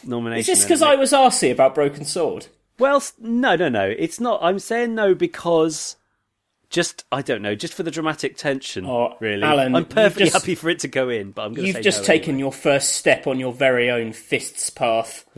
nomination. 0.04 0.40
Is 0.40 0.46
this 0.58 0.64
because 0.64 0.82
I 0.82 0.94
was 0.96 1.12
arsy 1.12 1.50
about 1.52 1.74
Broken 1.74 2.04
Sword? 2.04 2.46
Well, 2.78 3.02
no, 3.18 3.56
no, 3.56 3.68
no. 3.68 3.94
It's 3.98 4.20
not. 4.20 4.40
I'm 4.42 4.58
saying 4.58 4.94
no 4.94 5.14
because 5.14 5.96
just 6.68 7.04
I 7.12 7.22
don't 7.22 7.42
know, 7.42 7.54
just 7.54 7.72
for 7.74 7.82
the 7.84 7.90
dramatic 7.90 8.36
tension. 8.36 8.84
Oh, 8.86 9.16
really, 9.20 9.42
Alan, 9.42 9.74
I'm 9.74 9.84
perfectly 9.86 10.26
just- 10.26 10.36
happy 10.36 10.54
for 10.54 10.68
it 10.68 10.80
to 10.80 10.88
go 10.88 11.08
in, 11.08 11.30
but 11.30 11.42
I'm 11.46 11.54
going 11.54 11.66
to 11.68 11.72
You've 11.72 11.82
just 11.84 12.00
no 12.00 12.06
taken 12.06 12.30
anyway. 12.34 12.40
your 12.40 12.52
first 12.52 12.94
step 12.94 13.26
on 13.26 13.38
your 13.38 13.52
very 13.52 13.90
own 13.90 14.12
fists 14.12 14.68
path. 14.70 15.24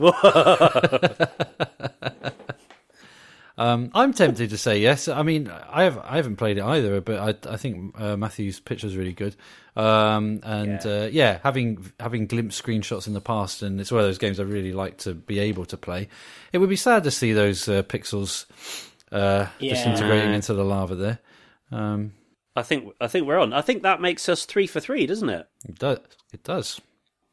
Um, 3.59 3.91
I'm 3.93 4.13
tempted 4.13 4.51
to 4.51 4.57
say 4.57 4.79
yes. 4.79 5.09
I 5.09 5.21
mean, 5.21 5.49
I 5.49 5.83
have 5.83 5.97
I 5.97 6.15
haven't 6.15 6.37
played 6.37 6.57
it 6.57 6.63
either, 6.63 7.01
but 7.01 7.19
I 7.45 7.53
I 7.53 7.57
think 7.57 7.93
uh, 7.99 8.15
Matthew's 8.15 8.61
is 8.69 8.95
really 8.95 9.11
good. 9.11 9.35
Um, 9.75 10.39
and 10.43 10.79
yeah. 10.83 10.91
Uh, 10.91 11.09
yeah, 11.11 11.39
having 11.43 11.91
having 11.99 12.25
glimpsed 12.25 12.63
screenshots 12.63 13.05
in 13.05 13.13
the 13.13 13.19
past, 13.21 13.61
and 13.61 13.81
it's 13.81 13.91
one 13.91 13.99
of 13.99 14.07
those 14.07 14.17
games 14.17 14.39
I 14.39 14.43
really 14.43 14.71
like 14.71 14.99
to 14.99 15.13
be 15.13 15.39
able 15.39 15.65
to 15.65 15.77
play. 15.77 16.07
It 16.53 16.59
would 16.59 16.69
be 16.69 16.77
sad 16.77 17.03
to 17.03 17.11
see 17.11 17.33
those 17.33 17.67
uh, 17.67 17.83
pixels 17.83 18.45
uh, 19.11 19.47
Yeah. 19.59 19.73
disintegrating 19.73 20.33
into 20.33 20.53
the 20.53 20.63
lava 20.63 20.95
there. 20.95 21.19
Um, 21.71 22.13
I 22.55 22.63
think 22.63 22.93
I 23.01 23.07
think 23.07 23.27
we're 23.27 23.39
on. 23.39 23.51
I 23.51 23.61
think 23.61 23.83
that 23.83 23.99
makes 23.99 24.29
us 24.29 24.45
three 24.45 24.67
for 24.67 24.79
three, 24.79 25.05
doesn't 25.05 25.29
it? 25.29 25.47
it 25.67 25.77
does. 25.77 25.99
It 26.31 26.43
does. 26.43 26.79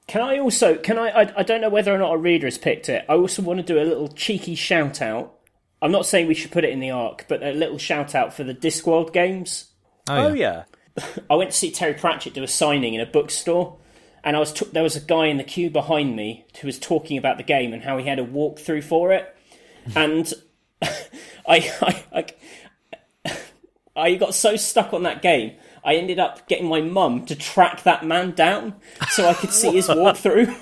Can 0.08 0.22
I 0.22 0.38
also? 0.38 0.76
Can 0.76 0.98
I, 0.98 1.08
I? 1.10 1.32
I 1.38 1.42
don't 1.44 1.60
know 1.60 1.68
whether 1.68 1.94
or 1.94 1.98
not 1.98 2.14
a 2.14 2.18
reader 2.18 2.48
has 2.48 2.58
picked 2.58 2.88
it. 2.88 3.04
I 3.08 3.14
also 3.14 3.42
want 3.42 3.58
to 3.58 3.62
do 3.64 3.80
a 3.80 3.86
little 3.86 4.08
cheeky 4.08 4.56
shout 4.56 5.00
out. 5.00 5.34
I'm 5.82 5.92
not 5.92 6.06
saying 6.06 6.26
we 6.26 6.34
should 6.34 6.50
put 6.50 6.64
it 6.64 6.70
in 6.70 6.80
the 6.80 6.90
arc, 6.90 7.26
but 7.28 7.42
a 7.42 7.52
little 7.52 7.78
shout 7.78 8.14
out 8.14 8.32
for 8.32 8.44
the 8.44 8.54
Discworld 8.54 9.12
games. 9.12 9.66
Oh, 10.08 10.28
oh 10.28 10.32
yeah. 10.32 10.64
I 11.30 11.34
went 11.34 11.50
to 11.50 11.56
see 11.56 11.70
Terry 11.70 11.94
Pratchett 11.94 12.34
do 12.34 12.42
a 12.42 12.48
signing 12.48 12.94
in 12.94 13.00
a 13.00 13.06
bookstore, 13.06 13.76
and 14.24 14.36
I 14.36 14.40
was 14.40 14.52
t- 14.52 14.66
there 14.72 14.82
was 14.82 14.96
a 14.96 15.00
guy 15.00 15.26
in 15.26 15.36
the 15.36 15.44
queue 15.44 15.70
behind 15.70 16.16
me 16.16 16.46
who 16.60 16.66
was 16.66 16.78
talking 16.78 17.18
about 17.18 17.36
the 17.36 17.42
game 17.42 17.72
and 17.72 17.82
how 17.82 17.98
he 17.98 18.06
had 18.06 18.18
a 18.18 18.24
walkthrough 18.24 18.84
for 18.84 19.12
it, 19.12 19.36
and 19.94 20.32
I, 20.82 21.72
I, 21.82 22.04
I 22.12 22.26
I 23.96 24.14
got 24.14 24.34
so 24.34 24.56
stuck 24.56 24.92
on 24.92 25.04
that 25.04 25.22
game. 25.22 25.54
I 25.82 25.94
ended 25.94 26.18
up 26.18 26.48
getting 26.48 26.66
my 26.66 26.80
mum 26.80 27.24
to 27.26 27.36
track 27.36 27.84
that 27.84 28.04
man 28.04 28.32
down 28.32 28.74
so 29.10 29.26
I 29.26 29.34
could 29.34 29.52
see 29.52 29.70
his 29.70 29.88
walkthrough. 29.88 30.54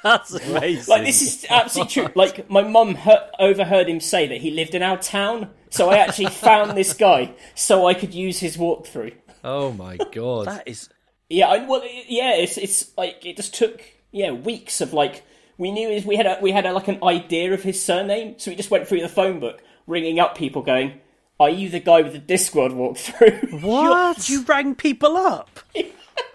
That's 0.02 0.32
amazing. 0.32 0.90
Like 0.90 1.04
this 1.04 1.22
is 1.22 1.46
absolutely 1.50 1.92
true. 1.92 2.08
Like 2.14 2.48
my 2.50 2.62
mum 2.62 2.94
he- 2.94 3.16
overheard 3.38 3.88
him 3.88 4.00
say 4.00 4.26
that 4.28 4.40
he 4.40 4.50
lived 4.50 4.74
in 4.74 4.82
our 4.82 4.96
town, 4.96 5.50
so 5.68 5.90
I 5.90 5.98
actually 5.98 6.30
found 6.30 6.76
this 6.76 6.94
guy 6.94 7.34
so 7.54 7.86
I 7.86 7.94
could 7.94 8.14
use 8.14 8.40
his 8.40 8.56
walkthrough. 8.56 9.14
Oh 9.44 9.72
my 9.72 9.96
god. 10.12 10.46
that 10.46 10.68
is 10.68 10.88
Yeah, 11.28 11.48
I, 11.48 11.66
well, 11.66 11.82
yeah, 12.08 12.34
it's 12.34 12.56
it's 12.56 12.96
like 12.96 13.24
it 13.26 13.36
just 13.36 13.54
took 13.54 13.82
yeah 14.10 14.32
weeks 14.32 14.80
of 14.80 14.92
like 14.92 15.22
we 15.58 15.70
knew 15.70 15.90
his, 15.90 16.06
we 16.06 16.16
had 16.16 16.26
a, 16.26 16.38
we 16.40 16.52
had 16.52 16.64
a, 16.64 16.72
like 16.72 16.88
an 16.88 17.04
idea 17.04 17.52
of 17.52 17.62
his 17.62 17.84
surname, 17.84 18.38
so 18.38 18.50
we 18.50 18.56
just 18.56 18.70
went 18.70 18.88
through 18.88 19.02
the 19.02 19.08
phone 19.10 19.40
book, 19.40 19.62
ringing 19.86 20.18
up 20.18 20.34
people, 20.34 20.62
going, 20.62 21.00
"Are 21.38 21.50
you 21.50 21.68
the 21.68 21.80
guy 21.80 22.00
with 22.00 22.14
the 22.14 22.34
Discworld 22.34 22.72
walkthrough?" 22.72 23.60
what? 23.62 24.26
you 24.30 24.42
rang 24.44 24.74
people 24.74 25.18
up. 25.18 25.60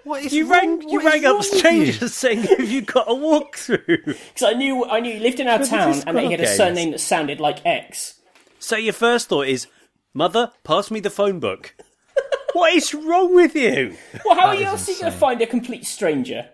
What 0.05 0.23
is 0.23 0.33
You 0.33 0.45
wrong- 0.47 0.79
rang 0.79 0.89
you 0.89 0.99
what 1.01 1.05
is 1.05 1.11
rang 1.21 1.25
up 1.25 1.37
with 1.39 1.51
you? 1.53 1.59
strangers 1.59 2.13
saying 2.13 2.43
have 2.43 2.69
you 2.71 2.81
got 2.81 3.07
a 3.09 3.13
walkthrough? 3.13 4.05
Because 4.33 4.43
I 4.43 4.53
knew 4.53 4.85
I 4.85 4.99
knew 5.01 5.13
he 5.13 5.19
lived 5.19 5.39
in 5.39 5.47
our 5.47 5.57
the 5.59 5.65
town 5.67 6.01
and 6.07 6.17
that 6.17 6.23
he 6.23 6.31
had 6.31 6.39
a 6.41 6.45
Discworld 6.45 6.55
surname 6.57 6.75
games. 6.75 6.91
that 6.93 6.99
sounded 6.99 7.39
like 7.39 7.65
X. 7.65 8.15
So 8.59 8.75
your 8.77 8.93
first 8.93 9.27
thought 9.29 9.47
is, 9.47 9.67
Mother, 10.13 10.51
pass 10.63 10.89
me 10.89 10.99
the 11.01 11.09
phone 11.09 11.39
book. 11.39 11.75
what 12.53 12.73
is 12.73 12.93
wrong 12.93 13.35
with 13.35 13.55
you? 13.55 13.95
Well, 14.23 14.35
how 14.39 14.47
are 14.47 14.53
That 14.55 14.61
you 14.61 14.65
is 14.67 14.71
else 14.71 14.85
going 14.87 14.97
to 14.99 15.05
insane. 15.07 15.19
find 15.19 15.41
a 15.41 15.45
complete 15.47 15.85
stranger? 15.85 16.47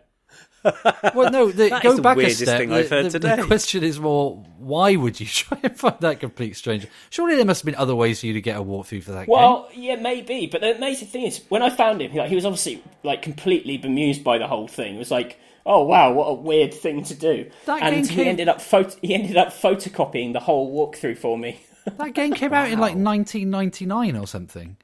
Well, 1.16 1.32
no. 1.32 1.52
The, 1.52 1.70
That 1.70 1.84
go 1.84 1.90
is 1.92 1.96
the 1.98 2.02
back 2.02 2.16
a 2.16 2.18
weirdest 2.18 2.42
step. 2.42 2.60
thing 2.60 2.72
I've 2.72 2.88
The- 2.90 2.96
heard 2.96 3.06
the, 3.06 3.10
today. 3.20 3.36
The 3.38 3.44
question 3.48 3.84
is 3.84 4.00
more: 4.00 4.36
Why 4.60 4.96
would 4.96 5.20
you 5.20 5.26
try 5.28 5.60
and 5.64 5.78
find 5.78 5.96
that 6.02 6.20
complete 6.20 6.56
stranger? 6.56 6.88
Surely 7.10 7.36
there 7.36 7.46
must 7.46 7.62
have 7.62 7.66
been 7.66 7.76
other 7.76 7.96
ways 7.96 8.20
for 8.20 8.28
you 8.28 8.34
to 8.34 8.42
get 8.42 8.58
a 8.58 8.64
walkthrough 8.64 9.04
for 9.04 9.12
that 9.14 9.26
game. 9.28 9.34
Well, 9.36 9.70
yeah, 9.74 9.96
maybe. 9.96 10.48
But 10.48 10.62
the 10.62 10.76
amazing 10.76 11.08
thing 11.08 11.24
is, 11.26 11.42
when 11.50 11.62
I 11.64 11.70
found 11.70 12.02
him, 12.02 12.14
like, 12.16 12.30
he 12.30 12.36
was 12.36 12.46
obviously 12.46 12.84
like 13.04 13.22
completely 13.22 13.78
bemused 13.78 14.24
by 14.24 14.38
the 14.38 14.48
whole 14.48 14.68
thing. 14.68 14.96
It 14.96 15.00
was 15.00 15.12
like, 15.12 15.40
oh 15.66 15.84
wow, 15.84 16.12
what 16.14 16.26
a 16.28 16.34
weird 16.34 16.74
thing 16.74 17.04
to 17.06 17.16
do. 17.16 17.50
That 17.66 17.82
and 17.82 17.96
game 17.96 18.06
he 18.06 18.16
came- 18.16 18.28
ended 18.28 18.48
up 18.50 18.62
photo- 18.62 18.98
he 19.02 19.14
ended 19.16 19.38
up 19.38 19.50
photocopying 19.50 20.34
the 20.34 20.40
whole 20.40 20.72
walkthrough 20.74 21.18
for 21.18 21.38
me. 21.38 21.62
That 21.98 22.14
game 22.14 22.34
came 22.36 22.54
out 22.54 22.68
in 22.70 22.78
like 22.78 22.96
1999 22.96 24.16
or 24.16 24.28
something. 24.28 24.78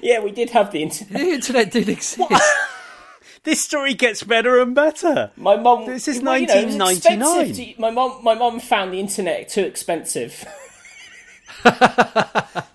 yeah, 0.00 0.20
we 0.20 0.30
did 0.30 0.50
have 0.50 0.70
the 0.70 0.80
internet. 0.80 1.12
The 1.20 1.30
internet 1.30 1.70
did 1.72 1.88
exist. 1.88 2.30
This 3.46 3.64
story 3.64 3.94
gets 3.94 4.24
better 4.24 4.60
and 4.60 4.74
better. 4.74 5.30
My 5.36 5.56
mum. 5.56 5.86
This 5.86 6.08
is 6.08 6.20
well, 6.20 6.36
you 6.36 6.48
know, 6.48 6.54
1999. 6.84 7.74
to- 7.74 7.80
My 7.80 7.90
mum. 7.92 8.18
My 8.22 8.34
mum 8.34 8.58
found 8.58 8.92
the 8.92 8.98
internet 8.98 9.48
too 9.48 9.62
expensive. 9.62 10.44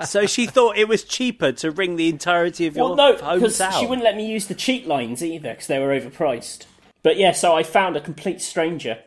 So 0.05 0.25
she 0.25 0.47
thought 0.47 0.77
it 0.77 0.87
was 0.87 1.03
cheaper 1.03 1.51
to 1.53 1.71
ring 1.71 1.95
the 1.95 2.09
entirety 2.09 2.65
of 2.65 2.75
your 2.75 2.95
well, 2.95 2.95
no, 2.95 3.15
hometown. 3.17 3.79
she 3.79 3.85
wouldn't 3.85 4.03
let 4.03 4.15
me 4.15 4.25
use 4.25 4.47
the 4.47 4.55
cheat 4.55 4.87
lines 4.87 5.23
either 5.23 5.51
because 5.51 5.67
they 5.67 5.77
were 5.77 5.89
overpriced. 5.89 6.65
But 7.03 7.17
yeah, 7.17 7.31
so 7.33 7.55
I 7.55 7.63
found 7.63 7.95
a 7.95 8.01
complete 8.01 8.41
stranger, 8.41 8.99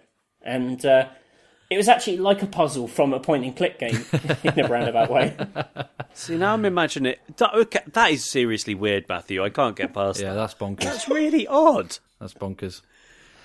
and 0.42 0.84
uh, 0.86 1.08
it 1.70 1.76
was 1.76 1.88
actually 1.88 2.18
like 2.18 2.42
a 2.42 2.46
puzzle 2.46 2.88
from 2.88 3.12
a 3.12 3.20
point-and-click 3.20 3.78
game 3.78 4.04
in 4.44 4.60
a 4.60 4.68
roundabout 4.68 5.10
way. 5.10 5.36
See, 6.12 6.36
now 6.36 6.54
I'm 6.54 6.64
imagining 6.64 7.12
it. 7.12 7.36
That, 7.38 7.54
okay, 7.54 7.80
that 7.92 8.10
is 8.10 8.28
seriously 8.28 8.74
weird, 8.74 9.08
Matthew. 9.08 9.42
I 9.42 9.50
can't 9.50 9.76
get 9.76 9.92
past 9.94 10.18
that 10.18 10.24
yeah, 10.24 10.34
that. 10.34 10.40
that's 10.40 10.54
bonkers. 10.54 10.84
That's 10.84 11.08
really 11.08 11.46
odd. 11.46 11.98
That's 12.20 12.34
bonkers. 12.34 12.82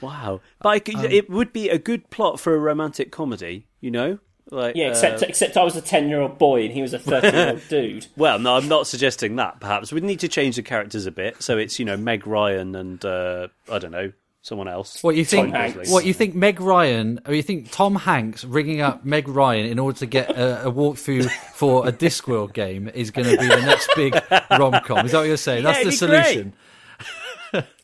Wow. 0.01 0.41
But 0.61 0.69
I 0.69 0.79
could, 0.79 1.03
it 1.05 1.29
would 1.29 1.51
be 1.51 1.69
a 1.69 1.77
good 1.77 2.09
plot 2.09 2.39
for 2.39 2.55
a 2.55 2.59
romantic 2.59 3.11
comedy, 3.11 3.67
you 3.81 3.91
know? 3.91 4.19
Like, 4.51 4.75
Yeah, 4.75 4.87
uh, 4.87 4.89
except 4.91 5.21
except 5.21 5.57
I 5.57 5.63
was 5.63 5.75
a 5.75 5.81
ten-year-old 5.81 6.39
boy 6.39 6.63
and 6.65 6.73
he 6.73 6.81
was 6.81 6.93
a 6.93 6.99
thirty-year-old 6.99 7.61
dude. 7.69 8.07
Well, 8.17 8.39
no, 8.39 8.55
I'm 8.55 8.67
not 8.67 8.87
suggesting 8.87 9.35
that. 9.35 9.59
Perhaps 9.59 9.91
we'd 9.91 10.03
need 10.03 10.21
to 10.21 10.27
change 10.27 10.55
the 10.55 10.63
characters 10.63 11.05
a 11.05 11.11
bit, 11.11 11.43
so 11.43 11.59
it's 11.59 11.77
you 11.77 11.85
know 11.85 11.97
Meg 11.97 12.25
Ryan 12.25 12.75
and 12.75 13.05
uh, 13.05 13.49
I 13.71 13.77
don't 13.77 13.91
know 13.91 14.11
someone 14.49 14.67
else. 14.67 15.01
What 15.01 15.15
you 15.15 15.23
think? 15.23 15.55
What 15.87 16.05
you 16.05 16.13
think? 16.13 16.35
Meg 16.35 16.59
Ryan, 16.59 17.21
or 17.25 17.33
you 17.33 17.43
think 17.43 17.71
Tom 17.71 17.95
Hanks 17.95 18.43
ringing 18.43 18.81
up 18.81 19.05
Meg 19.05 19.29
Ryan 19.29 19.67
in 19.67 19.79
order 19.79 19.97
to 19.99 20.05
get 20.05 20.31
a, 20.31 20.67
a 20.67 20.71
walkthrough 20.71 21.29
for 21.53 21.87
a 21.87 21.91
Discworld 21.93 22.53
game 22.53 22.89
is 22.89 23.11
going 23.11 23.27
to 23.29 23.37
be 23.37 23.47
the 23.47 23.61
next 23.61 23.89
big 23.95 24.19
rom 24.51 24.81
com? 24.83 25.05
Is 25.05 25.13
that 25.13 25.19
what 25.19 25.27
you're 25.27 25.37
saying? 25.37 25.63
That's 25.63 25.83
the 25.83 25.87
it'd 25.87 25.99
be 26.01 26.07
great. 26.07 26.25
solution. 26.25 26.53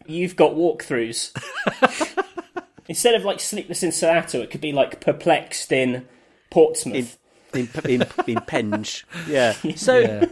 You've 0.08 0.36
got 0.36 0.54
walkthroughs. 0.54 1.32
Instead 2.88 3.16
of 3.16 3.24
like 3.24 3.40
Sleepless 3.40 3.82
in 3.82 3.92
Seattle, 3.92 4.42
it 4.42 4.52
could 4.52 4.62
be 4.62 4.72
like 4.72 5.00
Perplexed 5.00 5.72
in 5.72 6.06
Portsmouth. 6.50 7.18
in 7.54 7.70
in, 7.86 8.06
in 8.28 8.42
Penge. 8.42 9.06
Yeah. 9.28 9.54
So 9.76 10.00
Yeah. 10.00 10.26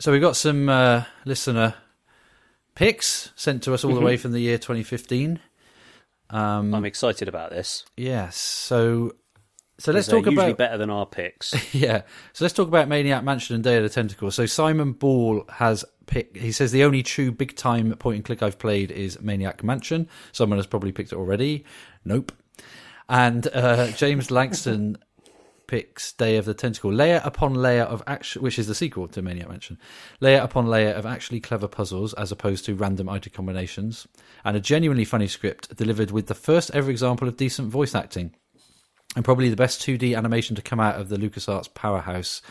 So 0.00 0.12
we've 0.12 0.22
got 0.22 0.34
some 0.34 0.68
uh, 0.70 1.04
listener 1.26 1.74
picks 2.74 3.30
sent 3.36 3.62
to 3.64 3.74
us 3.74 3.84
all 3.84 3.94
the 3.94 4.00
way 4.00 4.16
from 4.16 4.32
the 4.32 4.40
year 4.40 4.56
2015. 4.56 5.38
I'm 6.74 6.84
excited 6.84 7.28
about 7.28 7.50
this. 7.50 7.84
Yes. 7.96 8.36
So 8.36 9.12
so 9.80 9.92
let's 9.92 10.08
talk 10.08 10.26
about 10.26 10.58
better 10.58 10.76
than 10.76 10.90
our 10.90 11.06
picks. 11.06 11.54
Yeah. 11.74 12.02
So 12.34 12.44
let's 12.44 12.54
talk 12.54 12.68
about 12.68 12.88
Maniac 12.88 13.24
Mansion 13.24 13.54
and 13.54 13.64
Day 13.64 13.76
of 13.78 13.82
the 13.82 13.88
Tentacle. 13.88 14.30
So 14.30 14.44
Simon 14.44 14.92
Ball 14.92 15.44
has 15.48 15.84
picked, 16.06 16.36
he 16.36 16.52
says 16.52 16.72
the 16.72 16.84
only 16.84 17.02
true 17.02 17.32
big 17.32 17.56
time 17.56 17.94
point 17.96 18.16
and 18.16 18.24
click 18.24 18.42
I've 18.42 18.58
played 18.58 18.90
is 18.90 19.20
Maniac 19.20 19.64
Mansion. 19.64 20.08
Someone 20.32 20.58
has 20.58 20.66
probably 20.66 20.92
picked 20.92 21.12
it 21.12 21.16
already. 21.16 21.64
Nope. 22.04 22.32
And 23.08 23.46
uh, 23.54 23.86
James 23.96 24.30
Langston 24.30 24.98
picks 25.70 26.12
Day 26.12 26.36
of 26.36 26.46
the 26.46 26.52
Tentacle. 26.52 26.92
Layer 26.92 27.20
upon 27.24 27.54
layer 27.54 27.84
of 27.84 28.02
action, 28.04 28.42
which 28.42 28.58
is 28.58 28.66
the 28.66 28.74
sequel 28.74 29.06
to 29.06 29.22
Maniac 29.22 29.48
Mansion. 29.48 29.78
Layer 30.18 30.40
upon 30.40 30.66
layer 30.66 30.90
of 30.90 31.06
actually 31.06 31.38
clever 31.38 31.68
puzzles 31.68 32.12
as 32.14 32.32
opposed 32.32 32.64
to 32.64 32.74
random 32.74 33.08
item 33.08 33.32
combinations. 33.32 34.08
And 34.44 34.56
a 34.56 34.60
genuinely 34.60 35.04
funny 35.04 35.28
script 35.28 35.76
delivered 35.76 36.10
with 36.10 36.26
the 36.26 36.34
first 36.34 36.72
ever 36.72 36.90
example 36.90 37.28
of 37.28 37.36
decent 37.36 37.68
voice 37.68 37.94
acting 37.94 38.34
and 39.14 39.24
probably 39.24 39.48
the 39.48 39.54
best 39.54 39.80
2D 39.82 40.16
animation 40.16 40.56
to 40.56 40.62
come 40.62 40.80
out 40.80 40.96
of 40.96 41.08
the 41.08 41.16
LucasArts 41.16 41.72
powerhouse. 41.72 42.42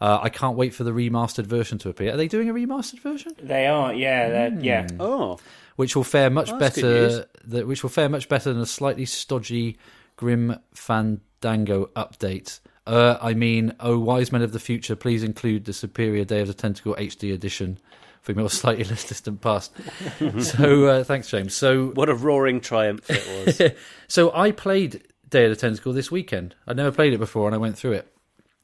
Uh, 0.00 0.18
I 0.20 0.28
can't 0.28 0.56
wait 0.56 0.74
for 0.74 0.82
the 0.82 0.90
remastered 0.90 1.46
version 1.46 1.78
to 1.78 1.90
appear. 1.90 2.12
Are 2.12 2.16
they 2.16 2.26
doing 2.26 2.50
a 2.50 2.52
remastered 2.52 2.98
version? 2.98 3.34
They 3.40 3.68
are, 3.68 3.94
yeah, 3.94 4.28
they're, 4.28 4.58
yeah. 4.60 4.88
oh, 4.98 5.38
Which 5.76 5.94
will 5.94 6.02
fare 6.02 6.28
much 6.28 6.50
that's 6.58 6.74
good 6.74 6.84
news. 6.84 7.18
better. 7.18 7.28
That 7.44 7.66
which 7.68 7.84
will 7.84 7.90
fare 7.90 8.08
much 8.08 8.28
better 8.28 8.52
than 8.52 8.60
a 8.60 8.66
slightly 8.66 9.04
stodgy 9.04 9.78
Grim 10.22 10.56
Fandango 10.72 11.86
update. 11.96 12.60
Uh, 12.86 13.18
I 13.20 13.34
mean, 13.34 13.74
oh, 13.80 13.98
wise 13.98 14.30
men 14.30 14.42
of 14.42 14.52
the 14.52 14.60
future, 14.60 14.94
please 14.94 15.24
include 15.24 15.64
the 15.64 15.72
superior 15.72 16.24
Day 16.24 16.42
of 16.42 16.46
the 16.46 16.54
Tentacle 16.54 16.94
HD 16.94 17.34
edition 17.34 17.80
from 18.20 18.38
your 18.38 18.48
slightly 18.62 18.84
less 18.84 19.02
distant 19.02 19.40
past. 19.40 19.72
so, 20.38 20.84
uh, 20.84 21.02
thanks, 21.02 21.28
James. 21.28 21.54
So, 21.54 21.88
what 21.88 22.08
a 22.08 22.14
roaring 22.14 22.60
triumph 22.60 23.10
it 23.10 23.60
was! 23.60 23.72
so 24.06 24.32
I 24.32 24.52
played 24.52 25.08
Day 25.28 25.46
of 25.46 25.50
the 25.50 25.56
Tentacle 25.56 25.92
this 25.92 26.12
weekend. 26.12 26.54
I'd 26.68 26.76
never 26.76 26.92
played 26.92 27.12
it 27.12 27.18
before, 27.18 27.48
and 27.48 27.54
I 27.56 27.58
went 27.58 27.76
through 27.76 27.94
it. 27.94 28.14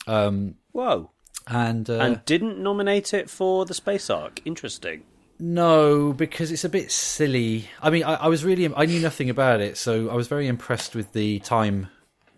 Um, 0.06 0.54
Whoa! 0.70 1.10
and, 1.48 1.90
uh, 1.90 1.94
And 1.94 2.24
didn't 2.24 2.62
nominate 2.62 3.12
it 3.12 3.28
for 3.28 3.64
the 3.64 3.74
space 3.74 4.08
arc. 4.10 4.40
Interesting. 4.44 5.02
No, 5.38 6.12
because 6.12 6.50
it's 6.50 6.64
a 6.64 6.68
bit 6.68 6.90
silly. 6.90 7.68
I 7.82 7.90
mean, 7.90 8.02
I, 8.04 8.14
I 8.14 8.26
was 8.28 8.44
really 8.44 8.72
I 8.74 8.86
knew 8.86 9.00
nothing 9.00 9.30
about 9.30 9.60
it, 9.60 9.76
so 9.76 10.08
I 10.10 10.14
was 10.14 10.28
very 10.28 10.46
impressed 10.48 10.94
with 10.94 11.12
the 11.12 11.38
time 11.40 11.88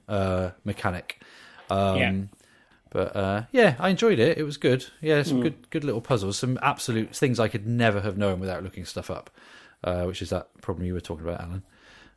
uh, 0.08 0.50
mechanic. 0.64 1.22
Um, 1.70 1.96
Yeah. 1.96 2.12
But 2.92 3.14
uh, 3.14 3.42
yeah, 3.52 3.76
I 3.78 3.88
enjoyed 3.90 4.18
it. 4.18 4.36
It 4.36 4.42
was 4.42 4.56
good. 4.56 4.84
Yeah, 5.00 5.22
some 5.22 5.40
good 5.40 5.70
good 5.70 5.84
little 5.84 6.00
puzzles. 6.00 6.36
Some 6.36 6.58
absolute 6.60 7.14
things 7.14 7.38
I 7.38 7.46
could 7.46 7.64
never 7.64 8.00
have 8.00 8.18
known 8.18 8.40
without 8.40 8.64
looking 8.64 8.84
stuff 8.84 9.10
up. 9.10 9.30
Uh, 9.84 10.04
which 10.04 10.20
is 10.20 10.30
that 10.30 10.48
problem 10.60 10.84
you 10.84 10.92
were 10.92 11.00
talking 11.00 11.24
about, 11.24 11.40
Alan. 11.40 11.62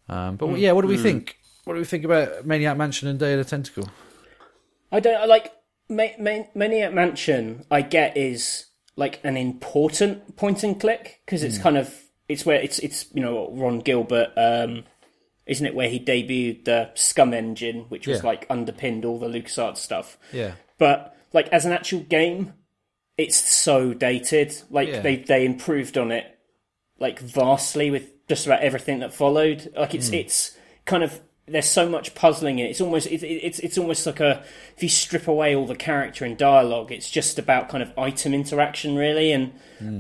Um, 0.10 0.36
but 0.36 0.48
yeah, 0.58 0.72
what 0.72 0.82
do 0.82 0.88
we 0.88 0.98
think? 0.98 1.38
What 1.66 1.76
do 1.76 1.80
we 1.80 1.86
think 1.86 2.04
about 2.04 2.46
Maniac 2.46 2.76
Mansion 2.76 3.08
and 3.08 3.20
Day 3.20 3.34
of 3.34 3.38
the 3.38 3.46
Tentacle? 3.46 3.88
I 4.92 5.00
don't 5.00 5.16
I 5.16 5.26
like 5.26 5.54
Ma- 5.90 6.18
Ma- 6.20 6.48
Maniac 6.56 6.92
Mansion. 6.92 7.66
I 7.70 7.84
get 7.84 8.18
is 8.18 8.66
like 8.96 9.20
an 9.24 9.38
important 9.38 10.36
point 10.36 10.64
and 10.64 10.80
click 10.80 11.22
because 11.26 11.44
it's 11.44 11.58
kind 11.58 11.78
of 11.78 11.94
it's 12.30 12.46
where 12.46 12.58
it's 12.62 12.80
it's 12.80 13.08
you 13.14 13.22
know 13.22 13.50
Ron 13.52 13.80
Gilbert 13.80 14.30
um, 14.38 14.84
isn't 15.46 15.66
it, 15.66 15.76
where 15.76 15.90
he 15.90 16.00
debuted 16.00 16.66
the 16.66 16.90
SCUMM 16.96 17.34
engine, 17.34 17.80
which 17.90 18.08
was 18.08 18.20
Yeah. 18.20 18.28
like 18.28 18.46
underpinned 18.50 19.04
all 19.04 19.20
the 19.20 19.28
LucasArts 19.28 19.78
stuff. 19.78 20.18
Yeah. 20.32 20.54
But 20.78 21.16
like 21.34 21.48
as 21.50 21.66
an 21.66 21.74
actual 21.74 22.00
game, 22.02 22.54
it's 23.18 23.36
so 23.36 23.94
dated. 23.94 24.54
Like 24.70 24.88
Yeah. 24.90 25.02
they 25.02 25.18
they 25.18 25.46
improved 25.46 25.98
on 25.98 26.12
it 26.12 26.26
like 27.00 27.20
vastly 27.20 27.92
with 27.92 28.26
just 28.28 28.46
about 28.46 28.62
everything 28.62 29.00
that 29.00 29.14
followed. 29.14 29.72
Like 29.76 29.94
it's 29.96 30.10
it's 30.12 30.56
kind 30.86 31.04
of 31.04 31.20
there's 31.46 31.68
so 31.70 31.90
much 31.90 32.16
puzzling 32.16 32.60
in 32.60 32.68
it. 32.68 32.70
It's 32.70 32.82
almost 32.82 33.08
it, 33.08 33.22
it- 33.24 33.44
it's 33.44 33.60
it's 33.60 33.78
almost 33.78 34.06
like 34.06 34.20
a 34.20 34.44
if 34.78 34.84
you 34.84 34.90
strip 34.90 35.28
away 35.28 35.56
all 35.56 35.66
the 35.66 35.76
character 35.76 36.24
and 36.26 36.38
dialogue, 36.38 36.92
it's 36.92 37.10
just 37.10 37.38
about 37.40 37.70
kind 37.70 37.84
of 37.84 37.92
item 37.98 38.34
interaction 38.34 38.96
really. 38.96 39.32
And 39.32 39.54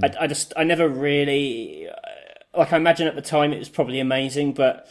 I, 0.03 0.11
I 0.21 0.27
just 0.27 0.53
I 0.55 0.63
never 0.63 0.87
really 0.87 1.87
uh, 1.89 2.59
like 2.59 2.71
I 2.73 2.77
imagine 2.77 3.07
at 3.07 3.15
the 3.15 3.21
time 3.21 3.51
it 3.53 3.59
was 3.59 3.69
probably 3.69 3.99
amazing, 3.99 4.53
but 4.53 4.87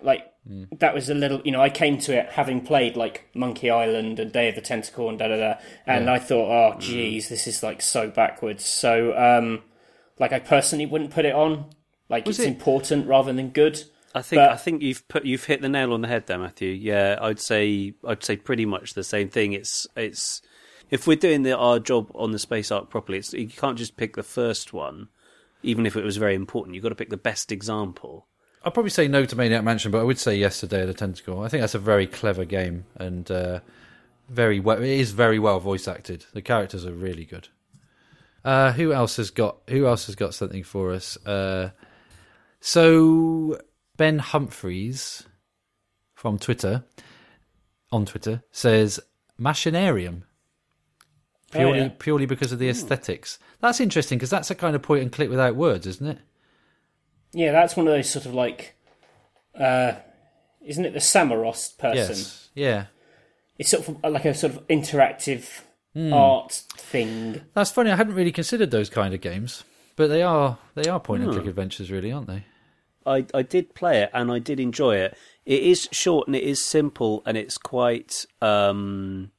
like 0.00 0.26
that 0.80 0.92
was 0.92 1.08
a 1.08 1.14
little 1.14 1.40
you 1.44 1.52
know 1.52 1.60
i 1.62 1.70
came 1.70 1.96
to 1.98 2.12
it 2.12 2.28
having 2.30 2.60
played 2.60 2.96
like 2.96 3.28
monkey 3.32 3.70
island 3.70 4.18
and 4.18 4.32
day 4.32 4.48
of 4.48 4.56
the 4.56 4.60
tentacle 4.60 5.08
and 5.08 5.16
da 5.16 5.28
da 5.28 5.36
da. 5.36 5.54
And 5.86 6.10
i 6.10 6.18
thought 6.18 6.50
oh 6.50 6.78
geez 6.80 7.28
this 7.28 7.46
is 7.46 7.62
like 7.62 7.80
so 7.80 8.10
backwards. 8.10 8.64
So 8.64 9.16
um 9.16 9.60
like 10.18 10.32
i 10.32 10.40
personally 10.40 10.84
wouldn't 10.86 11.12
put 11.12 11.24
it 11.26 11.32
on. 11.36 11.66
Like 12.08 12.26
Was 12.26 12.40
it's 12.40 12.46
it- 12.48 12.50
important 12.50 13.06
rather 13.06 13.32
than 13.32 13.50
good 13.50 13.84
I 14.14 14.22
think 14.22 14.40
But- 14.40 14.50
I 14.50 14.56
think 14.56 14.82
you've 14.82 15.06
put 15.08 15.24
you've 15.24 15.44
hit 15.44 15.62
the 15.62 15.68
nail 15.68 15.92
on 15.92 16.02
the 16.02 16.08
head 16.08 16.26
there, 16.26 16.38
Matthew. 16.38 16.70
Yeah, 16.70 17.18
I'd 17.20 17.40
say 17.40 17.94
I'd 18.06 18.22
say 18.22 18.36
pretty 18.36 18.66
much 18.66 18.94
the 18.94 19.04
same 19.04 19.28
thing. 19.28 19.52
It's 19.52 19.86
it's 19.96 20.42
if 20.90 21.06
we're 21.06 21.16
doing 21.16 21.42
the, 21.42 21.56
our 21.56 21.78
job 21.78 22.10
on 22.14 22.32
the 22.32 22.38
space 22.38 22.70
arc 22.70 22.90
properly, 22.90 23.18
it's, 23.18 23.32
you 23.32 23.48
can't 23.48 23.78
just 23.78 23.96
pick 23.96 24.14
the 24.14 24.22
first 24.22 24.74
one, 24.74 25.08
even 25.62 25.86
if 25.86 25.96
it 25.96 26.04
was 26.04 26.18
very 26.18 26.34
important. 26.34 26.74
You've 26.74 26.82
got 26.82 26.90
to 26.90 26.94
pick 26.94 27.08
the 27.08 27.16
best 27.16 27.50
example. 27.50 28.26
I'd 28.64 28.74
probably 28.74 28.90
say 28.90 29.08
no 29.08 29.24
to 29.24 29.34
Maniac 29.34 29.64
Mansion, 29.64 29.90
but 29.90 30.00
I 30.00 30.04
would 30.04 30.18
say 30.18 30.36
yes 30.36 30.60
to 30.60 30.66
Day 30.66 30.82
of 30.82 30.88
the 30.88 30.94
Tentacle. 30.94 31.40
I 31.42 31.48
think 31.48 31.62
that's 31.62 31.74
a 31.74 31.78
very 31.80 32.06
clever 32.06 32.44
game 32.44 32.84
and 32.96 33.28
uh, 33.30 33.60
very 34.28 34.60
well. 34.60 34.78
It 34.78 34.84
is 34.84 35.12
very 35.12 35.38
well 35.38 35.58
voice 35.58 35.88
acted. 35.88 36.26
The 36.34 36.42
characters 36.42 36.84
are 36.84 36.92
really 36.92 37.24
good. 37.24 37.48
Uh, 38.44 38.72
who 38.72 38.92
else 38.92 39.16
has 39.16 39.30
got? 39.30 39.56
Who 39.70 39.86
else 39.86 40.06
has 40.06 40.14
got 40.14 40.34
something 40.34 40.62
for 40.62 40.92
us? 40.92 41.16
Uh, 41.26 41.70
so 42.60 43.58
Ben 43.96 44.18
Humphreys 44.18 45.24
from 46.14 46.38
Twitter 46.38 46.84
on 47.90 48.06
Twitter 48.06 48.42
says 48.50 49.00
Machinarium. 49.40 50.22
Purely, 51.50 51.78
yeah. 51.80 51.90
purely 51.98 52.24
because 52.26 52.50
of 52.52 52.58
the 52.58 52.70
aesthetics. 52.70 53.38
That's 53.60 53.80
interesting 53.80 54.16
because 54.18 54.30
that's 54.30 54.50
a 54.50 54.54
kind 54.54 54.74
of 54.74 54.80
point 54.82 55.02
and 55.02 55.12
click 55.12 55.28
without 55.28 55.54
words, 55.56 55.86
isn't 55.86 56.06
it? 56.06 56.18
yeah 57.34 57.50
that's 57.50 57.74
one 57.78 57.86
of 57.88 57.94
those 57.94 58.10
sort 58.10 58.26
of 58.26 58.34
like 58.34 58.74
uh 59.58 59.92
isn't 60.66 60.84
it 60.84 60.92
the 60.92 60.98
Samorost 60.98 61.78
person 61.78 61.96
Yes. 62.14 62.50
Yeah. 62.54 62.84
it's 63.58 63.70
sort 63.70 63.88
of 63.88 64.04
like 64.12 64.26
a 64.26 64.34
sort 64.34 64.52
of 64.54 64.66
interactive 64.68 65.62
Hmm. 65.94 66.12
art 66.12 66.52
thing 66.76 67.40
That's 67.54 67.70
funny. 67.70 67.90
I 67.90 67.96
hadn't 67.96 68.14
really 68.16 68.32
considered 68.32 68.70
those 68.70 68.88
kind 68.90 69.12
of 69.14 69.20
games, 69.22 69.64
but 69.96 70.08
they 70.08 70.22
are 70.22 70.58
they 70.74 70.88
are 70.90 70.98
point 71.00 71.22
and 71.22 71.32
click 71.32 71.46
adventures, 71.46 71.90
really, 71.90 72.10
aren't 72.12 72.26
they? 72.28 72.44
I 73.06 73.26
I 73.34 73.42
did 73.42 73.74
play 73.74 74.02
it 74.02 74.10
and 74.12 74.30
I 74.30 74.38
did 74.38 74.60
enjoy 74.60 74.96
it. 74.96 75.16
It 75.44 75.62
is 75.62 75.88
short 75.92 76.26
and 76.28 76.36
it 76.36 76.42
is 76.44 76.64
simple 76.64 77.22
and 77.26 77.36
it's 77.36 77.58
quite 77.58 78.26
um, 78.40 79.30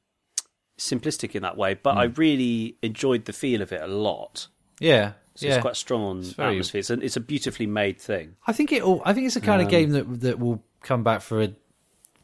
simplistic 0.78 1.34
in 1.34 1.42
that 1.42 1.56
way, 1.56 1.74
but 1.74 1.96
I 1.96 2.04
really 2.04 2.76
enjoyed 2.82 3.24
the 3.24 3.32
feel 3.32 3.62
of 3.62 3.72
it 3.72 3.80
a 3.80 3.86
lot. 3.86 4.48
Yeah, 4.80 5.12
So 5.34 5.46
yeah. 5.46 5.54
it's 5.54 5.62
quite 5.62 5.76
strong 5.76 6.02
on 6.02 6.22
very- 6.22 6.50
atmosphere. 6.56 6.80
It's 6.80 6.90
a, 6.90 6.94
it's 7.00 7.16
a 7.16 7.20
beautifully 7.20 7.66
made 7.66 7.98
thing. 8.00 8.36
I 8.46 8.52
think 8.52 8.72
it. 8.72 8.82
All, 8.82 9.00
I 9.04 9.12
think 9.14 9.26
it's 9.26 9.34
the 9.36 9.40
kind 9.40 9.62
of 9.62 9.68
game 9.68 9.90
that 9.90 10.20
that 10.20 10.38
will 10.38 10.62
come 10.82 11.02
back 11.04 11.22
for 11.22 11.42
a 11.42 11.54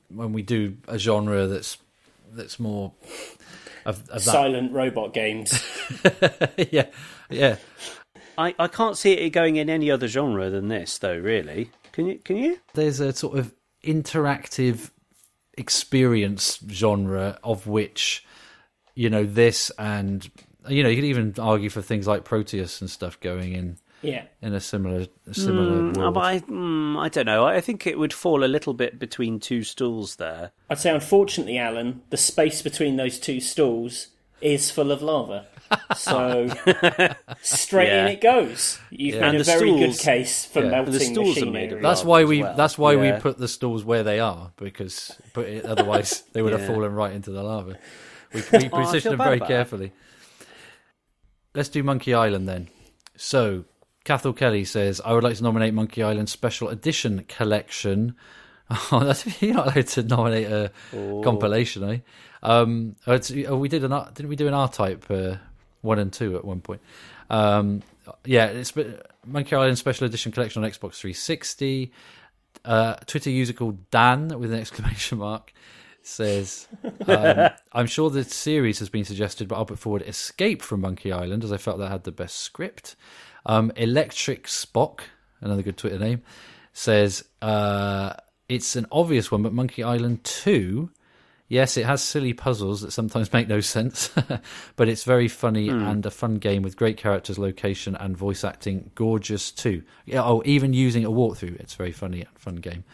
when 0.08 0.32
we 0.32 0.42
do 0.42 0.76
a 0.88 0.98
genre 0.98 1.46
that's 1.46 1.78
that's 2.32 2.58
more 2.60 2.92
of, 3.86 4.00
of 4.00 4.06
that. 4.08 4.20
silent 4.20 4.72
robot 4.72 5.14
games 5.14 5.52
yeah, 6.70 6.86
yeah. 7.30 7.56
I, 8.40 8.54
I 8.58 8.66
can't 8.68 8.96
see 8.96 9.12
it 9.12 9.30
going 9.30 9.56
in 9.56 9.68
any 9.70 9.90
other 9.90 10.08
genre 10.08 10.48
than 10.50 10.68
this, 10.68 10.98
though. 10.98 11.16
Really, 11.18 11.70
can 11.92 12.06
you? 12.06 12.18
Can 12.24 12.36
you? 12.36 12.58
There's 12.74 13.00
a 13.00 13.12
sort 13.12 13.38
of 13.38 13.54
interactive 13.84 14.90
experience 15.58 16.58
genre 16.70 17.38
of 17.44 17.66
which 17.66 18.24
you 18.94 19.10
know 19.10 19.24
this 19.24 19.70
and 19.78 20.30
you 20.68 20.82
know 20.82 20.88
you 20.88 20.96
could 20.96 21.04
even 21.04 21.34
argue 21.38 21.68
for 21.68 21.82
things 21.82 22.06
like 22.06 22.24
Proteus 22.24 22.80
and 22.80 22.88
stuff 22.90 23.18
going 23.20 23.52
in 23.52 23.76
yeah 24.02 24.24
in 24.40 24.54
a 24.54 24.60
similar 24.60 25.06
a 25.28 25.34
similar 25.34 25.82
Mm, 25.82 25.96
world. 25.98 26.14
but 26.14 26.20
I, 26.20 26.38
mm, 26.40 26.98
I 26.98 27.08
don't 27.10 27.26
know. 27.26 27.44
I 27.46 27.60
think 27.60 27.86
it 27.86 27.98
would 27.98 28.12
fall 28.12 28.42
a 28.42 28.46
little 28.46 28.72
bit 28.72 28.98
between 28.98 29.38
two 29.38 29.62
stools 29.64 30.16
there. 30.16 30.52
I'd 30.70 30.78
say, 30.78 30.90
unfortunately, 30.94 31.58
Alan, 31.58 32.00
the 32.10 32.16
space 32.16 32.62
between 32.62 32.96
those 32.96 33.18
two 33.18 33.40
stools 33.40 34.08
is 34.40 34.70
full 34.70 34.90
of 34.90 35.02
lava. 35.02 35.46
So 35.96 36.48
straight 37.42 37.88
Yeah. 37.88 38.06
in 38.06 38.12
it 38.12 38.20
goes. 38.20 38.78
You've 38.90 39.16
And 39.22 39.32
made 39.32 39.40
a 39.40 39.44
the 39.44 39.44
very 39.52 39.70
good 39.72 39.98
case 39.98 40.44
for 40.44 40.58
Yeah. 40.60 40.64
And 40.66 40.70
melting 40.72 40.92
the 40.94 41.00
stools 41.00 41.36
are 41.36 41.40
machinery. 41.46 41.52
made 41.52 41.72
of 41.72 41.82
That's 41.82 42.04
why 42.04 42.24
we. 42.24 42.42
well. 42.42 42.56
That's 42.56 42.76
why 42.78 42.92
Yeah. 42.94 43.14
we 43.16 43.20
put 43.20 43.38
the 43.38 43.48
stools 43.48 43.84
where 43.84 44.02
they 44.02 44.18
are 44.20 44.52
because 44.56 45.16
put 45.32 45.46
it, 45.46 45.64
otherwise 45.64 46.22
they 46.32 46.42
would 46.42 46.52
have 46.52 46.66
fallen 46.66 46.92
right 46.94 47.12
into 47.12 47.30
the 47.30 47.42
lava. 47.42 47.76
We, 48.34 48.42
we 48.52 48.68
Oh, 48.72 48.78
I 48.78 48.84
position 48.84 49.00
feel 49.02 49.12
them 49.12 49.18
very 49.18 49.36
about 49.36 49.48
that. 49.48 49.54
carefully. 49.54 49.92
Let's 51.54 51.68
do 51.68 51.82
Monkey 51.82 52.14
Island 52.14 52.48
then. 52.48 52.68
So, 53.16 53.64
Cathal 54.04 54.32
Kelly 54.32 54.64
says, 54.64 55.00
"I 55.04 55.12
would 55.12 55.24
like 55.24 55.36
to 55.36 55.42
nominate 55.42 55.74
Monkey 55.74 56.02
Island 56.02 56.28
Special 56.28 56.68
Edition 56.68 57.24
Collection." 57.28 58.14
Oh, 58.92 59.00
that's, 59.02 59.42
you're 59.42 59.54
not 59.54 59.74
allowed 59.74 59.88
to 59.88 60.02
nominate 60.04 60.46
a 60.46 60.70
compilation, 61.24 61.82
eh? 61.90 61.98
Um, 62.40 62.94
oh, 63.04 63.18
oh, 63.48 63.56
we 63.56 63.68
did 63.68 63.82
an 63.82 63.92
R- 63.92 64.08
didn't 64.14 64.28
we 64.28 64.36
do 64.36 64.46
an 64.46 64.54
R 64.54 64.68
Type 64.68 65.04
uh, 65.10 65.34
one 65.82 65.98
and 65.98 66.12
two 66.12 66.36
at 66.36 66.44
one 66.44 66.60
point? 66.60 66.80
Um, 67.28 67.82
yeah, 68.24 68.46
it's 68.46 68.72
Monkey 69.26 69.54
Island 69.56 69.78
Special 69.78 70.06
Edition 70.06 70.32
Collection 70.32 70.64
on 70.64 70.70
Xbox 70.70 70.94
360. 70.94 71.92
Uh, 72.64 72.94
Twitter 73.06 73.30
user 73.30 73.52
called 73.52 73.90
Dan 73.90 74.28
with 74.38 74.52
an 74.52 74.60
exclamation 74.60 75.18
mark 75.18 75.52
says, 76.02 76.66
um, 77.06 77.50
"I'm 77.72 77.86
sure 77.86 78.10
the 78.10 78.24
series 78.24 78.78
has 78.78 78.88
been 78.88 79.04
suggested, 79.04 79.48
but 79.48 79.56
I'll 79.56 79.66
put 79.66 79.78
forward 79.78 80.02
Escape 80.02 80.62
from 80.62 80.80
Monkey 80.80 81.12
Island 81.12 81.44
as 81.44 81.52
I 81.52 81.56
felt 81.56 81.78
that 81.78 81.90
had 81.90 82.04
the 82.04 82.12
best 82.12 82.38
script." 82.38 82.96
Um, 83.46 83.72
Electric 83.76 84.46
Spock, 84.46 85.00
another 85.40 85.62
good 85.62 85.76
Twitter 85.76 85.98
name, 85.98 86.22
says 86.72 87.24
uh, 87.40 88.14
it's 88.48 88.76
an 88.76 88.86
obvious 88.92 89.30
one, 89.30 89.42
but 89.42 89.52
Monkey 89.52 89.82
Island 89.82 90.24
Two. 90.24 90.90
Yes, 91.50 91.76
it 91.76 91.84
has 91.84 92.00
silly 92.02 92.32
puzzles 92.32 92.80
that 92.82 92.92
sometimes 92.92 93.32
make 93.34 93.48
no 93.48 93.58
sense, 93.60 94.08
but 94.76 94.88
it's 94.88 95.02
very 95.04 95.26
funny 95.28 95.68
and 95.68 96.06
a 96.06 96.10
fun 96.10 96.36
game 96.36 96.62
with 96.62 96.76
great 96.76 96.96
characters, 96.96 97.38
location, 97.40 97.96
and 97.96 98.16
voice 98.16 98.44
acting. 98.44 98.92
Gorgeous 98.94 99.50
too. 99.50 99.82
Oh, 100.14 100.42
even 100.46 100.72
using 100.72 101.04
a 101.04 101.10
walkthrough, 101.10 101.58
it's 101.60 101.74
very 101.74 101.90
funny 101.92 102.20
and 102.20 102.38
fun 102.38 102.56
game. 102.56 102.84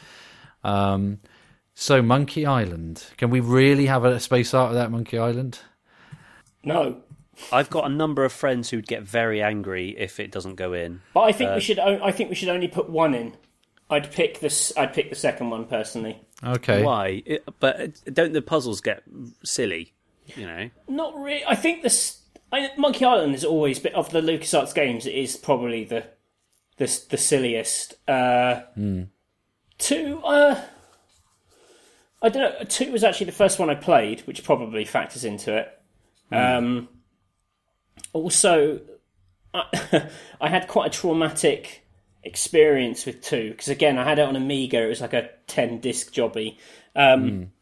Um, 0.64 1.18
so 1.74 2.00
Monkey 2.00 2.46
Island, 2.46 3.04
can 3.18 3.28
we 3.28 3.40
really 3.40 3.86
have 3.86 4.06
a 4.06 4.18
space 4.18 4.54
art 4.54 4.70
without 4.70 4.90
Monkey 4.90 5.18
Island? 5.18 5.58
No, 6.64 7.02
I've 7.52 7.68
got 7.68 7.84
a 7.84 7.90
number 7.90 8.24
of 8.24 8.32
friends 8.32 8.70
who'd 8.70 8.86
get 8.88 9.02
very 9.02 9.42
angry 9.42 9.94
if 9.98 10.18
it 10.18 10.32
doesn't 10.32 10.54
go 10.54 10.72
in. 10.72 11.02
but 11.12 11.20
I 11.24 11.32
think 11.32 11.54
we 11.54 11.60
should. 11.60 11.78
o- 11.78 12.02
I 12.02 12.10
think 12.10 12.30
we 12.30 12.34
should 12.36 12.48
only 12.48 12.68
put 12.68 12.88
one 12.88 13.12
in. 13.14 13.34
I'd 13.88 14.10
pick 14.10 14.40
this. 14.40 14.72
I'd 14.76 14.92
pick 14.92 15.10
the 15.10 15.16
second 15.16 15.50
one 15.50 15.64
personally. 15.66 16.20
Okay. 16.42 16.82
Why? 16.82 17.22
It, 17.24 17.44
but 17.60 18.00
don't 18.12 18.32
the 18.32 18.42
puzzles 18.42 18.80
get 18.80 19.02
silly? 19.44 19.94
You 20.34 20.46
know. 20.46 20.70
Not 20.88 21.14
really. 21.16 21.44
I 21.46 21.54
think 21.54 21.82
this. 21.82 22.20
I, 22.52 22.70
Monkey 22.76 23.04
Island 23.04 23.34
is 23.34 23.44
always 23.44 23.78
bit 23.78 23.94
of 23.94 24.10
the 24.10 24.20
LucasArts 24.20 24.74
games. 24.74 25.06
It 25.06 25.14
is 25.14 25.36
probably 25.36 25.84
the 25.84 26.04
the 26.78 27.00
the 27.10 27.16
silliest. 27.16 27.94
Uh, 28.08 28.62
Two. 29.78 30.20
Uh, 30.24 30.60
I 32.22 32.28
don't 32.28 32.42
know. 32.42 32.64
Two 32.64 32.90
was 32.90 33.04
actually 33.04 33.26
the 33.26 33.32
first 33.32 33.58
one 33.58 33.70
I 33.70 33.74
played, 33.74 34.20
which 34.22 34.42
probably 34.42 34.84
factors 34.84 35.24
into 35.24 35.56
it. 35.56 35.72
Um, 36.32 36.88
also, 38.12 38.80
I, 39.54 40.08
I 40.40 40.48
had 40.48 40.66
quite 40.66 40.88
a 40.88 40.98
traumatic 40.98 41.85
experience 42.26 43.06
with 43.06 43.22
two 43.22 43.50
because 43.50 43.68
again, 43.68 43.98
I 43.98 44.04
had 44.04 44.18
it 44.18 44.28
on 44.28 44.36
Amiga. 44.36 44.82
It 44.82 44.88
was 44.88 45.00
like 45.00 45.14
a 45.14 45.30
ten 45.46 45.80
disc 45.80 46.12
jobby. 46.12 46.58
Um, 46.94 47.52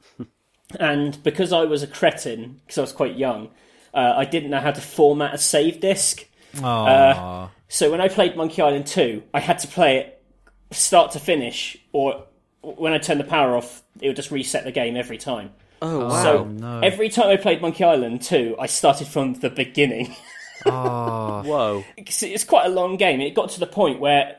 and 0.80 1.22
because 1.22 1.52
I 1.52 1.64
was 1.64 1.82
a 1.82 1.86
cretin, 1.86 2.60
because 2.64 2.78
I 2.78 2.80
was 2.80 2.92
quite 2.92 3.16
young, 3.16 3.50
uh, 3.92 4.14
I 4.16 4.24
didn't 4.24 4.50
know 4.50 4.60
how 4.60 4.72
to 4.72 4.80
format 4.80 5.34
a 5.34 5.38
save 5.38 5.80
disc. 5.80 6.24
Aw. 6.62 7.50
So 7.68 7.90
when 7.90 8.00
I 8.00 8.08
played 8.08 8.36
Monkey 8.36 8.62
Island 8.62 8.86
2, 8.86 9.22
I 9.32 9.40
had 9.40 9.58
to 9.60 9.68
play 9.68 9.98
it 9.98 10.22
start 10.70 11.12
to 11.12 11.20
finish, 11.20 11.76
or 11.92 12.24
when 12.62 12.92
I 12.92 12.98
turned 12.98 13.20
the 13.20 13.24
power 13.24 13.56
off, 13.56 13.82
it 14.00 14.08
would 14.08 14.16
just 14.16 14.30
reset 14.30 14.64
the 14.64 14.72
game 14.72 14.96
every 14.96 15.18
time. 15.18 15.50
Oh 15.82 16.06
wow! 16.06 16.22
So 16.22 16.44
no. 16.44 16.80
every 16.80 17.08
time 17.08 17.28
I 17.28 17.36
played 17.36 17.60
Monkey 17.60 17.84
Island 17.84 18.22
2, 18.22 18.56
I 18.58 18.66
started 18.66 19.06
from 19.06 19.34
the 19.34 19.50
beginning. 19.50 20.14
Aw. 20.66 21.42
Whoa! 21.42 21.84
it's 21.96 22.22
it's 22.22 22.44
quite 22.44 22.66
a 22.66 22.70
long 22.70 22.96
game. 22.96 23.20
It 23.20 23.34
got 23.34 23.50
to 23.50 23.60
the 23.60 23.66
point 23.66 24.00
where 24.00 24.36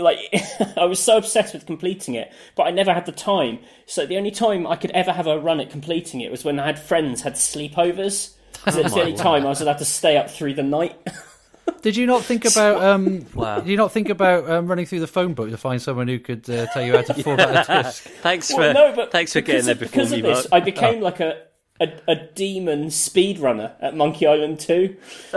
like 0.00 0.18
I 0.76 0.84
was 0.84 0.98
so 1.00 1.16
obsessed 1.18 1.54
with 1.54 1.66
completing 1.66 2.14
it, 2.14 2.32
but 2.56 2.64
I 2.64 2.70
never 2.70 2.92
had 2.92 3.06
the 3.06 3.12
time. 3.12 3.58
So 3.86 4.06
the 4.06 4.16
only 4.16 4.30
time 4.30 4.66
I 4.66 4.76
could 4.76 4.90
ever 4.92 5.12
have 5.12 5.26
a 5.26 5.38
run 5.38 5.60
at 5.60 5.70
completing 5.70 6.20
it 6.20 6.30
was 6.30 6.44
when 6.44 6.58
I 6.58 6.66
had 6.66 6.78
friends 6.78 7.22
had 7.22 7.34
sleepovers. 7.34 8.34
Because 8.52 8.76
it 8.76 8.84
was 8.84 8.92
the 8.94 9.00
only 9.00 9.14
time 9.14 9.46
I 9.46 9.48
was 9.48 9.60
allowed 9.62 9.78
to 9.78 9.84
stay 9.86 10.16
up 10.18 10.28
through 10.28 10.54
the 10.54 10.62
night. 10.62 10.94
Did 11.82 11.96
you 11.96 12.06
not 12.06 12.22
think 12.24 12.44
about 12.44 12.82
um? 12.82 13.24
Wow. 13.34 13.60
Did 13.60 13.68
you 13.68 13.76
not 13.76 13.90
think 13.92 14.10
about 14.10 14.50
um, 14.50 14.66
running 14.66 14.84
through 14.84 15.00
the 15.00 15.06
phone 15.06 15.32
book 15.32 15.48
to 15.50 15.56
find 15.56 15.80
someone 15.80 16.08
who 16.08 16.18
could 16.18 16.48
uh, 16.50 16.66
tell 16.66 16.82
you 16.82 16.92
how 16.96 17.02
to 17.02 17.14
format 17.22 17.68
a 17.70 17.82
disc? 17.84 18.02
Thanks 18.20 18.52
Well, 18.52 18.70
for 18.70 18.74
no, 18.74 18.94
but 18.96 19.12
thanks 19.12 19.32
for 19.32 19.40
because 19.40 19.64
getting 19.64 19.66
there 19.66 19.72
of- 19.74 19.78
before 19.80 19.92
because 19.92 20.12
me, 20.12 20.18
of 20.18 20.24
this, 20.24 20.50
Mark. 20.50 20.62
I 20.62 20.64
became 20.64 21.00
like 21.00 21.20
a, 21.20 21.42
a 21.80 21.92
a 22.06 22.14
demon 22.34 22.86
speedrunner 22.86 23.74
at 23.80 23.96
Monkey 23.96 24.26
Island 24.26 24.60
2. 24.60 24.96
Do 25.32 25.36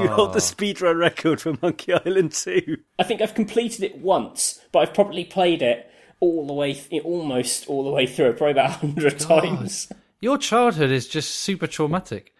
you 0.00 0.08
hold 0.08 0.32
the 0.32 0.38
ah. 0.38 0.50
speedrun 0.52 0.98
record 0.98 1.40
for 1.40 1.56
Monkey 1.62 1.92
Island 1.92 2.32
2? 2.32 2.76
I 2.98 3.02
think 3.04 3.20
I've 3.20 3.34
completed 3.34 3.82
it 3.82 3.98
once, 3.98 4.60
but 4.72 4.80
I've 4.80 4.94
probably 4.94 5.24
played 5.24 5.62
it 5.62 5.90
all 6.20 6.46
the 6.46 6.52
way, 6.52 6.74
th- 6.74 7.02
almost 7.02 7.68
all 7.68 7.82
the 7.84 7.90
way 7.90 8.06
through, 8.06 8.34
probably 8.34 8.52
about 8.52 8.70
a 8.70 8.72
hundred 8.74 9.18
times. 9.18 9.90
Your 10.20 10.36
childhood 10.36 10.90
is 10.90 11.08
just 11.08 11.30
super 11.34 11.66
traumatic. 11.66 12.34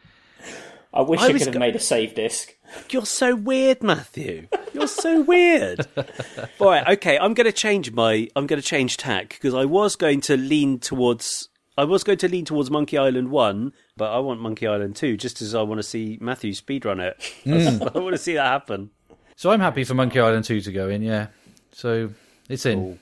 I 0.93 1.03
wish 1.03 1.21
I 1.21 1.29
I, 1.29 1.33
was 1.33 1.45
could 1.45 1.47
have 1.47 1.55
go- 1.55 1.61
made 1.61 1.77
a 1.77 1.81
save 1.81 2.15
disc. 2.15 2.55
You're 2.91 3.07
so 3.07 3.35
weird, 3.35 3.83
Matthew. 3.83 4.49
You're 4.73 4.87
so 4.87 5.21
weird. 5.23 5.87
All 6.59 6.69
right, 6.69 6.87
okay. 6.89 7.19
I'm 7.19 7.35
going 7.35 7.47
to 7.47 7.53
change 7.53 7.93
my. 7.93 8.29
I'm 8.37 8.47
going 8.47 8.61
to 8.61 8.67
change 8.67 8.97
tack 8.97 9.31
because 9.31 9.55
I 9.55 9.65
was 9.65 9.97
going 9.97 10.21
to 10.23 10.37
lean 10.37 10.79
towards. 10.79 11.49
I 11.79 11.85
was 11.85 12.05
going 12.05 12.19
to 12.19 12.29
lean 12.29 12.45
towards 12.45 12.71
Monkey 12.71 12.99
Island 12.99 13.31
One, 13.31 13.73
but 13.97 14.13
I 14.13 14.19
want 14.19 14.41
Monkey 14.41 14.67
Island 14.67 14.97
Two, 14.97 15.17
just 15.17 15.41
as 15.41 15.55
I 15.55 15.63
want 15.63 15.79
to 15.79 15.83
see 15.83 16.19
Matthew 16.21 16.53
speedrun 16.53 17.01
it. 17.01 17.23
Hmm. 17.45 17.83
I 17.97 17.99
want 18.01 18.15
to 18.15 18.19
see 18.19 18.35
that 18.35 18.47
happen. 18.47 18.91
So 19.37 19.51
I'm 19.51 19.61
happy 19.61 19.85
for 19.85 19.95
Monkey 19.95 20.21
Island 20.21 20.45
2 20.45 20.61
to 20.61 20.73
go 20.73 20.91
in, 20.91 21.01
yeah. 21.03 21.29
So 21.73 22.11
it's 22.51 22.67
in. 22.67 22.79
Cool. 22.79 22.99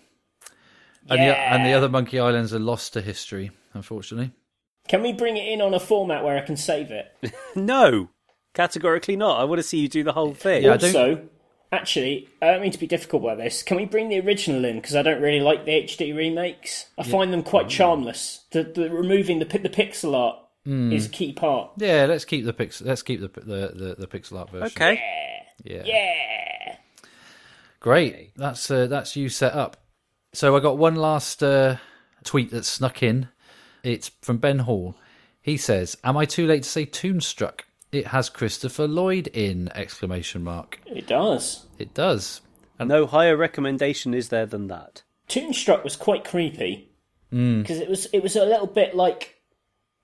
And, 1.10 1.20
the, 1.20 1.24
Yeah. 1.24 1.54
and 1.56 1.66
the 1.66 1.72
other 1.72 1.88
Monkey 1.88 2.20
Islands 2.20 2.54
are 2.54 2.60
lost 2.60 2.92
to 2.92 3.00
history, 3.00 3.50
unfortunately. 3.74 4.30
Can 4.86 5.02
we 5.02 5.12
bring 5.12 5.36
it 5.36 5.48
in 5.48 5.60
on 5.60 5.74
a 5.74 5.80
format 5.80 6.22
where 6.22 6.36
I 6.38 6.42
can 6.42 6.56
save 6.56 6.90
it? 6.92 7.12
No, 7.56 8.10
categorically 8.54 9.16
not. 9.16 9.40
I 9.40 9.44
want 9.44 9.58
to 9.58 9.62
see 9.64 9.78
you 9.80 9.88
do 9.88 10.04
the 10.04 10.12
whole 10.12 10.32
thing. 10.34 10.62
Yeah, 10.62 10.74
I 10.74 10.76
don't- 10.76 10.94
also, 10.96 11.28
actually, 11.72 12.28
I 12.42 12.46
don't 12.52 12.62
mean 12.62 12.72
to 12.72 12.78
be 12.78 12.86
difficult 12.86 13.22
about 13.24 13.38
this. 13.38 13.62
Can 13.62 13.76
we 13.76 13.84
bring 13.84 14.08
the 14.08 14.20
original 14.20 14.64
in? 14.64 14.76
Because 14.76 14.94
I 14.96 15.02
don't 15.02 15.20
really 15.22 15.40
like 15.40 15.64
the 15.64 15.72
HD 15.84 16.16
remakes. 16.16 16.86
I 16.98 17.02
find 17.02 17.32
them 17.32 17.42
quite 17.42 17.68
charmless. 17.68 18.40
The, 18.52 18.62
the 18.64 18.90
removing 18.90 19.38
the 19.38 19.44
the 19.44 19.68
pixel 19.68 20.14
art 20.14 20.36
Hmm. 20.64 20.92
is 20.92 21.06
a 21.06 21.08
key 21.08 21.32
part. 21.32 21.70
Yeah, 21.78 22.04
let's 22.06 22.24
keep 22.26 22.44
the 22.44 22.52
pix- 22.52 22.82
let's 22.82 23.02
keep 23.02 23.20
the, 23.20 23.28
the 23.28 23.72
the 23.74 23.94
the 23.98 24.06
pixel 24.06 24.38
art 24.38 24.50
version. 24.50 24.66
Okay. 24.66 25.00
Yeah. 25.64 25.82
Yeah. 25.84 26.76
Great. 27.80 28.32
That's 28.36 28.70
uh, 28.70 28.86
that's 28.86 29.16
you 29.16 29.28
set 29.28 29.54
up. 29.54 29.76
So 30.34 30.56
I 30.56 30.60
got 30.60 30.76
one 30.78 30.96
last 30.96 31.42
uh, 31.42 31.76
tweet 32.24 32.50
that 32.50 32.64
snuck 32.64 33.02
in. 33.02 33.28
It's 33.82 34.10
from 34.20 34.38
Ben 34.38 34.60
Hall. 34.60 34.96
He 35.40 35.56
says, 35.56 35.96
"Am 36.04 36.16
I 36.16 36.24
too 36.24 36.46
late 36.46 36.64
to 36.64 36.68
say 36.68 36.84
Toonstruck? 36.84 37.60
It 37.92 38.08
has 38.08 38.28
Christopher 38.28 38.86
Lloyd 38.86 39.28
in!" 39.28 39.70
Exclamation 39.74 40.44
mark. 40.44 40.80
It 40.86 41.06
does. 41.06 41.66
It 41.78 41.94
does. 41.94 42.40
And 42.78 42.88
No 42.88 43.06
higher 43.06 43.36
recommendation 43.36 44.14
is 44.14 44.28
there 44.28 44.46
than 44.46 44.68
that. 44.68 45.02
Toonstruck 45.28 45.84
was 45.84 45.96
quite 45.96 46.24
creepy 46.24 46.88
Hmm. 47.30 47.60
because 47.60 47.78
it 47.80 47.88
was 47.90 48.06
it 48.12 48.22
was 48.22 48.36
a 48.36 48.44
little 48.44 48.66
bit 48.66 48.94
like. 48.94 49.34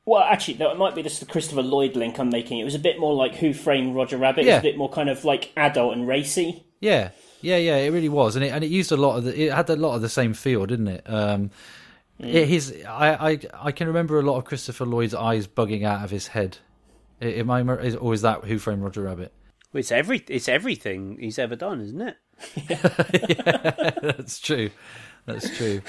Well, 0.07 0.23
actually, 0.23 0.59
no, 0.59 0.71
it 0.71 0.77
might 0.77 0.95
be 0.95 1.03
just 1.03 1.21
the 1.21 1.27
Christopher 1.27 1.63
Lloyd 1.63 1.97
link 1.97 2.19
I'm 2.19 2.29
making. 2.29 2.59
It 2.59 2.65
was 2.65 2.75
a 2.75 2.79
bit 2.79 3.01
more 3.01 3.15
like 3.15 3.37
Who 3.37 3.55
Framed 3.55 3.97
Roger 3.97 4.19
Rabbit. 4.19 4.45
It 4.45 4.51
was 4.51 4.59
a 4.59 4.63
bit 4.63 4.77
more 4.77 4.91
kind 4.91 5.09
of 5.09 5.25
like 5.25 5.51
adult 5.57 5.95
and 5.97 6.07
racy. 6.07 6.63
Yeah, 6.81 7.11
yeah, 7.41 7.57
yeah. 7.57 7.77
It 7.77 7.91
really 7.91 8.11
was, 8.11 8.37
and 8.37 8.45
it 8.45 8.49
and 8.51 8.63
it 8.63 8.67
used 8.71 8.93
a 8.93 8.97
lot 8.99 9.17
of 9.17 9.25
the. 9.25 9.41
It 9.47 9.53
had 9.53 9.71
a 9.71 9.77
lot 9.77 9.95
of 9.95 10.03
the 10.03 10.11
same 10.11 10.35
feel, 10.35 10.67
didn't 10.67 10.89
it? 10.89 11.03
Um, 11.07 11.51
it, 12.19 12.47
his, 12.47 12.85
I, 12.87 13.31
I, 13.31 13.39
I 13.55 13.73
can 13.73 13.87
remember 13.87 14.19
a 14.19 14.23
lot 14.23 14.37
of 14.37 14.45
Christopher 14.45 14.85
Lloyd's 14.85 15.15
eyes 15.15 15.47
bugging 15.47 15.85
out 15.85 16.05
of 16.05 16.11
his 16.11 16.27
head. 16.29 16.59
Am 17.21 17.51
I, 17.51 17.61
is- 17.79 17.97
or 17.97 18.13
is 18.15 18.23
that 18.23 18.45
Who 18.45 18.59
Framed 18.59 18.83
Roger 18.83 19.03
Rabbit? 19.03 19.33
Well, 19.73 19.81
It's 19.81 19.93
every. 19.93 20.23
It's 20.29 20.49
everything 20.49 21.19
he's 21.21 21.39
ever 21.39 21.57
done, 21.57 21.81
isn't 21.81 22.01
it? 22.01 22.17
yeah, 22.69 23.91
That's 24.03 24.39
true. 24.41 24.71
That's 25.27 25.57
true. 25.57 25.81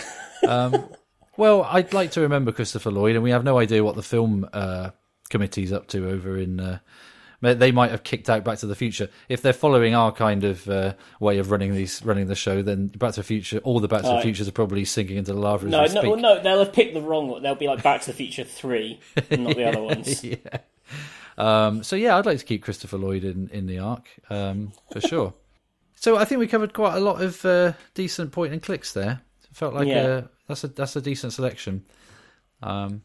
Um, 0.48 0.90
well, 1.38 1.64
I'd 1.64 1.94
like 1.94 2.12
to 2.12 2.22
remember 2.22 2.52
Christopher 2.52 2.92
Lloyd, 2.92 3.16
and 3.16 3.24
we 3.24 3.32
have 3.32 3.44
no 3.44 3.58
idea 3.60 3.84
what 3.84 3.96
the 3.96 4.04
film 4.04 4.48
uh, 4.54 4.92
committee's 5.30 5.74
up 5.74 5.88
to 5.90 6.10
over 6.10 6.38
in. 6.38 6.60
Uh, 6.60 6.80
they 7.42 7.72
might 7.72 7.92
have 7.92 8.04
kicked 8.04 8.30
out 8.30 8.44
Back 8.44 8.58
to 8.60 8.66
the 8.68 8.76
Future 8.76 9.10
if 9.30 9.42
they're 9.42 9.54
following 9.54 9.94
our 9.94 10.12
kind 10.12 10.44
of 10.44 10.68
uh, 10.70 10.94
way 11.20 11.38
of 11.38 11.52
running 11.52 11.74
these 11.74 12.04
running 12.04 12.28
the 12.28 12.36
show. 12.36 12.62
Then 12.62 12.88
Back 12.88 13.14
to 13.14 13.20
the 13.20 13.24
Future, 13.26 13.60
all 13.60 13.80
the 13.80 13.88
Back 13.88 14.02
to 14.02 14.08
the 14.08 14.14
Right. 14.16 14.24
Futures 14.24 14.48
are 14.48 14.52
probably 14.54 14.86
sinking 14.86 15.18
into 15.18 15.34
the 15.34 15.40
lava 15.40 15.68
No, 15.68 15.86
no, 15.86 16.02
well, 16.02 16.16
no, 16.20 16.42
they'll 16.42 16.60
have 16.60 16.74
picked 16.74 16.94
the 16.94 17.02
wrong 17.02 17.28
one. 17.28 17.44
They'll 17.44 17.56
be 17.56 17.68
like 17.68 17.84
Back 17.84 18.02
to 18.02 18.08
the 18.08 18.14
Future 18.14 18.44
3, 18.44 19.00
and 19.30 19.44
not 19.46 19.56
the 19.56 19.66
other 19.66 19.82
ones. 19.82 20.24
yeah. 20.24 20.38
Um, 21.38 21.84
so 21.84 21.96
yeah, 21.96 22.18
I'd 22.18 22.26
like 22.26 22.40
to 22.40 22.46
keep 22.46 22.64
Christopher 22.64 22.98
Lloyd 22.98 23.24
in 23.24 23.50
in 23.50 23.68
the 23.68 23.80
arc 23.80 24.08
um, 24.30 24.72
for 24.92 25.02
sure. 25.02 25.34
So 25.98 26.18
I 26.18 26.26
think 26.26 26.40
we 26.40 26.46
covered 26.46 26.74
quite 26.74 26.96
a 26.96 27.00
lot 27.00 27.22
of 27.22 27.44
uh, 27.46 27.72
decent 27.96 28.32
point 28.34 28.52
and 28.54 28.62
clicks 28.62 28.92
there. 28.94 29.22
It 29.50 29.56
felt 29.56 29.74
like 29.74 29.88
Yeah. 29.88 30.06
a, 30.06 30.24
that's 30.48 30.64
a 30.64 30.68
that's 30.68 30.96
a 30.98 31.02
decent 31.02 31.34
selection. 31.34 31.84
Um, 32.62 33.02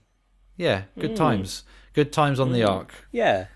yeah, 0.57 0.83
good 0.99 1.17
times. 1.17 1.63
Good 1.93 2.13
times 2.13 2.39
on 2.39 2.53
the 2.53 2.61
mm. 2.61 2.69
arc. 2.69 2.95
Yeah. 3.11 3.47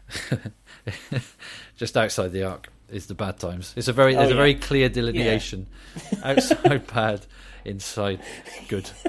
Just 1.77 1.97
outside 1.97 2.33
the 2.33 2.45
arc 2.45 2.69
is 2.89 3.07
the 3.07 3.15
bad 3.15 3.39
times. 3.39 3.73
It's 3.77 3.89
a 3.89 3.93
very 3.93 4.15
oh, 4.15 4.19
there's 4.19 4.31
a 4.31 4.35
yeah. 4.35 4.39
very 4.39 4.55
clear 4.55 4.89
delineation. 4.89 5.69
Outside 6.23 6.87
bad, 6.89 7.27
inside 7.65 8.21
good. 8.69 8.91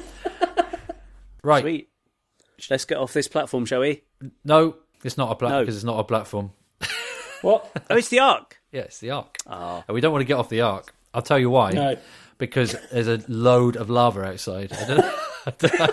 Right. 1.44 1.62
Sweet. 1.62 1.90
Let's 2.72 2.86
get 2.86 2.98
off 2.98 3.14
this 3.14 3.28
platform, 3.28 3.68
shall 3.68 3.82
we? 3.82 4.02
No, 4.44 4.78
it's 5.04 5.16
not 5.16 5.32
a 5.32 5.36
plat 5.36 5.52
No. 5.52 5.60
because 5.60 5.76
it's 5.76 5.84
not 5.84 6.00
a 6.00 6.04
platform. 6.04 6.54
What? 7.44 7.70
Oh, 7.88 7.98
it's 7.98 8.10
the 8.10 8.18
Ark. 8.18 8.60
Yeah, 8.72 8.82
it's 8.82 8.98
the 8.98 9.12
arc. 9.12 9.38
Oh. 9.46 9.52
Ah. 9.54 9.84
And 9.88 9.94
we 9.94 10.02
don't 10.02 10.12
want 10.12 10.22
to 10.22 10.26
get 10.26 10.38
off 10.38 10.50
the 10.50 10.62
arc. 10.62 10.96
I'll 11.14 11.22
tell 11.22 11.38
you 11.38 11.52
why. 11.52 11.72
No. 11.72 11.98
Because 12.40 12.76
there's 12.92 13.08
a 13.08 13.22
load 13.28 13.78
of 13.78 13.92
lava 13.92 14.24
outside. 14.26 14.72
I 15.46 15.52
don't, 15.52 15.82
I 15.82 15.88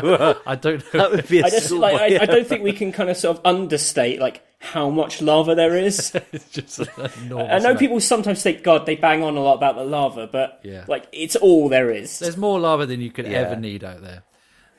don't, 0.00 0.38
I 0.46 0.54
don't, 0.56 0.94
know. 0.94 1.00
That 1.00 1.10
would 1.10 1.28
be 1.28 1.40
a 1.40 1.44
I 1.46 1.50
just 1.50 1.70
like 1.70 2.00
I, 2.00 2.22
I 2.22 2.26
don't 2.26 2.46
think 2.46 2.62
we 2.62 2.72
can 2.72 2.92
kind 2.92 3.10
of 3.10 3.16
sort 3.16 3.36
of 3.38 3.44
understate 3.46 4.20
like 4.20 4.42
how 4.60 4.88
much 4.88 5.20
lava 5.20 5.54
there 5.54 5.76
is. 5.76 6.14
It's 6.32 6.48
just 6.50 6.78
an 6.78 6.86
enormous 7.22 7.50
I 7.50 7.58
know 7.58 7.64
amount. 7.66 7.78
people 7.80 8.00
sometimes 8.00 8.42
think, 8.42 8.62
God, 8.62 8.86
they 8.86 8.96
bang 8.96 9.22
on 9.22 9.36
a 9.36 9.40
lot 9.40 9.54
about 9.54 9.76
the 9.76 9.84
lava, 9.84 10.26
but 10.26 10.60
Yeah. 10.62 10.84
like 10.88 11.06
it's 11.12 11.36
all 11.36 11.68
there 11.68 11.90
is. 11.90 12.18
There's 12.18 12.36
more 12.38 12.58
lava 12.58 12.86
than 12.86 13.00
you 13.00 13.10
could 13.10 13.26
Yeah. 13.26 13.40
ever 13.40 13.56
need 13.56 13.84
out 13.84 14.00
there. 14.02 14.22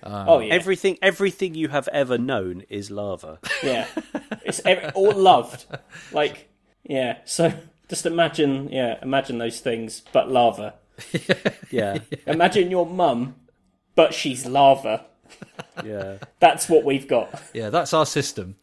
Um, 0.04 0.26
oh 0.30 0.40
yeah, 0.40 0.54
Everything, 0.54 0.98
everything 1.02 1.56
you 1.56 1.68
have 1.70 1.88
ever 1.90 2.18
known 2.18 2.64
is 2.70 2.90
lava. 2.92 3.40
yeah. 3.64 3.88
It's 4.44 4.62
every, 4.66 4.90
all 4.92 5.12
loved. 5.14 5.66
Like 6.12 6.50
yeah. 6.84 7.18
So 7.26 7.54
just 7.90 8.06
imagine, 8.08 8.70
yeah, 8.72 8.98
imagine 9.04 9.38
those 9.38 9.60
things, 9.60 10.02
but 10.14 10.32
lava. 10.32 10.74
Yeah, 11.72 11.98
Imagine 12.26 12.72
your 12.72 12.86
mum, 12.86 13.36
but 13.96 14.14
she's 14.14 14.46
lava. 14.46 15.06
yeah. 15.84 16.18
That's 16.40 16.70
what 16.70 16.84
we've 16.84 17.08
got. 17.08 17.42
Yeah, 17.54 17.70
that's 17.70 17.94
our 17.94 18.06
system. 18.06 18.56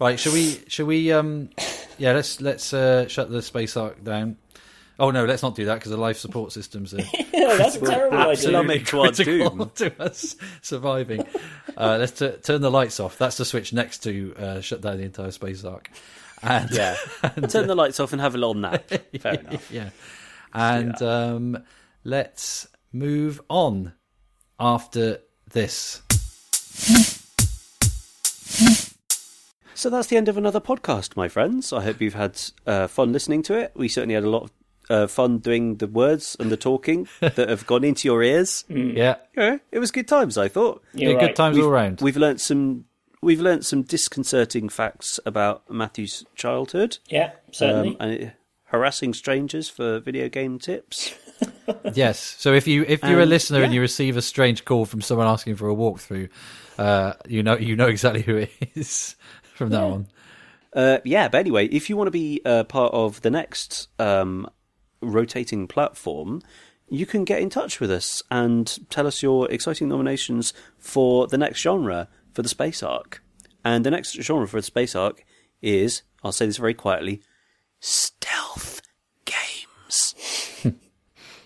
Right, 0.00 0.18
should 0.18 0.32
we? 0.32 0.62
Should 0.68 0.86
we? 0.86 1.12
Um, 1.12 1.50
yeah, 1.98 2.12
let's 2.12 2.40
let's 2.40 2.72
uh, 2.72 3.06
shut 3.08 3.30
the 3.30 3.42
space 3.42 3.76
arc 3.76 4.02
down. 4.02 4.36
Oh 4.98 5.10
no, 5.10 5.24
let's 5.24 5.42
not 5.42 5.54
do 5.54 5.64
that 5.66 5.74
because 5.76 5.90
the 5.90 5.96
life 5.96 6.18
support 6.18 6.52
systems 6.52 6.92
are 6.92 6.98
Yeah, 7.32 7.56
that's 7.56 7.76
a 7.76 7.80
terrible 7.80 8.18
idea. 8.18 8.30
Absolutely. 8.58 8.80
critical 8.80 9.50
Quantum. 9.56 9.70
to 9.76 10.02
us 10.02 10.36
surviving. 10.62 11.24
Uh, 11.76 11.96
let's 11.98 12.12
t- 12.12 12.32
turn 12.42 12.60
the 12.60 12.70
lights 12.70 13.00
off. 13.00 13.16
That's 13.16 13.38
the 13.38 13.44
switch 13.46 13.72
next 13.72 14.02
to 14.04 14.34
uh, 14.38 14.60
shut 14.60 14.82
down 14.82 14.98
the 14.98 15.04
entire 15.04 15.30
space 15.30 15.64
arc. 15.64 15.90
And 16.42 16.70
Yeah. 16.70 16.96
Turn 17.48 17.66
the 17.66 17.74
lights 17.74 18.00
off 18.00 18.12
and 18.12 18.20
have 18.20 18.34
a 18.34 18.38
little 18.38 18.54
nap. 18.54 18.90
Fair 19.20 19.34
enough. 19.34 19.70
yeah, 19.70 19.90
and 20.54 21.00
um, 21.02 21.64
let's 22.04 22.66
move 22.92 23.40
on 23.50 23.92
after 24.60 25.18
this. 25.52 26.02
So 29.74 29.88
that's 29.88 30.08
the 30.08 30.16
end 30.18 30.28
of 30.28 30.36
another 30.36 30.60
podcast, 30.60 31.16
my 31.16 31.28
friends. 31.28 31.72
I 31.72 31.80
hope 31.82 32.00
you've 32.02 32.14
had 32.14 32.38
uh, 32.66 32.86
fun 32.86 33.12
listening 33.12 33.42
to 33.44 33.54
it. 33.54 33.72
We 33.74 33.88
certainly 33.88 34.14
had 34.14 34.24
a 34.24 34.28
lot 34.30 34.42
of 34.44 34.50
uh, 34.90 35.06
fun 35.06 35.38
doing 35.38 35.76
the 35.76 35.86
words 35.86 36.36
and 36.38 36.50
the 36.50 36.56
talking 36.58 37.08
that 37.20 37.38
have 37.48 37.66
gone 37.66 37.82
into 37.84 38.06
your 38.06 38.22
ears. 38.22 38.64
Yeah, 38.68 39.16
Yeah, 39.36 39.56
it 39.72 39.78
was 39.78 39.90
good 39.90 40.06
times. 40.06 40.36
I 40.36 40.48
thought 40.48 40.82
You're 40.92 41.12
yeah, 41.12 41.16
right. 41.16 41.26
good 41.28 41.36
times 41.36 41.58
all 41.58 41.70
round. 41.70 42.00
we've 42.02 42.16
learnt 42.16 42.40
some. 42.42 42.84
We've 43.22 43.40
learnt 43.40 43.66
some 43.66 43.82
disconcerting 43.82 44.70
facts 44.70 45.20
about 45.26 45.70
Matthew's 45.70 46.24
childhood 46.34 46.96
Yeah, 47.08 47.32
certainly. 47.52 47.96
um, 48.00 48.08
and 48.08 48.32
harassing 48.64 49.12
strangers 49.14 49.68
for 49.68 49.98
video 50.00 50.28
game 50.30 50.58
tips. 50.58 51.14
Yes. 51.94 52.36
So 52.38 52.52
if 52.52 52.66
you 52.66 52.84
if 52.86 53.02
you're 53.02 53.20
a 53.20 53.24
Um, 53.24 53.28
listener 53.28 53.62
and 53.62 53.72
you 53.72 53.80
receive 53.80 54.16
a 54.16 54.22
strange 54.22 54.64
call 54.64 54.84
from 54.84 55.00
someone 55.00 55.26
asking 55.26 55.56
for 55.56 55.68
a 55.68 55.74
walkthrough, 55.74 56.28
uh, 56.78 57.14
you 57.28 57.42
know 57.42 57.56
you 57.56 57.76
know 57.76 57.86
exactly 57.86 58.22
who 58.22 58.36
it 58.36 58.50
is 58.74 59.16
from 59.54 59.70
now 59.70 59.88
on. 59.90 60.06
Uh, 60.72 60.98
yeah, 61.04 61.28
but 61.28 61.38
anyway, 61.38 61.66
if 61.66 61.88
you 61.90 61.96
want 61.96 62.06
to 62.06 62.12
be 62.12 62.40
uh, 62.44 62.64
part 62.64 62.92
of 62.92 63.20
the 63.22 63.30
next 63.30 63.88
um, 63.98 64.48
rotating 65.00 65.66
platform, 65.66 66.42
you 66.88 67.06
can 67.06 67.24
get 67.24 67.40
in 67.40 67.50
touch 67.50 67.80
with 67.80 67.90
us 67.90 68.22
and 68.30 68.78
tell 68.90 69.06
us 69.06 69.22
your 69.22 69.50
exciting 69.50 69.88
nominations 69.88 70.52
for 70.78 71.26
the 71.26 71.38
next 71.38 71.60
genre 71.60 72.08
for 72.32 72.42
the 72.42 72.48
Space 72.48 72.82
Arc. 72.82 73.22
And 73.64 73.84
the 73.84 73.90
next 73.90 74.14
genre 74.20 74.46
for 74.46 74.58
the 74.58 74.62
Space 74.62 74.94
Arc 74.94 75.24
is, 75.60 76.02
I'll 76.22 76.32
say 76.32 76.46
this 76.46 76.56
very 76.56 76.74
quietly, 76.74 77.20
stealth 77.80 78.80
games. 79.24 80.14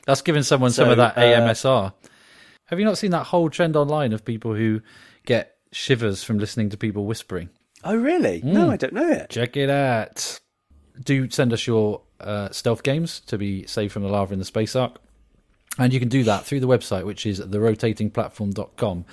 That's 0.07 0.23
giving 0.23 0.43
someone 0.43 0.71
some 0.71 0.89
of 0.91 0.97
that 0.99 1.17
uh, 1.17 1.21
AMSR. 1.21 1.93
Have 2.67 2.79
you 2.79 2.85
not 2.85 2.99
seen 2.99 3.11
that 3.11 3.25
whole 3.25 3.51
trend 3.51 3.77
online 3.77 4.13
of 4.13 4.25
people 4.25 4.55
who 4.55 4.81
get 5.27 5.57
shivers 5.73 6.23
from 6.23 6.39
listening 6.39 6.71
to 6.71 6.77
people 6.77 7.07
whispering? 7.07 7.51
Oh, 7.83 7.97
really? 7.97 8.41
Hmm. 8.41 8.53
No, 8.53 8.71
I 8.71 8.77
don't 8.77 8.95
know 8.95 9.11
it. 9.11 9.31
Check 9.31 9.57
it 9.57 9.71
out. 9.71 10.41
Do 11.03 11.29
send 11.31 11.53
us 11.53 11.67
your 11.67 12.03
uh, 12.21 12.51
stealth 12.51 12.83
games 12.83 13.21
to 13.21 13.37
be 13.37 13.67
saved 13.67 13.93
from 13.93 14.03
the 14.03 14.09
lava 14.09 14.33
in 14.33 14.39
the 14.39 14.45
space 14.45 14.75
arc. 14.77 14.99
And 15.79 15.93
you 15.93 15.99
can 15.99 16.09
do 16.09 16.23
that 16.25 16.45
through 16.45 16.61
the 16.61 16.69
website, 16.69 17.05
which 17.05 17.27
is 17.27 17.41
therotatingplatform.com. 17.41 19.05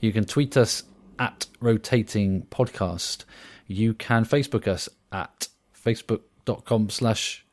You 0.00 0.12
can 0.12 0.24
tweet 0.24 0.56
us 0.56 0.84
at 1.18 1.46
rotating 1.60 2.42
podcast. 2.50 3.24
You 3.66 3.94
can 3.94 4.24
Facebook 4.24 4.68
us 4.68 4.88
at 5.10 5.48
facebook.com 5.84 6.90
slash 6.90 7.43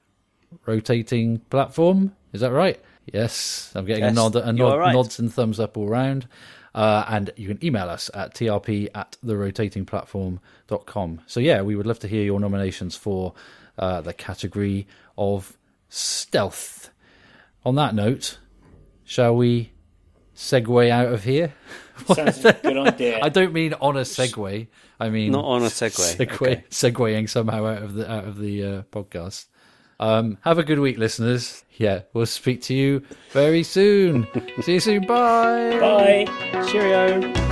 rotating 0.66 1.40
platform. 1.50 2.16
Is 2.34 2.42
that 2.42 2.52
right? 2.52 2.80
Yes, 3.12 3.72
I'm 3.76 3.86
getting 3.86 4.04
Yes, 4.04 4.12
a 4.14 4.16
nod, 4.16 4.36
a 4.36 4.54
nod 4.54 4.76
right. 4.78 4.94
nods 4.94 5.20
and 5.20 5.34
thumbs 5.34 5.60
up 5.60 5.76
all 5.78 5.88
round. 5.88 6.28
Uh, 6.74 7.04
and 7.10 7.32
you 7.36 7.48
can 7.50 7.64
email 7.66 7.90
us 7.90 8.10
at 8.14 8.34
trp 8.34 8.88
at 8.96 9.18
therotatingplatform.com. 9.26 11.22
So, 11.28 11.40
yeah, 11.40 11.62
we 11.62 11.76
would 11.76 11.86
love 11.86 12.00
to 12.00 12.08
hear 12.08 12.24
your 12.24 12.40
nominations 12.40 12.96
for 12.96 13.34
uh, 13.78 14.02
the 14.02 14.14
category 14.14 14.88
of 15.18 15.58
stealth. 15.90 16.90
On 17.66 17.76
that 17.76 17.94
note, 17.94 18.40
shall 19.04 19.36
we 19.36 19.72
segue 20.36 20.90
out 20.90 21.12
of 21.14 21.24
here? 21.26 21.54
Sounds 22.14 22.44
a 22.46 22.54
good 22.54 22.78
idea. 22.78 23.20
I 23.22 23.30
don't 23.30 23.54
mean 23.54 23.74
on 23.76 23.98
a 23.98 24.02
segue. 24.02 24.68
I 25.00 25.10
mean 25.10 25.32
Not 25.34 25.46
on 25.46 25.62
a 25.64 25.68
segue. 25.68 26.16
segue, 26.16 26.32
Okay. 26.34 26.64
segueing 26.70 27.30
somehow 27.30 27.66
out 27.66 27.84
of 27.84 27.94
the 27.94 28.10
out 28.12 28.26
of 28.26 28.38
the 28.40 28.64
uh, 28.64 28.82
podcast. 28.92 29.46
Um, 30.02 30.40
have 30.42 30.58
a 30.58 30.64
good 30.64 30.80
week, 30.80 30.98
listeners. 30.98 31.64
Yeah, 31.78 32.02
we'll 32.14 32.26
speak 32.26 32.62
to 32.64 32.74
you 32.74 33.04
very 33.32 33.64
soon. 33.64 34.28
See 34.62 34.74
you 34.74 34.80
soon. 34.80 35.06
Bye. 35.06 35.80
Bye. 35.80 36.66
Cheerio. 36.68 37.51